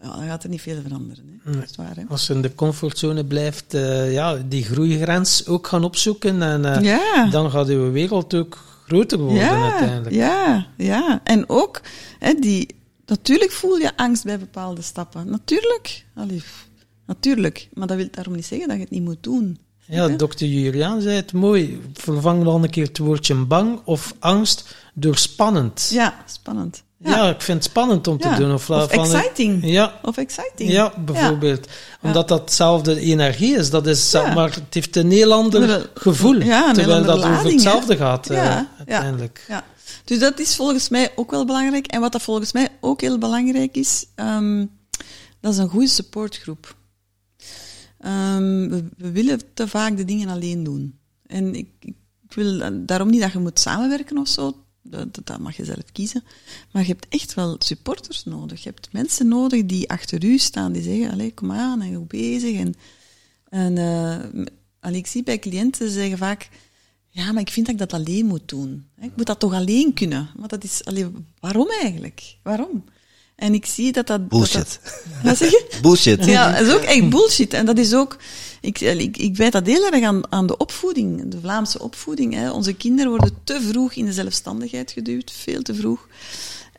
ja, 0.01 0.15
dan 0.15 0.25
gaat 0.27 0.43
er 0.43 0.49
niet 0.49 0.61
veel 0.61 0.81
veranderen. 0.81 1.39
Hè. 1.43 1.51
Dat 1.51 1.69
is 1.69 1.75
waar, 1.75 1.95
hè. 1.95 2.03
Als 2.09 2.27
je 2.27 2.33
in 2.33 2.41
de 2.41 2.55
comfortzone 2.55 3.25
blijft, 3.25 3.73
eh, 3.73 4.13
ja, 4.13 4.35
die 4.35 4.63
groeigrens 4.63 5.47
ook 5.47 5.67
gaan 5.67 5.83
opzoeken. 5.83 6.41
En 6.41 6.65
eh, 6.75 6.81
Ja. 6.81 7.25
dan 7.29 7.51
gaat 7.51 7.67
uw 7.67 7.91
wereld 7.91 8.33
ook 8.33 8.57
groter 8.85 9.17
worden 9.19 9.49
uiteindelijk. 9.49 10.15
Ja, 10.15 10.67
ja. 10.77 11.21
En 11.23 11.49
ook, 11.49 11.81
hè, 12.19 12.33
die, 12.33 12.74
natuurlijk 13.05 13.51
voel 13.51 13.75
je 13.77 13.97
angst 13.97 14.23
bij 14.23 14.39
bepaalde 14.39 14.81
stappen. 14.81 15.29
Natuurlijk. 15.29 16.05
Allee, 16.15 16.43
natuurlijk. 17.05 17.69
Maar 17.73 17.87
dat 17.87 17.97
wil 17.97 18.07
daarom 18.11 18.35
niet 18.35 18.45
zeggen 18.45 18.67
dat 18.67 18.77
je 18.77 18.83
het 18.83 18.91
niet 18.91 19.03
moet 19.03 19.23
doen. 19.23 19.57
Ja, 19.87 20.07
dokter 20.07 20.47
Juliaan 20.47 21.01
zei 21.01 21.15
het 21.15 21.33
mooi. 21.33 21.81
Vervang 21.93 22.43
dan 22.43 22.63
een 22.63 22.69
keer 22.69 22.85
het 22.87 22.97
woordje 22.97 23.35
bang 23.35 23.79
of 23.83 24.13
angst 24.19 24.75
door 24.93 25.17
spannend. 25.17 25.89
Ja, 25.91 26.23
spannend. 26.25 26.83
Ja, 26.97 27.29
ik 27.29 27.41
vind 27.41 27.57
het 27.57 27.71
spannend 27.71 28.07
om 28.07 28.17
te 28.19 28.35
doen. 28.37 28.53
Of, 28.53 28.69
Of 28.69 28.91
van- 28.93 29.03
exciting. 29.03 29.59
Ja, 29.65 29.99
Of 30.01 30.17
exciting. 30.17 30.71
ja, 30.71 30.93
bijvoorbeeld. 31.05 31.67
Omdat 32.01 32.27
dat 32.27 32.39
hetzelfde 32.39 32.99
energie 32.99 33.55
is. 33.57 33.69
Dat 33.69 33.87
is. 33.87 34.11
Maar 34.13 34.53
het 34.53 34.73
heeft 34.73 34.95
een 34.95 35.11
heel 35.11 35.33
ander 35.33 35.89
gevoel. 35.93 36.41
ja, 36.41 36.67
een 36.67 36.73
terwijl 36.73 37.03
dat 37.03 37.23
over 37.23 37.51
hetzelfde 37.51 37.97
gaat 37.97 38.29
eh, 38.29 38.59
uiteindelijk. 38.77 39.45
Ja. 39.47 39.63
Dus 40.05 40.19
dat 40.19 40.39
is 40.39 40.55
volgens 40.55 40.89
mij 40.89 41.11
ook 41.15 41.31
wel 41.31 41.45
belangrijk. 41.45 41.87
En 41.87 42.01
wat 42.01 42.11
dat 42.11 42.21
volgens 42.21 42.51
mij 42.51 42.69
ook 42.81 43.01
heel 43.01 43.17
belangrijk 43.17 43.77
is, 43.77 44.05
ehm, 44.15 44.65
dat 45.39 45.53
is 45.53 45.59
een 45.59 45.69
goede 45.69 45.87
supportgroep. 45.87 46.75
Ehm, 47.99 48.69
we, 48.97 49.11
willen 49.11 49.39
te 49.53 49.67
vaak 49.67 49.97
de 49.97 50.05
dingen 50.05 50.29
alleen 50.29 50.63
doen. 50.63 50.99
En 51.25 51.55
ik, 51.55 51.67
ik 51.79 51.95
wil 52.27 52.85
daarom 52.85 53.09
niet 53.09 53.21
dat 53.21 53.31
je 53.31 53.39
moet 53.39 53.59
samenwerken 53.59 54.17
of 54.17 54.27
zo. 54.27 54.63
Dat, 54.81 55.19
dat- 55.23 55.39
mag 55.39 55.57
je 55.57 55.65
zelf 55.65 55.91
kiezen. 55.91 56.23
Maar 56.71 56.81
je 56.81 56.87
hebt 56.87 57.05
echt 57.09 57.33
wel 57.33 57.55
supporters 57.59 58.23
nodig. 58.23 58.63
Je 58.63 58.69
hebt 58.69 58.93
mensen 58.93 59.27
nodig 59.27 59.65
die 59.65 59.89
achter 59.89 60.23
u 60.23 60.37
staan, 60.37 60.71
die 60.71 60.83
zeggen, 60.83 61.11
allee, 61.11 61.33
kom 61.33 61.51
aan, 61.51 61.81
en 61.81 61.95
goed 61.95 62.07
bezig. 62.07 62.59
En, 62.59 62.73
en 63.49 63.77
eh, 64.79 64.93
ik 64.93 65.07
zie 65.07 65.23
bij 65.23 65.39
cliënten 65.39 65.89
zeggen 65.89 66.17
vaak, 66.17 66.49
ja, 67.15 67.31
maar 67.31 67.41
ik 67.41 67.49
vind 67.49 67.65
dat 67.65 67.75
ik 67.75 67.81
dat 67.89 67.93
alleen 67.99 68.25
moet 68.25 68.47
doen. 68.49 68.85
Ik 69.01 69.11
moet 69.15 69.25
dat 69.25 69.39
toch 69.39 69.53
alleen 69.53 69.93
kunnen. 69.93 70.29
Maar 70.37 70.47
dat 70.47 70.63
is, 70.63 70.85
allee, 70.85 71.05
waarom 71.39 71.69
eigenlijk? 71.81 72.35
Waarom? 72.43 72.83
En 73.35 73.53
ik 73.53 73.65
zie 73.65 73.91
dat 73.91 74.07
dat... 74.07 74.27
Bullshit. 74.27 74.79
dat- 74.83 75.01
wat 75.23 75.37
zeg 75.37 75.49
je? 75.49 75.67
Bullshit. 75.81 76.25
Ja, 76.25 76.51
dat 76.51 76.67
is 76.67 76.73
ook 76.73 76.81
echt 76.81 77.09
bullshit. 77.09 77.53
En 77.53 77.65
dat 77.65 77.77
is 77.77 77.93
ook, 77.93 78.17
ik, 78.61 78.79
ik, 78.79 79.17
ik 79.17 79.35
wijt 79.37 79.51
dat 79.51 79.65
heel 79.65 79.91
erg 79.91 80.03
aan, 80.03 80.31
aan 80.31 80.47
de 80.47 80.57
opvoeding, 80.57 81.27
de 81.31 81.39
Vlaamse 81.39 81.79
opvoeding. 81.79 82.33
Hè. 82.33 82.51
Onze 82.51 82.73
kinderen 82.73 83.09
worden 83.11 83.37
te 83.43 83.61
vroeg 83.61 83.93
in 83.93 84.05
de 84.05 84.13
zelfstandigheid 84.13 84.91
geduwd, 84.91 85.31
veel 85.31 85.61
te 85.61 85.75
vroeg. 85.75 86.07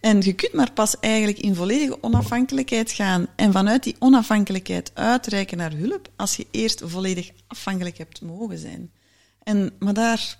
En 0.00 0.20
je 0.22 0.32
kunt 0.32 0.52
maar 0.52 0.72
pas 0.72 0.94
eigenlijk 1.00 1.38
in 1.38 1.54
volledige 1.54 1.98
onafhankelijkheid 2.02 2.92
gaan 2.92 3.26
en 3.36 3.52
vanuit 3.52 3.82
die 3.82 3.96
onafhankelijkheid 3.98 4.90
uitreiken 4.94 5.56
naar 5.58 5.72
hulp, 5.72 6.08
als 6.16 6.36
je 6.36 6.46
eerst 6.50 6.80
volledig 6.84 7.30
afhankelijk 7.46 7.98
hebt 7.98 8.20
mogen 8.22 8.58
zijn. 8.58 8.90
En, 9.46 9.70
maar 9.78 9.94
daar 9.94 10.38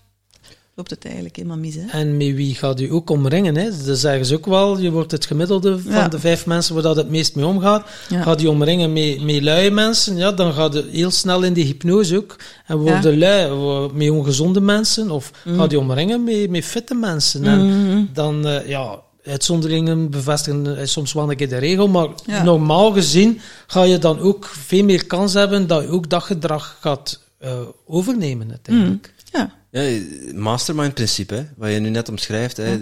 loopt 0.75 0.91
het 0.91 1.05
eigenlijk 1.05 1.37
helemaal 1.37 1.57
mis. 1.59 1.75
Hè. 1.75 1.87
En 1.99 2.17
met 2.17 2.35
wie 2.35 2.55
gaat 2.55 2.81
u 2.81 2.93
ook 2.93 3.11
omringen? 3.11 3.57
Hè? 3.57 3.71
Dat 3.85 3.99
zeggen 3.99 4.27
ze 4.27 4.35
ook 4.35 4.47
wel. 4.47 4.79
Je 4.79 4.91
wordt 4.91 5.11
het 5.11 5.27
gemiddelde 5.27 5.79
van 5.79 5.93
Ja. 5.93 6.09
de 6.09 6.19
vijf 6.19 6.47
mensen 6.47 6.75
waar 6.75 6.83
dat 6.83 6.97
het 6.97 7.11
meest 7.11 7.35
mee 7.37 7.47
omgaat. 7.47 7.89
Ja. 8.09 8.23
Gaat 8.23 8.43
u 8.43 8.47
omringen 8.47 8.93
met, 8.93 9.23
met 9.23 9.43
luie 9.43 9.71
mensen? 9.71 10.17
Ja, 10.17 10.33
dan 10.33 10.53
gaat 10.53 10.77
u 10.77 10.83
heel 10.91 11.11
snel 11.11 11.43
in 11.43 11.53
die 11.53 11.65
hypnose 11.65 12.17
ook. 12.17 12.37
En 12.67 12.77
worden 12.79 13.19
Ja. 13.19 13.49
Mm. 13.49 13.59
lui 13.59 13.91
met 13.93 14.11
ongezonde 14.11 14.61
mensen? 14.61 15.11
Of 15.11 15.31
gaat 15.57 15.73
u 15.73 15.77
omringen 15.77 16.25
met, 16.25 16.51
met 16.51 16.65
fitte 16.65 16.95
mensen? 16.95 17.45
En 17.45 18.11
dan, 18.13 18.47
eh, 18.47 18.69
ja, 18.69 19.01
uitzonderingen 19.25 20.11
bevestigen 20.11 20.77
is 20.77 20.93
soms 20.93 21.13
wel 21.13 21.31
een 21.31 21.37
keer 21.37 21.49
de 21.49 21.59
regel. 21.59 21.89
Maar 21.89 22.09
normaal 22.45 22.93
gezien 22.93 23.41
ga 23.67 23.83
je 23.83 23.99
dan 23.99 24.19
ook 24.21 24.45
veel 24.45 24.85
meer 24.85 25.07
kans 25.07 25.33
hebben 25.35 25.67
dat 25.67 25.83
je 25.83 25.89
ook 25.89 26.11
dat 26.11 26.23
gedrag 26.23 26.77
gaat 26.81 27.25
eh, 27.47 27.61
overnemen 27.87 28.51
uiteindelijk. 28.51 29.15
Ja, 29.33 29.55
Ja, 29.71 30.01
mastermind-principe, 30.35 31.35
hè, 31.35 31.45
wat 31.57 31.71
je 31.71 31.79
nu 31.79 31.89
net 31.89 32.09
omschrijft. 32.09 32.57
Hè, 32.57 32.75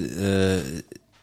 eh, 0.57 0.63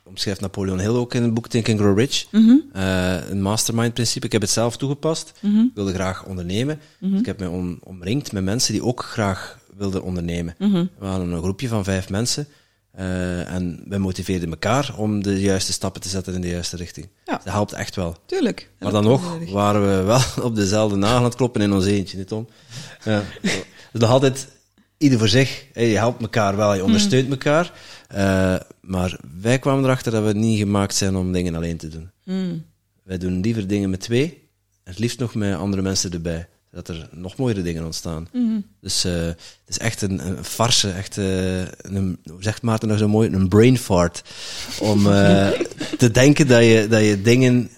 omschrijft 0.03 0.41
Napoleon 0.41 0.79
Hill 0.79 0.89
ook 0.89 1.13
in 1.13 1.23
het 1.23 1.33
boek 1.33 1.47
Think 1.47 1.69
and 1.69 1.79
Grow 1.79 1.97
Rich. 1.99 2.25
Eh, 2.73 3.29
een 3.29 3.41
mastermind-principe. 3.41 4.25
Ik 4.25 4.31
heb 4.31 4.41
het 4.41 4.49
zelf 4.49 4.77
toegepast. 4.77 5.33
Ik 5.41 5.71
wilde 5.75 5.93
graag 5.93 6.25
ondernemen. 6.25 6.79
Dus 6.99 7.19
ik 7.19 7.25
heb 7.25 7.39
me 7.39 7.49
om, 7.49 7.79
omringd 7.83 8.31
met 8.31 8.43
mensen 8.43 8.73
die 8.73 8.83
ook 8.83 9.03
graag 9.03 9.59
wilden 9.77 10.03
ondernemen. 10.03 10.55
We 10.99 11.05
hadden 11.05 11.31
een 11.31 11.41
groepje 11.41 11.67
van 11.67 11.83
vijf 11.83 12.09
mensen. 12.09 12.47
eh, 12.91 13.53
en 13.53 13.83
wij 13.87 13.99
motiveerden 13.99 14.49
elkaar 14.49 14.93
om 14.97 15.23
de 15.23 15.39
juiste 15.41 15.71
stappen 15.73 16.01
te 16.01 16.09
zetten 16.09 16.33
in 16.33 16.41
de 16.41 16.49
juiste 16.49 16.75
richting. 16.77 17.07
Ja. 17.25 17.33
Dat 17.43 17.53
helpt 17.53 17.73
echt 17.73 17.95
wel. 17.95 18.15
tuurlijk. 18.25 18.69
Maar 18.79 18.91
dan 18.91 19.03
nog 19.03 19.37
waren 19.51 19.81
we 19.97 20.03
wel 20.03 20.21
op 20.47 20.55
dezelfde 20.55 20.95
nagel 20.97 21.17
aan 21.17 21.23
het 21.23 21.35
kloppen 21.35 21.61
in 21.61 21.73
ons 21.73 21.85
eentje, 21.85 22.17
niet 22.17 22.27
Tom? 22.27 22.47
Ja. 23.03 23.23
Dus 23.41 24.01
nog 24.01 24.09
altijd 24.09 24.47
ieder 24.97 25.19
voor 25.19 25.27
zich. 25.27 25.65
Je 25.73 25.81
helpt 25.81 26.21
elkaar 26.21 26.55
wel, 26.55 26.73
je 26.73 26.83
ondersteunt 26.83 27.29
elkaar. 27.29 27.71
Eh, 28.07 28.55
maar 28.81 29.19
wij 29.41 29.59
kwamen 29.59 29.83
erachter 29.83 30.11
dat 30.11 30.23
we 30.23 30.33
niet 30.33 30.57
gemaakt 30.59 30.95
zijn 30.95 31.15
om 31.15 31.31
dingen 31.31 31.55
alleen 31.55 31.77
te 31.77 31.87
doen. 31.87 32.09
Wij 33.03 33.17
doen 33.17 33.41
liever 33.41 33.67
dingen 33.67 33.89
met 33.89 33.99
twee, 33.99 34.25
en 34.83 34.91
het 34.91 34.99
liefst 34.99 35.19
nog 35.19 35.35
met 35.35 35.55
andere 35.55 35.81
mensen 35.81 36.11
erbij. 36.11 36.47
Dat 36.71 36.87
er 36.87 37.09
nog 37.11 37.35
mooiere 37.37 37.61
dingen 37.61 37.85
ontstaan. 37.85 38.27
Dus 38.81 39.03
eh, 39.03 39.13
het 39.25 39.37
is 39.67 39.77
echt 39.77 40.01
een, 40.01 40.27
een 40.27 40.43
farse, 40.43 40.89
echt, 40.91 41.17
eh, 41.17 41.59
een, 41.61 42.19
hoe 42.31 42.43
zegt 42.43 42.61
Maarten 42.61 42.87
nou 42.87 42.99
zo 42.99 43.07
mooi, 43.07 43.29
een 43.29 43.47
brain 43.49 43.77
fart. 43.77 44.21
Om 44.79 45.03
te 45.97 46.09
denken 46.11 46.47
dat 46.47 46.63
je, 46.63 46.87
dat 46.89 47.03
je 47.03 47.21
dingen 47.21 47.69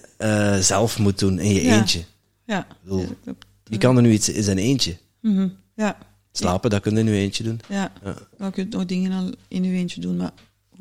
zelf 0.63 0.99
moet 0.99 1.19
doen 1.19 1.39
in 1.39 1.53
je 1.53 1.63
Ja. 1.63 1.77
eentje. 1.77 2.03
Ja, 2.45 2.67
bedoel, 2.83 3.05
je 3.63 3.77
kan 3.77 3.95
er 3.95 4.01
nu 4.01 4.11
iets 4.11 4.29
in 4.29 4.43
zijn 4.43 4.57
eentje. 4.57 4.97
Mm 5.23 5.57
Ja. 5.75 5.97
Slapen, 6.31 6.69
dat 6.69 6.81
kun 6.81 6.93
je 6.93 6.99
in 6.99 7.05
je 7.05 7.11
eentje 7.11 7.43
doen. 7.43 7.59
Ja, 7.69 7.91
ja. 8.03 8.15
je 8.45 8.51
kunt 8.51 8.73
nog 8.73 8.85
dingen 8.85 9.11
al 9.11 9.31
in 9.47 9.63
je 9.63 9.77
eentje 9.77 10.01
doen, 10.01 10.17
maar... 10.17 10.31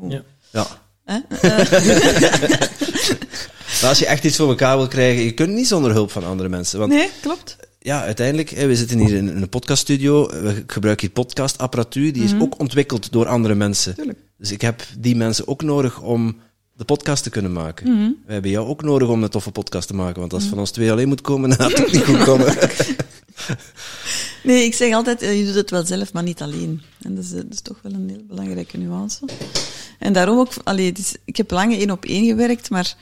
Ja. 0.08 0.22
ja. 0.50 0.66
als 3.88 3.98
je 3.98 4.06
echt 4.06 4.24
iets 4.24 4.36
voor 4.36 4.48
elkaar 4.48 4.76
wil 4.76 4.88
krijgen, 4.88 5.24
je 5.24 5.32
kunt 5.32 5.52
niet 5.52 5.68
zonder 5.68 5.92
hulp 5.92 6.10
van 6.10 6.24
andere 6.24 6.48
mensen. 6.48 6.78
Want, 6.78 6.92
nee, 6.92 7.10
klopt. 7.20 7.56
Ja, 7.78 8.02
uiteindelijk, 8.02 8.50
we 8.50 8.76
zitten 8.76 8.98
hier 8.98 9.16
in 9.16 9.28
een 9.28 9.48
podcaststudio, 9.48 10.28
we 10.28 10.64
gebruiken 10.66 11.06
hier 11.06 11.14
podcastapparatuur, 11.14 12.12
die 12.12 12.24
is 12.24 12.32
mhm. 12.32 12.42
ook 12.42 12.58
ontwikkeld 12.58 13.12
door 13.12 13.26
andere 13.26 13.54
mensen. 13.54 13.94
Tuurlijk. 13.94 14.18
Dus 14.38 14.50
ik 14.50 14.60
heb 14.60 14.82
die 14.98 15.16
mensen 15.16 15.48
ook 15.48 15.62
nodig 15.62 16.00
om 16.00 16.36
de 16.76 16.84
podcast 16.84 17.22
te 17.22 17.30
kunnen 17.30 17.52
maken. 17.52 17.90
Mm 17.90 18.16
We 18.26 18.32
hebben 18.32 18.50
jou 18.50 18.66
ook 18.66 18.82
nodig 18.82 19.08
om 19.08 19.22
een 19.22 19.28
toffe 19.28 19.50
podcast 19.50 19.88
te 19.88 19.94
maken, 19.94 20.20
want 20.20 20.32
als 20.32 20.42
mm 20.42 20.48
van 20.48 20.58
ons 20.58 20.70
twee 20.70 20.92
alleen 20.92 21.08
moet 21.08 21.20
komen, 21.20 21.48
dan 21.48 21.58
gaat 21.58 21.78
het 21.78 21.92
niet 21.92 22.04
goed 22.04 22.24
komen. 22.24 22.56
nee, 24.42 24.64
ik 24.64 24.74
zeg 24.74 24.94
altijd, 24.94 25.22
eh, 25.22 25.38
je 25.38 25.44
doet 25.46 25.54
het 25.54 25.70
wel 25.70 25.86
zelf, 25.86 26.12
maar 26.12 26.22
niet 26.22 26.42
alleen. 26.42 26.82
En 27.02 27.14
dat 27.14 27.24
is, 27.24 27.30
dat 27.30 27.44
is 27.50 27.60
toch 27.60 27.78
wel 27.82 27.92
een 27.92 28.08
heel 28.08 28.24
belangrijke 28.28 28.78
nuance. 28.78 29.24
En 29.98 30.12
daarom 30.12 30.38
ook, 30.38 30.52
allee, 30.64 30.92
ik 31.24 31.36
heb 31.36 31.50
lang 31.50 31.74
één 31.74 31.90
op 31.90 32.04
één 32.04 32.26
gewerkt, 32.26 32.70
maar 32.70 32.96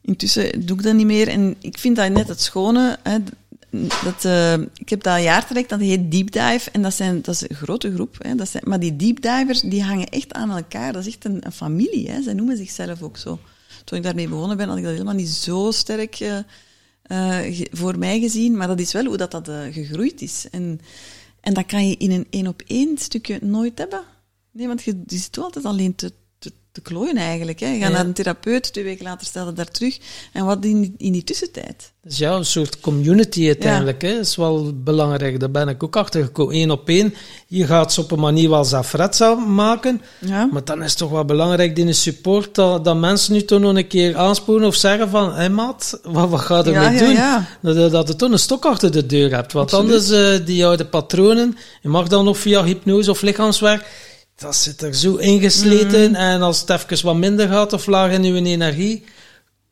intussen 0.00 0.66
doe 0.66 0.76
ik 0.76 0.82
dat 0.82 0.94
niet 0.94 1.06
meer. 1.06 1.28
En 1.28 1.56
ik 1.60 1.78
vind 1.78 1.96
dat 1.96 2.10
net 2.10 2.28
het 2.28 2.40
schone. 2.40 2.98
Hè, 3.02 3.18
dat, 4.04 4.24
uh, 4.24 4.52
ik 4.52 4.88
heb 4.88 5.02
dat 5.02 5.16
een 5.16 5.22
jaar 5.22 5.46
dat 5.66 5.80
heet 5.80 6.10
Deep 6.10 6.32
Dive. 6.32 6.70
En 6.72 6.82
dat, 6.82 6.94
zijn, 6.94 7.22
dat 7.22 7.34
is 7.34 7.48
een 7.48 7.56
grote 7.56 7.94
groep. 7.94 8.16
Hè, 8.18 8.34
dat 8.34 8.48
zijn, 8.48 8.62
maar 8.66 8.80
die 8.80 8.96
deep 8.96 9.22
divers, 9.22 9.60
die 9.60 9.82
hangen 9.82 10.08
echt 10.08 10.32
aan 10.32 10.50
elkaar. 10.50 10.92
Dat 10.92 11.06
is 11.06 11.14
echt 11.14 11.24
een, 11.24 11.42
familie. 11.52 12.10
Hè. 12.10 12.22
Zij 12.22 12.32
noemen 12.32 12.56
zichzelf 12.56 13.02
ook 13.02 13.16
zo. 13.16 13.38
Toen 13.84 13.98
ik 13.98 14.04
daarmee 14.04 14.28
begonnen 14.28 14.56
ben, 14.56 14.68
had 14.68 14.76
ik 14.76 14.82
dat 14.82 14.92
helemaal 14.92 15.14
niet 15.14 15.28
zo 15.28 15.70
sterk 15.70 16.44
uh, 17.08 17.60
voor 17.70 17.98
mij 17.98 18.20
gezien. 18.20 18.56
Maar 18.56 18.68
dat 18.68 18.80
is 18.80 18.92
wel 18.92 19.04
hoe 19.04 19.16
dat, 19.16 19.30
dat 19.30 19.50
gegroeid 19.70 20.22
is. 20.22 20.46
En, 20.50 20.80
en 21.40 21.54
dat 21.54 21.66
kan 21.66 21.88
je 21.88 21.96
in 21.96 22.10
een 22.10 22.26
één 22.30 22.46
op 22.46 22.62
één 22.66 22.98
stukje 22.98 23.38
nooit 23.42 23.78
hebben. 23.78 24.04
Nee, 24.50 24.66
want 24.66 24.82
je, 24.82 25.02
je 25.06 25.16
zit 25.16 25.38
altijd 25.38 25.64
alleen 25.64 25.94
te, 25.94 26.12
te 26.74 26.80
klooien 26.80 27.16
eigenlijk. 27.16 27.60
Hè. 27.60 27.68
Je 27.68 27.80
gaat 27.80 27.92
naar 27.92 28.04
een 28.04 28.12
therapeut, 28.12 28.72
twee 28.72 28.84
weken 28.84 29.04
later 29.04 29.26
stel 29.26 29.46
je 29.46 29.52
daar 29.52 29.70
terug. 29.70 29.98
En 30.32 30.44
wat 30.44 30.64
in 30.64 30.80
die, 30.80 30.94
in 30.98 31.12
die 31.12 31.24
tussentijd? 31.24 31.92
Dus 32.02 32.18
ja, 32.18 32.32
een 32.32 32.44
soort 32.44 32.80
community 32.80 33.46
uiteindelijk. 33.46 34.02
Hè. 34.02 34.18
Is 34.18 34.36
wel 34.36 34.72
belangrijk. 34.74 35.40
Daar 35.40 35.50
ben 35.50 35.68
ik 35.68 35.82
ook 35.82 35.96
achter 35.96 36.24
gekomen. 36.24 36.56
Eén 36.56 36.70
op 36.70 36.88
één. 36.88 37.14
Je 37.46 37.66
gaat 37.66 37.92
ze 37.92 38.00
op 38.00 38.10
een 38.10 38.20
manier 38.20 38.50
wel 38.50 38.64
zelfredzaam 38.64 39.54
maken. 39.54 40.02
Ja. 40.18 40.48
Maar 40.52 40.64
dan 40.64 40.82
is 40.82 40.88
het 40.88 40.98
toch 40.98 41.10
wel 41.10 41.24
belangrijk 41.24 41.78
in 41.78 41.86
de 41.86 41.92
support 41.92 42.54
dat, 42.54 42.84
dat 42.84 42.96
mensen 42.96 43.32
nu 43.32 43.44
toch 43.44 43.60
nog 43.60 43.76
een 43.76 43.86
keer 43.86 44.16
aansporen 44.16 44.66
of 44.66 44.74
zeggen 44.74 45.08
van 45.08 45.28
hé 45.28 45.34
hey, 45.34 45.50
maat, 45.50 46.00
wat, 46.02 46.30
wat 46.30 46.40
ga 46.40 46.58
je 46.58 46.72
ermee 46.72 46.98
doen? 46.98 47.16
Dat, 47.74 47.90
dat 47.90 48.08
je 48.08 48.16
toch 48.16 48.30
een 48.30 48.38
stok 48.38 48.64
achter 48.64 48.92
de 48.92 49.06
deur 49.06 49.34
hebt. 49.34 49.52
Want 49.52 49.74
anders, 49.74 50.10
uh, 50.10 50.46
die 50.46 50.66
oude 50.66 50.86
patronen, 50.86 51.56
je 51.80 51.88
mag 51.88 52.08
dan 52.08 52.24
nog 52.24 52.38
via 52.38 52.64
hypnose 52.64 53.10
of 53.10 53.22
lichaamswerk 53.22 54.12
dat 54.36 54.56
zit 54.56 54.82
er 54.82 54.94
zo 54.94 55.16
ingesleten. 55.16 56.08
Mm. 56.08 56.14
En 56.14 56.42
als 56.42 56.60
het 56.60 56.70
even 56.70 57.06
wat 57.06 57.16
minder 57.16 57.48
gaat 57.48 57.72
of 57.72 57.86
laag 57.86 58.12
in 58.12 58.24
uw 58.24 58.34
energie, 58.34 59.04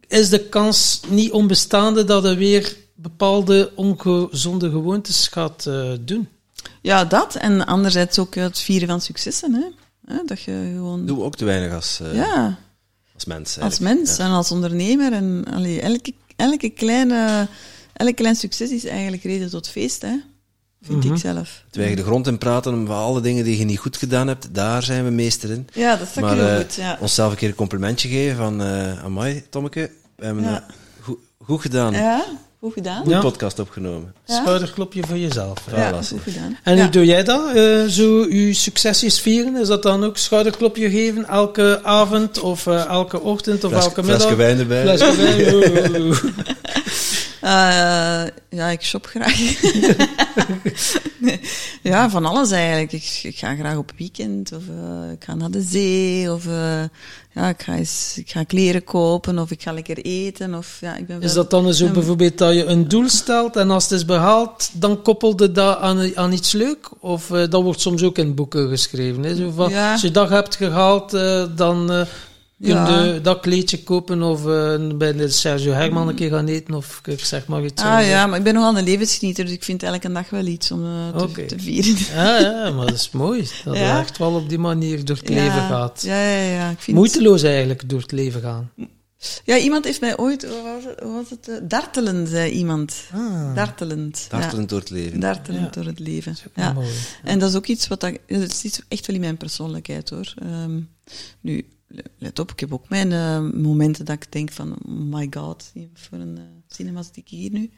is 0.09 0.29
de 0.29 0.49
kans 0.49 1.01
niet 1.09 1.33
onbestaande 1.33 2.05
dat 2.05 2.25
er 2.25 2.37
weer 2.37 2.77
bepaalde 2.95 3.73
ongezonde 3.75 4.71
gewoontes 4.71 5.29
gaat 5.29 5.65
uh, 5.69 5.93
doen. 6.01 6.29
Ja, 6.83 7.05
dat. 7.05 7.35
En 7.35 7.67
anderzijds 7.67 8.19
ook 8.19 8.35
het 8.35 8.59
vieren 8.59 8.89
van 8.89 9.01
successen. 9.01 9.55
Hè? 10.07 10.23
Dat 10.27 10.41
je 10.43 10.71
gewoon... 10.75 11.07
Doe 11.07 11.23
ook 11.23 11.37
te 11.37 11.45
weinig 11.45 11.73
als, 11.73 11.99
uh, 12.03 12.15
ja. 12.15 12.59
als 13.15 13.25
mens. 13.25 13.59
Als 13.59 13.79
mens 13.79 14.19
en 14.19 14.31
als 14.31 14.51
ondernemer. 14.51 15.13
En 15.13 15.45
allee, 15.53 15.81
elke, 15.81 16.15
elke, 16.37 16.71
kleine, 16.71 17.49
elk 17.93 18.17
klein 18.17 18.37
succes 18.37 18.71
is 18.71 18.85
eigenlijk 18.85 19.23
reden 19.23 19.51
tot 19.51 19.69
feest. 19.69 20.03
Hè? 20.03 20.17
Vind 20.83 21.05
ik 21.05 21.11
mhm. 21.11 21.19
zelf. 21.19 21.63
Terwijl 21.71 21.91
je 21.91 21.97
de 21.97 22.05
grond 22.05 22.27
in 22.27 22.39
praten 22.39 22.75
om 22.75 22.91
alle 22.91 23.21
dingen 23.21 23.45
die 23.45 23.59
je 23.59 23.65
niet 23.65 23.79
goed 23.79 23.97
gedaan 23.97 24.29
hebt, 24.29 24.55
daar 24.55 24.83
zijn 24.83 25.05
we 25.05 25.11
meester 25.11 25.51
in. 25.51 25.69
Ja, 25.73 25.97
dat 25.97 26.09
is 26.15 26.23
ook 26.23 26.31
heel 26.31 26.49
uh, 26.49 26.57
goed. 26.57 26.75
Ja. 26.75 26.97
Onszelf 27.01 27.31
een 27.31 27.37
keer 27.37 27.49
een 27.49 27.55
complimentje 27.55 28.09
geven 28.09 28.37
van, 28.37 28.63
uh, 28.63 29.05
amai, 29.05 29.43
Tommeke, 29.51 29.91
we 30.17 30.25
hebben 30.25 30.45
ja. 30.45 30.67
goed, 31.01 31.19
goed 31.45 31.61
gedaan. 31.61 31.93
Ja, 31.93 32.25
goed 32.61 32.73
gedaan. 32.73 33.05
Goed 33.05 33.21
podcast 33.21 33.59
opgenomen. 33.59 34.15
Schouderklopje 34.25 35.03
voor 35.07 35.19
jezelf. 35.19 35.59
Ja, 35.75 36.03
goed 36.03 36.21
gedaan. 36.23 36.59
En 36.63 36.81
hoe 36.81 36.89
doe 36.89 37.05
jij 37.05 37.25
dat? 37.25 37.57
Uh, 37.57 37.85
zo 37.85 38.29
je 38.29 38.53
succesjes 38.53 39.21
vieren? 39.21 39.57
Is 39.57 39.69
dat 39.69 39.83
dan 39.83 40.05
ook 40.05 40.17
schouderklopje 40.17 40.91
geven 40.91 41.29
elke 41.29 41.81
avond 41.83 42.41
of 42.41 42.67
elke 42.67 43.21
ochtend 43.21 43.65
of 43.65 43.71
Fles, 43.71 43.85
elke 43.85 44.01
middag? 44.01 44.21
Flesje 44.21 44.37
wijn 44.37 44.59
erbij. 44.59 44.83
Flesje 44.83 45.17
wijn. 45.17 46.15
Uh, 47.45 48.25
ja, 48.49 48.69
ik 48.69 48.83
shop 48.83 49.07
graag. 49.07 49.39
ja, 51.83 52.11
van 52.11 52.25
alles 52.25 52.51
eigenlijk. 52.51 52.93
Ik, 52.93 53.21
ik, 53.23 53.39
ga 53.39 53.55
graag 53.55 53.77
op 53.77 53.93
weekend, 53.97 54.53
of 54.53 54.63
uh, 54.71 55.13
ik 55.13 55.25
ga 55.25 55.35
naar 55.35 55.51
de 55.51 55.63
zee, 55.63 56.33
of 56.33 56.47
uh, 56.47 56.83
ja, 57.35 57.49
ik, 57.49 57.63
ga 57.63 57.75
eens, 57.75 58.15
ik 58.17 58.31
ga 58.31 58.43
kleren 58.45 58.85
kopen, 58.85 59.39
of 59.39 59.51
ik 59.51 59.63
ga 59.63 59.73
lekker 59.73 59.99
eten. 59.99 60.55
Of, 60.55 60.79
ja, 60.81 60.97
ik 60.97 61.07
ben 61.07 61.23
is 61.23 61.33
dat 61.33 61.51
dan 61.51 61.75
zo 61.75 61.89
bijvoorbeeld 61.89 62.39
dat 62.39 62.55
je 62.55 62.65
een 62.65 62.89
doel 62.89 63.09
stelt 63.09 63.57
en 63.57 63.71
als 63.71 63.85
het 63.85 63.93
is 63.93 64.05
behaald, 64.05 64.71
dan 64.73 65.03
koppelde 65.03 65.53
dat 65.53 65.79
aan, 65.79 66.17
aan 66.17 66.33
iets 66.33 66.53
leuk? 66.53 66.89
Of 67.01 67.27
dat 67.27 67.63
wordt 67.63 67.81
soms 67.81 68.03
ook 68.03 68.19
in 68.19 68.35
boeken 68.35 68.69
geschreven. 68.69 69.23
Hè? 69.23 69.37
Zo 69.37 69.51
van, 69.51 69.71
ja. 69.71 69.93
Als 69.93 70.03
je 70.03 70.11
dat 70.11 70.29
hebt 70.29 70.57
gehaald, 70.57 71.11
dan 71.57 72.07
Kun 72.63 73.05
je 73.05 73.21
dat 73.23 73.41
kleedje 73.41 73.83
kopen 73.83 74.23
of 74.23 74.47
uh, 74.47 74.97
bij 74.97 75.13
de 75.13 75.29
Sergio 75.29 75.73
Herman 75.73 76.09
een 76.09 76.15
keer 76.15 76.31
gaan 76.31 76.47
eten 76.47 76.75
of 76.75 77.01
ik 77.05 77.25
zeg 77.25 77.47
maar 77.47 77.65
iets. 77.65 77.83
Ah 77.83 78.07
ja, 78.07 78.27
maar 78.27 78.39
ik 78.39 78.45
ben 78.45 78.55
nogal 78.55 78.79
een 78.79 78.85
levensgenieter, 78.85 79.45
dus 79.45 79.55
ik 79.55 79.65
vind 79.65 79.83
elke 79.83 80.13
dag 80.13 80.31
wel 80.31 80.47
iets 80.47 80.71
om 80.71 80.85
uh, 80.85 81.17
te, 81.17 81.45
te, 81.45 81.59
vieren. 81.59 81.97
Ja, 82.15 82.39
ja, 82.39 82.71
maar 82.71 82.87
dat 82.87 82.95
is 82.95 83.11
mooi. 83.11 83.49
Dat 83.65 83.77
ja? 83.77 83.95
je 83.95 84.01
echt 84.01 84.19
wel 84.19 84.35
op 84.35 84.49
die 84.49 84.59
manier 84.59 85.05
door 85.05 85.17
het 85.17 85.29
leven 85.29 85.69
gaat. 85.69 86.03
Ja, 86.03 86.29
ja, 86.29 86.43
ja. 86.43 86.71
Ik 86.71 86.81
vind 86.81 86.97
Moeiteloos 86.97 87.43
eigenlijk 87.43 87.89
door 87.89 88.01
het 88.01 88.13
leven 88.13 88.41
gaan. 88.41 88.71
Ja, 89.45 89.59
iemand 89.59 89.85
heeft 89.85 90.01
mij 90.01 90.19
ooit, 90.19 90.47
hoe 91.03 91.13
was 91.13 91.31
het, 91.31 91.49
uh, 91.99 92.27
zei 92.27 92.51
iemand. 92.51 92.97
Ah, 93.13 93.55
dartelend. 93.55 94.27
Dartelend 94.29 94.69
door 94.69 94.79
het 94.79 94.91
leven. 94.91 95.21
Dartelend 95.21 95.75
door 95.75 95.85
het 95.85 95.99
leven. 95.99 96.37
Ja. 96.55 96.73
Mooi. 96.73 96.89
En 97.25 97.39
dat 97.39 97.51
is 97.51 97.57
ook 97.57 97.67
iets 97.67 97.89
wat, 97.89 98.01
dat, 98.01 98.19
dat 98.27 98.61
is 98.63 98.81
echt 98.89 99.07
wel 99.07 99.17
in 99.17 99.23
mijn 99.23 99.37
persoonlijkheid 99.37 100.11
hoor. 100.11 100.35
Um, 100.43 100.89
nu, 101.41 101.67
let 102.19 102.39
op, 102.39 102.51
ik 102.51 102.61
heb 102.61 102.73
ook 102.73 102.89
mijn 102.89 103.11
uh, 103.11 103.63
momenten 103.63 104.05
dat 104.05 104.15
ik 104.15 104.33
denk 104.33 104.53
van, 104.53 104.77
my 104.87 105.27
god, 105.31 105.73
voor 105.95 106.19
een 106.19 106.39
uh, 106.79 107.23
hier 107.25 107.51
nu. 107.51 107.71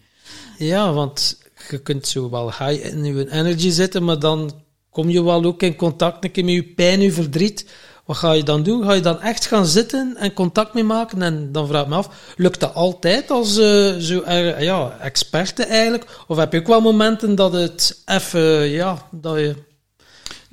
Ja, 0.59 0.93
want 0.93 1.39
je 1.71 1.79
kunt 1.79 2.07
zo 2.07 2.31
wel 2.31 2.47
high 2.47 2.87
in 2.87 3.05
je 3.05 3.31
energy 3.31 3.71
zitten, 3.71 4.05
maar 4.05 4.19
dan 4.19 4.53
kom 4.91 5.09
je 5.09 5.25
wel 5.25 5.45
ook 5.45 5.63
in 5.63 5.77
contact 5.77 6.23
met 6.23 6.37
je 6.37 6.63
pijn, 6.63 7.01
je 7.01 7.13
verdriet. 7.13 7.67
Wat 8.05 8.17
ga 8.17 8.33
je 8.33 8.43
dan 8.43 8.63
doen? 8.63 8.85
Ga 8.85 8.93
je 8.93 9.01
dan 9.01 9.21
echt 9.21 9.47
gaan 9.47 9.67
zitten 9.67 10.17
en 10.17 10.33
contact 10.33 10.75
mee 10.75 10.85
maken? 10.85 11.23
En 11.23 11.53
dan 11.53 11.67
vraag 11.67 11.83
ik 11.83 11.89
me 11.89 11.95
af, 11.95 12.35
lukt 12.37 12.61
dat 12.61 12.75
altijd 12.75 13.31
als 13.31 13.59
uh, 13.59 13.97
zo, 13.97 14.23
ja, 14.59 14.99
experte 15.01 15.65
eigenlijk? 15.65 16.25
Of 16.27 16.37
heb 16.37 16.53
je 16.53 16.59
ook 16.59 16.67
wel 16.67 16.81
momenten 16.81 17.35
dat 17.35 17.53
het 17.53 18.03
even, 18.05 18.69
ja, 18.69 19.09
dat 19.11 19.39
je 19.39 19.55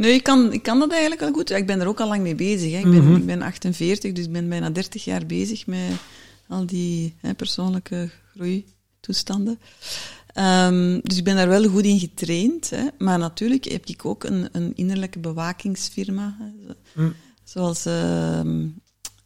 Nee, 0.01 0.13
ik 0.13 0.23
kan, 0.23 0.53
ik 0.53 0.63
kan 0.63 0.79
dat 0.79 0.91
eigenlijk 0.91 1.21
wel 1.21 1.31
goed. 1.31 1.49
Ik 1.49 1.65
ben 1.65 1.79
er 1.79 1.87
ook 1.87 1.99
al 1.99 2.07
lang 2.07 2.21
mee 2.21 2.35
bezig. 2.35 2.71
Hè. 2.71 2.77
Ik, 2.77 2.83
ben, 2.83 3.03
mhm. 3.03 3.15
ik 3.15 3.25
ben 3.25 3.41
48, 3.41 4.11
dus 4.11 4.25
ik 4.25 4.31
ben 4.31 4.49
bijna 4.49 4.69
30 4.69 5.03
jaar 5.03 5.25
bezig 5.25 5.67
met 5.67 5.91
al 6.47 6.65
die 6.65 7.15
hè, 7.17 7.33
persoonlijke 7.33 8.09
groeitoestanden. 8.35 9.59
Um, 10.35 10.99
dus 11.03 11.17
ik 11.17 11.23
ben 11.23 11.35
daar 11.35 11.47
wel 11.47 11.69
goed 11.69 11.83
in 11.83 11.99
getraind. 11.99 12.69
Hè. 12.69 12.87
Maar 12.97 13.19
natuurlijk 13.19 13.63
heb 13.63 13.85
ik 13.85 14.05
ook 14.05 14.23
een, 14.23 14.49
een 14.51 14.71
innerlijke 14.75 15.19
bewakingsfirma. 15.19 16.37
Hè. 16.39 16.73
Mhm. 16.93 17.11
Zoals 17.43 17.85
uh, 17.85 18.39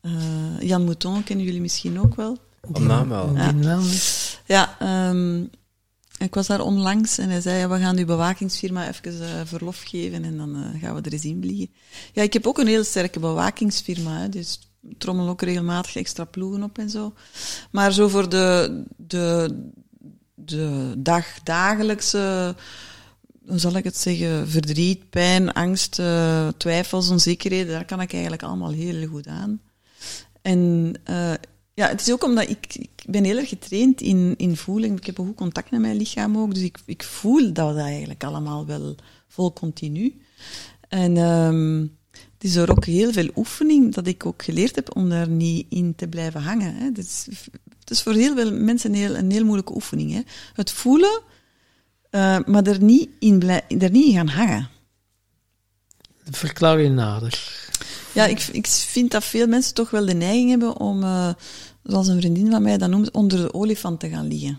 uh, 0.01 0.59
Jan 0.59 0.83
Mouton 0.83 1.23
kennen 1.23 1.45
jullie 1.45 1.61
misschien 1.61 1.99
ook 1.99 2.15
wel. 2.15 2.37
Op 2.61 2.79
naam 2.79 3.09
wel. 3.09 3.35
Ja, 3.35 3.81
ja 4.45 4.77
um, 5.09 5.49
ik 6.17 6.35
was 6.35 6.47
daar 6.47 6.61
onlangs 6.61 7.17
en 7.17 7.29
hij 7.29 7.41
zei, 7.41 7.57
ja, 7.57 7.69
we 7.69 7.79
gaan 7.79 7.97
uw 7.97 8.05
bewakingsfirma 8.05 8.87
even 8.87 9.13
uh, 9.13 9.27
verlof 9.43 9.81
geven 9.81 10.23
en 10.23 10.37
dan 10.37 10.55
uh, 10.55 10.81
gaan 10.81 10.95
we 10.95 11.01
er 11.01 11.13
eens 11.13 11.25
in 11.25 11.41
vliegen. 11.41 11.69
Ja, 12.13 12.21
ik 12.21 12.33
heb 12.33 12.47
ook 12.47 12.57
een 12.57 12.67
heel 12.67 12.83
sterke 12.83 13.19
bewakingsfirma, 13.19 14.19
hè, 14.19 14.29
dus 14.29 14.59
trommel 14.97 15.27
ook 15.27 15.41
regelmatig 15.41 15.95
extra 15.95 16.25
ploegen 16.25 16.63
op 16.63 16.77
en 16.77 16.89
zo. 16.89 17.13
Maar 17.71 17.91
zo 17.91 18.07
voor 18.07 18.29
de, 18.29 18.83
de, 18.97 19.57
de 20.35 20.93
dag, 20.97 21.25
dagelijkse, 21.43 22.55
hoe 23.47 23.59
zal 23.59 23.75
ik 23.75 23.83
het 23.83 23.97
zeggen, 23.97 24.49
verdriet, 24.49 25.09
pijn, 25.09 25.53
angst, 25.53 25.99
uh, 25.99 26.47
twijfels, 26.57 27.09
onzekerheden, 27.09 27.73
daar 27.73 27.85
kan 27.85 28.01
ik 28.01 28.13
eigenlijk 28.13 28.43
allemaal 28.43 28.71
heel 28.71 29.07
goed 29.07 29.27
aan. 29.27 29.61
En 30.41 30.93
ja, 31.75 31.87
het 31.87 32.01
is 32.01 32.11
ook 32.11 32.23
omdat 32.23 32.49
ik, 32.49 32.75
ik 32.75 33.03
ben 33.07 33.23
heel 33.23 33.37
erg 33.37 33.49
getraind 33.49 34.01
in, 34.01 34.33
in 34.37 34.57
voeling. 34.57 34.97
Ik 34.97 35.05
heb 35.05 35.17
een 35.17 35.25
goed 35.25 35.35
contact 35.35 35.71
met 35.71 35.79
mijn 35.79 35.97
lichaam 35.97 36.37
ook. 36.37 36.53
Dus 36.53 36.63
ik, 36.63 36.77
ik 36.85 37.03
voel 37.03 37.53
dat 37.53 37.77
eigenlijk 37.77 38.23
allemaal 38.23 38.65
wel 38.65 38.95
vol 39.27 39.53
continu. 39.53 40.21
En 40.89 41.17
um, 41.17 41.97
het 42.11 42.43
is 42.43 42.55
er 42.55 42.71
ook 42.71 42.85
heel 42.85 43.11
veel 43.11 43.29
oefening 43.35 43.93
dat 43.93 44.07
ik 44.07 44.25
ook 44.25 44.43
geleerd 44.43 44.75
heb 44.75 44.95
om 44.95 45.09
daar 45.09 45.29
niet 45.29 45.65
in 45.69 45.95
te 45.95 46.07
blijven 46.07 46.41
hangen. 46.41 46.75
Hè. 46.75 46.85
Het 46.85 47.91
is 47.91 48.01
voor 48.01 48.13
heel 48.13 48.35
veel 48.35 48.51
mensen 48.53 48.89
een 48.89 48.97
heel, 48.97 49.15
een 49.15 49.31
heel 49.31 49.45
moeilijke 49.45 49.73
oefening. 49.73 50.11
Hè? 50.11 50.21
Het 50.53 50.71
voelen, 50.71 51.21
uh, 52.11 52.39
maar 52.45 52.63
er 52.63 52.81
niet, 52.81 53.09
in 53.19 53.39
blij, 53.39 53.63
er 53.67 53.91
niet 53.91 54.05
in 54.05 54.13
gaan 54.13 54.27
hangen. 54.27 54.69
Verklaar 56.23 56.81
je 56.81 56.89
nader. 56.89 57.64
Ja, 58.15 58.25
ik, 58.25 58.47
ik 58.51 58.67
vind 58.67 59.11
dat 59.11 59.23
veel 59.23 59.47
mensen 59.47 59.73
toch 59.73 59.89
wel 59.89 60.05
de 60.05 60.13
neiging 60.13 60.49
hebben 60.49 60.79
om, 60.79 61.03
uh, 61.03 61.29
zoals 61.83 62.07
een 62.07 62.19
vriendin 62.19 62.51
van 62.51 62.61
mij 62.61 62.77
dat 62.77 62.89
noemt, 62.89 63.11
onder 63.11 63.37
de 63.37 63.53
olifant 63.53 63.99
te 63.99 64.09
gaan 64.09 64.27
liggen. 64.27 64.57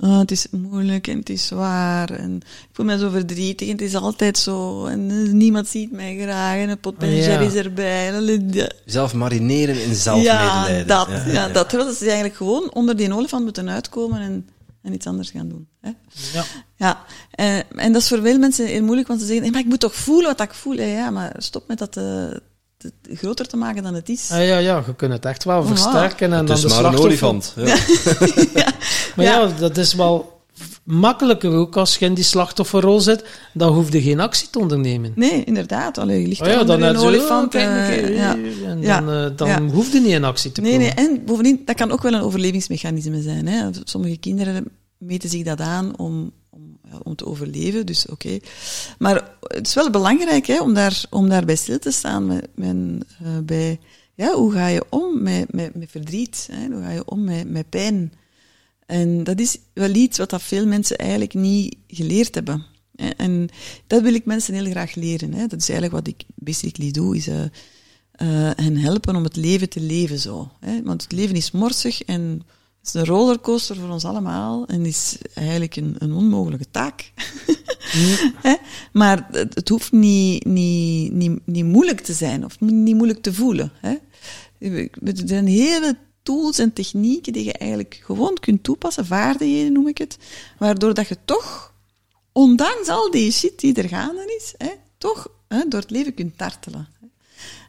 Oh, 0.00 0.18
het 0.18 0.30
is 0.30 0.46
moeilijk 0.50 1.06
en 1.06 1.18
het 1.18 1.28
is 1.28 1.46
zwaar 1.46 2.10
en 2.10 2.36
ik 2.36 2.68
voel 2.72 2.86
me 2.86 2.98
zo 2.98 3.10
verdrietig 3.10 3.68
en 3.68 3.72
het 3.72 3.82
is 3.82 3.94
altijd 3.94 4.38
zo 4.38 4.86
en 4.86 5.36
niemand 5.36 5.68
ziet 5.68 5.92
mij 5.92 6.18
graag 6.18 6.56
en 6.56 6.68
het 6.68 6.80
potentieel 6.80 7.40
is 7.40 7.54
erbij. 7.54 8.72
Zelf 8.84 9.14
marineren 9.14 9.82
in 9.82 9.94
zelfmedelijden. 9.94 10.76
Ja, 10.76 10.84
dat, 10.84 11.08
ja, 11.08 11.32
ja, 11.32 11.48
dat. 11.48 11.72
Is 11.72 12.00
eigenlijk 12.00 12.34
gewoon 12.34 12.72
onder 12.72 12.96
die 12.96 13.14
olifant 13.14 13.44
moeten 13.44 13.70
uitkomen 13.70 14.20
en, 14.20 14.48
en 14.82 14.92
iets 14.92 15.06
anders 15.06 15.30
gaan 15.30 15.48
doen. 15.48 15.68
Hè? 15.80 15.90
Ja. 16.32 16.44
ja. 16.76 17.04
En, 17.30 17.64
en 17.76 17.92
dat 17.92 18.02
is 18.02 18.08
voor 18.08 18.22
veel 18.22 18.38
mensen 18.38 18.66
heel 18.66 18.82
moeilijk, 18.82 19.08
want 19.08 19.20
ze 19.20 19.26
zeggen, 19.26 19.50
maar 19.50 19.60
ik 19.60 19.66
moet 19.66 19.80
toch 19.80 19.94
voelen 19.94 20.36
wat 20.36 20.40
ik 20.40 20.54
voel. 20.54 20.74
Ja, 20.74 21.10
maar 21.10 21.34
stop 21.36 21.68
met 21.68 21.78
dat... 21.78 21.96
Uh, 21.96 22.24
groter 23.12 23.46
te 23.46 23.56
maken 23.56 23.82
dan 23.82 23.94
het 23.94 24.08
is. 24.08 24.30
Ah, 24.30 24.46
ja, 24.46 24.58
ja, 24.58 24.82
je 24.86 24.94
kunt 24.94 25.12
het 25.12 25.24
echt 25.24 25.44
wel 25.44 25.64
versterken. 25.64 26.32
En 26.32 26.38
het 26.38 26.46
dan 26.46 26.56
is 26.56 26.62
de 26.62 26.68
maar 26.68 26.84
een 26.84 26.98
olifant. 26.98 27.52
Ja. 27.56 27.76
ja. 28.54 28.72
Maar 29.16 29.24
ja. 29.24 29.46
dat 29.58 29.76
is 29.76 29.94
wel 29.94 30.34
makkelijker 30.84 31.50
ook 31.50 31.76
als 31.76 31.96
je 31.96 32.04
in 32.04 32.14
die 32.14 32.24
slachtofferrol 32.24 33.00
zit, 33.00 33.24
dan 33.52 33.74
hoef 33.74 33.92
je 33.92 34.02
geen 34.02 34.20
actie 34.20 34.50
te 34.50 34.58
ondernemen. 34.58 35.12
Nee, 35.14 35.44
inderdaad. 35.44 35.98
Allee, 35.98 36.20
je 36.20 36.28
ligt 36.28 36.40
oh 36.40 36.46
ja, 36.46 36.64
dan 36.64 36.82
een 36.82 36.96
olifant. 36.96 37.54
Uh, 37.54 38.16
ja. 38.16 38.36
En 38.66 38.80
dan, 38.80 39.10
uh, 39.10 39.26
dan 39.36 39.70
hoef 39.70 39.92
je 39.92 40.00
niet 40.00 40.10
in 40.10 40.24
actie 40.24 40.52
te 40.52 40.60
komen. 40.60 40.78
Nee, 40.78 40.92
nee, 40.94 41.06
en 41.06 41.24
bovendien, 41.24 41.62
dat 41.64 41.76
kan 41.76 41.90
ook 41.90 42.02
wel 42.02 42.12
een 42.12 42.20
overlevingsmechanisme 42.20 43.22
zijn. 43.22 43.46
Hè. 43.46 43.68
Sommige 43.84 44.16
kinderen 44.16 44.64
meten 44.98 45.28
zich 45.28 45.42
dat 45.42 45.60
aan 45.60 45.98
om 45.98 46.32
om 47.02 47.14
te 47.14 47.26
overleven, 47.26 47.86
dus 47.86 48.06
oké. 48.06 48.38
Maar 48.98 49.36
het 49.40 49.66
is 49.66 49.74
wel 49.74 49.90
belangrijk 49.90 50.46
hè, 50.46 50.60
om, 50.60 50.74
daar, 50.74 51.04
om 51.10 51.28
daarbij 51.28 51.56
stil 51.56 51.78
te 51.78 51.90
staan 51.90 52.26
met, 52.26 52.48
uh, 53.22 53.38
bij, 53.44 53.78
ja, 54.14 54.34
hoe 54.34 54.52
ga 54.52 54.66
je 54.66 54.84
om 54.90 55.22
met, 55.22 55.52
met, 55.52 55.74
met 55.74 55.90
verdriet? 55.90 56.48
Hè? 56.52 56.66
Hoe 56.66 56.82
ga 56.82 56.90
je 56.90 57.04
om 57.04 57.24
met, 57.24 57.50
met 57.50 57.68
pijn? 57.68 58.12
En 58.86 59.24
dat 59.24 59.40
is 59.40 59.58
wel 59.72 59.94
iets 59.94 60.18
wat 60.18 60.30
dat 60.30 60.42
veel 60.42 60.66
mensen 60.66 60.96
eigenlijk 60.96 61.34
niet 61.34 61.76
geleerd 61.88 62.34
hebben. 62.34 62.64
En 63.16 63.48
dat 63.86 64.02
wil 64.02 64.14
ik 64.14 64.24
mensen 64.24 64.54
heel 64.54 64.70
graag 64.70 64.94
leren. 64.94 65.32
Hè. 65.32 65.46
Dat 65.46 65.60
is 65.60 65.68
eigenlijk 65.68 65.92
wat 65.92 66.14
ik 66.14 66.24
basically 66.34 66.90
doe, 66.90 67.16
is 67.16 67.28
uh, 67.28 67.40
uh, 67.42 67.48
hen 68.56 68.76
helpen 68.76 69.16
om 69.16 69.24
het 69.24 69.36
leven 69.36 69.68
te 69.68 69.80
leven 69.80 70.18
zo. 70.18 70.50
Hè. 70.60 70.82
Want 70.82 71.02
het 71.02 71.12
leven 71.12 71.34
is 71.34 71.50
morsig 71.50 72.02
en 72.02 72.42
is 72.86 72.94
een 72.94 73.04
rollercoaster 73.04 73.76
voor 73.76 73.88
ons 73.88 74.04
allemaal 74.04 74.66
en 74.66 74.86
is 74.86 75.18
eigenlijk 75.34 75.76
een, 75.76 75.96
een 75.98 76.12
onmogelijke 76.12 76.70
taak. 76.70 77.12
maar 78.92 79.28
het, 79.30 79.54
het, 79.54 79.68
hoeft 79.68 79.92
niet, 79.92 80.44
niet, 80.44 81.12
niet, 81.12 81.46
niet 81.46 81.64
moeilijk 81.64 82.00
te 82.00 82.12
zijn 82.12 82.44
of 82.44 82.60
niet 82.60 82.96
moeilijk 82.96 83.22
te 83.22 83.34
voelen. 83.34 83.72
Hè? 83.80 83.96
Er 85.04 85.22
zijn 85.24 85.46
hele 85.46 85.96
tools 86.22 86.58
en 86.58 86.72
technieken 86.72 87.32
die 87.32 87.44
je 87.44 87.52
eigenlijk 87.52 88.00
gewoon 88.04 88.34
kunt 88.40 88.62
toepassen, 88.62 89.06
vaardigheden 89.06 89.72
noem 89.72 89.88
ik 89.88 89.98
het, 89.98 90.18
waardoor 90.58 90.94
dat 90.94 91.08
je 91.08 91.16
toch, 91.24 91.74
ondanks 92.32 92.88
al 92.88 93.10
die 93.10 93.32
shit 93.32 93.60
die 93.60 93.74
er 93.74 93.88
gaande 93.88 94.34
is, 94.40 94.54
hè, 94.56 94.70
toch 94.98 95.28
hè, 95.48 95.68
door 95.68 95.80
het 95.80 95.90
leven 95.90 96.14
kunt 96.14 96.38
tartelen. 96.38 96.88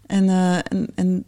En, 0.06 0.24
uh, 0.24 0.58
en, 0.58 0.88
en 0.96 1.26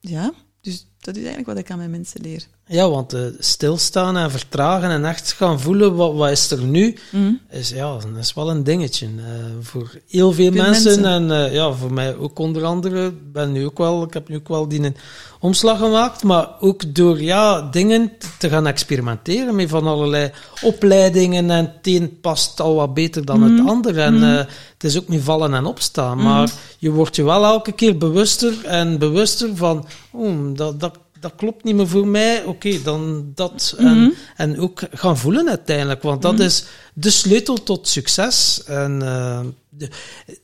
ja, 0.00 0.32
dus 0.60 0.86
dat 0.98 1.16
is 1.16 1.22
eigenlijk 1.22 1.46
wat 1.46 1.58
ik 1.58 1.70
aan 1.70 1.78
mijn 1.78 1.90
mensen 1.90 2.20
leer. 2.20 2.48
Ja, 2.68 2.90
want 2.90 3.14
uh, 3.14 3.20
stilstaan 3.38 4.16
en 4.16 4.30
vertragen 4.30 4.90
en 4.90 5.04
echt 5.04 5.32
gaan 5.32 5.60
voelen 5.60 5.94
wat, 5.94 6.14
wat 6.14 6.30
is 6.30 6.50
er 6.50 6.62
nu, 6.62 6.96
mm. 7.10 7.40
is, 7.50 7.70
ja, 7.70 7.92
dat 7.92 8.16
is 8.20 8.34
wel 8.34 8.50
een 8.50 8.64
dingetje. 8.64 9.06
Uh, 9.06 9.22
voor 9.60 9.90
heel 10.08 10.32
veel 10.32 10.50
mensen, 10.50 11.04
en 11.04 11.30
uh, 11.30 11.52
ja, 11.52 11.72
voor 11.72 11.92
mij 11.92 12.16
ook 12.16 12.38
onder 12.38 12.64
andere. 12.64 13.12
Ben 13.32 13.52
nu 13.52 13.64
ook 13.64 13.78
wel, 13.78 14.02
ik 14.02 14.14
heb 14.14 14.28
nu 14.28 14.36
ook 14.36 14.48
wel 14.48 14.68
die 14.68 14.92
omslag 15.40 15.78
gemaakt, 15.78 16.22
maar 16.22 16.48
ook 16.60 16.94
door 16.94 17.22
ja, 17.22 17.60
dingen 17.60 18.12
te 18.38 18.48
gaan 18.48 18.66
experimenteren 18.66 19.54
met 19.54 19.68
van 19.68 19.86
allerlei 19.86 20.30
opleidingen 20.62 21.50
en 21.50 21.64
het 21.64 21.86
een 21.86 22.20
past 22.20 22.60
al 22.60 22.74
wat 22.74 22.94
beter 22.94 23.24
dan 23.24 23.38
mm. 23.38 23.44
het 23.44 23.52
mhm. 23.52 23.68
ander. 23.68 23.98
En 23.98 24.14
mm. 24.14 24.22
het 24.22 24.84
is 24.84 24.98
ook 24.98 25.08
niet 25.08 25.22
vallen 25.22 25.54
en 25.54 25.64
opstaan, 25.64 26.22
maar 26.22 26.50
je 26.78 26.90
wordt 26.90 27.16
je 27.16 27.24
wel 27.24 27.44
elke 27.44 27.72
keer 27.72 27.98
bewuster 27.98 28.64
en 28.64 28.98
bewuster 28.98 29.56
van, 29.56 29.86
oh, 30.10 30.56
dat, 30.56 30.80
dat 30.80 30.98
dat 31.20 31.32
klopt 31.36 31.64
niet 31.64 31.74
meer 31.74 31.88
voor 31.88 32.06
mij, 32.06 32.44
oké, 32.44 32.82
dan 32.82 33.26
dat. 33.34 33.74
en, 33.78 33.98
mhm. 33.98 34.10
en, 34.36 34.58
ook 34.58 34.80
gaan 34.92 35.18
voelen 35.18 35.48
uiteindelijk, 35.48 36.02
want 36.02 36.22
dat 36.22 36.32
mhm. 36.32 36.42
is 36.42 36.64
de 36.94 37.10
sleutel 37.10 37.62
tot 37.62 37.88
succes. 37.88 38.62
En 38.66 39.00
uh, 39.02 39.40
de, 39.68 39.88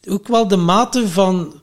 ook 0.08 0.28
wel 0.28 0.48
de 0.48 0.56
mate 0.56 1.08
van 1.08 1.54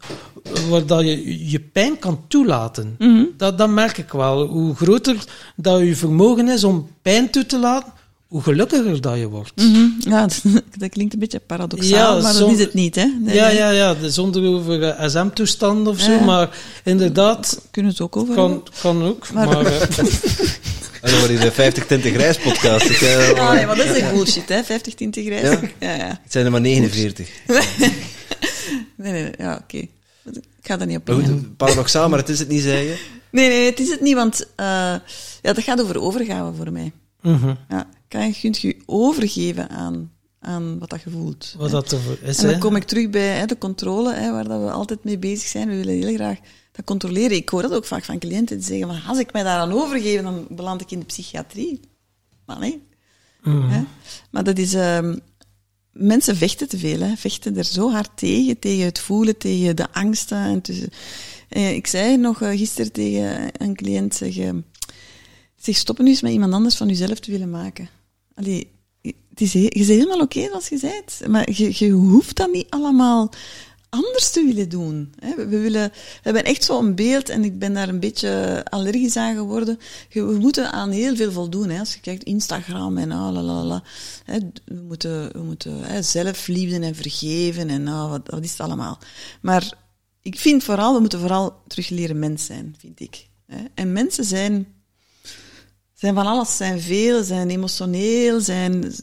waar 0.70 0.86
dat 0.86 1.02
je 1.02 1.50
je 1.50 1.60
pijn 1.60 2.00
kan 2.00 2.24
toelaten. 2.28 2.96
Mhm. 2.98 3.24
dat, 3.38 3.58
dat 3.58 3.70
merk 3.70 3.98
ik 3.98 4.12
wel. 4.12 4.46
Hoe 4.46 4.76
groter 4.76 5.26
dat 5.56 5.80
je 5.80 5.96
vermogen 5.96 6.50
is 6.50 6.64
om 6.64 6.88
pijn 7.02 7.30
toe 7.30 7.46
te 7.46 7.60
laten, 7.60 7.94
hoe 8.32 8.42
gelukkiger 8.42 9.02
dat 9.02 9.18
je 9.18 9.28
wordt. 9.28 9.52
Mm 9.56 9.96
Ja, 10.00 10.28
dat 10.78 10.90
klinkt 10.90 11.14
een 11.14 11.20
beetje 11.20 11.40
paradoxaal, 11.40 12.22
maar 12.22 12.34
dat 12.34 12.52
is 12.52 12.60
het 12.60 12.74
niet, 12.74 12.96
hè? 12.96 13.06
Nee, 13.22 13.36
ja, 13.36 13.50
ja, 13.50 13.70
ja, 13.70 13.96
zonder 14.02 14.46
over 14.46 14.80
uh, 14.80 15.08
SM-toestanden 15.08 15.94
of 15.94 16.00
zo, 16.00 16.20
maar 16.20 16.58
inderdaad... 16.84 17.62
Kunnen 17.72 17.94
ze 17.94 18.04
ook 18.04 18.18
over 18.18 18.36
Kan, 18.36 18.68
kan 18.82 19.04
ook, 19.04 19.32
maar... 19.32 19.48
maar 19.48 19.66
uh, 19.66 19.82
En 21.02 21.12
dan 21.12 21.20
wordt 21.20 21.42
de 21.42 21.52
50 21.52 21.86
tinten 21.86 22.12
grijs 22.12 22.38
podcast. 22.38 22.90
Ik, 22.90 23.02
uh, 23.02 23.30
ah, 23.30 23.54
nee, 23.54 23.66
maar 23.66 23.76
dat 23.76 23.86
is 23.86 24.12
bullshit, 24.12 24.50
hè? 24.50 24.64
50 24.64 24.94
tinten 24.94 25.24
grijs. 25.24 25.42
Ja? 25.42 25.60
Ja, 25.80 25.96
ja. 25.96 26.20
Het 26.24 26.32
zijn 26.32 26.46
er 26.46 26.52
maar 26.52 26.62
49. 26.62 27.30
nee, 27.48 27.62
nee, 28.96 29.12
nee, 29.12 29.34
ja, 29.38 29.54
oké. 29.54 29.62
Okay. 29.64 29.90
Ik 30.34 30.68
ga 30.68 30.78
dat 30.78 30.88
niet 30.88 30.98
op 30.98 31.34
Paradoxaal, 31.58 32.10
maar 32.10 32.20
het 32.20 32.30
is 32.30 32.40
het 32.40 32.48
niet, 32.48 32.62
zeggen. 32.62 32.98
Nee, 33.32 33.50
nee, 33.50 33.66
het 33.66 33.80
is 33.80 33.90
het 33.90 34.02
niet, 34.02 34.16
want 34.16 34.42
uh, 34.42 34.66
ja, 35.42 35.54
dat 35.54 35.64
gaat 35.64 35.82
over 35.82 36.02
overgave 36.02 36.54
voor 36.58 36.72
mij. 36.72 36.92
Mm 37.22 37.58
Ja, 37.70 37.88
kan 38.12 38.28
je, 38.28 38.40
kunt 38.42 38.60
je 38.60 38.78
overgeven 38.86 39.70
aan, 39.70 40.12
aan 40.40 40.80
wat 40.80 40.90
dat 40.90 41.02
je 41.02 41.10
voelt. 41.10 41.56
Wat 41.58 41.72
dat 41.72 41.96
is, 42.22 42.38
En 42.38 42.50
dan 42.50 42.60
kom 42.60 42.76
ik 42.76 42.84
terug 42.84 43.10
bij 43.10 43.38
hè, 43.38 43.46
de 43.46 43.58
controle, 43.58 44.14
hè, 44.14 44.32
waar 44.32 44.48
dat 44.48 44.62
we 44.62 44.72
altijd 44.72 45.04
mee 45.04 45.18
bezig 45.18 45.48
zijn. 45.48 45.70
We 45.70 45.76
willen 45.76 45.94
heel 45.94 46.14
graag 46.14 46.40
dat 46.72 46.86
controleren. 46.86 47.38
Ik 47.38 47.50
hoor 47.50 47.62
dat 47.62 47.74
ook 47.74 47.86
vaak 47.86 48.04
van 48.04 48.20
cliënten 48.20 48.58
die 48.58 48.66
zeggen, 48.66 48.88
van, 48.88 49.04
als 49.08 49.20
ik 49.20 49.34
mij 49.34 49.44
daaraan 49.44 49.72
overgeef, 49.72 50.22
dan 50.22 50.48
beland 50.50 50.82
ik 50.82 50.92
in 50.92 51.00
de 51.00 51.06
psychiatrie. 51.06 51.80
Maar 52.46 52.60
nee. 52.60 52.84
Mm. 53.44 53.70
Hè? 53.70 53.84
Maar 54.30 54.44
dat 54.44 54.58
is... 54.58 54.74
Um, 54.74 55.20
mensen 55.92 56.36
vechten 56.36 56.70
te 56.70 56.78
veel, 56.78 57.00
hè. 57.00 57.16
vechten 57.16 57.58
er 57.58 57.64
zo 57.64 57.92
hard 57.92 58.10
tegen, 58.16 58.60
tegen 58.60 58.86
het 58.86 59.00
voelen, 59.00 59.38
tegen 59.38 59.76
de 59.76 59.92
angsten. 59.92 60.38
En 60.38 60.62
tussen, 60.62 60.90
eh, 61.50 61.76
ik 61.76 61.88
zei 61.88 62.18
nog 62.18 62.42
uh, 62.42 62.50
gisteren 62.50 62.92
tegen 62.92 63.50
een 63.58 63.76
cliënt, 63.76 64.16
zeg, 64.16 64.38
uh, 64.38 64.50
zeg, 65.56 65.76
stoppen 65.76 66.04
nu 66.04 66.12
eens 66.12 66.22
met 66.22 66.32
iemand 66.32 66.54
anders 66.54 66.76
van 66.76 66.88
jezelf 66.88 67.20
te 67.20 67.32
willen 67.32 67.50
maken. 67.50 67.90
Het 68.46 69.42
is, 69.42 69.52
je 69.52 69.70
helemaal 69.84 70.20
oké 70.20 70.38
okay, 70.38 70.48
zoals 70.48 70.68
je 70.68 70.80
bent, 70.82 71.28
maar 71.28 71.52
je, 71.52 71.86
je 71.86 71.92
hoeft 71.92 72.36
dat 72.36 72.52
niet 72.52 72.70
allemaal 72.70 73.32
anders 73.92 74.32
te 74.32 74.46
willen 74.46 74.70
doen. 74.70 75.14
We, 75.36 75.46
willen, 75.48 75.90
we 75.92 76.20
hebben 76.22 76.44
echt 76.44 76.64
zo'n 76.64 76.96
beeld, 76.96 77.30
en 77.30 77.44
ik 77.44 77.60
ben 77.60 77.74
daar 77.74 77.90
een 77.90 78.00
beetje 78.00 78.62
allergisch 78.70 79.18
aan 79.18 79.36
geworden. 79.36 79.80
We 80.10 80.38
moeten 80.40 80.72
aan 80.72 80.90
heel 80.90 81.16
veel 81.16 81.32
voldoen. 81.32 81.72
Als 81.72 81.94
je 81.94 82.00
kijkt, 82.00 82.24
Instagram 82.24 82.98
en 82.98 83.12
ah, 83.12 83.44
la, 83.44 83.84
We 84.66 84.82
moeten, 84.88 85.34
we 85.34 85.44
moeten 85.44 85.84
hè, 85.84 86.02
zelfliefde 86.02 86.80
en 86.80 86.96
vergeven 86.96 87.70
en 87.70 87.88
ah, 87.88 88.10
wat, 88.10 88.22
wat 88.26 88.44
is 88.44 88.52
het 88.52 88.60
allemaal. 88.60 89.00
Maar 89.42 89.74
ik 90.22 90.40
vind 90.40 90.64
vooral, 90.64 90.94
we 90.94 91.00
moeten 91.00 91.20
vooral 91.20 91.62
terug 91.68 91.90
leren 91.90 92.20
mens 92.20 92.46
zijn, 92.46 92.76
vind 92.80 93.00
ik. 93.00 93.28
En 93.74 93.92
mensen 93.92 94.24
zijn 94.24 94.68
zijn 96.02 96.14
van 96.14 96.26
alles, 96.26 96.58
zijn 96.58 96.82
veel, 96.82 97.24
zijn 97.24 97.50
emotioneel, 97.50 98.40
zijn 98.40 98.94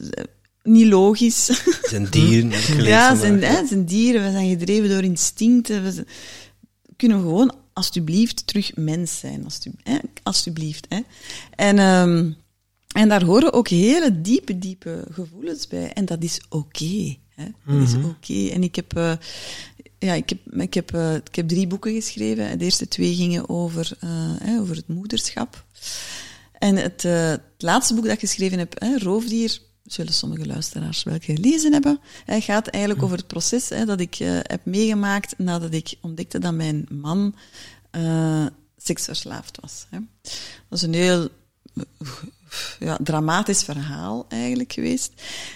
niet 0.63 0.87
logisch. 0.87 1.45
Zijn 1.89 2.07
dieren, 2.09 2.83
Ja, 2.83 3.15
zijn, 3.15 3.43
hè, 3.43 3.67
zijn 3.67 3.85
dieren, 3.85 4.23
we 4.23 4.31
zijn 4.31 4.49
gedreven 4.49 4.89
door 4.89 5.03
instincten. 5.03 5.83
We 5.83 6.05
kunnen 6.95 7.19
gewoon, 7.19 7.55
alsjeblieft, 7.73 8.47
terug 8.47 8.75
mens 8.75 9.19
zijn. 9.19 9.45
Hè, 9.83 9.97
alsjeblieft. 10.23 10.85
Hè. 10.89 10.99
En, 11.55 11.79
um, 11.79 12.35
en 12.95 13.09
daar 13.09 13.23
horen 13.23 13.53
ook 13.53 13.67
hele 13.67 14.21
diepe, 14.21 14.59
diepe 14.59 15.05
gevoelens 15.11 15.67
bij. 15.67 15.93
En 15.93 16.05
dat 16.05 16.23
is 16.23 16.41
oké. 16.49 16.57
Okay, 16.57 17.19
dat 17.65 17.87
is 17.87 17.95
mhm. 17.95 18.05
oké. 18.05 18.47
En 18.47 18.63
ik 18.63 18.75
heb... 18.75 18.97
Uh, 18.97 19.13
ja, 19.99 20.13
ik 20.13 20.29
heb, 20.29 20.39
ik, 20.61 20.73
heb, 20.73 20.95
uh, 20.95 21.15
ik 21.15 21.35
heb 21.35 21.47
drie 21.47 21.67
boeken 21.67 21.93
geschreven. 21.93 22.57
De 22.57 22.65
eerste 22.65 22.87
twee 22.87 23.15
gingen 23.15 23.49
over, 23.49 23.91
uh, 24.03 24.59
over 24.59 24.75
het 24.75 24.87
moederschap. 24.87 25.65
En 26.59 26.75
het, 26.75 27.03
uh, 27.03 27.29
het, 27.29 27.41
laatste 27.57 27.93
boek 27.93 28.03
dat 28.03 28.13
ik 28.13 28.19
geschreven 28.19 28.59
heb, 28.59 28.79
hè, 28.79 28.97
Roofdier, 28.97 29.59
zullen 29.83 30.13
sommige 30.13 30.45
luisteraars 30.45 31.03
wel 31.03 31.17
gelezen 31.21 31.73
hebben, 31.73 31.99
hij 32.25 32.41
gaat 32.41 32.67
eigenlijk 32.67 33.03
over 33.03 33.17
het 33.17 33.27
proces 33.27 33.69
hè, 33.69 33.85
dat 33.85 33.99
ik 33.99 34.19
uh, 34.19 34.39
heb 34.41 34.65
meegemaakt 34.65 35.33
nadat 35.37 35.73
ik 35.73 35.95
ontdekte 36.01 36.39
dat 36.39 36.53
mijn 36.53 36.87
man 36.89 37.35
uh, 37.91 38.45
seksverslaafd 38.77 39.57
was. 39.61 39.85
Hè. 39.89 39.99
Dat 40.69 40.77
is 40.77 40.81
een 40.81 40.93
heel 40.93 41.29
ja, 42.79 42.97
dramatisch 43.03 43.63
verhaal 43.63 44.25
eigenlijk 44.29 44.73
geweest. 44.73 45.11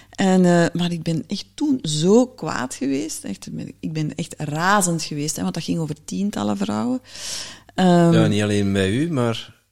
En, 0.09 0.43
uh, 0.43 0.65
maar 0.73 0.91
ik 0.91 1.03
ben 1.03 1.23
echt 1.27 1.45
toen 1.53 1.79
zo 1.81 2.27
kwaad 2.27 2.75
geweest. 2.75 3.23
Echt, 3.23 3.49
ik 3.79 3.93
ben 3.93 4.15
echt 4.15 4.35
razend 4.37 5.03
geweest, 5.03 5.35
hè, 5.35 5.41
want 5.41 5.53
dat 5.53 5.63
ging 5.63 5.79
over 5.79 5.95
tientallen 6.05 6.57
vrouwen. 6.57 7.01
Um, 7.75 8.13
ja, 8.13 8.27
niet 8.27 8.41
alleen 8.41 8.73
bij 8.73 8.91
u, 8.91 9.11
maar 9.11 9.62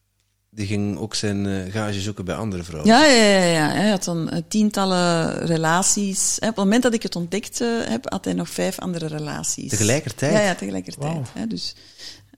die 0.53 0.67
ging 0.67 0.97
ook 0.97 1.15
zijn 1.15 1.45
uh, 1.45 1.71
gage 1.71 2.01
zoeken 2.01 2.25
bij 2.25 2.35
andere 2.35 2.63
vrouwen. 2.63 2.91
Ja, 2.91 3.05
ja, 3.05 3.23
ja. 3.23 3.45
ja. 3.45 3.69
Hij 3.69 3.89
had 3.89 4.03
dan 4.03 4.29
uh, 4.33 4.39
tientallen 4.47 5.45
relaties. 5.45 6.37
Op 6.39 6.47
het 6.47 6.55
moment 6.55 6.83
dat 6.83 6.93
ik 6.93 7.03
het 7.03 7.15
ontdekt 7.15 7.59
heb, 7.83 8.09
had 8.11 8.25
hij 8.25 8.33
nog 8.33 8.49
vijf 8.49 8.79
andere 8.79 9.07
relaties. 9.07 9.69
Tegelijkertijd? 9.69 10.33
Ja, 10.33 10.39
ja 10.39 10.55
tegelijkertijd. 10.55 11.13
Wow. 11.13 11.49
Dus 11.49 11.75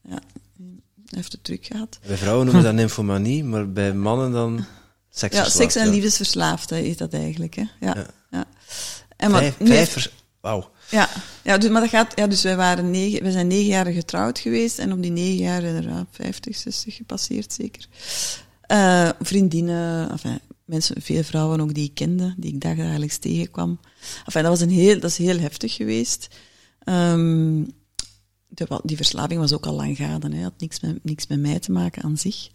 ja, 0.02 0.18
hij 1.06 1.16
heeft 1.16 1.32
het 1.32 1.44
druk 1.44 1.66
gehad. 1.66 1.98
Bij 2.06 2.16
vrouwen 2.16 2.44
noemen 2.44 2.62
we 2.62 2.68
dat 2.68 2.76
nymphomanie, 2.76 3.44
maar 3.44 3.72
bij 3.72 3.94
mannen 3.94 4.32
dan 4.32 4.66
ja, 5.10 5.48
seks- 5.48 5.76
en 5.76 5.88
liefdesverslaafd 5.88 6.70
is 6.70 6.96
dat 6.96 7.12
eigenlijk. 7.12 7.54
Hè? 7.54 7.64
Ja, 7.80 7.94
ja. 7.96 8.06
ja. 8.30 8.44
En 9.16 9.30
maar, 9.30 9.42
vijf, 9.42 9.92
vijf 9.92 10.10
Wauw. 10.40 10.70
Ja, 10.90 11.08
ja, 11.42 11.58
dus, 11.58 11.70
maar 11.70 11.80
dat 11.80 11.90
gaat, 11.90 12.12
ja, 12.14 12.26
dus 12.26 12.42
wij, 12.42 12.56
waren 12.56 12.90
negen, 12.90 13.22
wij 13.22 13.30
zijn 13.30 13.46
negen 13.46 13.66
jaar 13.66 13.86
getrouwd 13.86 14.38
geweest 14.38 14.78
en 14.78 14.92
op 14.92 15.02
die 15.02 15.10
negen 15.10 15.44
jaar 15.44 15.62
inderdaad 15.62 16.06
50, 16.10 16.56
60 16.56 16.96
gepasseerd 16.96 17.52
zeker. 17.52 17.86
Uh, 18.68 19.08
vriendinnen, 19.20 20.10
enfin, 20.10 20.40
mensen, 20.64 21.02
veel 21.02 21.22
vrouwen 21.22 21.60
ook 21.60 21.74
die 21.74 21.84
ik 21.84 21.94
kende, 21.94 22.34
die 22.36 22.54
ik 22.54 22.60
dagelijks 22.60 23.18
tegenkwam. 23.18 23.80
Enfin, 24.24 24.42
dat, 24.42 24.50
was 24.50 24.60
een 24.60 24.70
heel, 24.70 25.00
dat 25.00 25.10
is 25.10 25.18
heel 25.18 25.38
heftig 25.38 25.74
geweest. 25.74 26.28
De, 28.48 28.80
die 28.82 28.96
verslaving 28.96 29.40
was 29.40 29.52
ook 29.52 29.66
al 29.66 29.74
lang 29.74 29.96
gaande, 29.96 30.36
hè, 30.36 30.42
had 30.42 30.58
niks 30.58 30.80
met, 30.80 31.04
niks 31.04 31.26
met 31.26 31.40
mij 31.40 31.58
te 31.58 31.72
maken 31.72 32.02
aan 32.02 32.18
zich. 32.18 32.48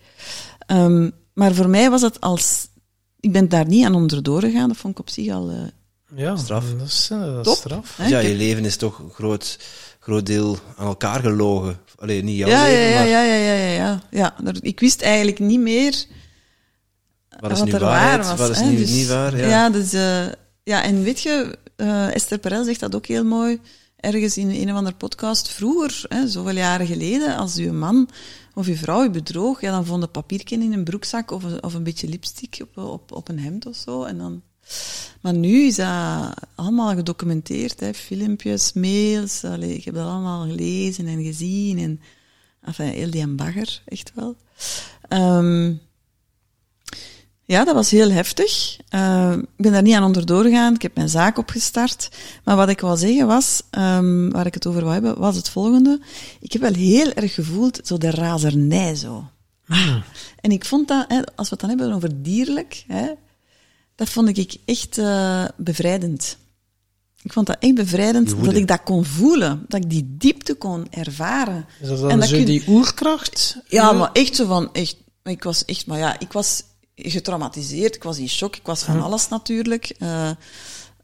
Um, 0.68 1.14
maar 1.40 1.54
voor 1.54 1.70
mij 1.70 1.90
was 1.90 2.02
het 2.02 2.22
als... 2.22 2.68
Ik 3.20 3.32
ben 3.32 3.50
daar 3.50 3.68
niet 3.68 3.86
aan 3.86 3.96
onderdoor 3.96 4.42
gegaan. 4.42 4.68
Dat 4.68 4.78
vond 4.78 4.94
ik 4.94 5.00
op 5.00 5.10
zich 5.10 5.34
al... 5.34 5.52
Uh, 5.52 5.58
ja, 6.16 6.36
straf. 6.36 6.66
Dat 6.78 6.88
is, 6.88 7.10
uh, 7.14 7.36
dat 7.36 7.48
is 7.48 7.58
straf. 7.58 7.98
ja, 8.08 8.20
je 8.20 8.36
leven 8.36 8.66
is 8.66 8.78
toch 8.78 9.00
een 9.00 9.12
groot, 9.12 9.60
groot 10.00 10.26
deel 10.26 10.58
aan 10.78 10.88
elkaar 10.88 11.20
gelogen. 11.20 11.80
Alleen 11.96 12.26
niet 12.26 12.38
jouw 12.38 12.50
ja, 12.50 12.64
leven, 12.64 12.82
ja, 12.82 13.00
maar... 13.00 13.08
Ja, 13.08 13.24
ja, 13.24 13.36
ja, 13.36 13.54
ja, 13.54 13.72
ja. 13.72 14.02
ja. 14.12 14.54
Ik 14.62 14.80
wist 14.80 15.02
eigenlijk 15.02 15.40
niet 15.40 15.60
meer 15.60 16.06
wat, 17.40 17.52
is 17.52 17.64
nu 17.64 17.72
er 17.72 17.80
waarheid, 17.80 18.26
waar 18.26 18.38
was. 18.38 18.48
Wat 18.48 18.58
is 18.58 18.62
nu 18.62 18.76
dus, 18.76 18.90
niet 18.90 19.08
waar? 19.08 19.38
Ja, 19.38 19.48
ja 19.48 19.70
dus... 19.70 19.94
Uh, 19.94 20.26
ja, 20.64 20.84
en 20.84 21.04
weet 21.04 21.22
je, 21.22 21.58
uh, 21.78 22.16
Esther 22.16 22.38
Perel 22.38 22.64
zegt 22.64 22.80
dat 22.80 22.96
ook 22.96 23.06
heel 23.06 23.24
mooi 23.24 23.60
ergens 23.96 24.38
in 24.38 24.50
een 24.50 24.70
of 24.70 24.76
andere 24.76 24.96
podcast. 24.96 25.50
Vroeger, 25.50 26.06
hè, 26.08 26.28
zoveel 26.28 26.56
jaren 26.56 26.88
geleden, 26.88 27.38
als 27.38 27.56
uw 27.56 27.74
man 27.74 28.10
of 28.54 28.68
je 28.68 28.76
vrouw 28.76 29.04
je 29.04 29.10
bedroog, 29.10 29.62
ja, 29.62 29.72
dan 29.72 29.86
vond 29.86 30.04
een 30.04 30.12
papiertje 30.12 30.56
in 30.56 30.74
een 30.74 30.84
broekzak 30.84 31.32
of 31.32 31.44
een, 31.44 31.64
of 31.64 31.74
een 31.74 31.84
beetje 31.84 32.08
lipstick 32.08 32.58
op, 32.62 32.78
op, 32.78 33.12
op 33.12 33.30
een 33.30 33.40
hemd 33.40 33.66
of 33.66 33.76
zo. 33.76 34.04
En 34.04 34.18
dan... 34.18 34.42
Maar 35.22 35.34
nu 35.34 35.66
is 35.66 35.76
dat 35.76 36.34
allemaal 36.56 36.96
gedocumenteerd, 36.96 37.80
hè, 37.80 37.94
filmpjes, 37.94 38.74
mails. 38.74 39.44
Allee, 39.44 39.76
ik 39.76 39.86
heb 39.86 39.94
dat 39.94 40.08
allemaal 40.08 40.48
gelezen 40.48 41.08
en 41.08 41.24
gezien. 41.24 41.80
En, 41.80 42.02
enfin, 42.62 42.88
heel 42.88 43.10
die 43.10 43.28
bagger, 43.28 43.82
echt 43.86 44.12
wel. 44.16 44.36
Um, 45.10 45.82
ja, 47.50 47.64
dat 47.64 47.76
was 47.76 47.92
heel 47.92 48.12
heftig. 48.12 48.78
Uh, 48.96 49.32
ik 49.38 49.48
ben 49.58 49.72
daar 49.72 49.82
niet 49.82 49.96
aan 49.96 50.04
onderdoor 50.04 50.44
gegaan. 50.44 50.74
Ik 50.74 50.82
heb 50.82 50.96
mijn 50.96 51.10
zaak 51.10 51.38
opgestart. 51.38 52.10
Maar 52.44 52.56
wat 52.56 52.70
ik 52.70 52.80
wil 52.80 52.98
zeggen 52.98 53.28
was, 53.28 53.62
um, 53.72 54.32
waar 54.32 54.46
ik 54.46 54.54
het 54.54 54.68
over 54.68 54.82
wou 54.82 54.94
hebben, 54.94 55.20
was 55.20 55.36
het 55.36 55.50
volgende. 55.50 56.00
Ik 56.40 56.52
heb 56.52 56.62
wel 56.62 56.74
heel 56.74 57.12
erg 57.12 57.34
gevoeld, 57.34 57.80
zo 57.84 57.98
de 57.98 58.10
razernij 58.10 58.96
zo. 58.96 59.30
Ah. 59.68 59.96
En 60.42 60.52
ik 60.52 60.66
vond 60.66 60.88
dat, 60.88 61.06
hè, 61.08 61.22
als 61.36 61.50
we 61.50 61.56
het 61.56 61.60
dan 61.60 61.70
hebben 61.70 61.94
over 61.94 62.22
dierlijk, 62.24 62.84
hè, 62.88 63.12
dat 64.00 64.10
vond 64.10 64.38
ik 64.38 64.58
echt 64.66 64.98
uh, 64.98 65.46
bevrijdend. 65.58 66.38
Ik 67.24 67.34
vond 67.34 67.48
dat 67.48 67.58
echt 67.60 67.76
bevrijdend 67.76 68.44
dat 68.44 68.54
ik 68.54 68.68
dat 68.68 68.84
kon 68.84 69.06
voelen, 69.06 69.66
dat 69.68 69.84
ik 69.84 69.90
die 69.90 70.16
diepte 70.18 70.56
kon 70.56 70.88
ervaren. 70.92 71.66
Is 71.82 71.88
dat 71.88 72.00
dan 72.00 72.10
en 72.10 72.28
zo 72.28 72.44
die 72.44 72.64
oerkracht? 72.68 73.58
Ja, 73.68 73.92
maar 73.92 74.12
echt 74.12 74.36
zo 74.36 74.46
van, 74.46 74.74
echt, 74.74 74.96
ik 75.24 75.44
was 75.44 75.66
echt, 75.66 75.86
maar 75.86 75.98
ja, 75.98 76.20
ik 76.20 76.32
was 76.32 76.64
getraumatiseerd. 76.96 77.96
Ik 77.96 78.04
was 78.04 78.18
in 78.18 78.30
shock. 78.30 78.56
Ik 78.56 78.66
was 78.66 78.84
van 78.84 79.02
alles 79.02 79.28
natuurlijk. 79.28 79.96
Uh, 80.00 80.30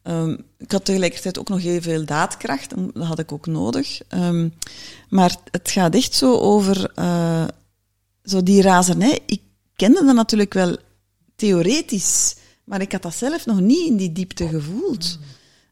um, 0.03 0.45
ik 0.57 0.71
had 0.71 0.85
tegelijkertijd 0.85 1.39
ook 1.39 1.49
nog 1.49 1.61
heel 1.61 1.81
veel 1.81 2.05
daadkracht. 2.05 2.73
Dat 2.93 3.07
had 3.07 3.19
ik 3.19 3.31
ook 3.31 3.45
nodig. 3.45 3.99
Um, 4.09 4.53
maar 5.09 5.35
het 5.51 5.71
gaat 5.71 5.95
echt 5.95 6.13
zo 6.13 6.37
over 6.37 6.91
uh, 6.99 7.47
zo 8.23 8.43
die 8.43 8.61
razernij. 8.61 9.19
Ik 9.25 9.41
kende 9.75 10.05
dat 10.05 10.15
natuurlijk 10.15 10.53
wel 10.53 10.77
theoretisch, 11.35 12.35
maar 12.65 12.81
ik 12.81 12.91
had 12.91 13.01
dat 13.01 13.15
zelf 13.15 13.45
nog 13.45 13.59
niet 13.59 13.87
in 13.87 13.97
die 13.97 14.11
diepte 14.11 14.47
gevoeld. 14.47 15.19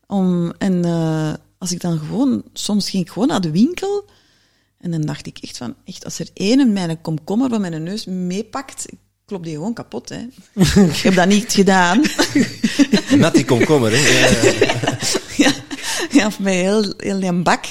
Om, 0.08 0.54
en 0.58 0.86
uh, 0.86 1.34
als 1.58 1.72
ik 1.72 1.82
dan 1.82 1.98
gewoon, 1.98 2.44
soms 2.54 2.90
ging 2.90 3.04
ik 3.04 3.12
gewoon 3.12 3.28
naar 3.28 3.42
de 3.42 3.52
winkel. 3.52 4.06
En 4.78 4.92
dan 4.92 5.02
dacht 5.02 5.26
ik 5.26 5.38
echt 5.38 5.58
van, 5.58 5.76
echt, 5.86 6.06
als 6.06 6.20
er 6.20 6.30
één 6.34 6.74
mijn 6.74 7.02
komkommer 7.02 7.50
van 7.50 7.62
mijn 7.62 7.84
neus 7.84 8.06
meepakt, 8.06 8.86
klop 9.26 9.44
die 9.44 9.54
gewoon 9.54 9.74
kapot. 9.74 10.10
Hè. 10.10 10.28
ik 10.92 10.98
heb 10.98 11.16
dat 11.16 11.28
niet 11.28 11.54
gedaan. 11.54 12.02
Met 13.18 13.34
die 13.34 13.46
komkommer, 13.46 13.92
hè? 13.92 13.98
ja, 15.44 15.52
ja, 16.12 16.26
of 16.32 16.40
mij 16.40 16.56
heel, 16.56 16.94
heel 16.98 17.22
een 17.22 17.44
bak. 17.44 17.66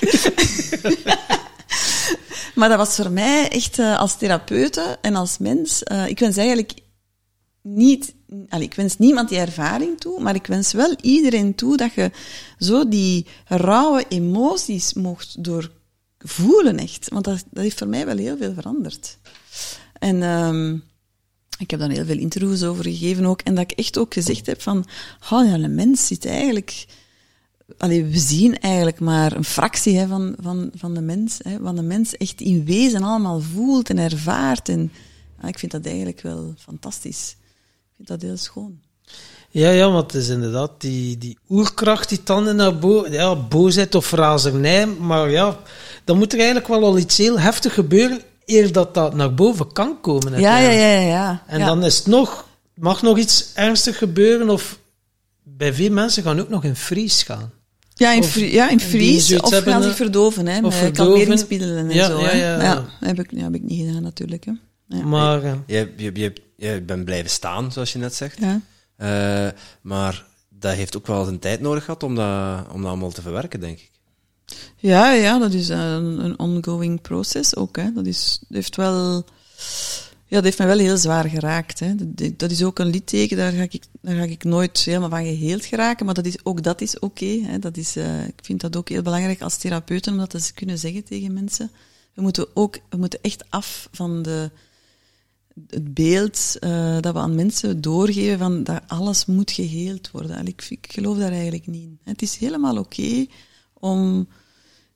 maar 2.55 2.69
dat 2.69 2.78
was 2.78 2.94
voor 2.94 3.11
mij 3.11 3.49
echt 3.49 3.78
uh, 3.78 3.99
als 3.99 4.16
therapeute 4.16 4.99
en 5.01 5.15
als 5.15 5.39
mens. 5.39 5.82
Uh, 5.93 6.09
ik 6.09 6.19
wens 6.19 6.36
eigenlijk 6.36 6.73
niet. 7.62 8.15
Allez, 8.48 8.64
ik 8.64 8.74
wens 8.74 8.98
niemand 8.98 9.28
die 9.28 9.38
ervaring 9.38 10.00
toe, 10.00 10.20
maar 10.20 10.34
ik 10.34 10.46
wens 10.46 10.72
wel 10.72 10.96
iedereen 11.00 11.54
toe 11.54 11.76
dat 11.76 11.94
je 11.94 12.10
zo 12.59 12.88
die 12.88 13.26
rauwe 13.44 14.04
emoties 14.09 14.94
mocht 14.94 15.44
doorvoelen, 15.44 16.78
echt. 16.78 17.09
Want 17.09 17.24
dat, 17.24 17.44
dat 17.50 17.62
heeft 17.62 17.78
voor 17.78 17.88
mij 17.88 18.06
wel 18.06 18.16
heel 18.16 18.36
veel 18.36 18.54
veranderd. 18.54 19.18
En. 19.98 20.22
Um, 20.22 20.90
ik 21.62 21.70
heb 21.70 21.80
daar 21.80 21.90
heel 21.90 22.04
veel 22.04 22.18
interviews 22.18 22.62
over 22.62 22.84
gegeven 22.84 23.24
ook. 23.24 23.40
En 23.40 23.54
dat 23.54 23.70
ik 23.70 23.78
echt 23.78 23.98
ook 23.98 24.14
gezegd 24.14 24.46
heb 24.46 24.62
van, 24.62 24.86
oh 25.30 25.46
ja, 25.46 25.54
een 25.54 25.74
mens 25.74 26.06
zit 26.06 26.26
eigenlijk... 26.26 26.86
Allee, 27.78 28.04
we 28.04 28.18
zien 28.18 28.59
eigenlijk 28.59 29.00
maar 29.00 29.32
een 29.32 29.44
fractie 29.44 29.96
hè, 29.96 30.06
van, 30.06 30.34
van, 30.40 30.70
van 30.74 30.94
de 30.94 31.00
mens. 31.00 31.38
Hè, 31.42 31.60
wat 31.60 31.76
de 31.76 31.82
mens 31.82 32.16
echt 32.16 32.40
in 32.40 32.64
wezen 32.64 33.02
allemaal 33.02 33.40
voelt 33.40 33.90
en 33.90 33.98
ervaart. 33.98 34.68
En 34.68 34.92
ik 35.46 35.59
vind 35.59 35.72
dat 35.72 35.86
eigenlijk 35.86 36.20
wel 36.20 36.54
fantastisch. 36.59 37.36
Vind 38.07 38.20
dat 38.20 38.29
heel 38.29 38.37
schoon. 38.37 38.81
Ja, 39.51 39.70
ja, 39.70 39.91
want 39.91 40.12
het 40.12 40.23
is 40.23 40.29
inderdaad 40.29 40.70
die, 40.79 41.19
die 41.19 41.39
oerkracht 41.49 42.09
die 42.09 42.20
dan 42.24 42.57
naar 42.57 42.79
boven... 42.79 43.12
Ja, 43.12 43.37
boosheid 43.37 43.95
of 43.95 44.12
razernij. 44.12 44.87
Maar 44.87 45.31
ja, 45.31 45.59
dan 46.05 46.19
moet 46.19 46.33
er 46.33 46.39
eigenlijk 46.39 46.69
wel 46.69 46.85
al 46.85 46.99
iets 46.99 47.19
heel 47.19 47.39
heftig 47.39 47.74
gebeuren 47.74 48.20
eer 48.47 48.73
dat 48.73 48.95
dat 48.95 49.15
naar 49.15 49.35
boven 49.35 49.73
kan 49.73 50.01
komen. 50.01 50.41
Ja, 50.41 50.59
ja, 50.59 50.70
ja, 50.70 51.01
ja. 51.01 51.43
En 51.47 51.61
dan 51.61 51.85
is 51.85 51.97
het 51.97 52.07
nog, 52.07 52.49
mag 52.74 53.03
nog 53.03 53.19
iets 53.19 53.51
ernstig 53.55 53.99
gebeuren 53.99 54.51
of 54.51 54.79
bij 55.43 55.74
veel 55.74 55.91
mensen 55.91 56.23
gaan 56.23 56.41
ook 56.41 56.49
nog 56.49 56.65
in 56.65 56.77
vries 56.77 57.23
gaan. 57.23 57.53
Ja, 57.95 58.12
in, 58.12 58.24
vries, 58.24 58.53
ja, 58.53 58.70
in 58.70 58.81
vries. 58.81 59.41
Of 59.41 59.62
gaan 59.62 59.83
zich 59.83 59.97
verdoven, 59.97 60.47
hè, 60.47 60.61
met 60.61 60.91
kalmeringsmiddelen 60.91 61.77
en 61.77 61.95
ja, 61.95 62.07
zo. 62.07 62.20
Ja, 62.20 62.35
ja, 62.35 62.62
ja. 62.62 62.85
heb, 63.01 63.19
ik, 63.19 63.31
ja, 63.31 63.43
heb 63.43 63.55
ik 63.55 63.62
niet 63.62 63.87
gedaan 63.87 64.03
natuurlijk. 64.03 64.45
Hè. 64.45 64.53
Ja. 64.87 65.05
Maar... 65.05 65.45
Uh, 65.45 65.53
je, 65.66 66.11
je, 66.15 66.33
je, 66.62 66.74
je 66.74 66.82
bent 66.82 67.05
blijven 67.05 67.30
staan, 67.30 67.72
zoals 67.72 67.93
je 67.93 67.98
net 67.98 68.14
zegt. 68.14 68.39
Ja. 68.39 68.60
Uh, 68.98 69.52
maar 69.80 70.24
dat 70.48 70.74
heeft 70.74 70.97
ook 70.97 71.06
wel 71.06 71.28
een 71.28 71.39
tijd 71.39 71.60
nodig 71.60 71.84
gehad 71.84 72.02
om 72.02 72.14
dat, 72.14 72.68
om 72.72 72.80
dat 72.80 72.90
allemaal 72.90 73.10
te 73.10 73.22
verwerken, 73.22 73.60
denk 73.60 73.78
ik. 73.78 73.90
Ja, 74.76 75.12
ja, 75.12 75.39
dat 75.39 75.52
is 75.52 75.68
een, 75.68 76.24
een 76.24 76.39
ongoing 76.39 77.01
proces 77.01 77.56
ook. 77.56 77.76
Hè. 77.76 77.93
Dat, 77.93 78.06
is, 78.06 78.43
heeft 78.48 78.76
wel... 78.76 79.24
Ja, 80.26 80.39
dat 80.39 80.44
heeft 80.44 80.59
mij 80.59 80.66
wel 80.66 80.78
heel 80.78 80.97
zwaar 80.97 81.28
geraakt. 81.28 81.80
Hè. 81.80 81.94
Dat, 81.94 82.39
dat 82.39 82.51
is 82.51 82.62
ook 82.62 82.78
een 82.78 82.86
litteken, 82.86 83.36
daar 83.36 83.52
ga, 83.52 83.62
ik, 83.62 83.84
daar 84.01 84.16
ga 84.16 84.22
ik 84.22 84.44
nooit 84.44 84.78
helemaal 84.78 85.09
van 85.09 85.24
geheeld 85.24 85.64
geraken, 85.64 86.06
maar 86.06 86.14
dat 86.14 86.26
is, 86.26 86.36
ook 86.43 86.62
dat 86.62 86.80
is 86.80 86.98
oké. 86.98 87.24
Okay, 87.24 87.59
dat 87.59 87.76
is, 87.76 87.97
uh, 87.97 88.24
ik 88.24 88.40
vind 88.43 88.60
dat 88.60 88.76
ook 88.76 88.89
heel 88.89 89.02
belangrijk 89.02 89.43
als 89.43 89.56
therapeuten, 89.56 90.12
om 90.12 90.18
dat 90.18 90.30
te 90.30 90.52
kunnen 90.55 90.78
zeggen 90.78 91.05
tegen 91.05 91.32
mensen. 91.32 91.70
We 92.14 92.22
moeten 92.22 92.47
ook, 92.55 92.78
we 92.89 92.97
moeten 92.97 93.18
echt 93.22 93.44
af 93.48 93.89
van 93.93 94.22
de, 94.22 94.51
het 95.69 95.95
beeld 95.95 96.57
uh, 96.61 97.01
dat 97.01 97.12
we 97.12 97.19
aan 97.19 97.35
mensen 97.35 97.81
doorgeven 97.81 98.39
van 98.39 98.65
dat 98.65 98.83
alles 98.87 99.27
moet 99.27 99.51
geheeld 99.51 100.11
worden. 100.11 100.47
Ik, 100.47 100.66
ik 100.69 100.87
geloof 100.91 101.19
daar 101.19 101.33
eigenlijk 101.33 101.66
niet 101.66 101.83
in. 101.83 101.99
Het 102.03 102.23
is 102.23 102.37
helemaal 102.37 102.79
oké 102.79 103.27
om 103.73 104.27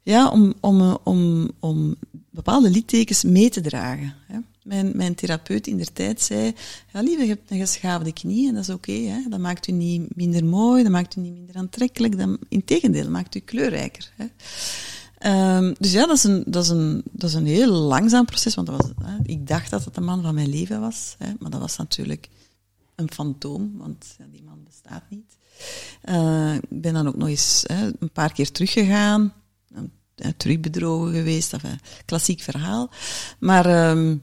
ja, 0.06 0.30
om, 0.30 0.54
om, 0.60 0.98
om, 1.02 1.50
om 1.60 1.96
bepaalde 2.30 2.70
littekens 2.70 3.24
mee 3.24 3.50
te 3.50 3.60
dragen. 3.60 4.14
Hè. 4.26 4.38
Mijn, 4.62 4.92
mijn 4.94 5.14
therapeut 5.14 5.66
in 5.66 5.76
der 5.76 5.92
tijd 5.92 6.22
zei, 6.22 6.52
ja 6.92 7.00
lieve, 7.00 7.22
je 7.22 7.28
hebt 7.28 7.50
een 7.50 7.58
geschaafde 7.58 8.12
knie 8.12 8.48
en 8.48 8.54
dat 8.54 8.62
is 8.62 8.74
oké. 8.74 9.24
Dat 9.28 9.38
maakt 9.40 9.68
u 9.68 9.72
niet 9.72 10.16
minder 10.16 10.44
mooi, 10.44 10.82
dat 10.82 10.92
maakt 10.92 11.16
u 11.16 11.20
niet 11.20 11.32
minder 11.32 11.56
aantrekkelijk. 11.56 12.18
Dat, 12.18 12.38
integendeel, 12.48 13.10
maakt 13.10 13.34
u 13.34 13.38
kleurrijker. 13.38 14.12
Hè. 14.16 14.26
Um, 15.26 15.74
dus 15.78 15.92
ja, 15.92 16.06
dat 16.06 16.16
is, 16.16 16.24
een, 16.24 16.44
dat, 16.46 16.64
is 16.64 16.70
een, 16.70 17.02
dat 17.12 17.30
is 17.30 17.36
een 17.36 17.46
heel 17.46 17.72
langzaam 17.72 18.24
proces, 18.24 18.54
want 18.54 18.66
dat 18.66 18.76
was, 18.76 18.90
hè, 19.08 19.16
ik 19.22 19.46
dacht 19.46 19.70
dat 19.70 19.84
het 19.84 19.94
de 19.94 20.00
man 20.00 20.22
van 20.22 20.34
mijn 20.34 20.48
leven 20.48 20.80
was, 20.80 21.14
hè, 21.18 21.32
maar 21.38 21.50
dat 21.50 21.60
was 21.60 21.76
natuurlijk 21.76 22.28
een 22.94 23.12
fantoom, 23.12 23.72
want 23.76 24.14
ja, 24.18 24.24
die 24.30 24.42
man 24.42 24.64
bestaat 24.64 25.02
niet. 25.08 25.36
Uh, 26.04 26.54
ik 26.54 26.82
ben 26.82 26.94
dan 26.94 27.08
ook 27.08 27.16
nog 27.16 27.28
eens 27.28 27.64
hè, 27.66 27.90
een 27.98 28.10
paar 28.12 28.32
keer 28.32 28.50
teruggegaan, 28.50 29.32
terugbedrogen 30.36 31.12
geweest, 31.12 31.52
enfin, 31.52 31.78
klassiek 32.04 32.40
verhaal. 32.40 32.90
Maar 33.38 33.90
um, 33.90 34.22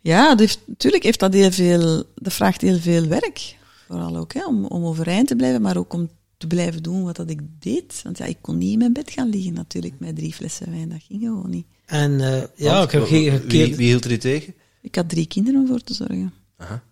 ja, 0.00 0.34
natuurlijk 0.66 1.02
heeft 1.02 1.20
dat 1.20 1.32
heel 1.32 1.50
veel, 1.52 2.04
dat 2.14 2.32
vraagt 2.32 2.60
heel 2.60 2.78
veel 2.78 3.06
werk. 3.06 3.56
Vooral 3.86 4.16
ook 4.16 4.32
hè, 4.32 4.46
om, 4.46 4.64
om 4.64 4.84
overeind 4.84 5.28
te 5.28 5.36
blijven, 5.36 5.62
maar 5.62 5.76
ook 5.76 5.92
om 5.92 6.10
te 6.36 6.46
blijven 6.46 6.82
doen 6.82 7.02
wat 7.02 7.16
dat 7.16 7.30
ik 7.30 7.40
deed. 7.58 8.00
Want 8.02 8.18
ja, 8.18 8.24
ik 8.24 8.38
kon 8.40 8.58
niet 8.58 8.72
in 8.72 8.78
mijn 8.78 8.92
bed 8.92 9.10
gaan 9.10 9.28
liggen 9.28 9.52
natuurlijk 9.52 9.94
met 9.98 10.16
drie 10.16 10.34
flessen 10.34 10.70
wijn. 10.70 10.88
Dat 10.88 11.02
ging 11.08 11.22
gewoon 11.22 11.50
niet. 11.50 11.66
En 11.86 12.12
uh, 12.12 12.42
ja, 12.54 12.82
ik 12.82 12.90
heb 12.90 13.06
wie, 13.06 13.30
wie, 13.30 13.74
hield 13.74 14.04
er 14.04 14.10
u 14.10 14.18
tegen? 14.18 14.54
Ik 14.82 14.94
had 14.94 15.08
drie 15.08 15.26
kinderen 15.26 15.60
om 15.60 15.66
voor 15.66 15.80
te 15.80 15.94
zorgen. 15.94 16.32
Aha. 16.56 16.82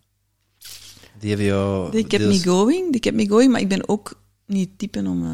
Die 1.19 1.29
hebben 1.29 1.47
jou... 1.47 1.91
Die 1.91 2.07
kept 2.07 2.25
me 2.25 2.43
going, 2.43 2.93
die 2.93 3.01
kept 3.01 3.17
me 3.17 3.29
going, 3.29 3.53
maar 3.53 3.61
ik 3.61 3.69
ben 3.69 3.89
ook 3.89 4.23
niet 4.47 4.71
typen 4.77 5.07
om... 5.07 5.25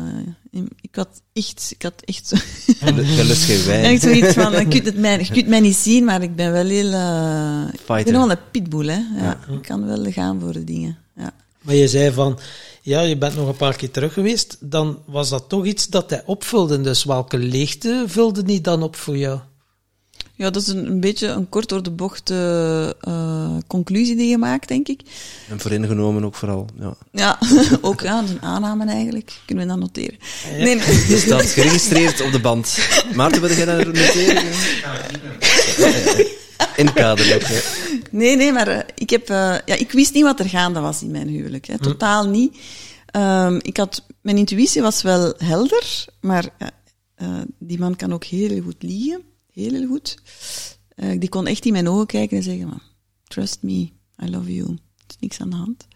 Uh, 0.50 0.62
ik 0.80 0.94
had 0.94 1.22
echt... 1.32 1.70
Ik 1.74 1.82
had 1.82 2.02
echt 2.04 2.32
geen 3.46 3.64
wijn. 3.64 3.90
ik 3.94 4.00
zoiets 4.00 4.34
van, 4.34 4.52
je 4.52 4.68
kunt, 4.68 4.84
het 4.84 4.98
mij, 4.98 5.18
je 5.18 5.32
kunt 5.32 5.46
mij 5.46 5.60
niet 5.60 5.76
zien, 5.76 6.04
maar 6.04 6.22
ik 6.22 6.36
ben 6.36 6.52
wel 6.52 6.66
heel... 6.66 6.92
Uh, 6.92 7.98
ik 7.98 8.04
ben 8.04 8.12
wel 8.12 8.30
een 8.30 8.50
pitbull, 8.50 8.86
hè. 8.86 8.98
Ja, 9.16 9.38
ja. 9.48 9.54
Ik 9.54 9.62
kan 9.62 9.86
wel 9.86 10.12
gaan 10.12 10.40
voor 10.40 10.52
de 10.52 10.64
dingen, 10.64 10.98
ja. 11.16 11.34
Maar 11.60 11.74
je 11.74 11.88
zei 11.88 12.12
van, 12.12 12.38
ja, 12.80 13.00
je 13.00 13.16
bent 13.16 13.36
nog 13.36 13.48
een 13.48 13.56
paar 13.56 13.76
keer 13.76 13.90
terug 13.90 14.12
geweest, 14.12 14.56
dan 14.60 14.98
was 15.06 15.28
dat 15.28 15.48
toch 15.48 15.64
iets 15.64 15.88
dat 15.88 16.10
hij 16.10 16.22
opvulde. 16.26 16.80
Dus 16.80 17.04
welke 17.04 17.38
leegte 17.38 18.04
vulde 18.06 18.42
hij 18.46 18.60
dan 18.60 18.82
op 18.82 18.96
voor 18.96 19.16
jou? 19.16 19.40
Ja, 20.34 20.50
dat 20.50 20.62
is 20.62 20.68
een, 20.68 20.86
een 20.86 21.00
beetje 21.00 21.26
een 21.26 21.48
kort 21.48 21.68
door 21.68 21.82
de 21.82 21.90
bocht 21.90 22.30
uh, 22.30 22.88
conclusie 23.66 24.16
die 24.16 24.28
je 24.28 24.38
maakt, 24.38 24.68
denk 24.68 24.88
ik. 24.88 25.00
En 25.48 25.60
vooringenomen 25.60 26.24
ook 26.24 26.34
vooral, 26.34 26.66
ja. 26.78 26.94
Ja, 27.12 27.38
ook 27.80 28.00
ja, 28.00 28.18
een 28.18 28.42
aanname 28.42 28.86
eigenlijk. 28.86 29.32
Kunnen 29.46 29.64
we 29.64 29.70
dat 29.70 29.80
noteren. 29.80 30.18
Ja. 30.50 30.56
Nee, 30.56 30.74
nee. 30.74 30.84
Is 31.08 31.26
dat 31.26 31.44
geregistreerd 31.44 32.20
op 32.20 32.32
de 32.32 32.40
band? 32.40 32.78
Maarten, 33.14 33.40
wil 33.40 33.50
jij 33.50 33.64
dat 33.64 33.86
noteren? 33.86 34.42
In 36.76 36.92
kader 36.92 37.34
ook, 37.34 37.42
ja. 37.42 37.60
Nee, 38.10 38.36
nee, 38.36 38.52
maar 38.52 38.68
uh, 38.68 38.78
ik, 38.94 39.10
heb, 39.10 39.30
uh, 39.30 39.36
ja, 39.64 39.74
ik 39.74 39.92
wist 39.92 40.14
niet 40.14 40.22
wat 40.22 40.40
er 40.40 40.48
gaande 40.48 40.80
was 40.80 41.02
in 41.02 41.10
mijn 41.10 41.28
huwelijk. 41.28 41.66
Hè. 41.66 41.74
Hm. 41.74 41.82
Totaal 41.82 42.28
niet. 42.28 42.56
Um, 43.16 43.58
ik 43.62 43.76
had, 43.76 44.06
mijn 44.20 44.36
intuïtie 44.36 44.82
was 44.82 45.02
wel 45.02 45.34
helder, 45.36 46.04
maar 46.20 46.48
uh, 47.22 47.38
die 47.58 47.78
man 47.78 47.96
kan 47.96 48.12
ook 48.12 48.24
heel 48.24 48.62
goed 48.62 48.82
liegen. 48.82 49.22
Heel, 49.52 49.72
heel 49.72 49.86
goed. 49.86 50.18
die 51.18 51.28
kon 51.28 51.46
echt 51.46 51.64
in 51.64 51.72
mijn 51.72 51.88
ogen 51.88 52.06
kijken 52.06 52.36
en 52.36 52.42
zeggen, 52.42 52.82
trust 53.24 53.58
me, 53.60 53.90
I 54.24 54.30
love 54.30 54.54
you. 54.54 54.68
Er 54.68 54.74
is 55.08 55.16
niks 55.20 55.40
aan 55.40 55.50
de 55.50 55.56
hand. 55.56 55.86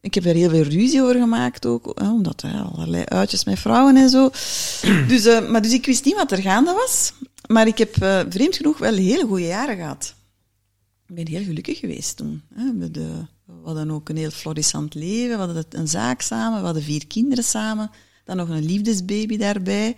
Ik 0.00 0.14
heb 0.14 0.24
er 0.24 0.34
heel 0.34 0.50
veel 0.50 0.62
ruzie 0.62 1.02
over 1.02 1.14
gemaakt 1.14 1.66
ook, 1.66 1.92
hè, 1.94 2.10
omdat 2.10 2.42
hè, 2.42 2.60
allerlei 2.60 3.04
uitjes 3.04 3.44
met 3.44 3.58
vrouwen 3.58 3.96
en 3.96 4.10
zo. 4.10 4.30
Dus, 5.08 5.40
maar 5.48 5.62
dus 5.62 5.72
ik 5.72 5.86
wist 5.86 6.04
niet 6.04 6.14
wat 6.14 6.32
er 6.32 6.42
gaande 6.42 6.72
was. 6.72 7.12
Maar 7.46 7.66
ik 7.66 7.78
heb 7.78 7.94
vreemd 8.28 8.56
genoeg 8.56 8.78
wel 8.78 8.94
hele 8.94 9.26
goede 9.26 9.46
jaren 9.46 9.76
gehad 9.76 10.14
ik 11.14 11.24
ben 11.24 11.34
heel 11.34 11.44
gelukkig 11.44 11.78
geweest 11.78 12.16
toen. 12.16 12.42
We, 12.78 12.90
de, 12.90 13.26
we 13.44 13.52
hadden 13.64 13.90
ook 13.90 14.08
een 14.08 14.16
heel 14.16 14.30
florissant 14.30 14.94
leven, 14.94 15.38
we 15.38 15.44
hadden 15.44 15.64
een 15.68 15.88
zaak 15.88 16.20
samen, 16.20 16.58
we 16.58 16.64
hadden 16.64 16.82
vier 16.82 17.06
kinderen 17.06 17.44
samen, 17.44 17.90
dan 18.24 18.36
nog 18.36 18.48
een 18.48 18.64
liefdesbaby 18.64 19.36
daarbij. 19.36 19.96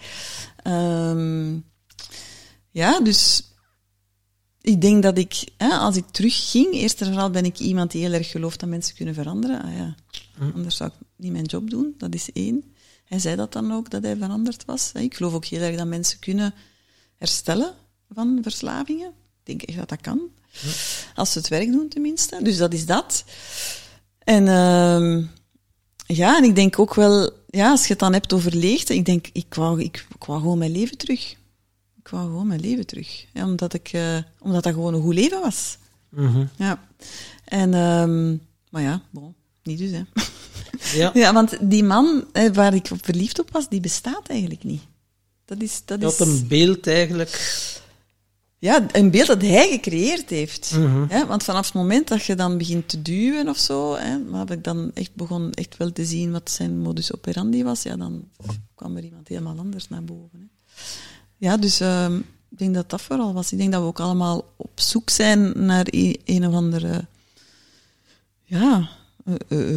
Um, 0.67 1.65
ja, 2.71 3.01
dus 3.01 3.53
ik 4.61 4.81
denk 4.81 5.03
dat 5.03 5.19
ik, 5.19 5.45
hè, 5.57 5.69
als 5.69 5.97
ik 5.97 6.05
terugging, 6.11 6.73
eerst 6.73 7.01
en 7.01 7.07
vooral 7.07 7.31
ben 7.31 7.45
ik 7.45 7.59
iemand 7.59 7.91
die 7.91 8.03
heel 8.03 8.13
erg 8.13 8.31
gelooft 8.31 8.61
dat 8.61 8.69
mensen 8.69 8.95
kunnen 8.95 9.15
veranderen. 9.15 9.63
Ah, 9.63 9.77
ja. 9.77 9.95
Hm. 10.37 10.51
Anders 10.55 10.77
zou 10.77 10.91
ik 10.91 11.07
niet 11.17 11.33
mijn 11.33 11.45
job 11.45 11.71
doen, 11.71 11.95
dat 11.99 12.15
is 12.15 12.33
één. 12.33 12.75
Hij 13.05 13.19
zei 13.19 13.37
dat 13.37 13.53
dan 13.53 13.73
ook, 13.73 13.91
dat 13.91 14.03
hij 14.03 14.17
veranderd 14.17 14.65
was. 14.65 14.93
Ik 14.93 15.15
geloof 15.15 15.33
ook 15.33 15.45
heel 15.45 15.61
erg 15.61 15.77
dat 15.77 15.87
mensen 15.87 16.19
kunnen 16.19 16.55
herstellen 17.17 17.75
van 18.09 18.39
verslavingen. 18.43 19.09
Ik 19.09 19.43
denk 19.43 19.63
echt 19.63 19.79
dat 19.79 19.89
dat 19.89 20.01
kan. 20.01 20.21
Als 21.15 21.33
ze 21.33 21.39
het 21.39 21.49
werk 21.49 21.73
doen, 21.73 21.89
tenminste. 21.89 22.39
Dus 22.43 22.57
dat 22.57 22.73
is 22.73 22.87
dat. 22.87 23.25
En 24.19 24.43
uh, 24.47 25.25
ja, 26.07 26.37
en 26.37 26.45
ik 26.45 26.55
denk 26.55 26.79
ook 26.79 26.95
wel, 26.95 27.31
ja, 27.47 27.71
als 27.71 27.83
je 27.83 27.89
het 27.89 27.99
dan 27.99 28.13
hebt 28.13 28.33
over 28.33 28.57
leegte, 28.57 28.95
ik 28.95 29.05
denk, 29.05 29.27
ik 29.33 29.55
wou, 29.55 29.81
ik, 29.81 30.07
ik 30.15 30.25
wou 30.25 30.41
gewoon 30.41 30.59
mijn 30.59 30.73
leven 30.73 30.99
terug. 30.99 31.37
Ik 31.99 32.09
wou 32.09 32.25
gewoon 32.25 32.47
mijn 32.47 32.61
leven 32.61 32.87
terug. 32.87 33.25
Ja, 33.33 33.45
omdat, 33.45 33.75
ik, 33.75 33.93
uh, 33.93 34.19
omdat 34.39 34.63
dat 34.63 34.73
gewoon 34.73 34.95
een 34.95 35.03
goed 35.03 35.15
leven 35.15 35.41
was. 35.41 35.77
Mm 36.09 36.49
Ja. 36.57 36.89
En, 37.45 37.75
um, 37.75 38.43
maar 38.71 38.83
ja, 38.83 39.03
bon, 39.11 39.35
niet 39.63 39.79
dus, 39.79 39.91
hè. 39.91 40.03
Ja. 40.99 41.11
ja, 41.23 41.33
want 41.33 41.57
die 41.61 41.85
man 41.85 42.25
hè, 42.33 42.53
waar 42.53 42.75
ik 42.75 42.91
op 42.91 43.05
verliefd 43.05 43.41
op 43.41 43.51
was, 43.51 43.69
die 43.69 43.81
bestaat 43.81 44.29
eigenlijk 44.29 44.65
niet. 44.65 44.83
Dat 45.45 45.63
is... 45.63 45.83
Dat 45.85 46.03
is... 46.03 46.05
had 46.05 46.27
een 46.27 46.47
beeld 46.49 46.87
eigenlijk 46.87 47.31
ja, 48.59 48.87
een 48.93 49.11
beeld 49.11 49.27
dat 49.27 49.43
hij 49.43 49.69
gecreëerd 49.69 50.31
heeft. 50.31 50.77
Mhm. 50.77 51.27
Want 51.27 51.43
vanaf 51.43 51.67
het 51.67 51.75
moment 51.75 52.09
dat 52.09 52.25
je 52.25 52.35
dan 52.35 52.59
begint 52.59 52.89
te 52.89 53.03
duwen 53.03 53.49
of 53.49 53.59
zo, 53.59 53.97
hè, 53.97 54.19
heb 54.33 54.51
ik 54.51 54.65
dan 54.65 54.91
echt 54.95 55.15
begon 55.15 55.53
echt 55.53 55.77
wel 55.77 55.93
te 55.93 56.05
zien 56.05 56.33
wat 56.33 56.51
zijn 56.51 56.79
modus 56.79 57.15
operandi 57.15 57.63
was, 57.63 57.83
ja, 57.83 57.97
dan 57.97 58.29
kwam 58.75 58.97
er 58.97 59.05
iemand 59.05 59.29
helemaal 59.29 59.59
anders 59.59 59.89
naar 59.89 60.05
boven. 60.05 60.39
Hè. 60.39 60.47
Ja, 61.37 61.57
dus 61.57 61.81
uh, 61.81 62.07
ik 62.51 62.59
denk 62.59 62.75
dat 62.75 62.91
dat 62.91 63.01
vooral 63.01 63.33
was. 63.33 63.53
Ik 63.53 63.59
denk 63.59 63.73
dat 63.73 63.81
we 63.81 63.87
ook 63.87 64.01
allemaal 64.01 64.53
op 64.57 64.81
zoek 64.81 65.11
zijn 65.11 65.67
naar 65.67 65.87
een, 65.91 66.21
een 66.25 66.47
of 66.47 66.55
andere 66.55 67.07
ja, 68.43 68.89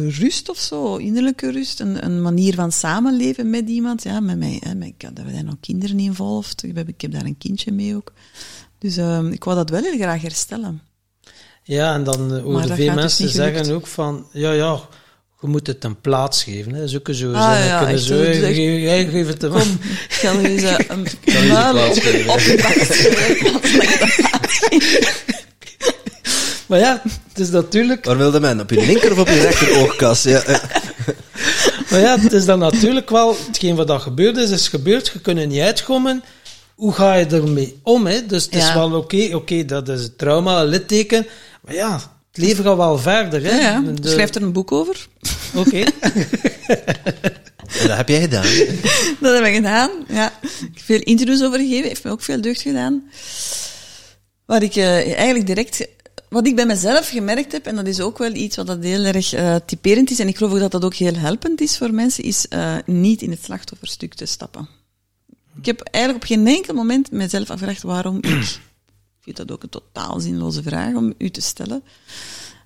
rust 0.08 0.48
of 0.48 0.58
zo, 0.58 0.96
innerlijke 0.96 1.50
rust, 1.50 1.80
een, 1.80 2.04
een, 2.04 2.22
manier 2.22 2.54
van 2.54 2.72
samenleven 2.72 3.50
met 3.50 3.68
iemand. 3.68 4.02
Ja, 4.02 4.20
met 4.20 4.38
mij, 4.38 4.60
hè, 4.64 4.74
met, 4.74 4.88
ik, 4.88 5.02
er 5.02 5.30
zijn 5.30 5.50
ook 5.50 5.60
kinderen 5.60 5.98
involved, 5.98 6.62
ik 6.62 6.76
heb, 6.76 6.88
ik 6.88 7.00
heb 7.00 7.12
daar 7.12 7.24
een 7.24 7.38
kindje 7.38 7.72
mee 7.72 7.96
ook. 7.96 8.12
Dus 8.78 8.98
uh, 8.98 9.18
ik 9.30 9.44
wou 9.44 9.56
dat 9.56 9.70
wel 9.70 9.82
heel 9.82 9.98
graag 9.98 10.22
herstellen. 10.22 10.82
Ja, 11.62 11.94
en 11.94 12.04
dan 12.04 12.34
uh, 12.34 12.42
hoorden 12.42 12.76
veel 12.76 12.86
dus 12.86 12.94
mensen 12.94 13.28
zeggen 13.28 13.74
ook 13.74 13.86
van, 13.86 14.26
ja, 14.32 14.52
ja, 14.52 14.80
je 15.40 15.46
moet 15.46 15.66
het 15.66 15.84
een 15.84 16.00
plaats 16.00 16.42
geven. 16.42 16.74
Hè. 16.74 16.88
Zoeken 16.88 17.14
zo 17.14 17.32
ah, 17.32 17.52
zijn, 17.52 17.66
ja, 17.66 17.78
kunnen 17.78 17.98
zo, 17.98 18.14
jij 18.14 19.06
geef 19.06 19.26
het 19.26 19.42
hem. 19.42 19.50
Kom, 19.50 19.78
gaan 20.08 20.40
we 20.40 20.48
eens 20.48 20.62
een 20.86 22.30
op, 22.30 22.36
op 22.36 22.40
Maar 26.66 26.78
ja, 26.78 27.02
het 27.28 27.38
is 27.38 27.50
natuurlijk... 27.50 28.04
Waar 28.04 28.16
wilde 28.16 28.40
men? 28.40 28.60
Op 28.60 28.70
je 28.70 28.86
linker 28.86 29.12
of 29.12 29.18
op 29.18 29.28
je 29.28 29.40
rechter 29.40 29.76
oogkas? 29.76 30.22
Ja. 30.22 30.42
maar 31.90 32.00
ja, 32.00 32.18
het 32.18 32.32
is 32.32 32.44
dan 32.44 32.58
natuurlijk 32.58 33.10
wel... 33.10 33.36
Hetgeen 33.46 33.76
wat 33.76 33.86
dat 33.86 34.02
gebeurd 34.02 34.36
is, 34.36 34.50
is 34.50 34.68
gebeurd. 34.68 35.10
Je 35.12 35.20
kunt 35.20 35.38
er 35.38 35.46
niet 35.46 35.60
uitkomen 35.60 36.22
hoe 36.78 36.92
ga 36.92 37.14
je 37.14 37.26
ermee 37.26 37.80
om? 37.82 38.06
Hè? 38.06 38.26
Dus 38.26 38.44
het 38.44 38.54
is 38.54 38.72
wel 38.72 38.92
oké, 38.92 39.30
oké, 39.34 39.64
dat 39.64 39.88
is 39.88 40.02
het 40.02 40.18
trauma, 40.18 40.60
een 40.60 40.68
litteken. 40.68 41.26
Maar 41.64 41.74
ja, 41.74 41.92
het 42.30 42.36
leven 42.36 42.64
gaat 42.64 42.76
wel 42.76 42.98
verder. 42.98 43.42
Hè? 43.42 43.56
Ja, 43.56 43.60
ja. 43.60 43.80
De... 43.80 44.08
Schrijf 44.08 44.34
er 44.34 44.42
een 44.42 44.52
boek 44.52 44.72
over. 44.72 45.06
Oké. 45.54 45.84
dat 47.86 47.96
heb 47.96 48.08
jij 48.08 48.20
gedaan. 48.20 48.46
dat 49.20 49.34
heb 49.34 49.44
ik 49.44 49.54
gedaan, 49.54 49.90
ja. 50.08 50.32
Ik 50.42 50.70
heb 50.74 50.82
veel 50.84 51.00
interviews 51.00 51.42
over 51.42 51.58
gegeven, 51.58 51.88
heeft 51.88 52.04
me 52.04 52.10
ook 52.10 52.22
veel 52.22 52.40
deugd 52.40 52.60
gedaan. 52.60 53.10
Waar 54.46 54.62
ik 54.62 54.76
uh, 54.76 55.16
eigenlijk 55.16 55.46
direct... 55.46 55.86
Wat 56.28 56.46
ik 56.46 56.56
bij 56.56 56.66
mezelf 56.66 57.08
gemerkt 57.08 57.52
heb, 57.52 57.66
en 57.66 57.76
dat 57.76 57.86
is 57.86 58.00
ook 58.00 58.18
wel 58.18 58.34
iets 58.34 58.56
wat 58.56 58.66
dat 58.66 58.82
heel 58.82 59.04
erg 59.04 59.34
uh, 59.34 59.56
typerend 59.66 60.10
is, 60.10 60.18
en 60.18 60.28
ik 60.28 60.36
geloof 60.36 60.52
ook 60.52 60.58
dat 60.58 60.70
dat 60.70 60.84
ook 60.84 60.94
heel 60.94 61.14
helpend 61.14 61.60
is 61.60 61.76
voor 61.78 61.94
mensen, 61.94 62.24
is 62.24 62.46
uh, 62.50 62.76
niet 62.86 63.22
in 63.22 63.30
het 63.30 63.44
slachtofferstuk 63.44 64.14
te 64.14 64.26
stappen. 64.26 64.68
Ik 65.58 65.66
heb 65.66 65.80
eigenlijk 65.80 66.24
op 66.24 66.30
geen 66.30 66.46
enkel 66.46 66.74
moment 66.74 67.10
mezelf 67.10 67.50
afgevraagd 67.50 67.82
waarom 67.82 68.16
ik. 68.16 68.24
Ik 69.18 69.34
vind 69.34 69.48
dat 69.48 69.52
ook 69.52 69.62
een 69.62 69.68
totaal 69.68 70.20
zinloze 70.20 70.62
vraag 70.62 70.94
om 70.94 71.14
u 71.18 71.30
te 71.30 71.40
stellen. 71.40 71.82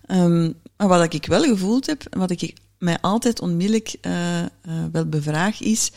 Um, 0.08 0.54
maar 0.76 0.88
wat 0.88 1.14
ik 1.14 1.26
wel 1.26 1.42
gevoeld 1.42 1.86
heb, 1.86 2.04
en 2.10 2.18
wat 2.18 2.30
ik 2.30 2.54
mij 2.78 3.00
altijd 3.00 3.40
onmiddellijk 3.40 3.96
uh, 4.02 4.40
uh, 4.40 4.46
wel 4.92 5.06
bevraag, 5.06 5.60
is, 5.60 5.90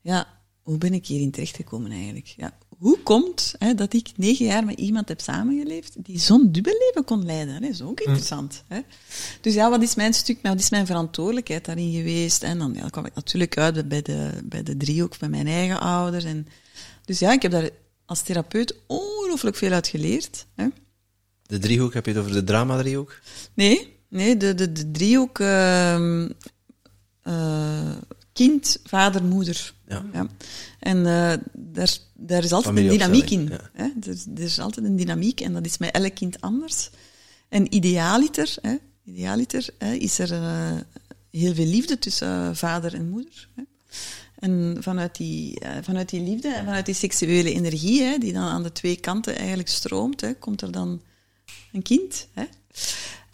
ja, 0.00 0.26
hoe 0.62 0.78
ben 0.78 0.94
ik 0.94 1.06
hierin 1.06 1.30
terechtgekomen 1.30 1.90
eigenlijk? 1.90 2.26
Ja, 2.26 2.58
hoe 2.82 2.98
komt 3.02 3.54
hè, 3.58 3.74
dat 3.74 3.92
ik 3.92 4.10
negen 4.16 4.46
jaar 4.46 4.64
met 4.64 4.78
iemand 4.78 5.08
heb 5.08 5.20
samengeleefd 5.20 6.04
die 6.04 6.18
zo'n 6.18 6.52
dubbel 6.52 6.72
leven 6.78 7.04
kon 7.04 7.24
leiden? 7.24 7.60
Dat 7.60 7.70
is 7.70 7.82
ook 7.82 7.98
hm. 7.98 8.04
interessant. 8.04 8.64
Hè? 8.68 8.80
Dus 9.40 9.54
ja, 9.54 9.70
wat 9.70 9.82
is 9.82 9.94
mijn 9.94 10.14
stuk, 10.14 10.38
wat 10.42 10.58
is 10.58 10.70
mijn 10.70 10.86
verantwoordelijkheid 10.86 11.64
daarin 11.64 11.92
geweest? 11.92 12.42
En 12.42 12.58
dan 12.58 12.74
ja, 12.74 12.88
kwam 12.88 13.06
ik 13.06 13.14
natuurlijk 13.14 13.58
uit 13.58 13.88
bij 13.88 14.02
de, 14.02 14.30
bij 14.44 14.62
de 14.62 14.76
driehoek 14.76 15.14
van 15.14 15.30
mijn 15.30 15.46
eigen 15.46 15.80
ouders. 15.80 16.24
En, 16.24 16.46
dus 17.04 17.18
ja, 17.18 17.32
ik 17.32 17.42
heb 17.42 17.50
daar 17.50 17.70
als 18.04 18.22
therapeut 18.22 18.74
ongelooflijk 18.86 19.56
veel 19.56 19.72
uit 19.72 19.88
geleerd. 19.88 20.46
Hè? 20.54 20.66
De 21.42 21.58
driehoek, 21.58 21.94
heb 21.94 22.06
je 22.06 22.12
het 22.12 22.20
over 22.20 22.32
de 22.32 22.44
drama-driehoek? 22.44 23.20
Nee, 23.54 23.96
nee 24.08 24.36
de, 24.36 24.54
de, 24.54 24.72
de 24.72 24.90
driehoek... 24.90 25.38
Uh, 25.38 26.28
uh, 27.24 27.96
kind, 28.32 28.80
vader, 28.84 29.24
moeder. 29.24 29.74
Ja. 29.88 30.04
ja. 30.12 30.26
En 30.78 30.96
uh, 30.96 31.32
daar, 31.52 31.96
daar 32.14 32.44
is 32.44 32.52
altijd 32.52 32.76
een 32.76 32.88
dynamiek 32.88 33.30
in. 33.30 33.50
Hè? 33.72 33.84
Er, 33.84 34.16
er, 34.34 34.42
is 34.42 34.58
altijd 34.58 34.86
een 34.86 34.96
dynamiek 34.96 35.40
en 35.40 35.52
dat 35.52 35.66
is 35.66 35.78
met 35.78 35.90
elk 35.90 36.14
kind 36.14 36.40
anders. 36.40 36.90
En 37.48 37.74
idealiter, 37.74 38.54
hè, 38.60 38.76
idealiter 39.04 39.68
hè, 39.78 39.92
is 39.92 40.18
er 40.18 40.32
uh, 40.32 40.80
heel 41.30 41.54
veel 41.54 41.66
liefde 41.66 41.98
tussen 41.98 42.28
uh, 42.28 42.50
vader 42.52 42.94
en 42.94 43.08
moeder. 43.08 43.48
Hè? 43.54 43.62
En 44.38 44.76
vanuit 44.80 45.16
die, 45.16 45.62
vanuit 45.82 46.08
die 46.08 46.20
liefde 46.20 46.48
en 46.48 46.64
vanuit 46.64 46.86
die 46.86 46.94
seksuele 46.94 47.52
energie, 47.52 48.02
hè, 48.02 48.18
die 48.18 48.32
dan 48.32 48.42
aan 48.42 48.62
de 48.62 48.72
twee 48.72 48.96
kanten 48.96 49.36
eigenlijk 49.36 49.68
stroomt, 49.68 50.20
hè, 50.20 50.34
komt 50.34 50.62
er 50.62 50.72
dan 50.72 51.02
een 51.72 51.82
kind. 51.82 52.28
Hè. 52.32 52.44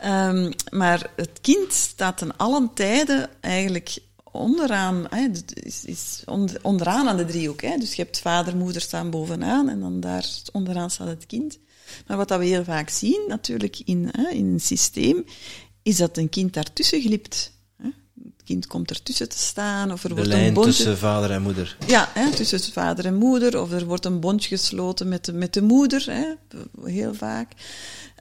Um, 0.05 0.53
maar 0.70 1.11
het 1.16 1.39
kind 1.41 1.73
staat 1.73 2.19
ten 2.19 2.37
allen 2.37 2.70
tijden 2.75 3.31
eigenlijk 3.41 3.99
onderaan, 4.33 5.07
hè, 5.11 5.29
is, 5.55 5.85
is 5.85 6.23
onderaan 6.63 7.09
aan 7.09 7.17
de 7.17 7.25
driehoek. 7.25 7.63
Hè. 7.63 7.77
Dus 7.77 7.95
je 7.95 8.03
hebt 8.03 8.19
vader, 8.19 8.57
moeder 8.57 8.83
staan 8.83 9.11
bovenaan 9.11 9.69
en 9.69 9.81
dan 9.81 10.01
daar 10.01 10.27
onderaan 10.53 10.91
staat 10.91 11.09
het 11.09 11.27
kind. 11.27 11.59
Maar 12.07 12.17
wat 12.17 12.29
dat 12.29 12.39
we 12.39 12.45
heel 12.45 12.65
vaak 12.65 12.89
zien, 12.89 13.25
natuurlijk 13.29 13.81
in, 13.85 14.09
hè, 14.13 14.29
in 14.29 14.47
een 14.47 14.61
systeem, 14.61 15.25
is 15.83 15.97
dat 15.97 16.17
een 16.17 16.29
kind 16.29 16.55
daartussen 16.55 17.01
glipt 17.01 17.53
kind 18.49 18.67
komt 18.67 18.91
ertussen 18.91 19.29
te 19.29 19.39
staan. 19.39 19.93
Of 19.93 20.03
er 20.03 20.09
de 20.09 20.15
wordt 20.15 20.31
lijn 20.31 20.47
een 20.47 20.55
bondje... 20.55 20.73
tussen 20.73 20.99
vader 20.99 21.31
en 21.31 21.43
moeder. 21.43 21.77
Ja, 21.87 22.09
hè, 22.15 22.33
tussen 22.33 22.73
vader 22.73 23.05
en 23.07 23.15
moeder. 23.15 23.61
Of 23.61 23.73
er 23.73 23.85
wordt 23.85 24.05
een 24.05 24.21
bondje 24.21 24.49
gesloten 24.49 25.09
met 25.09 25.25
de, 25.25 25.33
met 25.33 25.55
de 25.55 25.63
moeder, 25.63 26.05
hè, 26.07 26.25
heel 26.85 27.15
vaak. 27.15 27.53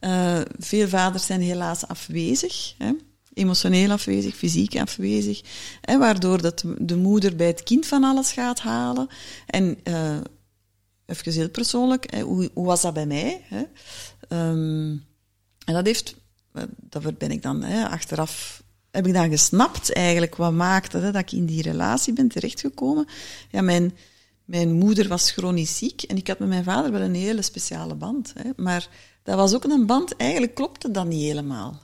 Uh, 0.01 0.39
veel 0.59 0.87
vaders 0.87 1.25
zijn 1.25 1.41
helaas 1.41 1.87
afwezig. 1.87 2.73
Hè, 2.77 2.91
emotioneel 3.37 3.91
afwezig, 3.91 4.35
fysiek 4.35 4.79
afwezig. 4.79 5.41
Waardoor 5.81 6.41
dat 6.41 6.63
de 6.77 6.95
moeder 6.95 7.35
bij 7.35 7.47
het 7.47 7.63
kind 7.63 7.85
van 7.85 8.03
alles 8.03 8.31
gaat 8.31 8.59
halen. 8.59 9.07
En 9.45 9.77
uh, 9.83 10.17
even 11.05 11.31
heel 11.31 11.49
persoonlijk, 11.49 12.11
hè, 12.11 12.21
hoe, 12.21 12.49
hoe, 12.53 12.65
was 12.65 12.81
dat 12.81 12.93
bij 12.93 13.05
mij? 13.05 13.41
Hè? 13.43 13.63
Um, 14.49 15.05
en 15.65 15.73
dat 15.73 15.85
heeft, 15.85 16.15
eh, 16.53 16.63
daar 16.79 17.13
ben 17.17 17.31
ik 17.31 17.41
dan 17.41 17.63
hè, 17.63 17.87
achteraf 17.87 18.63
heb 18.91 19.07
ik 19.07 19.13
dan 19.13 19.29
gesnapt 19.29 19.93
eigenlijk 19.93 20.35
wat 20.35 20.53
maakte 20.53 20.97
hè, 20.97 21.11
dat 21.11 21.21
ik 21.21 21.31
in 21.31 21.45
die 21.45 21.61
relatie 21.61 22.13
ben 22.13 22.27
terechtgekomen. 22.27 23.07
Ja, 23.51 23.61
mijn, 23.61 23.97
mijn 24.45 24.73
moeder 24.73 25.07
was 25.07 25.31
chronisch 25.31 25.77
ziek 25.77 26.01
en 26.01 26.17
ik 26.17 26.27
had 26.27 26.39
met 26.39 26.47
mijn 26.47 26.63
vader 26.63 26.91
wel 26.91 27.01
een 27.01 27.15
hele 27.15 27.41
speciale 27.41 27.95
band. 27.95 28.33
Hè. 28.37 28.49
Maar 28.55 28.89
dat 29.27 29.35
was 29.35 29.53
ook 29.53 29.63
een 29.63 29.85
band, 29.85 30.15
eigenlijk 30.15 30.55
klopte 30.55 30.91
dat 30.91 31.07
niet 31.07 31.21
helemaal. 31.21 31.81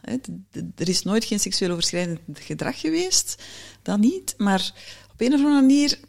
Er 0.75 0.89
is 0.89 1.03
nooit 1.03 1.25
geen 1.25 1.39
seksueel 1.39 1.71
overschrijdend 1.71 2.19
gedrag 2.33 2.79
geweest, 2.79 3.43
dat 3.81 3.99
niet. 3.99 4.33
Maar 4.37 4.71
op 5.11 5.21
een 5.21 5.33
of 5.33 5.39
andere 5.39 5.61
manier 5.61 5.99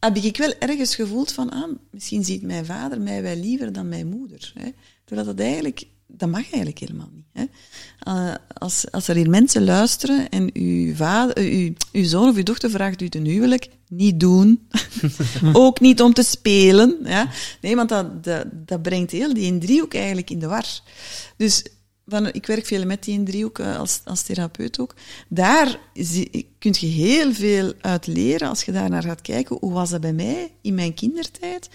heb 0.00 0.16
ik 0.16 0.36
wel 0.36 0.52
ergens 0.58 0.94
gevoeld 0.94 1.32
van, 1.32 1.50
ah, 1.50 1.76
misschien 1.90 2.24
ziet 2.24 2.42
mijn 2.42 2.66
vader 2.66 3.00
mij 3.00 3.22
wel 3.22 3.36
liever 3.36 3.72
dan 3.72 3.88
mijn 3.88 4.06
moeder. 4.06 4.52
Hè. 4.54 4.70
Dat 5.04 5.40
eigenlijk 5.40 5.84
dat 6.08 6.28
mag 6.28 6.42
eigenlijk 6.42 6.78
helemaal 6.78 7.10
niet. 7.12 7.26
Hè? 7.32 7.44
Uh, 8.08 8.34
als, 8.52 8.90
als 8.90 9.08
er 9.08 9.16
hier 9.16 9.30
mensen 9.30 9.64
luisteren 9.64 10.28
en 10.28 10.50
uw, 10.52 10.94
vader, 10.94 11.38
uh, 11.38 11.66
uw, 11.66 11.72
uw 11.92 12.04
zoon 12.04 12.28
of 12.28 12.36
uw 12.36 12.42
dochter 12.42 12.70
vraagt 12.70 13.02
u 13.02 13.08
ten 13.08 13.24
huwelijk, 13.24 13.68
niet 13.88 14.20
doen. 14.20 14.68
ook 15.52 15.80
niet 15.80 16.02
om 16.02 16.12
te 16.12 16.22
spelen. 16.22 16.96
Ja? 17.04 17.30
Nee, 17.60 17.76
want 17.76 17.88
dat, 17.88 18.24
dat, 18.24 18.46
dat 18.52 18.82
brengt 18.82 19.10
heel 19.10 19.34
die 19.34 19.58
driehoek 19.58 19.94
eigenlijk 19.94 20.30
in 20.30 20.38
de 20.38 20.46
war. 20.46 20.80
Dus 21.36 21.64
van, 22.06 22.32
ik 22.32 22.46
werk 22.46 22.66
veel 22.66 22.86
met 22.86 23.04
die 23.04 23.22
driehoek 23.22 23.58
uh, 23.58 23.78
als, 23.78 24.00
als 24.04 24.22
therapeut 24.22 24.80
ook. 24.80 24.94
Daar 25.28 25.78
kun 26.58 26.74
je 26.78 26.86
heel 26.86 27.32
veel 27.32 27.72
uit 27.80 28.06
leren 28.06 28.48
als 28.48 28.64
je 28.64 28.72
daar 28.72 28.90
naar 28.90 29.02
gaat 29.02 29.20
kijken. 29.20 29.56
Hoe 29.60 29.72
was 29.72 29.90
dat 29.90 30.00
bij 30.00 30.12
mij 30.12 30.52
in 30.62 30.74
mijn 30.74 30.94
kindertijd? 30.94 31.68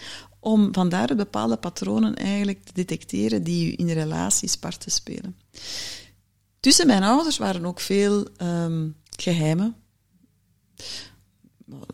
Om 0.44 0.68
vandaar 0.72 1.16
bepaalde 1.16 1.56
patronen 1.56 2.14
eigenlijk 2.14 2.64
te 2.64 2.72
detecteren 2.72 3.42
die 3.42 3.72
u 3.72 3.74
in 3.76 3.90
relaties 3.90 4.56
parten 4.56 4.90
spelen. 4.90 5.36
Tussen 6.60 6.86
mijn 6.86 7.02
ouders 7.02 7.38
waren 7.38 7.66
ook 7.66 7.80
veel 7.80 8.26
um, 8.42 8.96
geheimen. 9.16 9.74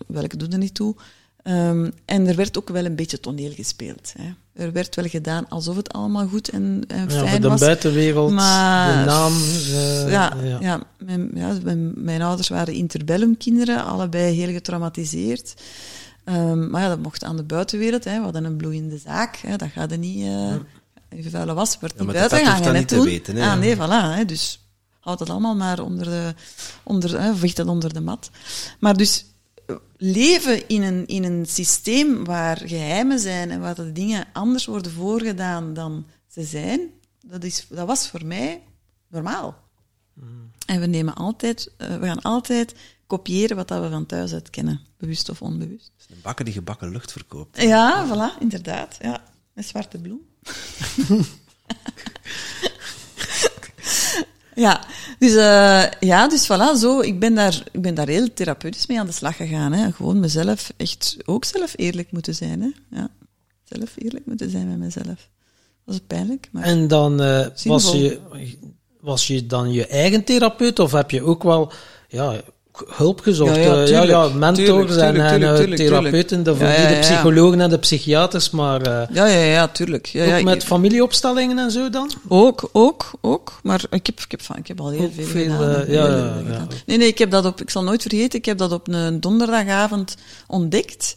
Welke 0.07 0.37
doen 0.37 0.53
er 0.53 0.59
niet 0.59 0.75
toe. 0.75 0.97
Um, 1.45 1.93
en 2.05 2.27
er 2.27 2.37
werd 2.37 2.59
ook 2.59 2.69
wel 2.69 2.85
een 2.85 2.97
beetje 2.97 3.21
toneel 3.21 3.53
gespeeld. 3.53 4.13
Hè. 4.19 4.33
Er 4.65 4.73
werd 4.73 4.95
wel 4.95 5.07
gedaan 5.07 5.49
alsof 5.49 5.77
het 5.77 5.93
allemaal 5.93 6.27
goed 6.27 6.49
en, 6.49 6.85
en 6.89 7.09
ja, 7.09 7.27
fijn 7.27 7.41
de 7.41 7.49
was. 7.49 7.59
De 7.61 7.65
buitenwereld, 7.65 8.33
maar, 8.33 8.99
de 8.99 9.05
naam. 9.05 9.33
Uh, 9.33 10.11
ja, 10.11 10.37
ja. 10.43 10.59
ja, 10.61 10.83
mijn, 10.99 11.31
ja 11.35 11.59
mijn, 11.63 11.93
mijn, 11.97 12.23
ouders 12.23 12.49
waren 12.49 12.75
interbellum 12.75 13.37
kinderen, 13.37 13.85
allebei 13.85 14.35
heel 14.35 14.53
getraumatiseerd. 14.53 15.55
Um, 16.25 16.71
maar 16.71 16.83
ja, 16.83 16.89
dat 16.89 16.99
mocht 16.99 17.25
aan 17.25 17.37
de 17.37 17.43
buitenwereld. 17.43 18.05
Hè. 18.05 18.17
We 18.17 18.25
hadden 18.25 18.45
een 18.45 18.57
bloeiende 18.57 18.99
zaak. 18.99 19.37
Hè. 19.37 19.57
Dat 19.57 19.71
gaat 19.71 19.91
er 19.91 19.99
niet... 19.99 20.25
Uh, 20.25 20.55
even 21.09 21.31
vuile 21.31 21.55
was, 21.55 21.79
wordt 21.81 21.95
ja, 21.99 22.05
niet 22.05 22.13
buiten 22.13 22.47
gaan. 22.47 22.63
Dat 22.63 22.73
niet 22.73 22.89
te 22.89 23.03
weten. 23.03 23.37
Hè, 23.37 23.51
ah, 23.51 23.59
nee, 23.59 23.77
voilà. 23.77 24.17
Hè. 24.17 24.25
Dus 24.25 24.69
houd 25.01 25.19
dat 25.19 25.31
allemaal 25.31 25.57
maar 25.57 25.81
onder 25.81 26.05
de... 26.05 26.35
Onder, 26.83 27.21
hè, 27.21 27.53
dat 27.53 27.67
onder 27.67 27.93
de 27.93 28.01
mat. 28.01 28.31
Maar 28.79 28.97
dus 28.97 29.25
leven 29.97 30.69
in 30.69 30.83
een, 30.83 31.07
in 31.07 31.25
een 31.25 31.47
systeem 31.47 32.25
waar 32.25 32.57
geheimen 32.57 33.19
zijn 33.19 33.51
en 33.51 33.61
waar 33.61 33.75
de 33.75 33.93
dingen 33.93 34.27
anders 34.33 34.67
worden 34.67 34.93
voorgedaan 34.93 35.75
dan 35.75 36.07
ze 36.29 36.43
zijn, 36.43 36.81
dat, 37.27 37.45
is, 37.45 37.67
dat 37.69 37.87
was 37.87 38.09
voor 38.09 38.25
mij 38.25 38.63
normaal. 39.09 39.57
Mm. 40.15 40.51
En 40.67 40.81
we 40.81 40.87
nemen 40.87 41.15
altijd, 41.15 41.71
uh, 41.79 41.97
we 41.97 42.07
gaan 42.07 42.23
altijd 42.23 42.75
kopiëren 43.07 43.57
wat 43.57 43.69
dat 43.69 43.83
we 43.83 43.91
van 43.91 44.07
thuis 44.07 44.33
uit 44.33 44.51
kennen, 44.51 44.81
bewust 44.97 45.29
of 45.29 45.43
onbewust. 45.43 46.00
Bakker 46.23 46.45
die 46.45 46.55
gebakken 46.55 46.91
lucht 46.91 47.13
verkoopt. 47.13 47.63
Ja, 47.63 48.07
voilà, 48.07 48.39
inderdaad. 48.41 48.97
Ja, 49.01 49.23
een 49.55 49.65
zwarte 49.65 49.99
bloem. 49.99 50.21
ja, 54.55 54.85
dus, 55.19 55.33
uh, 55.33 55.91
ja, 56.01 56.29
dus 56.29 56.45
voilà, 56.45 56.79
zo. 56.79 57.01
Ik 57.01 57.21
ben, 57.21 57.35
daar, 57.35 57.63
ik 57.73 57.83
ben 57.83 57.95
daar 57.95 58.09
heel 58.09 58.33
therapeutisch 58.33 58.87
mee 58.87 59.01
aan 59.01 59.07
de 59.07 59.13
slag 59.13 59.37
gegaan. 59.37 59.73
Hè. 59.73 59.93
Gewoon 59.93 60.21
mezelf, 60.21 60.73
echt 60.77 61.17
ook 61.25 61.45
zelf 61.45 61.73
eerlijk 61.77 62.13
moeten 62.13 62.35
zijn. 62.35 62.61
Hè. 62.61 62.99
Ja, 62.99 63.09
zelf 63.65 63.93
eerlijk 63.97 64.27
moeten 64.27 64.51
zijn 64.51 64.69
met 64.69 64.79
mezelf. 64.79 65.07
Dat 65.07 65.19
was 65.85 66.01
pijnlijk. 66.07 66.49
Maar 66.53 66.63
en 66.63 66.89
dan 66.89 67.23
uh, 67.23 67.47
was, 67.65 67.93
je, 67.93 68.21
was 69.01 69.27
je 69.27 69.47
dan 69.47 69.73
je 69.73 69.87
eigen 69.87 70.25
therapeut 70.25 70.79
of 70.79 70.93
heb 70.93 71.11
je 71.11 71.23
ook 71.23 71.43
wel 71.43 71.73
ja, 72.09 72.41
hulp 72.89 73.21
gezocht. 73.21 73.57
Ja, 73.57 73.63
ja, 73.63 73.85
ja, 73.85 74.03
ja 74.03 74.29
mentors 74.29 74.97
en, 74.97 75.17
en 75.17 75.75
therapeuten, 75.75 76.43
de, 76.43 76.55
de 76.55 76.97
psychologen 77.01 77.61
en 77.61 77.71
de 77.71 77.79
psychiaters, 77.79 78.51
maar... 78.51 78.89
Uh, 78.89 79.03
ja, 79.13 79.27
ja, 79.27 79.45
ja, 79.45 79.69
tuurlijk. 79.69 80.07
Ja, 80.07 80.39
ook 80.39 80.45
met 80.45 80.65
familieopstellingen 80.65 81.59
en 81.59 81.71
zo 81.71 81.91
dan? 81.91 82.11
Ook, 82.29 82.69
ook, 82.73 83.11
ook. 83.21 83.61
Maar 83.63 83.85
ik 83.91 84.07
heb, 84.07 84.21
ik 84.21 84.31
heb, 84.31 84.41
ik 84.57 84.67
heb 84.67 84.81
al 84.81 84.91
heel 84.91 85.11
veel, 85.15 85.25
veel 85.25 85.43
gedaan, 85.43 85.81
uh, 85.81 85.89
ja, 85.89 86.07
ja, 86.07 86.67
Nee, 86.87 86.99
nee, 86.99 87.09
ik 87.09 87.19
heb 87.19 87.31
dat 87.31 87.45
op... 87.45 87.61
Ik 87.61 87.71
zal 87.71 87.83
nooit 87.83 88.03
vergeten, 88.03 88.39
ik 88.39 88.45
heb 88.45 88.59
dat 88.59 88.73
op 88.73 88.89
een 88.89 89.21
donderdagavond 89.21 90.17
ontdekt. 90.47 91.17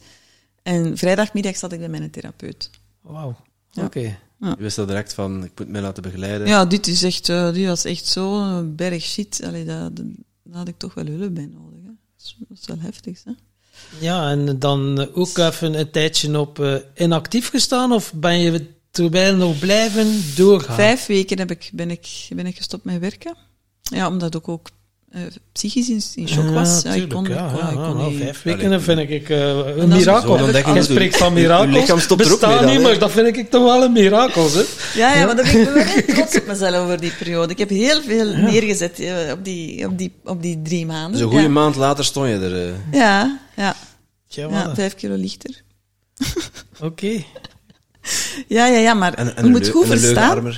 En 0.64 0.98
vrijdagmiddag 0.98 1.57
zat 1.57 1.72
ik 1.72 1.80
bij 1.80 1.90
mijn 1.90 2.11
therapeut. 2.11 2.69
Wauw, 3.02 3.35
oké. 3.73 3.85
Okay. 3.85 4.18
Je 4.40 4.56
wist 4.57 4.76
dat 4.76 4.88
direct 4.88 5.14
van, 5.14 5.44
ik 5.44 5.52
moet 5.56 5.69
mij 5.69 5.81
laten 5.81 6.03
begeleiden. 6.03 6.48
Ja, 6.48 6.65
dit 6.65 6.88
is 6.88 7.03
echt, 7.03 7.30
uh, 7.30 7.52
dit 7.53 7.68
was 7.68 7.85
echt 7.85 8.06
zo 8.06 8.61
berg 8.64 9.03
shit. 9.03 9.41
Allee, 9.45 9.65
dat, 9.65 9.91
had 10.53 10.67
ik 10.67 10.77
toch 10.77 10.93
wel 10.93 11.05
hulp 11.05 11.34
bij 11.34 11.45
nodig. 11.45 11.80
Hè. 11.84 11.91
Dat, 12.47 12.57
is, 12.57 12.65
wel 12.65 12.80
heftig, 12.80 13.23
hè? 13.23 13.31
Ja, 13.99 14.30
en 14.30 14.59
dan 14.59 15.13
ook 15.13 15.38
even 15.38 15.80
een 15.80 15.91
tijdje 15.91 16.39
op 16.39 16.59
uh, 16.59 16.75
inactief 16.95 17.49
gestaan, 17.49 17.91
of 17.91 18.13
ben 18.13 18.39
je 18.39 18.67
terwijl 18.91 19.35
nog 19.35 19.59
blijven 19.59 20.21
doorgaan? 20.35 20.75
Vijf 20.75 21.05
weken 21.05 21.38
heb 21.38 21.51
ik, 21.51 21.69
ben, 21.73 21.91
ik, 21.91 22.27
ben 22.30 22.45
ik 22.45 22.57
gestopt 22.57 22.84
met 22.84 22.99
werken. 22.99 23.35
Ja, 23.81 24.07
omdat 24.07 24.35
ook 24.35 24.49
uh, 24.49 24.65
psychisch 25.52 25.90
in, 25.90 26.02
in 26.15 26.27
shock 26.27 26.49
was. 26.49 26.81
Ja, 26.81 26.94
ik 26.94 27.10
kon, 27.10 27.23
ja, 27.23 27.49
kon, 27.52 27.57
ja, 27.57 27.72
kon 27.72 27.98
nou, 27.98 28.18
vijf 28.18 28.41
weken 28.41 28.65
Allee, 28.65 28.80
vind 28.80 28.99
ik 28.99 29.30
uh, 29.30 29.77
een 29.77 29.88
mirakel. 29.88 30.48
Je 30.76 30.84
spreekt 30.84 31.18
van 31.18 31.34
mirakels. 31.34 31.76
lichaam 31.76 31.99
stopt 31.99 32.27
bestaan 32.27 32.65
niet, 32.65 32.81
maar 32.81 32.99
dat 32.99 33.11
vind 33.11 33.38
ik 33.38 33.49
toch 33.49 33.64
wel 33.64 33.84
een 33.84 33.91
mirakel. 33.91 34.49
Hè? 34.52 34.64
Ja, 34.94 35.15
ja, 35.15 35.26
maar 35.26 35.35
dan 35.35 35.45
ben 35.45 35.61
ik 35.61 35.69
wel 35.69 35.84
heel 35.84 36.06
trots 36.15 36.38
op 36.38 36.45
mezelf 36.45 36.76
over 36.76 36.99
die 36.99 37.11
periode. 37.11 37.52
Ik 37.52 37.57
heb 37.57 37.69
heel 37.69 38.02
veel 38.02 38.26
neergezet 38.35 38.99
uh, 38.99 39.31
op, 39.31 39.45
die, 39.45 39.88
op, 39.88 39.98
die, 39.98 40.14
op 40.23 40.41
die 40.41 40.61
drie 40.61 40.85
maanden. 40.85 41.11
Dus 41.11 41.22
een 41.22 41.27
goede 41.27 41.49
maand 41.49 41.76
later 41.76 42.06
stond 42.06 42.27
je 42.27 42.34
er. 42.34 42.68
Uh. 42.68 42.73
Ja, 42.91 43.40
ja. 43.56 43.76
ja, 44.27 44.76
vijf 44.76 44.95
kilo 44.95 45.15
lichter. 45.15 45.61
Oké. 46.76 46.85
Okay. 46.85 47.26
Ja, 48.48 48.65
ja, 48.65 48.77
ja, 48.77 48.94
maar 48.94 49.14
en, 49.14 49.35
en 49.35 49.44
je 49.45 49.49
moet 49.49 49.69
goed 49.69 49.88
verstaan. 49.88 50.53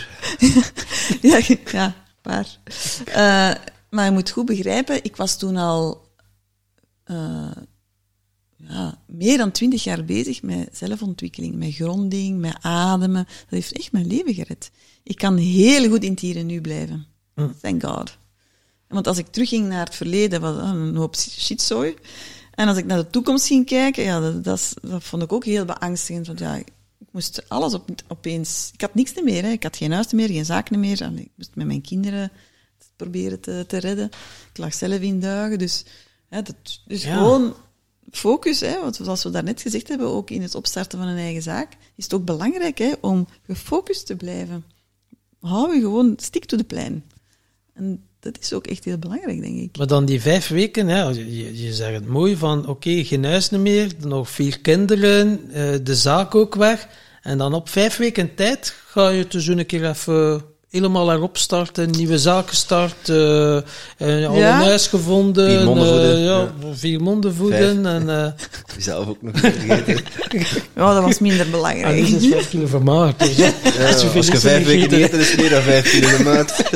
ja, 1.22 1.40
ja, 1.72 1.94
waar. 2.22 2.48
Uh, 3.18 3.52
maar 3.96 4.06
je 4.06 4.12
moet 4.12 4.30
goed 4.30 4.46
begrijpen, 4.46 5.04
ik 5.04 5.16
was 5.16 5.38
toen 5.38 5.58
al 5.58 6.12
uh, 7.12 7.52
ja, 8.58 9.02
meer 9.06 9.38
dan 9.38 9.52
twintig 9.52 9.84
jaar 9.84 10.06
bezig 10.06 10.42
met 10.42 10.78
zelfontwikkeling, 10.78 11.56
met 11.56 11.74
gronding, 11.74 12.40
met 12.40 12.58
ademen. 12.62 13.24
Dat 13.24 13.50
heeft 13.50 13.72
echt 13.72 13.92
mijn 13.92 14.08
leven 14.08 14.34
gered. 14.34 14.72
Ik 15.04 15.18
kan 15.18 15.38
heel 15.38 15.90
goed 15.90 16.04
in 16.04 16.12
het 16.12 16.20
hier 16.20 16.38
en 16.38 16.46
nu 16.46 16.62
blijven. 16.62 17.06
Hm. 17.34 17.50
Thank 17.62 17.84
God. 17.84 18.18
Want 18.88 19.08
als 19.08 19.18
ik 19.18 19.28
terugging 19.28 19.68
naar 19.68 19.86
het 19.86 19.96
verleden, 19.96 20.42
was 20.42 20.56
een 20.58 20.96
hoop 20.96 21.16
shitzooi. 21.16 21.96
En 22.52 22.68
als 22.68 22.78
ik 22.78 22.86
naar 22.86 22.98
de 22.98 23.10
toekomst 23.10 23.48
ging 23.48 23.66
kijken, 23.66 24.04
ja, 24.04 24.20
dat, 24.20 24.44
dat, 24.44 24.74
dat 24.82 25.04
vond 25.04 25.24
ik 25.24 25.34
ook 25.34 25.46
heel 25.46 25.66
beangstigend. 25.66 26.28
Want 26.28 26.40
ja, 26.40 26.56
ik 26.56 26.68
moest 27.12 27.50
alles 27.50 27.74
op, 27.74 27.90
opeens... 28.08 28.70
Ik 28.74 28.82
had 28.82 28.96
niks 28.96 29.14
meer, 29.24 29.44
hè. 29.44 29.50
ik 29.50 29.64
had 29.64 29.78
geen 29.78 29.92
huis 29.92 30.12
meer, 30.12 30.28
geen 30.28 30.46
zaken 30.46 30.80
meer. 30.80 31.02
En 31.02 31.18
ik 31.18 31.30
moest 31.36 31.52
met 31.54 31.66
mijn 31.66 31.82
kinderen 31.82 32.32
proberen 32.96 33.40
te, 33.40 33.64
te 33.68 33.78
redden. 33.78 34.10
Ik 34.52 34.58
lag 34.58 34.74
zelf 34.74 35.00
in 35.00 35.20
duigen, 35.20 35.60
dus, 35.60 35.86
hè, 36.28 36.42
dat, 36.42 36.56
dus 36.86 37.04
gewoon 37.04 37.56
focus, 38.12 38.60
hè, 38.60 38.80
want 38.82 38.96
zoals 38.96 39.24
we 39.24 39.30
daarnet 39.30 39.62
gezegd 39.62 39.88
hebben, 39.88 40.08
ook 40.08 40.30
in 40.30 40.42
het 40.42 40.56
opstarten 40.56 41.00
van 41.00 41.08
een 41.08 41.18
eigen 41.18 41.42
zaak, 41.42 41.78
is 41.96 42.04
het 42.04 42.14
ook 42.14 42.26
belangrijk 42.26 42.78
hè, 42.78 42.92
om 43.02 43.28
gefocust 43.46 44.06
te 44.06 44.16
blijven. 44.16 44.66
Hou 45.40 45.76
je 45.76 45.82
gewoon, 45.82 46.14
stick 46.18 46.46
to 46.46 46.58
the 46.58 46.64
plan. 46.64 47.04
En 47.74 48.04
dat 48.20 48.38
is 48.40 48.54
ook 48.54 48.68
echt 48.68 48.84
heel 48.86 48.98
belangrijk, 48.98 49.42
denk 49.42 49.60
ik. 49.60 49.78
Maar 49.78 49.88
dan 49.88 50.06
die 50.06 50.22
vijf 50.22 50.48
weken, 50.48 50.88
hè, 50.88 51.04
je, 51.04 51.64
je 51.64 51.74
zegt 51.74 51.94
het 51.94 52.08
mooi 52.08 52.38
van, 52.38 52.68
oké, 52.68 53.04
geen 53.04 53.26
huis 53.26 53.50
meer, 53.50 53.92
nog 54.00 54.30
vier 54.30 54.60
kinderen, 54.60 55.52
eh, 55.52 55.74
de 55.84 55.96
zaak 55.96 56.36
ook 56.36 56.56
weg. 56.56 56.88
En 57.22 57.38
dan 57.38 57.54
op 57.54 57.70
vijf 57.70 57.98
weken 57.98 58.36
tijd 58.36 58.70
ga 58.86 59.10
je 59.10 59.28
dus 59.28 59.48
een 59.48 59.66
keer 59.66 59.90
even 59.90 60.44
helemaal 60.76 61.12
erop 61.12 61.38
starten, 61.38 61.90
nieuwe 61.90 62.18
zaken 62.18 62.56
starten, 62.56 63.64
uh, 63.98 64.22
uh, 64.22 64.28
al 64.30 64.36
ja. 64.36 64.60
een 64.60 64.66
huis 64.66 64.88
gevonden, 64.88 65.50
vier 65.50 65.66
monden 65.66 65.88
voeden, 65.88 66.18
uh, 66.18 66.26
ja, 66.26 66.40
ja, 66.40 66.74
vier 66.74 67.02
monden 67.02 67.36
voeden 67.36 67.86
en 67.86 68.04
uh, 68.24 68.28
zelf 68.78 69.08
ook 69.08 69.22
nog 69.22 69.34
vergeten. 69.36 70.04
ja, 70.76 70.94
dat 70.94 71.04
was 71.04 71.20
minder 71.20 71.50
belangrijk. 71.50 71.98
En 71.98 72.12
dus 72.12 72.24
is 72.24 72.28
vijf 72.28 72.50
kilo 72.50 72.68
van 72.68 72.84
maart. 72.84 73.20
Dus, 73.20 73.36
ja, 73.44 73.52
als 73.88 74.02
je, 74.02 74.10
als 74.16 74.28
je 74.28 74.38
vijf 74.38 74.66
weken 74.66 74.90
niet 74.90 74.92
eten, 74.92 75.20
is 75.20 75.36
meer 75.36 75.50
dan 75.50 75.62
vijf 75.62 75.92
kilo 75.92 76.08
van 76.08 76.24
maart. 76.24 76.72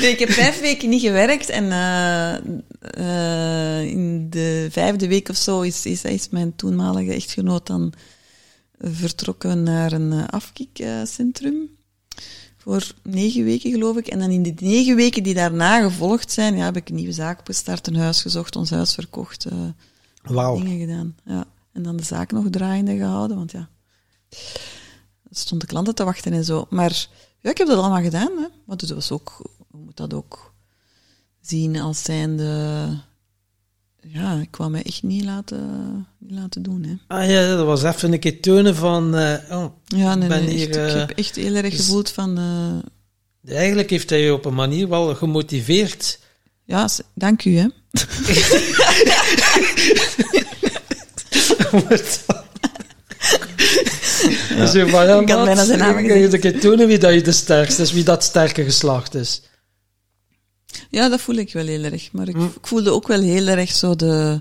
nee, 0.00 0.10
ik 0.10 0.18
heb 0.18 0.30
vijf 0.30 0.60
weken 0.60 0.88
niet 0.88 1.02
gewerkt 1.02 1.48
en 1.48 1.64
in 3.88 4.26
de 4.30 4.68
vijfde 4.70 5.08
week 5.08 5.28
of 5.28 5.36
zo 5.36 5.60
is, 5.60 5.86
is, 5.86 6.02
is 6.02 6.28
mijn 6.30 6.52
toenmalige 6.56 7.12
echtgenoot 7.12 7.66
dan 7.66 7.92
vertrokken 8.78 9.62
naar 9.62 9.92
een 9.92 10.12
eh, 10.12 10.24
afkikcentrum. 10.26 11.76
Voor 12.56 12.92
negen 13.02 13.44
weken, 13.44 13.70
geloof 13.70 13.96
ik. 13.96 14.06
En 14.06 14.18
dan 14.18 14.30
in 14.30 14.42
die 14.42 14.54
negen 14.58 14.96
weken 14.96 15.22
die 15.22 15.34
daarna 15.34 15.82
gevolgd 15.82 16.32
zijn, 16.32 16.56
ja, 16.56 16.64
heb 16.64 16.76
ik 16.76 16.88
een 16.88 16.94
nieuwe 16.94 17.12
zaak 17.12 17.38
opgestart, 17.38 17.86
een 17.86 17.96
huis 17.96 18.22
gezocht, 18.22 18.56
ons 18.56 18.70
huis 18.70 18.94
verkocht. 18.94 19.46
Uh, 19.52 20.54
Dingen 20.62 20.78
gedaan. 20.78 21.16
Ja. 21.24 21.44
En 21.72 21.82
dan 21.82 21.96
de 21.96 22.02
zaak 22.04 22.32
nog 22.32 22.44
draaiende 22.50 22.96
gehouden, 22.96 23.36
want 23.36 23.52
ja, 23.52 23.68
er 25.22 25.36
stonden 25.36 25.68
klanten 25.68 25.94
te 25.94 26.04
wachten 26.04 26.32
en 26.32 26.44
zo. 26.44 26.66
Maar 26.70 27.08
ja, 27.40 27.50
ik 27.50 27.58
heb 27.58 27.66
dat 27.66 27.78
allemaal 27.78 28.02
gedaan. 28.02 28.30
Hè. 28.36 28.46
Maar 28.64 28.76
dat 28.76 28.88
was 28.88 29.10
ook, 29.10 29.36
je 29.72 29.76
moet 29.78 29.96
dat 29.96 30.14
ook 30.14 30.54
zien 31.40 31.80
als 31.80 32.02
zijnde 32.02 32.88
ja, 34.08 34.40
ik 34.40 34.50
kwam 34.50 34.70
me 34.70 34.82
echt 34.82 35.02
niet 35.02 35.24
laten, 35.24 36.06
niet 36.18 36.38
laten 36.38 36.62
doen. 36.62 36.82
Hè. 36.82 37.16
Ah 37.16 37.30
ja, 37.30 37.56
dat 37.56 37.66
was 37.66 37.82
even 37.82 38.12
een 38.12 38.18
keer 38.18 38.40
tonen 38.40 38.76
van... 38.76 39.18
Uh, 39.18 39.34
oh, 39.50 39.64
ja, 39.84 40.14
nee, 40.14 40.28
ben 40.28 40.42
hier, 40.42 40.68
echt, 40.68 40.92
ik 40.92 40.98
heb 40.98 41.10
eh, 41.10 41.24
echt 41.24 41.36
heel 41.36 41.54
erg 41.54 41.70
dus 41.70 41.80
gevoeld 41.80 42.10
van... 42.10 42.38
Uh, 42.38 43.54
eigenlijk 43.56 43.90
heeft 43.90 44.10
hij 44.10 44.20
je 44.20 44.32
op 44.32 44.44
een 44.44 44.54
manier 44.54 44.88
wel 44.88 45.14
gemotiveerd. 45.14 46.18
Ja, 46.64 46.88
dank 47.14 47.44
u, 47.44 47.56
hè. 47.56 47.66
ja. 54.56 54.66
Zo 54.66 54.86
van, 54.86 55.06
ja, 55.06 55.20
ik 55.20 55.28
had 55.28 55.44
bijna 55.44 55.64
zijn 55.64 55.78
naam 55.78 55.96
gezegd. 55.96 56.32
Een 56.32 56.40
keer 56.40 56.60
tonen 56.60 56.86
wie 56.86 56.98
dat 56.98 57.14
je 57.14 57.22
de 57.22 57.32
sterkste 57.32 57.82
is, 57.82 57.92
wie 57.92 58.04
dat 58.04 58.24
sterke 58.24 58.64
geslacht 58.64 59.14
is. 59.14 59.42
Ja, 60.90 61.08
dat 61.08 61.20
voel 61.20 61.34
ik 61.34 61.52
wel 61.52 61.66
heel 61.66 61.82
erg. 61.82 62.12
Maar 62.12 62.28
ik, 62.28 62.34
hm. 62.34 62.44
ik 62.44 62.66
voelde 62.66 62.90
ook 62.90 63.06
wel 63.06 63.20
heel 63.20 63.46
erg 63.46 63.70
zo 63.70 63.96
de... 63.96 64.40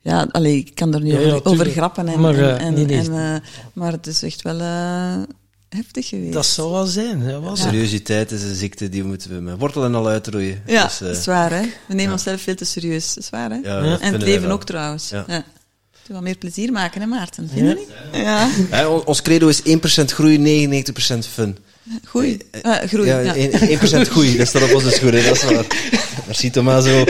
Ja, 0.00 0.28
allee, 0.30 0.56
ik 0.56 0.74
kan 0.74 0.94
er 0.94 1.00
niet 1.00 1.14
over, 1.14 1.44
over, 1.44 1.66
grappen. 1.66 2.08
En, 2.08 2.20
maar, 2.20 2.34
uh, 2.34 2.62
en, 2.62 2.74
nee, 2.74 2.84
nee. 2.84 2.98
En, 2.98 3.12
uh, 3.12 3.36
maar 3.72 3.92
het 3.92 4.06
is 4.06 4.22
echt 4.22 4.42
wel 4.42 4.60
uh, 4.60 5.22
heftig 5.68 6.08
geweest. 6.08 6.32
Dat 6.32 6.46
zou 6.46 6.72
wel 6.72 6.86
zijn. 6.86 7.22
Ja, 7.22 7.40
wel 7.40 7.56
Seriositeit 7.56 8.30
is 8.30 8.42
een 8.42 8.54
ziekte 8.54 8.88
die 8.88 9.04
moeten 9.04 9.30
we 9.30 9.40
met 9.40 9.58
wortelen 9.58 9.94
al 9.94 10.08
uitroeien. 10.08 10.62
Ja, 10.66 10.84
dus, 10.84 10.98
dat 10.98 11.16
is 11.16 11.26
waar. 11.26 11.50
Hè? 11.50 11.62
We 11.86 11.94
nemen 11.94 12.12
onszelf 12.12 12.40
veel 12.40 12.54
te 12.54 12.64
serieus. 12.64 13.14
Dat 13.14 13.22
is 13.22 13.30
waar. 13.30 13.50
Hè? 13.50 13.60
en 13.98 14.12
het 14.12 14.22
leven 14.22 14.50
ook 14.50 14.64
trouwens. 14.64 15.08
Ja. 15.08 15.24
Ja. 15.28 15.44
wel 16.06 16.22
meer 16.22 16.38
plezier 16.38 16.72
maken, 16.72 17.00
hè 17.00 17.06
Maarten? 17.06 17.48
Vind 17.48 17.68
je 17.68 17.74
niet? 17.74 18.22
Ja. 18.22 18.50
ja. 18.70 18.88
ons 18.88 19.22
credo 19.22 19.48
is 19.48 19.62
1% 19.62 19.62
groei, 20.04 20.68
99% 20.84 21.18
fun. 21.18 21.58
Groei. 22.04 22.38
Uh, 22.62 22.76
groei, 22.76 23.08
ja. 23.08 23.34
1%, 23.34 24.10
groei, 24.10 24.36
dat 24.36 24.46
staat 24.46 24.62
op 24.62 24.74
onze 24.74 24.90
schoenen, 24.90 25.24
dat 25.24 25.36
is 25.36 25.42
waar. 25.42 25.66
Merci 26.26 26.50
Tomaso. 26.50 27.04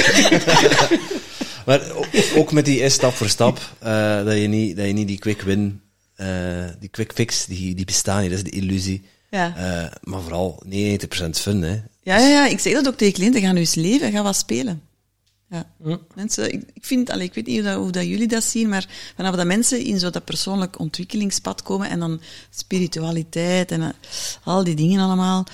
maar 1.66 1.81
ook 2.35 2.53
met 2.53 2.65
die 2.65 2.89
stap 2.89 3.15
voor 3.15 3.28
stap, 3.28 3.61
uh, 3.85 4.24
dat, 4.24 4.39
je 4.39 4.47
niet, 4.47 4.77
dat 4.77 4.86
je 4.86 4.93
niet 4.93 5.09
die 5.09 5.19
quick 5.19 5.43
win, 5.43 5.81
uh, 6.16 6.27
die 6.81 6.89
quick 6.89 7.12
fix, 7.15 7.47
die, 7.47 7.74
die 7.74 7.85
bestaan 7.85 8.20
niet, 8.20 8.31
dat 8.31 8.39
is 8.39 8.51
de 8.51 8.57
illusie. 8.57 9.03
Ja. 9.31 9.55
maar 10.03 10.20
vooral 10.20 10.62
99% 10.66 10.70
fun, 11.31 11.62
hè. 11.62 11.81
Ja, 12.03 12.19
ja, 12.19 12.28
ja, 12.28 12.47
ik 12.47 12.59
zeg 12.59 12.73
dat 12.73 12.86
ook 12.86 12.97
tegen 12.97 13.15
cliënten, 13.15 13.40
ga 13.40 13.53
nu 13.53 13.59
eens 13.59 13.74
leven, 13.74 14.12
ga 14.12 14.23
wat 14.23 14.36
spelen. 14.36 14.82
Ja. 15.51 15.66
Mensen, 16.14 16.52
ik, 16.52 16.62
ik 16.73 16.85
vind, 16.85 17.10
allee, 17.10 17.27
ik 17.27 17.35
weet 17.35 17.47
niet 17.47 17.56
hoe, 17.56 17.64
dat, 17.64 17.77
hoe 17.77 17.90
dat 17.90 18.06
jullie 18.06 18.28
dat 18.28 18.44
zien, 18.44 18.68
maar 18.68 18.89
vanaf 19.16 19.35
dat 19.35 19.47
mensen 19.47 19.85
in 19.85 19.98
zo 19.98 20.10
dat 20.10 20.24
persoonlijk 20.24 20.78
ontwikkelingspad 20.78 21.62
komen 21.62 21.89
en 21.89 21.98
dan 21.98 22.20
spiritualiteit 22.51 23.70
en 23.70 23.81
uh, 23.81 23.89
al 24.44 24.64
die 24.64 24.74
dingen 24.74 25.01
allemaal. 25.01 25.47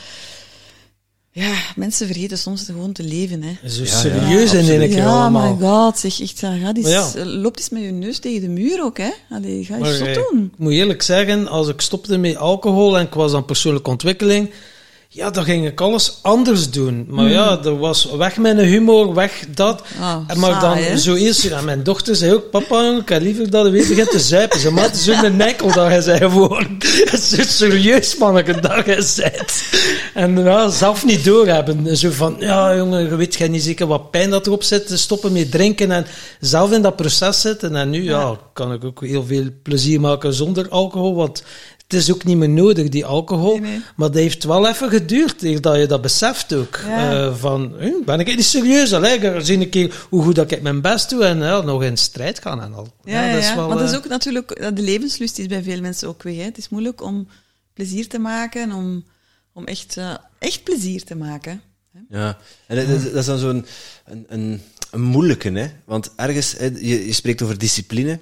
Ja, 1.34 1.54
mensen 1.76 2.06
vergeten 2.06 2.38
soms 2.38 2.62
gewoon 2.64 2.92
te 2.92 3.02
leven. 3.02 3.42
Hè. 3.42 3.68
Zo 3.68 3.84
serieus 3.84 4.50
ja, 4.50 4.58
in 4.58 4.80
één 4.80 4.88
keer 4.88 4.98
Ja, 4.98 5.28
my 5.28 5.56
god, 5.60 5.98
zeg 5.98 6.20
echt, 6.20 6.38
ga 6.38 6.72
die, 6.72 6.88
ja. 6.88 7.10
loop 7.24 7.56
eens 7.56 7.68
met 7.68 7.82
je 7.82 7.90
neus 7.90 8.18
tegen 8.18 8.40
de 8.40 8.48
muur 8.48 8.82
ook, 8.82 8.98
hè. 8.98 9.10
Allee, 9.30 9.64
ga 9.64 9.76
je 9.76 9.96
zo 9.96 10.04
eh, 10.04 10.14
doen. 10.14 10.50
Ik 10.52 10.58
moet 10.58 10.72
eerlijk 10.72 11.02
zeggen, 11.02 11.48
als 11.48 11.68
ik 11.68 11.80
stopte 11.80 12.16
met 12.16 12.36
alcohol 12.36 12.98
en 12.98 13.06
ik 13.06 13.14
was 13.14 13.32
aan 13.32 13.44
persoonlijke 13.44 13.90
ontwikkeling, 13.90 14.50
ja, 15.14 15.30
dan 15.30 15.44
ging 15.44 15.66
ik 15.66 15.80
alles 15.80 16.18
anders 16.22 16.70
doen. 16.70 17.06
Maar 17.08 17.28
ja, 17.28 17.56
hmm. 17.56 17.66
er 17.66 17.78
was 17.78 18.04
weg 18.16 18.36
mijn 18.36 18.58
humor, 18.58 19.14
weg 19.14 19.44
dat. 19.54 19.82
Oh, 20.00 20.36
maar 20.36 20.60
dan 20.60 20.98
zo 20.98 21.14
eerst, 21.14 21.42
ja, 21.42 21.60
mijn 21.60 21.82
dochter 21.82 22.16
zei 22.16 22.32
ook, 22.32 22.50
papa, 22.50 22.96
ik 23.00 23.08
heb 23.08 23.22
liever 23.22 23.50
dat 23.50 23.66
je 23.66 23.72
weer 23.72 23.88
begint 23.88 24.10
te 24.10 24.20
zuipen. 24.20 24.60
Ze 24.60 24.70
maakte 24.70 24.98
zo 24.98 25.12
een 25.24 25.36
nekkel 25.36 25.72
dat 25.72 25.86
hij 25.86 26.00
zei 26.00 26.18
gewoon, 26.18 26.78
zo 27.30 27.42
serieus 27.42 28.16
manneke 28.16 28.60
dat 28.60 28.86
je 28.86 29.02
zet. 29.02 29.64
En 30.14 30.38
ja, 30.38 30.68
zelf 30.68 31.04
niet 31.04 31.24
doorhebben. 31.24 31.96
Zo 31.96 32.10
van, 32.10 32.36
ja 32.38 32.76
jongen, 32.76 33.02
je 33.02 33.16
weet 33.16 33.34
jij 33.34 33.48
niet 33.48 33.62
zeker 33.62 33.86
wat 33.86 34.10
pijn 34.10 34.30
dat 34.30 34.46
erop 34.46 34.62
zit, 34.62 34.90
stoppen 34.94 35.32
met 35.32 35.50
drinken 35.50 35.90
en 35.90 36.06
zelf 36.40 36.72
in 36.72 36.82
dat 36.82 36.96
proces 36.96 37.40
zitten. 37.40 37.76
En 37.76 37.90
nu, 37.90 38.02
ja, 38.02 38.36
kan 38.52 38.72
ik 38.72 38.84
ook 38.84 39.04
heel 39.04 39.24
veel 39.24 39.46
plezier 39.62 40.00
maken 40.00 40.34
zonder 40.34 40.68
alcohol, 40.68 41.14
want 41.14 41.42
het 41.92 42.02
is 42.02 42.12
ook 42.12 42.24
niet 42.24 42.36
meer 42.36 42.48
nodig, 42.48 42.88
die 42.88 43.04
alcohol. 43.04 43.60
Maar 43.96 44.10
dat 44.10 44.14
heeft 44.14 44.44
wel 44.44 44.68
even 44.68 44.88
geduurd, 44.88 45.62
dat 45.62 45.76
je 45.76 45.86
dat 45.86 46.02
beseft 46.02 46.54
ook. 46.54 46.76
Uh, 46.76 47.34
van, 47.34 47.74
ben 48.04 48.20
ik 48.20 48.26
niet 48.26 48.44
serieus? 48.44 48.92
Allee, 48.92 49.40
zie 49.40 49.58
een 49.58 49.68
keer 49.68 50.06
hoe 50.08 50.22
goed 50.22 50.34
dat 50.34 50.50
ik 50.50 50.62
mijn 50.62 50.80
best 50.80 51.10
doe 51.10 51.24
en 51.24 51.38
ja, 51.38 51.60
nog 51.60 51.82
in 51.82 51.96
strijd 51.96 52.38
gaan 52.38 52.62
en 52.62 52.74
al. 52.74 52.88
Ja, 53.04 53.24
ja, 53.24 53.32
dat 53.32 53.42
is 53.42 53.54
wel, 53.54 53.68
maar 53.68 53.76
dat 53.76 53.86
is 53.86 53.92
eh, 53.92 53.98
ook 53.98 54.08
natuurlijk, 54.08 54.74
de 54.76 54.82
levenslust 54.82 55.38
is 55.38 55.46
bij 55.46 55.62
veel 55.62 55.80
mensen 55.80 56.08
ook 56.08 56.22
weg. 56.22 56.36
Hè. 56.36 56.42
Het 56.42 56.58
is 56.58 56.68
moeilijk 56.68 57.02
om 57.02 57.28
plezier 57.74 58.08
te 58.08 58.18
maken, 58.18 58.72
om, 58.72 59.04
om 59.52 59.64
echt, 59.64 59.96
uh, 59.96 60.14
echt 60.38 60.64
plezier 60.64 61.04
te 61.04 61.16
maken. 61.16 61.62
Hè. 61.92 62.18
Ja, 62.18 62.38
en 62.66 62.76
dat, 62.76 63.02
dat 63.02 63.14
is 63.14 63.26
dan 63.26 63.38
zo'n 63.38 63.66
een, 64.04 64.24
een, 64.28 64.60
een, 64.90 65.02
moeilijke, 65.02 65.50
hè? 65.50 65.66
want 65.84 66.10
ergens, 66.16 66.56
je, 66.58 67.06
je 67.06 67.12
spreekt 67.12 67.42
over 67.42 67.58
discipline 67.58 68.18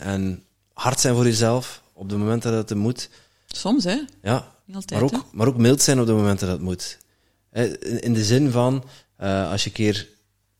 en 0.00 0.42
hard 0.72 1.00
zijn 1.00 1.14
voor 1.14 1.24
jezelf, 1.24 1.82
op 1.98 2.08
de 2.08 2.16
momenten 2.16 2.52
dat 2.52 2.68
het 2.68 2.78
moet. 2.78 3.10
Soms, 3.46 3.84
hè? 3.84 4.00
Ja. 4.22 4.56
Altijd, 4.72 5.00
maar, 5.00 5.02
ook, 5.02 5.24
maar 5.32 5.46
ook 5.46 5.56
mild 5.56 5.82
zijn 5.82 6.00
op 6.00 6.06
de 6.06 6.12
momenten 6.12 6.46
dat 6.46 6.56
het 6.56 6.66
moet. 6.66 6.98
In 8.00 8.14
de 8.14 8.24
zin 8.24 8.50
van, 8.50 8.84
uh, 9.20 9.50
als 9.50 9.62
je 9.62 9.68
een 9.68 9.74
keer, 9.74 10.08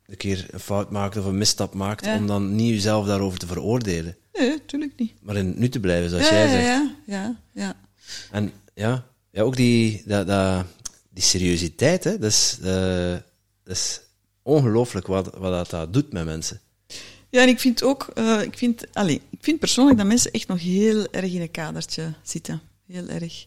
een 0.06 0.16
keer 0.16 0.47
een 0.51 0.60
fout 0.60 0.90
maakt 0.90 1.16
of 1.16 1.24
een 1.24 1.39
misstap 1.39 1.74
maakt, 1.74 2.06
om 2.06 2.27
dan 2.27 2.55
niet 2.55 2.69
jezelf 2.69 3.06
daarover 3.06 3.39
te 3.39 3.47
veroordelen. 3.47 4.16
Nee, 4.32 4.48
natuurlijk 4.51 4.93
niet. 4.97 5.12
Maar 5.20 5.36
in 5.36 5.47
het 5.47 5.59
nu 5.59 5.69
te 5.69 5.81
blijven, 5.81 6.10
zoals 6.10 6.28
jij 6.28 6.48
zegt. 6.48 6.65
Ja, 6.65 6.94
ja, 7.06 7.36
ja. 7.52 7.77
En 8.31 8.52
ja, 8.74 9.06
ja 9.31 9.43
ook 9.43 9.56
die, 9.56 10.02
dat, 10.06 10.27
dat, 10.27 10.65
die 11.10 11.23
seriositeit, 11.23 12.05
hè, 12.05 12.19
dat 12.19 12.31
is, 12.31 12.59
uh, 12.62 13.16
dat 13.65 13.77
is 13.77 14.01
ongelooflijk 14.43 15.06
wat, 15.06 15.35
wat 15.36 15.52
dat, 15.52 15.70
dat 15.70 15.93
doet 15.93 16.12
met 16.12 16.24
mensen. 16.24 16.60
Ja, 17.31 17.43
en 17.43 17.48
ik 17.48 17.60
vind 17.60 17.82
ook, 17.82 18.10
uh, 18.15 18.43
ik, 18.43 18.59
vind, 18.59 18.85
allez, 18.93 19.19
ik 19.39 19.44
vind 19.44 19.59
persoonlijk 19.59 19.98
dat 19.98 20.06
mensen 20.06 20.31
echt 20.31 20.48
nog 20.48 20.60
heel 20.60 21.10
erg 21.10 21.32
in 21.32 21.40
een 21.40 21.51
kadertje 21.51 22.15
zitten. 22.23 22.60
Heel 22.86 23.09
erg. 23.09 23.47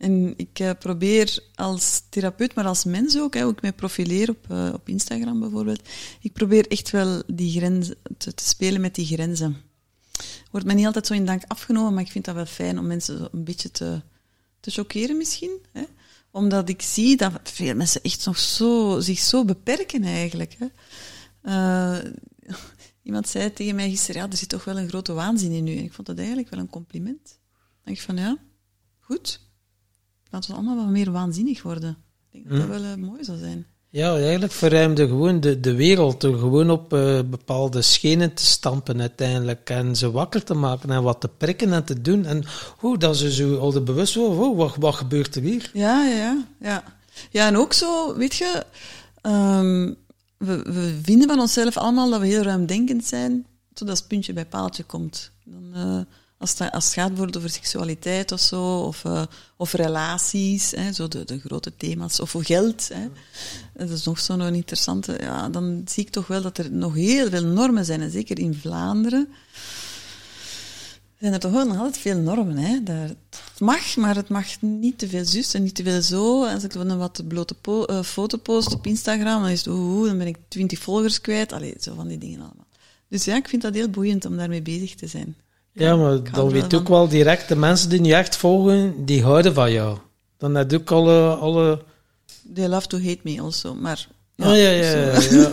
En 0.00 0.34
ik 0.36 0.58
uh, 0.60 0.70
probeer 0.78 1.38
als 1.54 2.02
therapeut, 2.08 2.54
maar 2.54 2.66
als 2.66 2.84
mens 2.84 3.18
ook, 3.18 3.34
hè, 3.34 3.42
hoe 3.42 3.52
ik 3.52 3.62
mij 3.62 3.72
profileer 3.72 4.30
op, 4.30 4.46
uh, 4.50 4.70
op 4.72 4.88
Instagram 4.88 5.40
bijvoorbeeld, 5.40 5.88
ik 6.20 6.32
probeer 6.32 6.68
echt 6.68 6.90
wel 6.90 7.22
die 7.26 7.58
grenzen 7.58 7.96
te, 8.18 8.32
spelen 8.34 8.80
met 8.80 8.94
die 8.94 9.06
grenzen. 9.06 9.56
Wordt 10.50 10.66
mij 10.66 10.74
niet 10.74 10.86
altijd 10.86 11.06
zo 11.06 11.14
in 11.14 11.26
dank 11.26 11.42
afgenomen, 11.46 11.94
maar 11.94 12.02
ik 12.02 12.10
vind 12.10 12.24
dat 12.24 12.34
wel 12.34 12.46
fijn 12.46 12.78
om 12.78 12.86
mensen 12.86 13.28
een 13.32 13.44
beetje 13.44 13.70
te, 13.70 14.00
te 14.60 14.70
choqueren 14.70 15.16
misschien. 15.16 15.58
Hè? 15.72 15.84
Omdat 16.30 16.68
ik 16.68 16.82
zie 16.82 17.16
dat 17.16 17.32
veel 17.42 17.74
mensen 17.74 18.02
echt 18.02 18.24
nog 18.24 18.38
zo, 18.38 19.00
zich 19.00 19.18
zo 19.18 19.44
beperken 19.44 20.04
eigenlijk. 20.04 20.56
Hè? 20.58 20.66
Uh, 21.42 22.12
iemand 23.10 23.28
zei 23.28 23.52
tegen 23.52 23.74
mij 23.74 23.90
gisteren, 23.90 24.22
ja, 24.22 24.30
er 24.30 24.36
zit 24.36 24.48
toch 24.48 24.64
wel 24.64 24.78
een 24.78 24.88
grote 24.88 25.12
waanzin 25.12 25.52
in 25.52 25.66
u. 25.66 25.76
En 25.76 25.84
ik 25.84 25.92
vond 25.92 26.06
dat 26.06 26.18
eigenlijk 26.18 26.50
wel 26.50 26.60
een 26.60 26.70
compliment. 26.70 27.24
Dan 27.24 27.82
denk 27.84 27.96
ik 27.96 28.02
van, 28.02 28.16
ja, 28.16 28.38
goed. 29.00 29.40
Laten 30.30 30.50
we 30.50 30.56
allemaal 30.56 30.76
wat 30.76 30.88
meer 30.88 31.10
waanzinnig 31.10 31.62
worden. 31.62 31.96
Ik 32.30 32.32
denk 32.32 32.48
dat 32.48 32.58
dat 32.58 32.76
hm. 32.76 32.82
wel 32.82 32.92
uh, 32.92 33.08
mooi 33.08 33.24
zou 33.24 33.38
zijn. 33.38 33.66
Ja, 33.88 34.16
eigenlijk 34.16 34.52
verruimde 34.52 35.06
gewoon 35.06 35.40
de, 35.40 35.60
de 35.60 35.74
wereld 35.74 36.20
door 36.20 36.38
gewoon 36.38 36.70
op 36.70 36.92
uh, 36.92 37.20
bepaalde 37.22 37.82
schenen 37.82 38.34
te 38.34 38.46
stampen 38.46 39.00
uiteindelijk 39.00 39.70
en 39.70 39.96
ze 39.96 40.10
wakker 40.10 40.44
te 40.44 40.54
maken 40.54 40.90
en 40.90 41.02
wat 41.02 41.20
te 41.20 41.28
prikken 41.28 41.72
en 41.72 41.84
te 41.84 42.00
doen. 42.00 42.24
En 42.24 42.44
hoe 42.76 42.98
dat 42.98 43.16
ze 43.16 43.32
zo 43.32 43.58
al 43.58 43.72
de 43.72 43.80
bewust 43.80 44.14
worden, 44.14 44.38
oh, 44.38 44.56
wat, 44.56 44.76
wat 44.76 44.94
gebeurt 44.94 45.36
er 45.36 45.42
hier? 45.42 45.70
Ja, 45.72 46.06
ja, 46.06 46.46
ja. 46.60 46.84
Ja, 47.30 47.46
en 47.46 47.56
ook 47.56 47.72
zo, 47.72 48.16
weet 48.16 48.34
je, 48.34 48.64
um, 49.22 49.96
we, 50.40 50.62
we 50.62 50.98
vinden 51.02 51.28
van 51.28 51.40
onszelf 51.40 51.76
allemaal 51.76 52.10
dat 52.10 52.20
we 52.20 52.26
heel 52.26 52.42
ruimdenkend 52.42 53.04
zijn, 53.04 53.46
totdat 53.72 53.98
het 53.98 54.08
puntje 54.08 54.32
bij 54.32 54.46
paaltje 54.46 54.84
komt. 54.84 55.30
Dan... 55.44 55.72
Uh, 55.74 56.00
als 56.40 56.58
het, 56.58 56.70
als 56.70 56.84
het 56.84 56.94
gaat 56.94 57.36
over 57.36 57.50
seksualiteit 57.50 58.32
of 58.32 58.40
zo, 58.40 58.80
of, 58.80 59.04
uh, 59.04 59.22
of 59.56 59.72
relaties, 59.72 60.70
hè, 60.70 60.92
zo 60.92 61.08
de, 61.08 61.24
de 61.24 61.40
grote 61.40 61.76
thema's, 61.76 62.20
of 62.20 62.34
geld. 62.38 62.88
Hè. 62.88 63.08
Dat 63.74 63.90
is 63.90 64.04
nog 64.04 64.18
zo'n 64.18 64.54
interessante. 64.54 65.16
Ja, 65.20 65.48
dan 65.48 65.82
zie 65.86 66.04
ik 66.04 66.10
toch 66.10 66.26
wel 66.26 66.42
dat 66.42 66.58
er 66.58 66.72
nog 66.72 66.94
heel 66.94 67.28
veel 67.28 67.44
normen 67.44 67.84
zijn. 67.84 68.00
En 68.00 68.10
zeker 68.10 68.38
in 68.38 68.54
Vlaanderen 68.54 69.28
zijn 71.20 71.32
er 71.32 71.38
toch 71.40 71.52
wel 71.52 71.66
nog 71.66 71.76
altijd 71.76 71.98
veel 71.98 72.18
normen. 72.18 72.56
Hè. 72.56 72.82
Daar, 72.82 73.08
het 73.08 73.60
mag, 73.60 73.96
maar 73.96 74.16
het 74.16 74.28
mag 74.28 74.46
niet 74.60 74.98
te 74.98 75.08
veel 75.08 75.24
zus 75.24 75.54
en 75.54 75.62
niet 75.62 75.74
te 75.74 75.82
veel 75.82 76.02
zo. 76.02 76.44
Als 76.46 76.64
ik 76.64 76.74
een 76.74 76.98
wat 76.98 77.22
blote 77.28 77.54
po 77.54 77.86
uh, 77.90 78.02
foto 78.02 78.38
post 78.38 78.74
op 78.74 78.86
Instagram, 78.86 79.42
dan 79.42 79.50
is 79.50 79.64
het 79.64 79.74
oeh, 79.74 80.08
dan 80.08 80.18
ben 80.18 80.26
ik 80.26 80.36
twintig 80.48 80.78
volgers 80.78 81.20
kwijt. 81.20 81.52
Allee, 81.52 81.74
zo 81.80 81.94
van 81.94 82.08
die 82.08 82.18
dingen 82.18 82.40
allemaal. 82.40 82.66
Dus 83.08 83.24
ja, 83.24 83.36
ik 83.36 83.48
vind 83.48 83.62
dat 83.62 83.74
heel 83.74 83.88
boeiend 83.88 84.24
om 84.24 84.36
daarmee 84.36 84.62
bezig 84.62 84.94
te 84.94 85.06
zijn. 85.06 85.36
Ja, 85.72 85.96
maar 85.96 86.32
dan 86.32 86.50
weet 86.50 86.70
je 86.70 86.76
ook 86.76 86.88
wel 86.88 87.08
direct, 87.08 87.48
de 87.48 87.56
mensen 87.56 87.88
die 87.88 88.02
je 88.02 88.14
echt 88.14 88.36
volgen, 88.36 89.04
die 89.04 89.22
houden 89.22 89.54
van 89.54 89.72
jou. 89.72 89.98
Dan 90.38 90.54
heb 90.54 90.70
je 90.70 90.76
ook 90.76 90.90
alle... 90.90 91.34
alle... 91.34 91.82
They 92.54 92.68
love 92.68 92.86
to 92.86 92.98
hate 92.98 93.20
me 93.22 93.40
also, 93.40 93.74
maar... 93.74 94.08
Ja, 94.40 94.54
ja, 94.54 94.70
ja, 94.70 94.92
ja, 94.92 95.20
ja. 95.30 95.50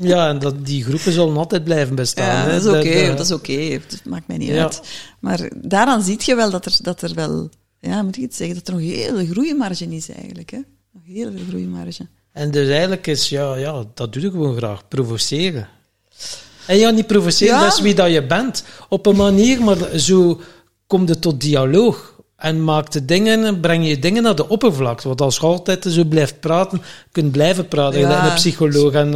ja. 0.00 0.28
en 0.28 0.38
dat, 0.38 0.66
die 0.66 0.84
groepen 0.84 1.12
zullen 1.12 1.36
altijd 1.36 1.64
blijven 1.64 1.94
bestaan. 1.94 2.48
Ja, 2.48 2.52
dat 2.52 2.64
is 2.64 2.68
oké, 2.68 3.06
dat, 3.06 3.20
is 3.20 3.32
oké. 3.32 3.80
Dat 3.88 4.00
maakt 4.04 4.26
mij 4.26 4.36
niet 4.36 4.50
uit. 4.50 4.80
Maar 5.20 5.50
daaraan 5.56 6.02
zie 6.02 6.18
je 6.24 6.34
wel 6.34 6.50
dat 6.50 6.64
er, 6.66 6.78
dat 6.82 7.02
er 7.02 7.14
wel... 7.14 7.48
Ja, 7.80 8.02
moet 8.02 8.16
ik 8.16 8.22
het 8.22 8.34
zeggen, 8.34 8.56
dat 8.56 8.68
er 8.68 8.74
nog 8.74 8.82
heel 8.82 9.16
veel 9.16 9.26
groeimarge 9.26 9.86
is 9.86 10.08
eigenlijk. 10.08 10.50
Hè? 10.50 10.60
Nog 10.92 11.02
heel 11.06 11.30
veel 11.32 11.44
groeimarge. 11.48 12.06
En 12.32 12.50
dus 12.50 12.68
eigenlijk 12.68 13.06
is, 13.06 13.28
ja, 13.28 13.56
ja, 13.56 13.84
dat 13.94 14.12
doe 14.12 14.22
ik 14.22 14.30
gewoon 14.30 14.56
graag, 14.56 14.88
provoceren. 14.88 15.68
En 16.66 16.76
ja, 16.76 16.90
niet 16.90 17.06
provoceren, 17.06 17.60
dat 17.60 17.72
is 17.72 17.80
wie 17.80 17.94
dat 17.94 18.12
je 18.12 18.26
bent. 18.26 18.64
Op 18.88 19.06
een 19.06 19.16
manier, 19.16 19.62
maar 19.62 19.98
zo 19.98 20.40
komt 20.86 21.08
het 21.08 21.20
tot 21.20 21.40
dialoog. 21.40 22.17
En 22.38 22.64
maakt 22.64 22.92
de 22.92 23.04
dingen, 23.04 23.60
breng 23.60 23.88
je 23.88 23.98
dingen 23.98 24.22
naar 24.22 24.34
de 24.34 24.48
oppervlakte. 24.48 25.08
Want 25.08 25.20
als 25.20 25.36
je 25.36 25.42
altijd 25.42 25.86
zo 25.88 26.04
blijft 26.04 26.40
praten, 26.40 26.82
kunt 27.12 27.32
blijven 27.32 27.68
praten. 27.68 28.00
Ja. 28.00 28.28
een 28.28 28.34
psycholoog. 28.34 28.92
En 28.92 29.06
uh, 29.06 29.12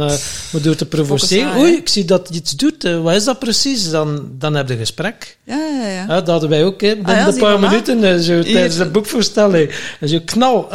maar 0.51 0.61
door 0.61 0.75
te 0.75 0.85
provoceren, 0.85 1.57
oei, 1.57 1.73
ik 1.73 1.89
zie 1.89 2.05
dat 2.05 2.27
je 2.29 2.35
iets 2.35 2.51
doet. 2.51 2.85
Uh, 2.85 3.01
wat 3.01 3.13
is 3.13 3.23
dat 3.23 3.39
precies? 3.39 3.89
Dan, 3.89 4.29
dan 4.31 4.55
heb 4.55 4.67
je 4.67 4.73
een 4.73 4.79
gesprek. 4.79 5.37
Ja, 5.43 5.55
ja, 5.55 5.87
ja. 5.87 6.05
dat 6.07 6.27
hadden 6.27 6.49
wij 6.49 6.65
ook, 6.65 6.81
hè. 6.81 6.95
Binnen 6.95 7.15
ah, 7.15 7.27
een 7.27 7.39
paar 7.39 7.59
minuten, 7.59 8.03
uh, 8.03 8.17
zo, 8.17 8.41
tijdens 8.41 8.77
de 8.77 8.89
boekvoorstelling. 8.89 9.71
En 9.99 10.09
zo 10.09 10.19
knal. 10.25 10.67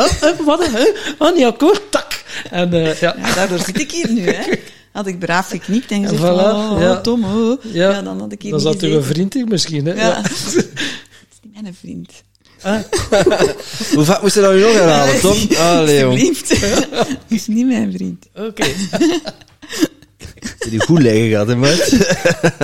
wat? 0.45 0.69
Oh, 1.19 1.35
niet 1.35 1.45
akkoord, 1.45 1.83
tak. 1.91 2.25
En, 2.51 2.71
ja. 2.71 2.95
ja. 3.01 3.35
Daardoor 3.35 3.59
zit 3.59 3.81
ik 3.81 3.91
hier 3.91 4.13
nu, 4.13 4.31
hè. 4.31 4.55
Had 4.93 5.07
ik 5.07 5.19
braaf 5.19 5.49
geknikt 5.49 5.91
en 5.91 6.03
gezegd, 6.03 6.23
voilà, 6.23 6.55
oh, 6.55 6.77
ja. 6.81 7.01
Tom, 7.01 7.25
oh. 7.25 7.65
Ja. 7.65 8.03
dan 8.03 8.21
had 8.21 8.33
ik 8.33 8.43
hier 8.43 8.51
Dan 8.51 8.61
zat 8.61 8.83
u 8.83 8.95
een 8.95 9.05
vriend 9.05 9.35
hier 9.35 9.47
misschien, 9.47 9.87
hè? 9.87 9.93
Ja. 9.93 10.23
dat 10.23 10.31
is 10.47 10.55
niet 11.43 11.63
mijn 11.63 11.75
vriend. 11.75 12.27
Ah. 12.63 12.79
Hoe 13.95 14.05
vaak 14.05 14.23
moest 14.23 14.35
je 14.35 14.41
dat 14.41 14.53
nu 14.53 14.61
nog 14.61 14.73
herhalen, 14.73 15.21
Tom? 15.21 15.49
Allee, 15.57 15.99
jong. 15.99 16.39
Dat 16.91 17.09
is 17.29 17.47
niet 17.47 17.67
mijn 17.67 17.93
vriend. 17.93 18.27
Oké. 18.35 18.47
Okay. 18.47 18.75
die 20.71 20.81
goed 20.81 21.03
liggen 21.03 21.31
gaat, 21.31 21.47
hè, 21.47 21.57
maat? 21.57 21.93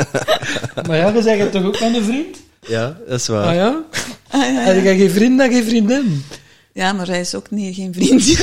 maar 0.87 0.97
ja, 0.97 1.13
we 1.13 1.23
zeggen 1.23 1.51
toch 1.51 1.65
ook 1.65 1.81
aan 1.81 1.95
een 1.95 2.05
vriend? 2.05 2.37
Ja, 2.67 2.97
dat 3.09 3.21
is 3.21 3.27
waar. 3.27 3.47
Ah 3.47 3.55
ja? 3.55 3.83
Ah, 4.29 4.41
ja, 4.41 4.49
ja. 4.49 4.61
Heb 4.61 4.85
je 4.85 4.97
geen 4.97 5.11
vriend 5.11 5.39
dan 5.39 5.51
geen 5.51 5.65
vriendin? 5.65 6.25
Ja, 6.73 6.93
maar 6.93 7.07
hij 7.07 7.21
is 7.21 7.35
ook 7.35 7.51
niet 7.51 7.75
geen 7.75 7.95
vriend. 7.95 8.23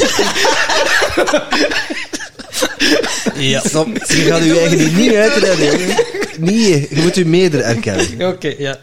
Ja. 3.35 3.61
Snap, 3.65 3.87
je 3.87 4.15
gaat 4.15 4.43
je 4.43 4.59
eigen 4.59 4.95
niet 4.95 5.13
uitredden, 5.13 5.95
Nee, 6.37 6.87
je 6.89 7.01
moet 7.01 7.15
je 7.15 7.25
meerdere 7.25 7.63
erkennen. 7.63 8.27
Oké, 8.27 8.53
ja. 8.57 8.79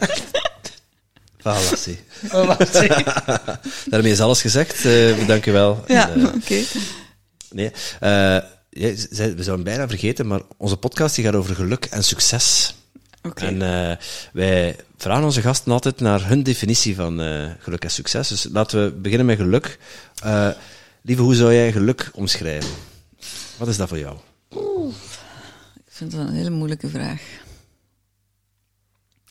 Voilà, 1.57 2.57
Daarmee 3.91 4.13
is 4.13 4.21
alles 4.21 4.41
gezegd. 4.41 4.85
Uh, 4.85 5.27
dank 5.27 5.45
je 5.45 5.51
wel. 5.51 5.85
Ja, 5.87 6.15
uh, 6.15 6.25
oké. 6.25 6.63
Nee, 7.51 7.71
uh, 8.03 8.39
we 8.71 9.43
zouden 9.43 9.65
bijna 9.65 9.89
vergeten, 9.89 10.27
maar 10.27 10.41
onze 10.57 10.77
podcast 10.77 11.15
die 11.15 11.25
gaat 11.25 11.35
over 11.35 11.55
geluk 11.55 11.85
en 11.85 12.05
succes. 12.05 12.75
Okay. 13.23 13.49
En 13.49 13.99
wij 14.33 14.77
vragen 14.97 15.25
onze 15.25 15.43
gasten 15.43 15.73
altijd 15.73 16.01
naar 16.01 16.29
hun 16.29 16.43
definitie 16.43 16.95
van 16.95 17.21
geluk 17.59 17.85
en 17.85 17.91
succes. 17.91 18.29
Dus 18.29 18.49
laten 18.53 18.85
we 18.85 18.93
beginnen 18.93 19.27
met 19.27 19.37
geluk. 19.37 19.79
lieve, 21.03 21.23
hoe 21.23 21.35
zou 21.35 21.55
jij 21.55 21.73
geluk 21.73 22.11
omschrijven? 22.15 22.71
Wat 23.57 23.69
is 23.69 23.77
dat 23.77 23.89
voor 23.89 23.99
jou? 23.99 24.17
Oeh, 24.57 24.95
ik 25.77 25.93
vind 25.93 26.11
dat 26.11 26.21
een 26.21 26.35
hele 26.35 26.51
moeilijke 26.51 26.89
vraag. 26.89 27.21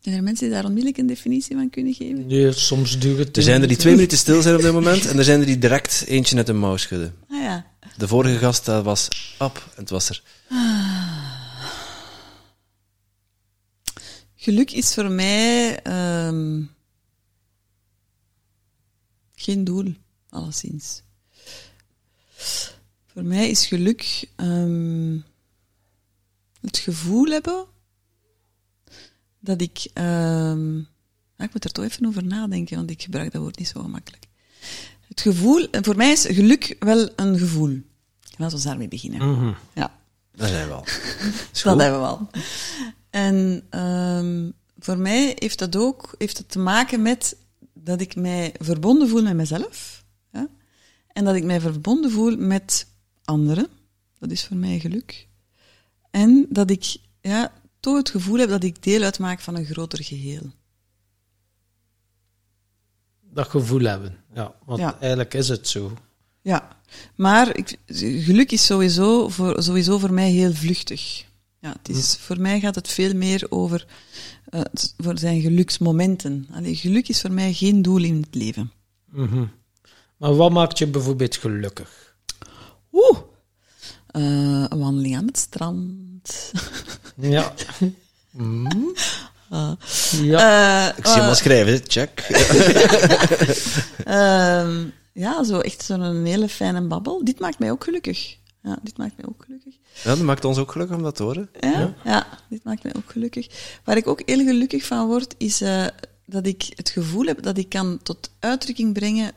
Zijn 0.07 0.19
er 0.19 0.25
mensen 0.25 0.45
die 0.45 0.55
daar 0.55 0.65
onmiddellijk 0.65 0.97
een 0.97 1.07
definitie 1.07 1.55
van 1.55 1.69
kunnen 1.69 1.93
geven? 1.93 2.27
Nee, 2.27 2.51
soms 2.51 2.99
duurt 2.99 3.17
het. 3.17 3.37
Er 3.37 3.43
zijn 3.43 3.61
er 3.61 3.67
die 3.67 3.77
twee 3.77 3.93
minuten 3.93 4.17
stil 4.17 4.41
zijn 4.41 4.55
op 4.55 4.61
dit 4.61 4.73
moment 4.73 5.05
en 5.05 5.17
er 5.17 5.23
zijn 5.23 5.39
er 5.39 5.45
die 5.45 5.57
direct 5.57 6.03
eentje 6.05 6.35
net 6.35 6.49
een 6.49 6.57
mouw 6.57 6.77
schudden. 6.77 7.15
Ah 7.29 7.41
ja. 7.41 7.65
De 7.97 8.07
vorige 8.07 8.37
gast 8.37 8.65
dat 8.65 8.83
was 8.83 9.35
op 9.39 9.57
en 9.75 9.81
het 9.81 9.89
was 9.89 10.09
er. 10.09 10.23
Ah. 10.49 11.31
Geluk 14.35 14.71
is 14.71 14.93
voor 14.93 15.11
mij 15.11 15.79
um, 16.27 16.69
geen 19.35 19.63
doel, 19.63 19.93
alleszins. 20.29 21.01
Voor 23.05 23.23
mij 23.23 23.49
is 23.49 23.65
geluk 23.65 24.29
um, 24.37 25.23
het 26.61 26.77
gevoel 26.77 27.25
hebben 27.25 27.65
dat 29.39 29.61
ik. 29.61 29.89
Um, 29.93 30.87
ik 31.37 31.53
moet 31.53 31.63
er 31.63 31.71
toch 31.71 31.85
even 31.85 32.05
over 32.05 32.23
nadenken, 32.23 32.77
want 32.77 32.89
ik 32.89 33.01
gebruik 33.01 33.31
dat 33.31 33.41
woord 33.41 33.57
niet 33.57 33.67
zo 33.67 33.81
gemakkelijk. 33.81 34.25
Het 35.07 35.21
gevoel, 35.21 35.67
voor 35.71 35.95
mij 35.95 36.11
is 36.11 36.25
geluk 36.25 36.75
wel 36.79 37.09
een 37.15 37.37
gevoel. 37.37 37.81
Laten 38.37 38.57
we 38.57 38.63
daarmee 38.63 38.87
beginnen. 38.87 39.27
Mm 39.27 39.35
-hmm. 39.35 39.55
Ja. 39.73 39.99
Dat 40.31 40.49
zijn 40.49 40.67
we 40.67 40.73
al. 40.73 40.85
dat 41.63 41.81
hebben 41.81 41.99
we 41.99 42.07
al. 42.07 42.29
En 43.09 43.63
um, 43.79 44.53
voor 44.79 44.97
mij 44.97 45.35
heeft 45.39 45.59
dat 45.59 45.75
ook 45.75 46.15
heeft 46.17 46.37
het 46.37 46.49
te 46.49 46.59
maken 46.59 47.01
met 47.01 47.35
dat 47.73 48.01
ik 48.01 48.15
mij 48.15 48.53
verbonden 48.59 49.09
voel 49.09 49.21
met 49.21 49.35
mezelf. 49.35 50.03
Ja? 50.31 50.47
En 51.07 51.25
dat 51.25 51.35
ik 51.35 51.43
mij 51.43 51.61
verbonden 51.61 52.11
voel 52.11 52.37
met 52.37 52.87
anderen. 53.23 53.67
Dat 54.19 54.31
is 54.31 54.45
voor 54.45 54.57
mij 54.57 54.79
geluk. 54.79 55.27
En 56.11 56.45
dat 56.49 56.69
ik 56.69 56.97
ja, 57.21 57.51
toch 57.87 57.97
het 57.97 58.09
gevoel 58.09 58.39
heb 58.39 58.49
dat 58.49 58.63
ik 58.63 58.83
deel 58.83 59.01
uitmaak 59.01 59.39
van 59.39 59.55
een 59.55 59.65
groter 59.65 60.03
geheel. 60.03 60.51
Dat 63.21 63.47
gevoel 63.47 63.81
hebben, 63.81 64.17
ja. 64.33 64.55
Want 64.65 64.81
eigenlijk 64.99 65.33
is 65.33 65.47
het 65.47 65.67
zo. 65.67 65.91
Ja, 66.41 66.77
maar 67.15 67.57
ik, 67.57 67.77
geluk 68.25 68.51
is 68.51 68.65
sowieso 68.65 69.29
voor, 69.29 69.63
sowieso 69.63 69.97
voor 69.97 70.13
mij 70.13 70.31
heel 70.31 70.53
vluchtig. 70.53 71.25
Ja, 71.59 71.75
het 71.77 71.89
is, 71.89 72.15
hm. 72.15 72.21
Voor 72.21 72.39
mij 72.39 72.59
gaat 72.59 72.75
het 72.75 72.87
veel 72.87 73.13
meer 73.13 73.45
over 73.49 73.87
uh, 74.49 74.61
voor 74.97 75.17
zijn 75.17 75.41
geluksmomenten. 75.41 76.47
Allee, 76.51 76.75
geluk 76.75 77.07
is 77.07 77.21
voor 77.21 77.31
mij 77.31 77.53
geen 77.53 77.81
doel 77.81 78.03
in 78.03 78.21
het 78.21 78.35
leven. 78.35 78.71
Mm 79.05 79.51
Maar 80.17 80.35
wat 80.35 80.51
maakt 80.51 80.77
je 80.77 80.87
bijvoorbeeld 80.87 81.35
gelukkig? 81.35 82.15
Oeh, 82.91 83.17
uh, 84.11 84.65
een 84.69 84.79
wandeling 84.79 85.15
aan 85.15 85.25
het 85.25 85.37
strand. 85.37 86.51
ja. 87.19 87.53
Mm. 88.31 88.67
Uh, 89.51 89.71
ja. 90.21 90.89
Uh, 90.89 90.97
ik 90.97 91.05
zie 91.05 91.15
hem 91.15 91.27
al 91.27 91.35
schrijven, 91.35 91.81
check. 91.87 92.27
uh, 94.07 94.83
ja, 95.23 95.43
zo 95.43 95.59
echt 95.59 95.83
zo'n 95.83 96.25
hele 96.25 96.49
fijne 96.49 96.81
babbel. 96.81 97.25
Dit 97.25 97.39
maakt 97.39 97.59
mij 97.59 97.71
ook 97.71 97.83
gelukkig. 97.83 98.37
Ja, 98.63 98.77
dit 98.81 98.97
maakt 98.97 99.17
mij 99.17 99.25
ook 99.29 99.43
gelukkig. 99.45 99.73
Ja, 100.03 100.15
dat 100.15 100.19
maakt 100.19 100.45
ons 100.45 100.57
ook 100.57 100.71
gelukkig 100.71 100.95
om 100.95 101.03
dat 101.03 101.15
te 101.15 101.23
horen. 101.23 101.49
Ja, 101.59 101.95
ja. 102.03 102.27
dit 102.49 102.63
maakt 102.63 102.83
mij 102.83 102.93
ook 102.95 103.11
gelukkig. 103.11 103.47
Waar 103.83 103.97
ik 103.97 104.07
ook 104.07 104.21
heel 104.25 104.45
gelukkig 104.45 104.85
van 104.85 105.07
word, 105.07 105.35
is 105.37 105.63
dat 106.25 106.45
ik 106.45 106.65
het 106.75 106.89
gevoel 106.89 107.25
heb 107.25 107.41
dat 107.41 107.57
ik 107.57 107.69
kan 107.69 107.99
tot 108.03 108.29
uitdrukking 108.39 108.93
brengen 108.93 109.31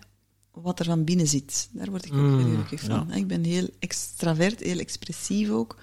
wat 0.52 0.78
er 0.78 0.84
van 0.84 1.04
binnen 1.04 1.26
zit. 1.26 1.68
Daar 1.72 1.90
word 1.90 2.04
ik 2.04 2.12
ook 2.12 2.18
heel 2.18 2.28
mm, 2.28 2.50
gelukkig 2.50 2.80
van. 2.80 3.12
Ik 3.12 3.26
ben 3.26 3.44
heel 3.44 3.68
extravert, 3.78 4.60
heel 4.60 4.78
expressief 4.78 5.50
ook. 5.50 5.76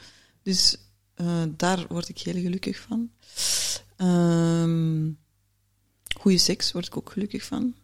Dus 0.43 0.77
Uh, 1.21 1.43
daar 1.55 1.85
word 1.87 2.09
ik 2.09 2.17
heel 2.17 2.41
gelukkig 2.41 2.79
van. 2.79 3.11
Um, 4.07 5.17
goede 6.19 6.37
seks 6.37 6.71
word 6.71 6.85
ik 6.85 6.97
ook 6.97 7.11
gelukkig 7.11 7.43
van. 7.43 7.75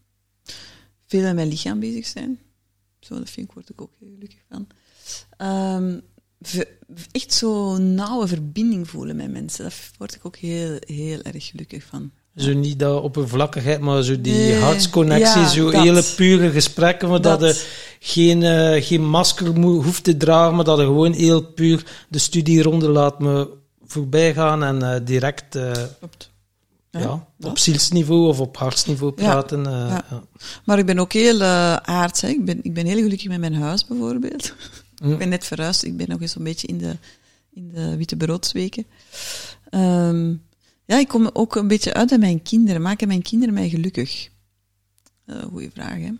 Veel 1.05 1.22
met 1.22 1.35
mijn 1.35 1.47
lichaam 1.47 1.80
bezig 1.80 2.05
zijn. 2.05 2.39
Zo, 2.99 3.18
dat 3.18 3.30
vind 3.30 3.47
ik, 3.47 3.53
word 3.53 3.69
ik 3.69 3.81
ook 3.81 3.93
heel 3.99 4.10
gelukkig 4.14 4.41
van. 4.49 4.68
Um, 5.47 6.01
echt 7.11 7.34
zo'n 7.34 7.93
nauwe 7.93 8.27
verbinding 8.27 8.89
voelen 8.89 9.15
met 9.15 9.31
mensen. 9.31 9.64
Daar 9.64 9.91
word 9.97 10.15
ik 10.15 10.26
ook 10.26 10.38
heel, 10.38 10.77
heel 10.80 11.22
erg 11.22 11.45
gelukkig 11.45 11.84
van. 11.84 12.11
Zo 12.35 12.53
niet 12.53 12.80
dat 12.80 13.01
oppervlakkigheid, 13.01 13.80
maar 13.80 14.03
zo 14.03 14.22
die 14.22 14.34
nee, 14.34 14.55
hartsconnectie, 14.55 15.49
zo 15.49 15.69
hele 15.69 16.03
pure 16.15 16.51
gesprekken, 16.51 17.10
maar 17.10 17.22
dat, 17.22 17.39
dat 17.39 17.55
je 17.57 17.65
geen, 17.99 18.41
uh, 18.41 18.84
geen 18.84 19.10
masker 19.10 19.47
hoeft 19.60 20.03
te 20.03 20.18
dragen, 20.18 20.55
maar 20.55 20.65
dat 20.65 20.77
je 20.77 20.84
gewoon 20.84 21.11
heel 21.11 21.43
puur 21.43 22.05
de 22.10 22.19
studieronde 22.19 22.89
laat 22.89 23.19
me 23.19 23.49
voorbij 23.85 24.34
gaan 24.34 24.64
en 24.64 24.80
uh, 24.81 24.95
direct 25.03 25.55
uh, 25.55 25.72
ja, 26.91 26.99
ja 26.99 27.27
op 27.39 27.57
zielsniveau 27.57 28.27
of 28.27 28.39
op 28.39 28.57
hartsniveau 28.57 29.11
praten. 29.11 29.64
Ja, 29.64 30.05
maar 30.65 30.80
ik 30.80 30.85
ben 30.85 30.99
ook 30.99 31.14
heel 31.14 31.41
aards. 31.81 32.22
Hè. 32.22 32.27
Ik, 32.27 32.45
ben, 32.45 32.60
ik 32.61 32.73
ben 32.73 32.85
heel 32.85 33.01
gelukkig 33.01 33.27
met 33.27 33.39
mijn 33.39 33.55
huis 33.55 33.85
bijvoorbeeld. 33.85 34.53
Hm. 34.97 35.11
Ik 35.11 35.18
ben 35.18 35.30
net 35.30 35.45
verhuisd, 35.45 35.84
ik 35.84 35.97
ben 35.97 36.10
nog 36.10 36.22
eens 36.22 36.35
een 36.35 36.43
beetje 36.43 36.68
in 36.68 36.77
de, 36.77 36.95
in 37.53 37.72
de 37.73 37.97
witte 37.97 38.15
broodsweken. 38.15 38.85
Um, 39.72 40.41
ja, 40.85 40.97
ik 40.97 41.07
kom 41.07 41.30
ook 41.34 41.55
een 41.55 41.68
beetje 41.68 41.93
uit 41.93 42.10
bij 42.10 42.18
mijn 42.18 42.41
kinderen. 42.41 42.81
Maken 42.81 43.07
mijn 43.07 43.22
kinderen 43.22 43.53
mij 43.53 43.69
gelukkig? 43.69 44.30
Uh, 45.26 45.43
goeie 45.43 45.72
vraag, 45.72 45.97
hè? 45.97 46.11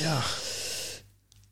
Ja. 0.00 0.22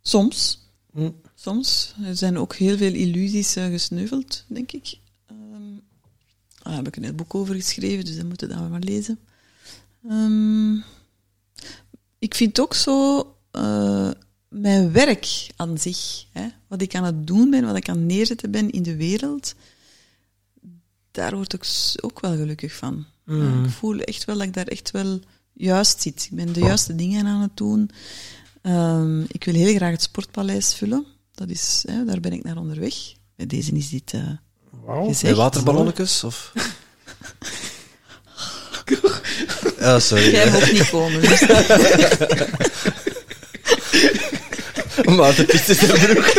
Soms. 0.02 0.58
Hm. 0.92 1.10
Soms. 1.34 1.94
Er 2.04 2.16
zijn 2.16 2.38
ook 2.38 2.54
heel 2.54 2.76
veel 2.76 2.94
illusies 2.94 3.56
uh, 3.56 3.66
gesneuveld, 3.66 4.44
denk 4.48 4.72
ik. 4.72 4.98
Um, 5.30 5.82
daar 6.62 6.74
heb 6.74 6.86
ik 6.86 6.96
een 6.96 7.04
heel 7.04 7.12
boek 7.14 7.34
over 7.34 7.54
geschreven, 7.54 8.04
dus 8.04 8.16
dat 8.16 8.26
moeten 8.26 8.48
we 8.48 8.54
dan 8.54 8.70
maar 8.70 8.80
lezen. 8.80 9.18
Um, 10.10 10.84
ik 12.18 12.34
vind 12.34 12.60
ook 12.60 12.74
zo 12.74 13.18
uh, 13.52 14.10
mijn 14.48 14.92
werk 14.92 15.46
aan 15.56 15.78
zich, 15.78 16.24
hè, 16.32 16.48
wat 16.66 16.82
ik 16.82 16.94
aan 16.94 17.04
het 17.04 17.26
doen 17.26 17.50
ben, 17.50 17.64
wat 17.64 17.76
ik 17.76 17.88
aan 17.88 17.96
het 17.96 18.06
neerzetten 18.06 18.50
ben 18.50 18.70
in 18.70 18.82
de 18.82 18.96
wereld, 18.96 19.54
daar 21.12 21.34
word 21.34 21.52
ik 21.52 21.64
ook 22.00 22.20
wel 22.20 22.36
gelukkig 22.36 22.74
van. 22.74 23.06
Mm. 23.24 23.64
ik 23.64 23.70
voel 23.70 24.00
echt 24.00 24.24
wel 24.24 24.36
dat 24.36 24.46
ik 24.46 24.54
daar 24.54 24.66
echt 24.66 24.90
wel 24.90 25.20
juist 25.52 26.02
zit. 26.02 26.28
Ik 26.30 26.36
ben 26.36 26.52
de 26.52 26.60
juiste 26.60 26.94
dingen 26.94 27.26
aan 27.26 27.40
het 27.40 27.56
doen. 27.56 27.90
Um, 28.62 29.24
ik 29.28 29.44
wil 29.44 29.54
heel 29.54 29.74
graag 29.74 29.90
het 29.90 30.02
sportpaleis 30.02 30.74
vullen. 30.74 31.06
Dat 31.34 31.48
is, 31.48 31.84
hè, 31.86 32.04
daar 32.04 32.20
ben 32.20 32.32
ik 32.32 32.44
naar 32.44 32.56
onderweg. 32.56 32.94
Bij 33.36 33.46
deze 33.46 33.72
is 33.72 33.88
dit 33.88 34.12
uh, 34.12 34.30
wow. 34.70 35.06
gezegd. 35.06 35.36
Waterballonnetjes? 35.36 36.24
Of? 36.24 36.52
oh, 39.80 39.98
sorry. 40.08 40.30
Jij 40.30 40.50
moet 40.50 40.72
niet 40.72 40.90
komen. 40.90 41.20
Dus. 41.20 41.40
Maar 45.16 45.34
de 45.34 45.44
piste 45.44 45.74
zijn 45.74 45.90
broek. 45.90 46.32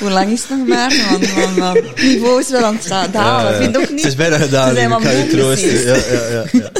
Hoe 0.00 0.10
lang 0.10 0.32
is 0.32 0.40
het 0.40 0.58
nog 0.58 0.66
maar? 0.66 0.94
Want, 1.10 1.32
want, 1.32 1.56
want 1.56 1.76
het 1.76 2.02
niveau 2.02 2.40
is 2.40 2.48
wel 2.48 2.64
aan 2.64 2.78
het 2.82 3.12
dalen. 3.12 3.52
Ja, 3.52 3.58
ja. 3.58 3.62
Vind 3.62 3.76
ook 3.76 3.90
niet? 3.90 4.00
Het 4.00 4.04
is 4.10 4.14
bijna 4.14 4.38
gedaan, 4.38 4.76
ik 4.76 4.90
ga 5.02 5.10
je 5.10 5.26
troosten. 5.26 5.86
Ja, 5.86 5.94
ja, 5.94 6.28
ja, 6.30 6.44
ja. 6.52 6.70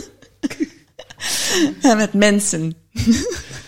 En 1.90 1.96
met 1.96 2.12
mensen. 2.12 2.76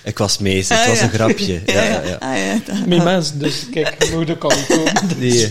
Ik 0.04 0.18
was 0.18 0.38
mee, 0.38 0.56
het 0.68 0.86
was 0.86 1.00
een 1.00 1.10
grapje. 1.10 1.60
Ja, 1.66 1.82
ja, 1.82 2.02
ja. 2.02 2.16
Ah, 2.18 2.36
ja 2.36 2.74
met 2.86 3.04
mensen, 3.04 3.38
dus 3.38 3.66
kijk, 3.70 4.04
je 4.04 4.10
moet 4.16 4.30
ook 4.30 4.44
al 4.44 4.52
komen. 4.68 4.92
Nee. 5.18 5.50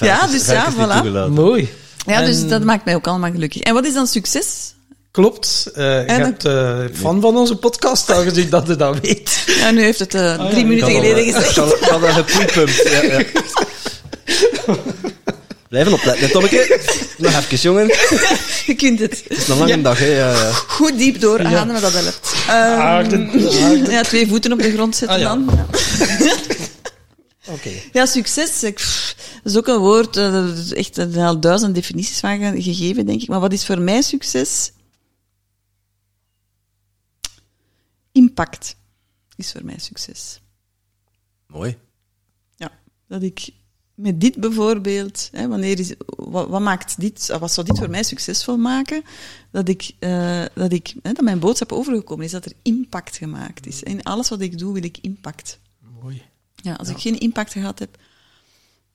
ja, 0.00 0.26
dus 0.26 0.46
ja, 0.46 0.72
voilà. 0.72 1.30
Mooi. 1.30 1.68
Ja, 2.06 2.24
dus 2.24 2.48
dat 2.48 2.64
maakt 2.64 2.84
mij 2.84 2.94
ook 2.94 3.06
allemaal 3.06 3.30
gelukkig. 3.30 3.62
En 3.62 3.74
wat 3.74 3.86
is 3.86 3.94
dan 3.94 4.06
succes? 4.06 4.74
Klopt. 5.18 5.70
Uh, 5.76 5.84
je 6.06 6.12
hebt 6.12 6.44
uh, 6.44 6.78
fan 6.92 7.20
van 7.20 7.36
onze 7.36 7.56
podcast, 7.56 8.10
aangezien 8.10 8.48
dat 8.50 8.66
je 8.66 8.76
dat 8.76 9.00
weet. 9.00 9.44
Ja, 9.46 9.70
nu 9.70 9.82
heeft 9.82 9.98
het 9.98 10.14
uh, 10.14 10.48
drie 10.48 10.60
ja, 10.60 10.66
minuten 10.66 10.90
geleden 10.90 11.24
gezegd. 11.24 11.56
Ik 11.56 11.88
had 11.88 12.00
dat 12.00 12.30
gepumpt. 12.30 12.88
Ja, 12.90 13.02
ja. 13.02 13.24
Blijven 15.68 15.92
opletten, 15.92 16.30
Tommeke. 16.30 16.80
Nog 17.16 17.32
even, 17.32 17.56
jongen. 17.56 17.86
Je 18.66 18.74
kunt 18.76 18.98
het. 18.98 19.24
Het 19.28 19.38
is 19.38 19.48
een 19.48 19.58
lange 19.58 19.80
dag, 19.80 19.98
hè. 19.98 20.06
Ja, 20.06 20.32
ja. 20.32 20.50
Goed 20.52 20.98
diep 20.98 21.20
doorademen, 21.20 21.74
ja. 21.74 21.80
dat 21.80 21.92
helpt. 21.92 22.34
Um, 23.10 23.90
ja, 23.90 24.02
twee 24.02 24.28
voeten 24.28 24.52
op 24.52 24.62
de 24.62 24.72
grond 24.72 24.96
zetten 24.96 25.18
ah, 25.18 25.22
dan. 25.22 25.50
Okay. 27.48 27.82
Ja, 27.92 28.06
succes. 28.06 28.62
Ik, 28.62 28.78
dat 29.42 29.52
is 29.52 29.56
ook 29.56 29.66
een 29.66 29.78
woord, 29.78 30.16
er 30.16 30.58
is 30.58 30.72
echt 30.72 31.16
al 31.16 31.40
duizend 31.40 31.74
definities 31.74 32.18
van 32.18 32.62
gegeven, 32.62 33.06
denk 33.06 33.22
ik. 33.22 33.28
Maar 33.28 33.40
wat 33.40 33.52
is 33.52 33.66
voor 33.66 33.80
mij 33.80 34.02
succes? 34.02 34.70
Impact 38.12 38.76
is 39.36 39.52
voor 39.52 39.64
mij 39.64 39.78
succes. 39.78 40.40
Mooi. 41.46 41.78
Ja, 42.56 42.70
dat 43.06 43.22
ik 43.22 43.50
met 43.98 44.20
dit 44.20 44.36
bijvoorbeeld, 44.36 45.28
hè, 45.32 45.48
wanneer 45.48 45.78
is, 45.78 45.94
wat, 46.06 46.48
wat, 46.48 46.60
maakt 46.60 47.00
dit, 47.00 47.26
wat 47.38 47.52
zou 47.52 47.66
dit 47.66 47.78
voor 47.78 47.90
mij 47.90 48.02
succesvol 48.02 48.56
maken? 48.56 49.02
Dat, 49.50 49.68
ik, 49.68 49.90
uh, 50.00 50.44
dat, 50.54 50.72
ik, 50.72 50.94
hè, 51.02 51.12
dat 51.12 51.24
mijn 51.24 51.38
boodschap 51.38 51.72
overgekomen 51.72 52.24
is, 52.24 52.30
dat 52.30 52.44
er 52.44 52.52
impact 52.62 53.16
gemaakt 53.16 53.66
is. 53.66 53.82
In 53.82 54.02
alles 54.02 54.28
wat 54.28 54.40
ik 54.40 54.58
doe, 54.58 54.72
wil 54.72 54.82
ik 54.82 54.98
impact. 54.98 55.58
Mooi. 56.02 56.22
Ja, 56.54 56.74
als 56.74 56.88
ik 56.88 56.98
geen 56.98 57.18
impact 57.18 57.52
gehad 57.52 57.78
heb, 57.78 57.98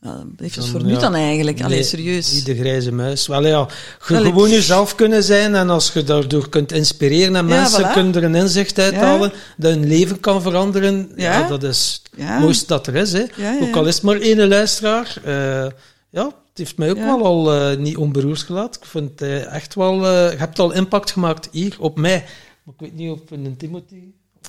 uh, 0.05 0.11
heeft 0.38 0.55
het 0.55 0.67
voor 0.67 0.84
nu 0.84 0.97
dan 0.97 1.15
eigenlijk? 1.15 1.57
Nee, 1.57 1.65
Allee, 1.65 1.84
serieus. 1.84 2.31
Niet 2.34 2.45
de 2.45 2.55
grijze 2.55 2.91
muis. 2.91 3.27
Wel 3.27 3.45
ja, 3.45 3.67
je 4.07 4.15
gewoon 4.15 4.49
jezelf 4.49 4.95
kunnen 4.95 5.23
zijn 5.23 5.55
en 5.55 5.69
als 5.69 5.93
je 5.93 6.03
daardoor 6.03 6.49
kunt 6.49 6.71
inspireren 6.71 7.35
en 7.35 7.45
mensen 7.45 7.91
kunnen 7.91 8.15
er 8.15 8.23
een 8.23 8.35
inzicht 8.35 8.80
uithalen 8.80 9.34
dat 9.57 9.71
hun 9.73 9.88
leven 9.88 10.19
kan 10.19 10.41
veranderen, 10.41 11.11
ja, 11.15 11.47
dat 11.47 11.63
is 11.63 12.01
het 12.17 12.39
mooiste 12.39 12.65
dat 12.67 12.88
er 12.88 12.95
is. 12.95 13.13
Hè. 13.13 13.23
Ook 13.61 13.75
al 13.75 13.85
is 13.85 13.93
het 13.93 14.03
maar 14.03 14.19
één 14.19 14.47
luisteraar. 14.47 15.15
Uh, 15.25 15.65
ja, 16.09 16.25
het 16.25 16.57
heeft 16.57 16.77
mij 16.77 16.89
ook 16.89 16.97
wel 16.97 17.25
al 17.25 17.71
uh, 17.71 17.77
niet 17.77 17.97
onberoerd 17.97 18.41
gelaten. 18.41 18.81
Ik 18.81 18.88
vind 18.88 19.19
het 19.19 19.45
echt 19.45 19.75
wel... 19.75 20.05
je 20.05 20.35
hebt 20.38 20.59
al 20.59 20.73
impact 20.73 21.11
gemaakt 21.11 21.49
hier, 21.51 21.75
op 21.80 21.97
mij. 21.97 22.25
Maar 22.63 22.73
ik 22.73 22.81
weet 22.81 22.95
niet 22.95 23.11
of 23.11 23.19
een 23.30 23.55
Timothy... 23.57 24.03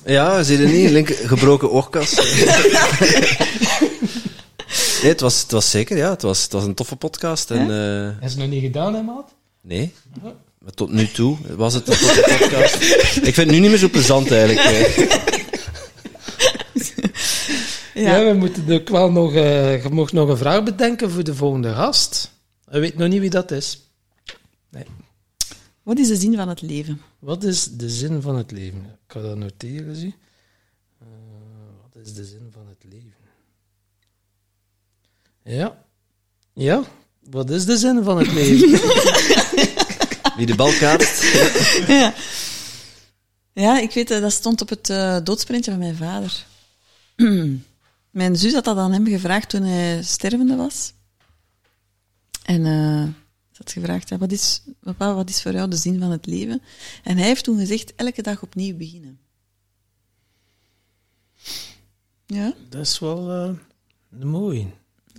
Ja, 0.05 0.43
zie 0.43 0.59
je 0.59 0.67
niet? 0.67 0.91
Link, 0.91 1.09
gebroken 1.09 1.71
oorkast. 1.71 2.21
Nee, 5.05 5.13
het 5.13 5.23
was, 5.23 5.41
het 5.41 5.51
was 5.51 5.69
zeker, 5.69 5.97
ja. 5.97 6.09
Het 6.09 6.21
was, 6.21 6.43
het 6.43 6.51
was 6.51 6.63
een 6.63 6.73
toffe 6.73 6.95
podcast. 6.95 7.51
En, 7.51 7.69
uh... 7.69 8.21
Heb 8.21 8.31
je 8.31 8.37
nog 8.37 8.47
niet 8.47 8.61
gedaan, 8.61 8.93
hè, 8.93 9.01
maat? 9.01 9.35
Nee. 9.61 9.93
Maar 10.59 10.71
tot 10.73 10.91
nu 10.91 11.07
toe 11.07 11.37
was 11.55 11.73
het 11.73 11.87
een 11.87 11.97
toffe 11.97 12.37
podcast. 12.39 12.75
Ik 13.15 13.33
vind 13.33 13.35
het 13.35 13.47
nu 13.47 13.59
niet 13.59 13.69
meer 13.69 13.77
zo 13.77 13.89
plezant, 13.89 14.31
eigenlijk. 14.31 14.59
Ja. 17.93 18.17
ja, 18.17 18.25
we 18.25 18.33
moeten 18.33 18.71
ook 18.71 18.89
wel 18.89 19.11
nog... 19.11 19.33
Uh, 19.33 19.83
je 19.83 19.89
mag 19.89 20.11
nog 20.11 20.29
een 20.29 20.37
vraag 20.37 20.63
bedenken 20.63 21.11
voor 21.11 21.23
de 21.23 21.35
volgende 21.35 21.73
gast. 21.73 22.31
Ik 22.71 22.79
weet 22.79 22.97
nog 22.97 23.07
niet 23.07 23.19
wie 23.19 23.29
dat 23.29 23.51
is. 23.51 23.89
Nee. 24.69 24.85
Wat 25.83 25.97
is 25.97 26.07
de 26.07 26.15
zin 26.15 26.35
van 26.35 26.49
het 26.49 26.61
leven? 26.61 27.01
Wat 27.19 27.43
is 27.43 27.65
de 27.71 27.89
zin 27.89 28.21
van 28.21 28.35
het 28.35 28.51
leven? 28.51 28.85
Ik 28.85 29.13
ga 29.13 29.21
dat 29.21 29.37
noteren, 29.37 29.95
zie. 29.95 30.15
Uh, 31.01 31.07
wat 31.81 32.03
is 32.05 32.13
de 32.13 32.25
zin 32.25 32.49
van 32.51 32.67
het 32.67 32.83
leven? 32.93 33.13
Ja. 35.45 35.85
Ja. 36.53 36.83
Wat 37.19 37.49
is 37.49 37.65
de 37.65 37.77
zin 37.77 38.03
van 38.03 38.17
het 38.17 38.31
leven? 38.31 38.69
Wie 40.37 40.45
de 40.45 40.55
bal 40.55 40.71
kaart. 40.73 41.21
ja. 41.87 42.13
ja, 43.53 43.79
ik 43.79 43.91
weet, 43.91 44.07
dat 44.07 44.31
stond 44.31 44.61
op 44.61 44.69
het 44.69 44.89
uh, 44.89 45.17
doodsprintje 45.23 45.71
van 45.71 45.79
mijn 45.79 45.95
vader. 45.95 46.45
mijn 48.09 48.35
zus 48.35 48.53
had 48.53 48.63
dat 48.63 48.77
aan 48.77 48.91
hem 48.91 49.07
gevraagd 49.07 49.49
toen 49.49 49.63
hij 49.63 50.03
stervende 50.03 50.55
was. 50.55 50.93
En 52.43 52.59
uh, 52.59 53.03
ze 53.51 53.57
had 53.57 53.71
gevraagd, 53.71 54.17
wat, 54.17 54.31
is, 54.31 54.61
papa, 54.79 55.13
wat 55.13 55.29
is 55.29 55.41
voor 55.41 55.51
jou 55.51 55.69
de 55.69 55.75
zin 55.75 55.99
van 55.99 56.11
het 56.11 56.25
leven? 56.25 56.61
En 57.03 57.17
hij 57.17 57.27
heeft 57.27 57.43
toen 57.43 57.57
gezegd, 57.57 57.95
elke 57.95 58.21
dag 58.21 58.41
opnieuw 58.41 58.77
beginnen. 58.77 59.19
Ja? 62.25 62.53
Dat 62.69 62.81
is 62.81 62.99
wel 62.99 63.49
uh, 63.49 63.55
mooi 64.23 64.73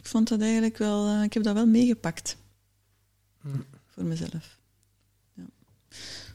ik 0.06 0.12
vond 0.12 0.28
dat 0.28 0.40
eigenlijk 0.40 0.78
wel, 0.78 1.06
uh, 1.06 1.22
ik 1.22 1.34
heb 1.34 1.42
dat 1.42 1.54
wel 1.54 1.66
meegepakt. 1.66 2.36
Hm. 3.42 3.48
Voor 3.94 4.04
mezelf. 4.04 4.58
Ja. 5.34 5.44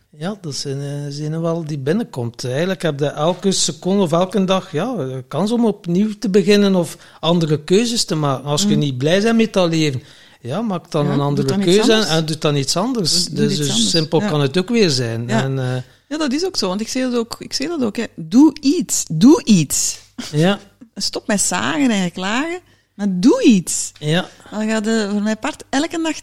Ja, 0.09 0.37
dat 0.41 0.53
is 0.53 0.63
een 0.63 1.11
zin 1.11 1.41
wel 1.41 1.65
die 1.65 1.77
binnenkomt. 1.77 2.43
Eigenlijk 2.43 2.81
heb 2.81 2.99
je 2.99 3.05
elke 3.05 3.51
seconde 3.51 4.03
of 4.03 4.11
elke 4.11 4.43
dag 4.43 4.71
ja, 4.71 5.21
kans 5.27 5.51
om 5.51 5.65
opnieuw 5.65 6.09
te 6.19 6.29
beginnen 6.29 6.75
of 6.75 6.97
andere 7.19 7.63
keuzes 7.63 8.05
te 8.05 8.15
maken. 8.15 8.45
Als 8.45 8.61
je 8.61 8.73
hm. 8.73 8.79
niet 8.79 8.97
blij 8.97 9.21
bent 9.21 9.37
met 9.37 9.53
dat 9.53 9.69
leven, 9.69 10.03
ja, 10.41 10.61
maak 10.61 10.91
dan 10.91 11.07
een 11.07 11.19
andere 11.19 11.57
keuze 11.59 11.93
en, 11.93 12.07
en 12.07 12.25
doe 12.25 12.37
dan 12.37 12.55
iets 12.55 12.77
anders. 12.77 13.25
Doe, 13.25 13.47
dus, 13.47 13.57
dus 13.57 13.89
simpel 13.89 14.19
kan 14.19 14.41
het 14.41 14.57
ook 14.57 14.69
weer 14.69 14.89
zijn. 14.89 15.27
Ja. 15.27 15.43
En, 15.43 15.57
uh, 15.57 15.75
ja, 16.07 16.17
dat 16.17 16.33
is 16.33 16.45
ook 16.45 16.57
zo. 16.57 16.67
Want 16.67 16.81
ik 16.81 16.87
zeg 16.87 17.03
dat 17.03 17.15
ook. 17.15 17.35
Ik 17.39 17.53
zeg 17.53 17.67
dat 17.67 17.83
ook 17.83 17.97
hè. 17.97 18.05
Doe 18.15 18.55
iets. 18.61 19.05
Doe 19.11 19.43
iets. 19.43 19.99
Ja. 20.31 20.59
Stop 20.95 21.27
met 21.27 21.41
zagen 21.41 21.89
en 21.89 22.11
klagen 22.11 22.70
Maar 23.01 23.19
doe 23.19 23.43
iets. 23.43 23.91
Ja. 23.99 24.27
Dan 24.51 24.67
gaat 24.67 24.83
de, 24.83 25.07
voor 25.11 25.21
mijn 25.21 25.39
part 25.39 25.63
elke 25.69 26.01
dag 26.01 26.15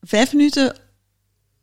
vijf 0.00 0.32
minuten 0.32 0.76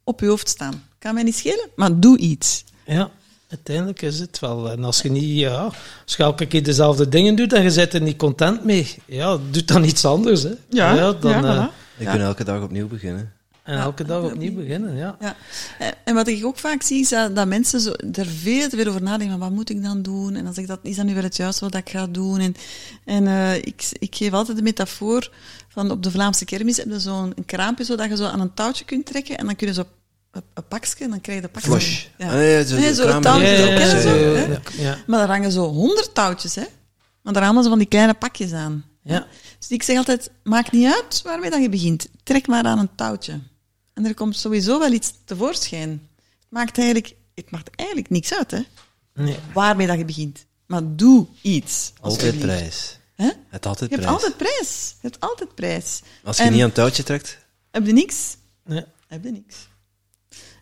op 0.03 0.19
je 0.19 0.27
hoofd 0.27 0.49
staan. 0.49 0.83
Kan 0.99 1.13
mij 1.13 1.23
niet 1.23 1.35
schelen, 1.35 1.69
maar 1.75 1.99
doe 1.99 2.17
iets. 2.17 2.63
Ja, 2.85 3.09
uiteindelijk 3.49 4.01
is 4.01 4.19
het 4.19 4.39
wel. 4.39 4.71
En 4.71 4.83
als 4.83 5.01
je 5.01 5.11
niet, 5.11 5.37
ja, 5.37 5.71
als 6.03 6.15
je 6.15 6.23
elke 6.23 6.45
keer 6.45 6.63
dezelfde 6.63 7.09
dingen 7.09 7.35
doet 7.35 7.53
en 7.53 7.63
je 7.63 7.73
bent 7.73 7.93
er 7.93 8.01
niet 8.01 8.17
content 8.17 8.63
mee, 8.63 8.95
ja, 9.05 9.37
doe 9.51 9.65
dan 9.65 9.83
iets 9.83 10.05
anders. 10.05 10.43
Hè. 10.43 10.53
Ja, 10.69 11.11
dan, 11.13 11.31
ja, 11.31 11.57
eh. 11.57 11.67
Je 11.97 12.05
kunt 12.05 12.21
elke 12.21 12.43
dag 12.43 12.61
opnieuw 12.61 12.87
beginnen. 12.87 13.33
En 13.67 13.77
Ja, 13.77 13.81
elke 13.83 14.03
dag 14.03 14.17
opnieuw 14.23 14.33
opnieuw. 14.49 14.63
beginnen, 14.63 14.95
ja. 14.95 15.15
Ja. 15.19 15.35
Eh, 15.79 15.87
En 16.03 16.13
wat 16.15 16.27
ik 16.27 16.45
ook 16.45 16.57
vaak 16.57 16.81
zie, 16.81 16.99
is 16.99 17.09
dat, 17.09 17.35
dat 17.35 17.47
mensen 17.47 17.79
zo, 17.79 17.91
er 18.13 18.25
veel 18.25 18.69
te 18.69 18.75
veel 18.75 18.87
over 18.87 19.01
nadenken. 19.01 19.29
Van, 19.29 19.39
wat 19.39 19.51
moet 19.51 19.69
ik 19.69 19.83
dan 19.83 20.01
doen? 20.01 20.35
En 20.35 20.47
als 20.47 20.57
ik 20.57 20.67
dat, 20.67 20.79
is 20.81 20.95
dat 20.95 21.05
nu 21.05 21.13
wel 21.13 21.23
het 21.23 21.35
juiste 21.35 21.63
wat 21.65 21.75
ik 21.75 21.89
ga 21.89 22.07
doen? 22.07 22.39
En, 22.39 22.55
en 23.05 23.27
eh, 23.27 23.55
ik, 23.55 23.87
ik 23.99 24.15
geef 24.15 24.31
altijd 24.31 24.57
de 24.57 24.63
metafoor 24.63 25.31
van 25.67 25.91
op 25.91 26.03
de 26.03 26.11
Vlaamse 26.11 26.45
kermis 26.45 26.77
heb 26.77 26.87
je 26.89 26.99
zo'n 26.99 27.31
een 27.35 27.45
kraampje 27.45 27.83
zo 27.83 27.95
dat 27.95 28.09
je 28.09 28.15
zo 28.15 28.25
aan 28.25 28.39
een 28.39 28.53
touwtje 28.53 28.85
kunt 28.85 29.05
trekken 29.05 29.37
en 29.37 29.45
dan 29.45 29.55
kun 29.55 29.67
je 29.67 29.73
zo 29.73 29.83
een, 30.31 30.43
pakje 30.67 31.03
en 31.03 31.09
dan 31.09 31.21
krijg 31.21 31.37
je 31.37 31.45
de 31.45 31.51
pakje. 31.51 31.69
Flush. 31.69 32.05
Ja. 32.17 32.27
Ah, 32.27 32.33
nee, 32.33 32.65
zo, 32.65 32.75
Nee, 32.75 32.87
de 32.89 32.95
zo 32.95 33.01
kraam- 33.03 33.13
het 33.15 33.23
touwtje, 33.23 33.47
Ja, 33.47 33.65
ja, 33.65 33.79
ja, 33.79 34.01
zo, 34.01 34.09
ja, 34.15 34.39
ja, 34.47 34.59
ja. 34.77 34.97
Maar 35.07 35.21
er 35.21 35.27
hangen 35.27 35.51
zo 35.51 35.67
honderd 35.67 36.13
touwtjes, 36.15 36.55
hè. 36.55 36.63
Maar 37.21 37.33
daar 37.33 37.43
hangen 37.43 37.63
ze 37.63 37.69
van 37.69 37.77
die 37.77 37.87
kleine 37.87 38.13
pakjes 38.13 38.51
aan. 38.51 38.85
Ja. 39.03 39.27
Dus 39.59 39.69
ik 39.69 39.83
zeg 39.83 39.97
altijd, 39.97 40.31
maakt 40.43 40.71
niet 40.71 40.93
uit 40.93 41.21
waarmee 41.23 41.49
dat 41.49 41.61
je 41.61 41.69
begint. 41.69 42.07
Trek 42.23 42.47
maar 42.47 42.63
aan 42.63 42.79
een 42.79 42.89
touwtje. 42.95 43.39
En 43.97 44.05
er 44.05 44.13
komt 44.13 44.35
sowieso 44.37 44.79
wel 44.79 44.91
iets 44.91 45.13
tevoorschijn. 45.25 45.89
Het 45.89 46.49
maakt 46.49 46.77
eigenlijk, 46.77 47.15
het 47.35 47.51
maakt 47.51 47.75
eigenlijk 47.75 48.09
niks 48.09 48.33
uit, 48.33 48.51
hè. 48.51 48.61
Nee. 49.13 49.35
Waarmee 49.53 49.87
dat 49.87 49.97
je 49.97 50.05
begint. 50.05 50.45
Maar 50.65 50.81
doe 50.95 51.27
iets. 51.41 51.93
Altijd 52.01 52.39
prijs. 52.39 52.99
Hè? 53.15 53.29
Het 53.47 53.65
altijd 53.65 53.89
Je 53.89 53.95
hebt 53.95 54.07
prijs. 54.07 54.23
altijd 54.23 54.37
prijs. 54.37 54.89
Je 55.01 55.07
hebt 55.07 55.19
altijd 55.19 55.55
prijs. 55.55 56.01
Als 56.23 56.37
je 56.37 56.43
En 56.43 56.51
niet 56.51 56.59
aan 56.61 56.65
het 56.65 56.75
touwtje 56.75 57.03
trekt, 57.03 57.37
Heb 57.71 57.85
je 57.85 57.93
niks, 57.93 58.37
Nee. 58.65 58.83
heb 59.07 59.23
je 59.23 59.31
niks. 59.31 59.67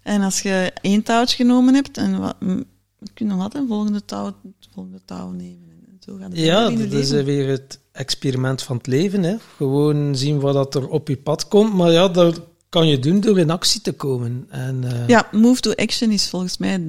En 0.03 0.21
als 0.21 0.41
je 0.41 0.71
één 0.81 1.03
touwtje 1.03 1.35
genomen 1.35 1.73
hebt, 1.73 1.97
en 1.97 2.19
wat, 2.19 2.35
kun 2.39 2.65
je 3.13 3.25
nog 3.25 3.41
altijd 3.41 3.63
een 3.63 3.69
volgende 3.69 4.05
touw, 4.05 4.35
volgende 4.73 5.01
touw 5.05 5.29
nemen. 5.31 5.83
En 5.87 5.97
zo 6.05 6.15
gaat 6.17 6.29
het 6.31 6.37
Ja, 6.39 6.69
dat 6.69 6.91
is 6.91 7.09
weer 7.09 7.47
het 7.47 7.79
experiment 7.91 8.61
van 8.63 8.77
het 8.77 8.87
leven. 8.87 9.23
Hè. 9.23 9.35
Gewoon 9.55 10.15
zien 10.15 10.39
wat 10.39 10.53
dat 10.53 10.75
er 10.75 10.87
op 10.87 11.07
je 11.07 11.17
pad 11.17 11.47
komt. 11.47 11.73
Maar 11.73 11.91
ja, 11.91 12.07
dat 12.07 12.41
kan 12.75 12.87
je 12.87 12.99
doen 12.99 13.19
door 13.19 13.39
in 13.39 13.49
actie 13.49 13.81
te 13.81 13.91
komen. 13.91 14.45
En, 14.49 14.83
eh, 14.83 15.07
Ja, 15.07 15.27
move 15.31 15.61
to 15.61 15.71
action 15.75 16.11
is 16.11 16.29
volgens 16.29 16.57
mij 16.57 16.81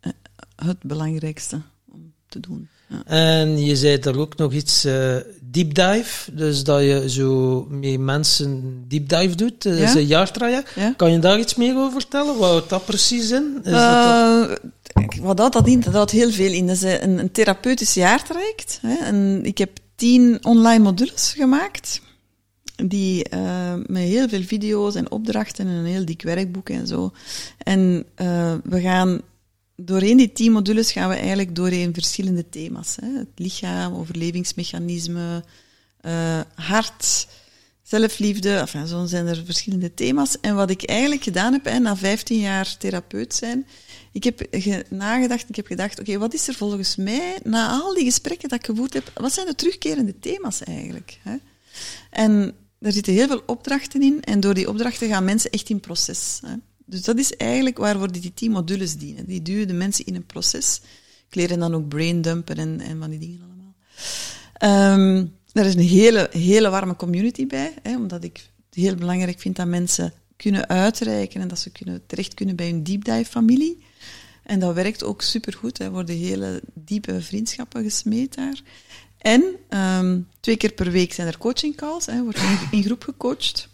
eh, 0.00 0.10
het 0.66 0.76
belangrijkste 0.82 1.60
om 1.92 2.12
te 2.28 2.40
doen. 2.40 2.68
Ja. 2.88 3.02
En 3.04 3.64
je 3.64 3.76
zei 3.76 3.98
daar 3.98 4.16
ook 4.16 4.36
nog 4.36 4.52
iets 4.52 4.84
eh 4.84 5.16
deep 5.42 5.74
dive. 5.74 6.32
Dus 6.34 6.64
dat 6.64 6.80
je 6.80 7.10
zo 7.10 7.66
met 7.70 7.98
mensen 8.00 8.84
deep 8.88 9.08
dive 9.08 9.34
doet. 9.34 9.62
Dat 9.62 9.72
is 9.72 9.92
Ja. 9.92 9.98
een 9.98 10.06
jaartraject. 10.06 10.70
Ja? 10.74 10.94
Kan 10.96 11.12
je 11.12 11.18
daar 11.18 11.38
iets 11.38 11.54
meer 11.54 11.76
over 11.76 11.92
vertellen? 12.00 12.36
Wat 12.38 12.48
houdt 12.50 12.68
dat 12.68 12.84
precies 12.84 13.30
in? 13.30 13.58
Is 13.62 13.70
dat 13.70 13.80
dat- 13.80 14.58
Eh, 14.94 15.18
wat 15.22 15.36
dat 15.36 15.66
in? 15.66 15.80
Dat 15.80 15.92
houdt 15.94 16.10
heel 16.10 16.30
veel 16.30 16.52
in. 16.52 16.66
Dat 16.66 16.76
is 16.76 16.82
een, 16.82 17.18
een 17.18 17.30
therapeutisch 17.32 17.94
jaartraject. 17.94 18.78
Hè. 18.82 18.94
En 19.04 19.40
ik 19.44 19.58
heb 19.58 19.70
tien 19.94 20.38
online 20.44 20.82
modules 20.82 21.32
gemaakt. 21.36 22.00
Die 22.84 23.24
eh, 23.24 23.74
met 23.86 24.02
heel 24.02 24.28
veel 24.28 24.42
video's 24.42 24.94
en 24.94 25.10
opdrachten 25.10 25.66
en 25.66 25.72
een 25.72 25.84
heel 25.84 26.04
dik 26.04 26.22
werkboek 26.22 26.68
en 26.68 26.86
zo. 26.86 27.12
En 27.58 28.04
eh, 28.14 28.54
we 28.64 28.80
gaan 28.80 29.20
doorheen 29.76 30.16
die 30.16 30.32
tien 30.32 30.52
modules 30.52 30.92
gaan 30.92 31.08
we 31.08 31.14
eigenlijk 31.14 31.54
doorheen 31.56 31.94
verschillende 31.94 32.48
thema's. 32.48 32.96
Hè. 33.00 33.18
Het 33.18 33.28
lichaam, 33.34 33.94
overlevingsmechanismen, 33.94 35.44
eh, 36.00 36.40
hart, 36.54 37.26
zelfliefde. 37.82 38.54
Enfin, 38.54 38.86
zo 38.86 39.06
zijn 39.06 39.26
er 39.26 39.42
verschillende 39.44 39.94
thema's. 39.94 40.40
En 40.40 40.54
wat 40.54 40.70
ik 40.70 40.84
eigenlijk 40.84 41.22
gedaan 41.22 41.52
heb, 41.52 41.64
hè, 41.64 41.78
na 41.78 41.96
15 41.96 42.38
jaar 42.38 42.76
therapeut 42.78 43.34
zijn, 43.34 43.66
ik 44.12 44.24
heb 44.24 44.46
ge- 44.50 44.84
nagedacht, 44.90 45.48
ik 45.48 45.56
heb 45.56 45.66
gedacht, 45.66 46.00
oké, 46.00 46.18
wat 46.18 46.34
is 46.34 46.48
er 46.48 46.54
volgens 46.54 46.96
mij, 46.96 47.38
na 47.44 47.68
al 47.70 47.94
die 47.94 48.04
gesprekken 48.04 48.48
dat 48.48 48.58
ik 48.58 48.66
gevoerd 48.66 48.92
heb, 48.94 49.10
wat 49.14 49.32
zijn 49.32 49.46
de 49.46 49.54
terugkerende 49.54 50.18
thema's 50.18 50.62
eigenlijk? 50.62 51.18
Hè? 51.22 51.36
En 52.10 52.54
daar 52.78 52.92
zitten 52.92 53.12
heel 53.12 53.26
veel 53.26 53.42
opdrachten 53.46 54.02
in, 54.02 54.22
en 54.22 54.40
door 54.40 54.54
die 54.54 54.68
opdrachten 54.68 55.08
gaan 55.08 55.24
mensen 55.24 55.50
echt 55.50 55.68
in 55.68 55.80
proces. 55.80 56.40
Hè? 56.46 56.54
Dus 56.84 57.02
dat 57.02 57.18
is 57.18 57.36
eigenlijk 57.36 57.78
waarvoor 57.78 58.12
die 58.12 58.34
tien 58.34 58.50
modules 58.50 58.96
dienen. 58.96 59.26
Die 59.26 59.42
duwen 59.42 59.66
de 59.66 59.72
mensen 59.72 60.04
in 60.04 60.14
een 60.14 60.26
proces. 60.26 60.80
Ik 61.28 61.34
leer 61.34 61.58
dan 61.58 61.74
ook 61.74 61.88
braindumpen 61.88 62.56
en, 62.56 62.80
en 62.80 62.98
van 62.98 63.10
die 63.10 63.18
dingen 63.18 63.40
allemaal. 63.42 63.74
Ehm 64.52 65.26
er 65.58 65.66
is 65.66 65.74
een 65.74 65.80
hele, 65.80 66.28
hele 66.30 66.70
warme 66.70 66.96
community 66.96 67.46
bij, 67.46 67.74
hè, 67.82 67.96
omdat 67.96 68.24
ik 68.24 68.36
het 68.36 68.84
heel 68.84 68.94
belangrijk 68.94 69.40
vind 69.40 69.56
dat 69.56 69.66
mensen 69.66 70.12
kunnen 70.36 70.68
uitreiken 70.68 71.40
en 71.40 71.48
dat 71.48 71.58
ze 71.58 71.70
kunnen, 71.70 72.06
terecht 72.06 72.34
kunnen 72.34 72.56
bij 72.56 72.66
hun 72.68 72.82
deep 72.82 73.04
dive 73.04 73.30
familie. 73.30 73.84
En 74.42 74.60
dat 74.60 74.74
werkt 74.74 75.04
ook 75.04 75.22
supergoed. 75.22 75.78
Er 75.78 75.90
worden 75.90 76.16
hele 76.16 76.62
diepe 76.74 77.20
vriendschappen 77.22 77.82
gesmeed 77.82 78.34
daar. 78.34 78.62
En 79.26 79.56
ehm, 79.68 80.20
twee 80.40 80.56
keer 80.56 80.72
per 80.72 80.90
week 80.90 81.12
zijn 81.12 81.26
er 81.26 81.38
coaching 81.38 81.76
calls, 81.76 82.06
hè, 82.06 82.22
wordt 82.22 82.38
in, 82.38 82.58
in 82.70 82.82
groep 82.82 83.02
gecoacht. 83.02 83.68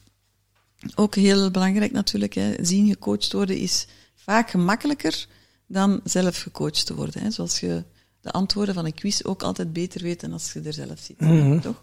Ook 0.95 1.15
heel 1.15 1.51
belangrijk 1.51 1.93
natuurlijk, 1.93 2.35
hè, 2.35 2.55
zien 2.61 2.89
gecoacht 2.89 3.33
worden 3.33 3.57
is 3.57 3.87
vaak 4.15 4.51
gemakkelijker 4.51 5.27
dan 5.66 6.01
zelf 6.05 6.41
gecoacht 6.41 6.87
te 6.87 6.95
worden. 6.95 7.23
Hè. 7.23 7.31
Zoals 7.31 7.61
je 7.61 7.85
de 8.20 8.31
antwoorden 8.31 8.74
van 8.74 8.85
een 8.85 8.95
quiz 8.95 9.23
ook 9.23 9.43
altijd 9.43 9.73
beter 9.73 10.03
weet 10.03 10.20
dan 10.20 10.33
als 10.33 10.53
je 10.53 10.61
er 10.61 10.73
zelf 10.73 10.99
zit. 11.01 11.62
Toch? 11.62 11.83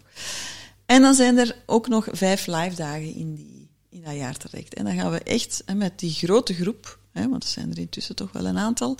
En 0.86 1.02
dan 1.02 1.14
zijn 1.14 1.38
er 1.38 1.56
ook 1.66 1.88
nog 1.88 2.08
vijf 2.12 2.46
live 2.46 2.76
dagen 2.76 3.14
in, 3.14 3.34
die, 3.34 3.70
in 3.90 4.02
dat 4.02 4.14
jaartraject. 4.14 4.74
En 4.74 4.84
dan 4.84 4.94
gaan 4.94 5.10
we 5.10 5.18
echt 5.18 5.62
hè, 5.66 5.74
met 5.74 5.98
die 5.98 6.12
grote 6.12 6.54
groep, 6.54 6.98
hè, 7.12 7.28
want 7.28 7.42
er 7.42 7.50
zijn 7.50 7.70
er 7.70 7.78
intussen 7.78 8.16
toch 8.16 8.32
wel 8.32 8.46
een 8.46 8.58
aantal, 8.58 8.98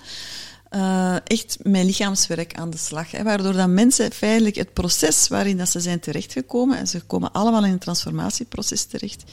eh, 0.70 1.16
echt 1.24 1.58
met 1.62 1.84
lichaamswerk 1.84 2.54
aan 2.54 2.70
de 2.70 2.76
slag. 2.76 3.10
Hè, 3.10 3.22
waardoor 3.22 3.52
dan 3.52 3.74
mensen 3.74 4.12
feitelijk 4.12 4.56
het 4.56 4.72
proces 4.72 5.28
waarin 5.28 5.56
dat 5.56 5.68
ze 5.68 5.80
zijn 5.80 6.00
terechtgekomen, 6.00 6.78
en 6.78 6.86
ze 6.86 7.00
komen 7.00 7.32
allemaal 7.32 7.64
in 7.64 7.72
een 7.72 7.78
transformatieproces 7.78 8.84
terecht, 8.84 9.24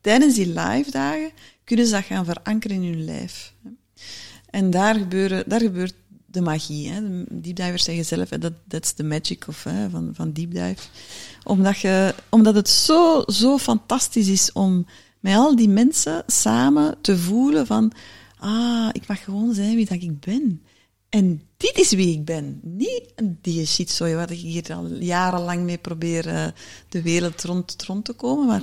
tijdens 0.00 0.34
die 0.34 0.46
live 0.46 0.90
dagen 0.90 1.30
kunnen 1.64 1.86
ze 1.86 1.92
dat 1.92 2.04
gaan 2.04 2.24
verankeren 2.24 2.82
in 2.82 2.92
hun 2.92 3.04
lijf. 3.04 3.52
En 4.50 4.70
daar, 4.70 4.94
gebeuren, 4.94 5.44
daar 5.46 5.60
gebeurt 5.60 5.94
de 6.26 6.40
magie. 6.40 6.90
Hè. 6.90 7.00
De 7.02 7.40
deepdivers 7.40 7.84
zeggen 7.84 8.04
zelf, 8.04 8.28
dat 8.28 8.52
that's 8.68 8.92
the 8.92 9.04
magic 9.04 9.48
of, 9.48 9.64
hè, 9.64 9.90
van, 9.90 10.10
van 10.12 10.32
deepdive. 10.32 10.82
Omdat, 11.44 11.78
je, 11.78 12.14
omdat 12.28 12.54
het 12.54 12.68
zo, 12.68 13.22
zo 13.26 13.58
fantastisch 13.58 14.28
is 14.28 14.52
om 14.52 14.86
met 15.20 15.34
al 15.34 15.56
die 15.56 15.68
mensen 15.68 16.22
samen 16.26 16.96
te 17.00 17.18
voelen 17.18 17.66
van, 17.66 17.92
ah, 18.38 18.88
ik 18.92 19.06
mag 19.06 19.24
gewoon 19.24 19.54
zijn 19.54 19.74
wie 19.74 19.86
dat 19.86 20.02
ik 20.02 20.20
ben. 20.20 20.62
En 21.14 21.42
dit 21.56 21.78
is 21.78 21.90
wie 21.90 22.18
ik 22.18 22.24
ben. 22.24 22.60
Niet 22.62 23.12
die 23.40 23.66
shitzooi 23.66 24.14
waar 24.14 24.30
ik 24.30 24.38
hier 24.38 24.74
al 24.74 24.86
jarenlang 24.86 25.62
mee 25.62 25.78
probeer 25.78 26.28
eh, 26.28 26.46
de 26.88 27.02
wereld 27.02 27.42
rond, 27.42 27.84
rond 27.86 28.04
te 28.04 28.12
komen. 28.12 28.46
Maar 28.46 28.62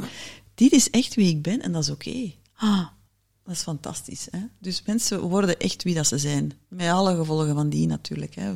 dit 0.55 0.71
is 0.71 0.89
echt 0.89 1.15
wie 1.15 1.29
ik 1.29 1.41
ben 1.41 1.61
en 1.61 1.71
dat 1.71 1.83
is 1.83 1.89
oké. 1.89 2.31
Ah, 2.55 2.87
dat 3.43 3.55
is 3.55 3.61
fantastisch. 3.61 4.27
Hè? 4.31 4.39
Dus 4.59 4.83
mensen 4.85 5.21
worden 5.21 5.59
echt 5.59 5.83
wie 5.83 5.95
dat 5.95 6.07
ze 6.07 6.17
zijn. 6.17 6.53
Met 6.67 6.89
alle 6.89 7.15
gevolgen 7.15 7.55
van 7.55 7.69
die 7.69 7.87
natuurlijk. 7.87 8.35
Hè? 8.35 8.53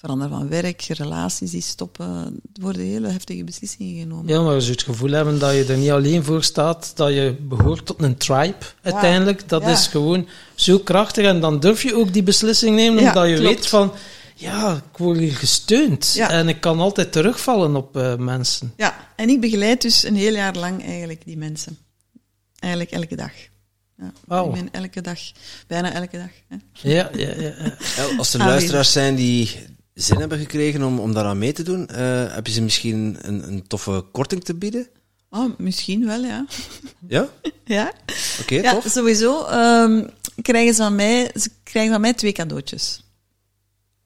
Veranderen 0.00 0.38
van 0.38 0.48
werk, 0.48 0.82
relaties 0.82 1.50
die 1.50 1.60
stoppen. 1.62 2.06
Er 2.54 2.62
worden 2.62 2.82
hele 2.82 3.08
heftige 3.08 3.44
beslissingen 3.44 4.00
genomen. 4.00 4.28
Ja, 4.28 4.40
maar 4.42 4.54
als 4.54 4.64
je 4.64 4.70
het 4.70 4.82
gevoel 4.82 5.10
hebben 5.10 5.38
dat 5.38 5.54
je 5.54 5.64
er 5.64 5.76
niet 5.76 5.90
alleen 5.90 6.24
voor 6.24 6.42
staat, 6.44 6.92
dat 6.94 7.08
je 7.12 7.36
behoort 7.40 7.86
tot 7.86 8.02
een 8.02 8.16
tribe 8.16 8.56
uiteindelijk, 8.82 9.48
dat 9.48 9.62
ja. 9.62 9.68
is 9.68 9.86
gewoon 9.86 10.28
zo 10.54 10.78
krachtig. 10.78 11.24
En 11.26 11.40
dan 11.40 11.60
durf 11.60 11.82
je 11.82 11.94
ook 11.94 12.12
die 12.12 12.22
beslissing 12.22 12.76
nemen, 12.76 13.02
Ja, 13.02 13.08
omdat 13.08 13.28
je 13.28 13.34
klopt. 13.34 13.48
weet 13.54 13.66
van, 13.66 13.92
ja, 14.34 14.74
ik 14.90 14.96
word 14.98 15.18
hier 15.18 15.34
gesteund. 15.34 16.12
Ja. 16.14 16.30
En 16.30 16.48
ik 16.48 16.60
kan 16.60 16.80
altijd 16.80 17.12
terugvallen 17.12 17.76
op 17.76 17.96
eh, 17.96 18.16
mensen. 18.16 18.72
Ja, 18.76 19.08
en 19.16 19.28
ik 19.28 19.40
begeleid 19.40 19.82
dus 19.82 20.02
een 20.04 20.16
heel 20.16 20.34
jaar 20.34 20.54
lang 20.56 20.84
eigenlijk 20.84 21.24
die 21.24 21.36
mensen. 21.36 21.78
Eigenlijk 22.58 22.92
elke 22.92 23.16
dag. 23.16 23.32
Ja, 23.98 24.12
Wauw. 24.26 24.46
Ik 24.46 24.52
ben 24.52 24.68
elke 24.82 25.00
dag, 25.00 25.18
bijna 25.66 25.92
elke 25.92 26.16
dag. 26.16 26.30
Hè. 26.48 26.56
Ja, 26.90 27.10
ja, 27.12 27.28
ja. 27.28 27.40
ja. 27.42 27.76
Ja, 27.96 28.16
Als 28.18 28.34
er 28.34 28.40
Ah, 28.40 28.46
luisteraars 28.46 28.92
zijn 28.92 29.14
die 29.14 29.50
zin 30.02 30.18
hebben 30.18 30.38
gekregen 30.38 30.82
om, 30.82 30.98
om 30.98 31.12
daaraan 31.14 31.38
mee 31.38 31.52
te 31.52 31.62
doen, 31.62 31.86
eh, 31.88 32.34
heb 32.34 32.46
je 32.46 32.52
ze 32.52 32.62
misschien 32.62 33.16
een, 33.20 33.48
een 33.48 33.66
toffe 33.66 34.04
korting 34.12 34.44
te 34.44 34.54
bieden? 34.54 34.86
Oh, 35.30 35.58
misschien 35.58 36.06
wel, 36.06 36.24
ja. 36.24 36.46
Ja? 37.08 37.28
Ja, 37.64 37.92
Oké, 38.40 38.54
ja 38.54 38.72
tof. 38.72 38.86
sowieso 38.92 39.44
ehm, 39.44 40.06
krijgen 40.42 40.74
ze, 40.74 40.82
van 40.82 40.94
mij, 40.94 41.30
ze 41.34 41.50
krijgen 41.62 41.92
van 41.92 42.00
mij 42.00 42.14
twee 42.14 42.32
cadeautjes. 42.32 43.02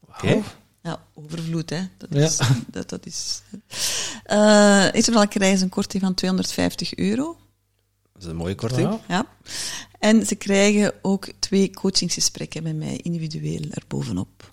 Oké. 0.08 0.42
Ja, 0.82 1.02
overvloed, 1.14 1.70
hè. 1.70 1.80
Dat 1.98 2.08
Ja. 2.12 2.24
is... 2.24 2.38
Dat, 2.66 2.88
dat 2.88 3.06
is 3.06 3.42
Eh 4.24 4.84
eerst 4.84 4.94
en 4.94 5.12
vooral 5.12 5.28
krijgen 5.28 5.58
ze 5.58 5.64
een 5.64 5.70
korting 5.70 6.02
van 6.02 6.14
250 6.14 6.94
euro. 6.94 7.36
Dat 8.12 8.22
is 8.22 8.28
een 8.28 8.36
mooie 8.36 8.54
korting. 8.54 8.98
Ja. 9.08 9.26
En 9.98 10.26
ze 10.26 10.34
krijgen 10.34 10.92
ook 11.02 11.28
twee 11.38 11.70
coachingsgesprekken 11.70 12.62
met 12.62 12.76
mij 12.76 12.96
individueel 13.02 13.62
erbovenop. 13.70 14.52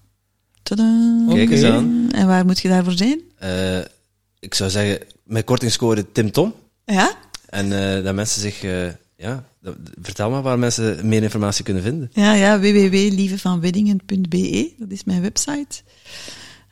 Tadaa. 0.64 1.26
Kijk 1.30 1.50
eens 1.50 1.64
aan. 1.64 2.12
En 2.12 2.28
waar 2.28 2.46
moet 2.46 2.60
je 2.60 2.68
daarvoor 2.68 2.94
zijn? 2.94 3.22
Eh, 3.38 3.80
ik 4.40 4.54
zou 4.54 4.70
zeggen, 4.70 5.08
met 5.24 5.46
kortingscode 5.46 6.12
TimTom. 6.12 6.54
Ja? 6.86 7.18
En 7.46 7.66
uh, 7.66 8.04
dat 8.04 8.16
mensen 8.16 8.42
zich, 8.42 8.64
uh, 8.64 8.88
ja, 9.16 9.46
vertel 10.02 10.30
maar 10.30 10.42
waar 10.42 10.60
mensen 10.60 11.08
meer 11.08 11.24
informatie 11.24 11.64
kunnen 11.64 11.84
vinden. 11.84 12.10
Ja, 12.14 12.34
ja, 12.34 12.60
www.lievevanweddingen.be, 12.60 14.74
dat 14.78 14.92
is 14.92 15.04
mijn 15.04 15.22
website. 15.22 15.82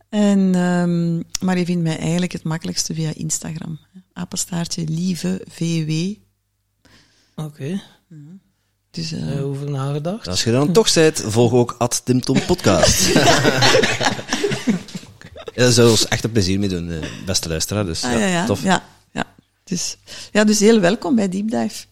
En, 0.10 0.56
um, 0.56 1.24
maar 1.40 1.57
je 1.57 1.66
vindt 1.66 1.84
mij 1.84 1.98
eigenlijk 1.98 2.32
het 2.32 2.44
makkelijkste 2.44 2.94
via 2.94 3.11
Instagram. 3.14 3.80
Apenstaartje 4.14 4.84
lieve 4.88 5.41
VW. 5.48 6.18
Oké. 7.36 7.48
Okay. 7.48 7.82
Mm 8.07 8.40
Dus, 8.91 9.14
uh, 9.14 9.45
over 9.45 9.70
nagedacht. 9.70 10.28
Als 10.28 10.44
je 10.44 10.52
dan 10.52 10.72
toch 10.72 10.94
bent, 10.94 11.24
volg 11.26 11.52
ook 11.52 11.76
at 11.78 12.02
Timtom 12.06 12.45
Podcast. 12.45 13.07
Ja, 15.60 15.66
daar 15.66 15.74
zullen 15.74 15.94
we 15.94 16.07
echt 16.10 16.24
een 16.24 16.32
plezier 16.32 16.60
mee 16.60 16.70
doen, 16.70 16.91
beste 17.26 17.49
luisteraar. 17.49 17.86
Dus 17.86 18.03
ah, 18.03 18.11
ja, 18.11 18.26
ja, 18.26 18.45
tof. 18.45 18.64
Ja, 18.64 18.84
ja. 19.11 19.34
Dus, 19.64 19.98
ja, 20.32 20.44
dus 20.44 20.60
heel 20.60 20.80
welkom 20.80 21.16
bij 21.16 21.30
Deep 21.30 21.49
Dive. 21.49 21.86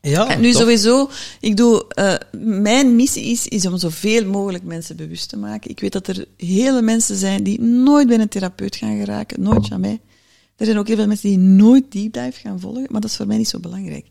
Ja, 0.00 0.28
en 0.28 0.40
nu 0.40 0.52
sowieso, 0.52 1.10
ik 1.40 1.56
doe, 1.56 1.84
uh, 1.98 2.14
mijn 2.40 2.96
missie 2.96 3.24
is, 3.24 3.48
is 3.48 3.66
om 3.66 3.78
zoveel 3.78 4.26
mogelijk 4.26 4.64
mensen 4.64 4.96
bewust 4.96 5.28
te 5.28 5.36
maken. 5.36 5.70
Ik 5.70 5.80
weet 5.80 5.92
dat 5.92 6.06
er 6.06 6.24
hele 6.36 6.82
mensen 6.82 7.16
zijn 7.16 7.42
die 7.42 7.60
nooit 7.60 8.08
bij 8.08 8.18
een 8.18 8.28
therapeut 8.28 8.76
gaan 8.76 8.98
geraken, 8.98 9.42
nooit 9.42 9.66
jamais. 9.66 9.98
Er 10.56 10.66
zijn 10.66 10.78
ook 10.78 10.86
heel 10.86 10.96
veel 10.96 11.06
mensen 11.06 11.28
die 11.28 11.38
nooit 11.38 11.92
deep 11.92 12.12
dive 12.12 12.40
gaan 12.40 12.60
volgen, 12.60 12.86
maar 12.88 13.00
dat 13.00 13.10
is 13.10 13.16
voor 13.16 13.26
mij 13.26 13.36
niet 13.36 13.48
zo 13.48 13.58
belangrijk. 13.58 14.06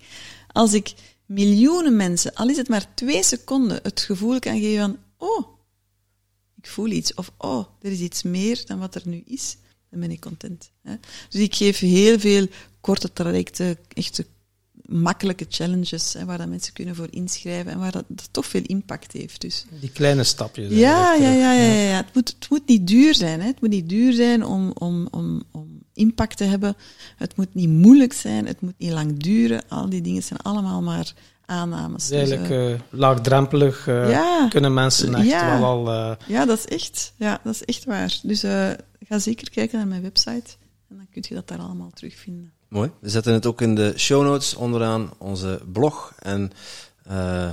Als 0.52 0.74
ik 0.74 0.94
miljoenen 1.30 1.96
mensen, 1.96 2.34
al 2.34 2.50
is 2.50 2.58
het 2.58 2.70
maar 2.70 2.94
twee 2.94 3.24
seconden, 3.24 3.80
het 3.84 4.00
gevoel 4.00 4.40
kan 4.40 4.60
geven 4.60 4.80
van, 4.80 4.98
oh, 5.18 5.48
ik 6.62 6.68
voel 6.68 6.88
iets, 6.88 7.14
of 7.14 7.32
oh, 7.38 7.66
er 7.82 7.92
is 7.92 8.00
iets 8.00 8.24
meer 8.24 8.62
dan 8.66 8.80
wat 8.80 8.96
er 8.96 9.02
nu 9.06 9.24
is, 9.26 9.58
dan 9.90 10.00
ben 10.00 10.12
ik 10.12 10.20
content. 10.20 10.72
Hè? 10.82 10.96
Dus 11.30 11.42
ik 11.42 11.56
geef 11.56 11.80
heel 11.80 12.20
veel 12.20 12.48
korte 12.82 13.14
trajecten, 13.14 13.78
echte 13.94 14.26
makkelijke 14.86 15.46
challenges 15.50 16.14
hè, 16.14 16.26
waar 16.26 16.38
dat 16.38 16.48
mensen 16.48 16.74
kunnen 16.74 16.96
voor 16.96 17.08
inschrijven 17.10 17.72
en 17.72 17.80
waar 17.80 17.92
dat, 17.92 18.06
toch 18.32 18.46
veel 18.46 18.64
impact 18.66 19.12
heeft. 19.12 19.42
Dus. 19.42 19.66
Die 19.80 19.92
kleine 19.92 20.24
stapjes. 20.24 20.72
Ja, 20.72 21.14
ja, 21.14 21.32
ja, 21.32 21.54
ja, 21.54 21.74
ja, 21.74 21.98
Het, 21.98 22.14
moet, 22.14 22.36
het 22.40 22.50
moet 22.50 22.68
niet 22.68 22.88
duur 22.88 23.16
zijn. 23.16 23.42
Hè. 23.42 23.48
Het 23.48 23.62
moet 23.62 23.70
niet 23.70 23.90
duur 23.90 24.14
zijn 24.14 24.46
om, 24.46 24.72
om, 24.74 25.08
om, 25.12 25.44
om 25.52 25.79
impact 26.00 26.38
te 26.38 26.44
hebben. 26.44 26.76
Het 27.18 27.38
moet 27.38 27.54
niet 27.54 27.70
moeilijk 27.70 28.14
zijn. 28.14 28.48
Het 28.48 28.62
moet 28.62 28.74
niet 28.78 28.92
lang 28.92 29.24
duren. 29.24 29.64
Al 29.68 29.90
die 29.90 30.02
dingen 30.02 30.24
zijn 30.24 30.40
allemaal 30.40 30.82
maar 30.82 31.14
aannames. 31.46 32.08
Dus, 32.08 32.18
eigenlijk 32.18 32.50
uh, 32.50 32.80
laagdrempelig 32.90 33.88
uh, 33.88 34.10
ja, 34.10 34.48
kunnen 34.50 34.74
mensen 34.74 35.16
echt 35.16 35.26
ja, 35.26 35.60
wel 35.60 35.68
al... 35.68 35.88
Uh, 35.88 36.16
ja, 36.28 36.46
dat 36.46 36.58
is 36.58 36.66
echt, 36.66 37.14
ja, 37.16 37.40
dat 37.44 37.54
is 37.54 37.66
echt 37.66 37.86
waar. 37.86 38.20
Dus 38.24 38.42
ga 39.08 39.20
zeker 39.20 39.50
kijken 39.50 39.78
naar 39.78 39.88
mijn 39.88 40.02
website 40.02 40.56
en 40.90 40.96
dan 40.96 41.08
kun 41.12 41.24
je 41.28 41.36
dat 41.36 41.48
daar 41.48 41.60
allemaal 41.60 41.92
terugvinden. 41.94 42.52
Mooi. 42.68 42.92
We 43.00 43.10
zetten 43.10 43.34
het 43.34 43.46
ook 43.46 43.62
in 43.62 43.76
de 43.76 43.94
show 43.98 44.24
notes 44.24 44.56
onderaan 44.56 45.10
onze 45.18 45.62
blog 45.72 46.14
en 46.20 46.52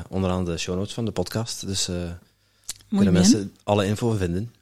onderaan 0.09 0.44
de 0.44 0.59
show 0.59 0.77
notes 0.77 0.94
van 0.94 1.05
de 1.05 1.10
podcast. 1.10 1.66
Dus 1.66 1.89
kunnen 2.89 3.12
mensen 3.12 3.55
alle 3.62 3.86
info 3.86 4.10
vinden. 4.10 4.55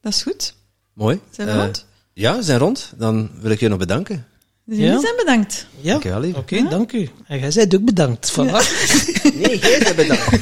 Dat 0.00 0.12
is 0.12 0.22
goed. 0.22 0.54
Mooi. 0.92 1.20
Zijn 1.30 1.48
we 1.48 1.62
rond? 1.62 1.86
Ja, 2.18 2.36
we 2.36 2.42
zijn 2.42 2.58
rond. 2.58 2.92
Dan 2.96 3.30
wil 3.40 3.50
ik 3.50 3.60
je 3.60 3.68
nog 3.68 3.78
bedanken. 3.78 4.26
Jullie 4.64 4.84
ja. 4.84 5.00
zijn 5.00 5.16
bedankt. 5.16 5.66
Ja, 5.80 5.96
oké, 5.96 6.32
okay, 6.36 6.68
dank 6.68 6.92
u. 6.92 7.08
En 7.26 7.38
jij 7.38 7.50
bent 7.54 7.74
ook 7.74 7.84
bedankt. 7.84 8.32
Voilà. 8.32 8.44
Ja. 8.44 8.62
nee, 9.42 9.58
jij 9.58 9.78
bent 9.78 9.96
bedankt. 9.96 10.40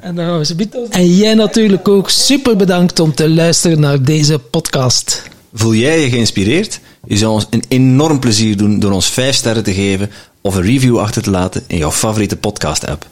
en, 0.00 0.14
dan 0.14 0.24
gaan 0.24 0.38
we 0.38 0.44
ze 0.44 0.88
en 0.90 1.14
jij 1.14 1.34
natuurlijk 1.34 1.88
ook 1.88 2.10
super 2.10 2.56
bedankt 2.56 3.00
om 3.00 3.14
te 3.14 3.30
luisteren 3.30 3.80
naar 3.80 4.02
deze 4.02 4.38
podcast. 4.38 5.22
Voel 5.52 5.74
jij 5.74 6.00
je 6.00 6.08
geïnspireerd? 6.08 6.80
Je 7.06 7.16
zou 7.16 7.32
ons 7.32 7.46
een 7.50 7.64
enorm 7.68 8.20
plezier 8.20 8.56
doen 8.56 8.80
door 8.80 8.92
ons 8.92 9.06
5 9.06 9.34
sterren 9.34 9.64
te 9.64 9.74
geven 9.74 10.10
of 10.40 10.54
een 10.54 10.62
review 10.62 10.98
achter 10.98 11.22
te 11.22 11.30
laten 11.30 11.62
in 11.66 11.78
jouw 11.78 11.92
favoriete 11.92 12.36
podcast-app. 12.36 13.06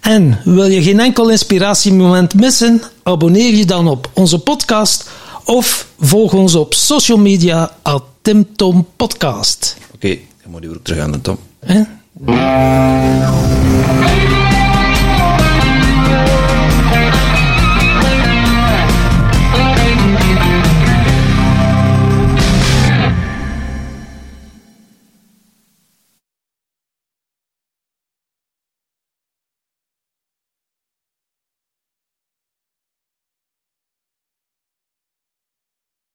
En 0.00 0.40
wil 0.44 0.66
je 0.66 0.82
geen 0.82 1.00
enkel 1.00 1.30
inspiratiemoment 1.30 2.34
missen? 2.34 2.82
Abonneer 3.02 3.54
je 3.54 3.64
dan 3.66 3.88
op 3.88 4.10
onze 4.14 4.38
podcast 4.38 5.08
of 5.46 5.86
volg 5.98 6.34
ons 6.34 6.54
op 6.54 6.74
social 6.74 7.18
media 7.18 7.70
at 7.82 8.02
Tim 8.22 8.46
Tom 8.56 8.86
Podcast. 8.96 9.76
Oké, 9.78 9.94
okay, 9.94 10.26
dan 10.42 10.50
moet 10.50 10.62
je 10.62 10.68
ook 10.68 10.82
terug 10.82 11.02
aan 11.02 11.12
de 11.12 11.20
Tom. 11.20 11.38
Eh? 11.60 11.80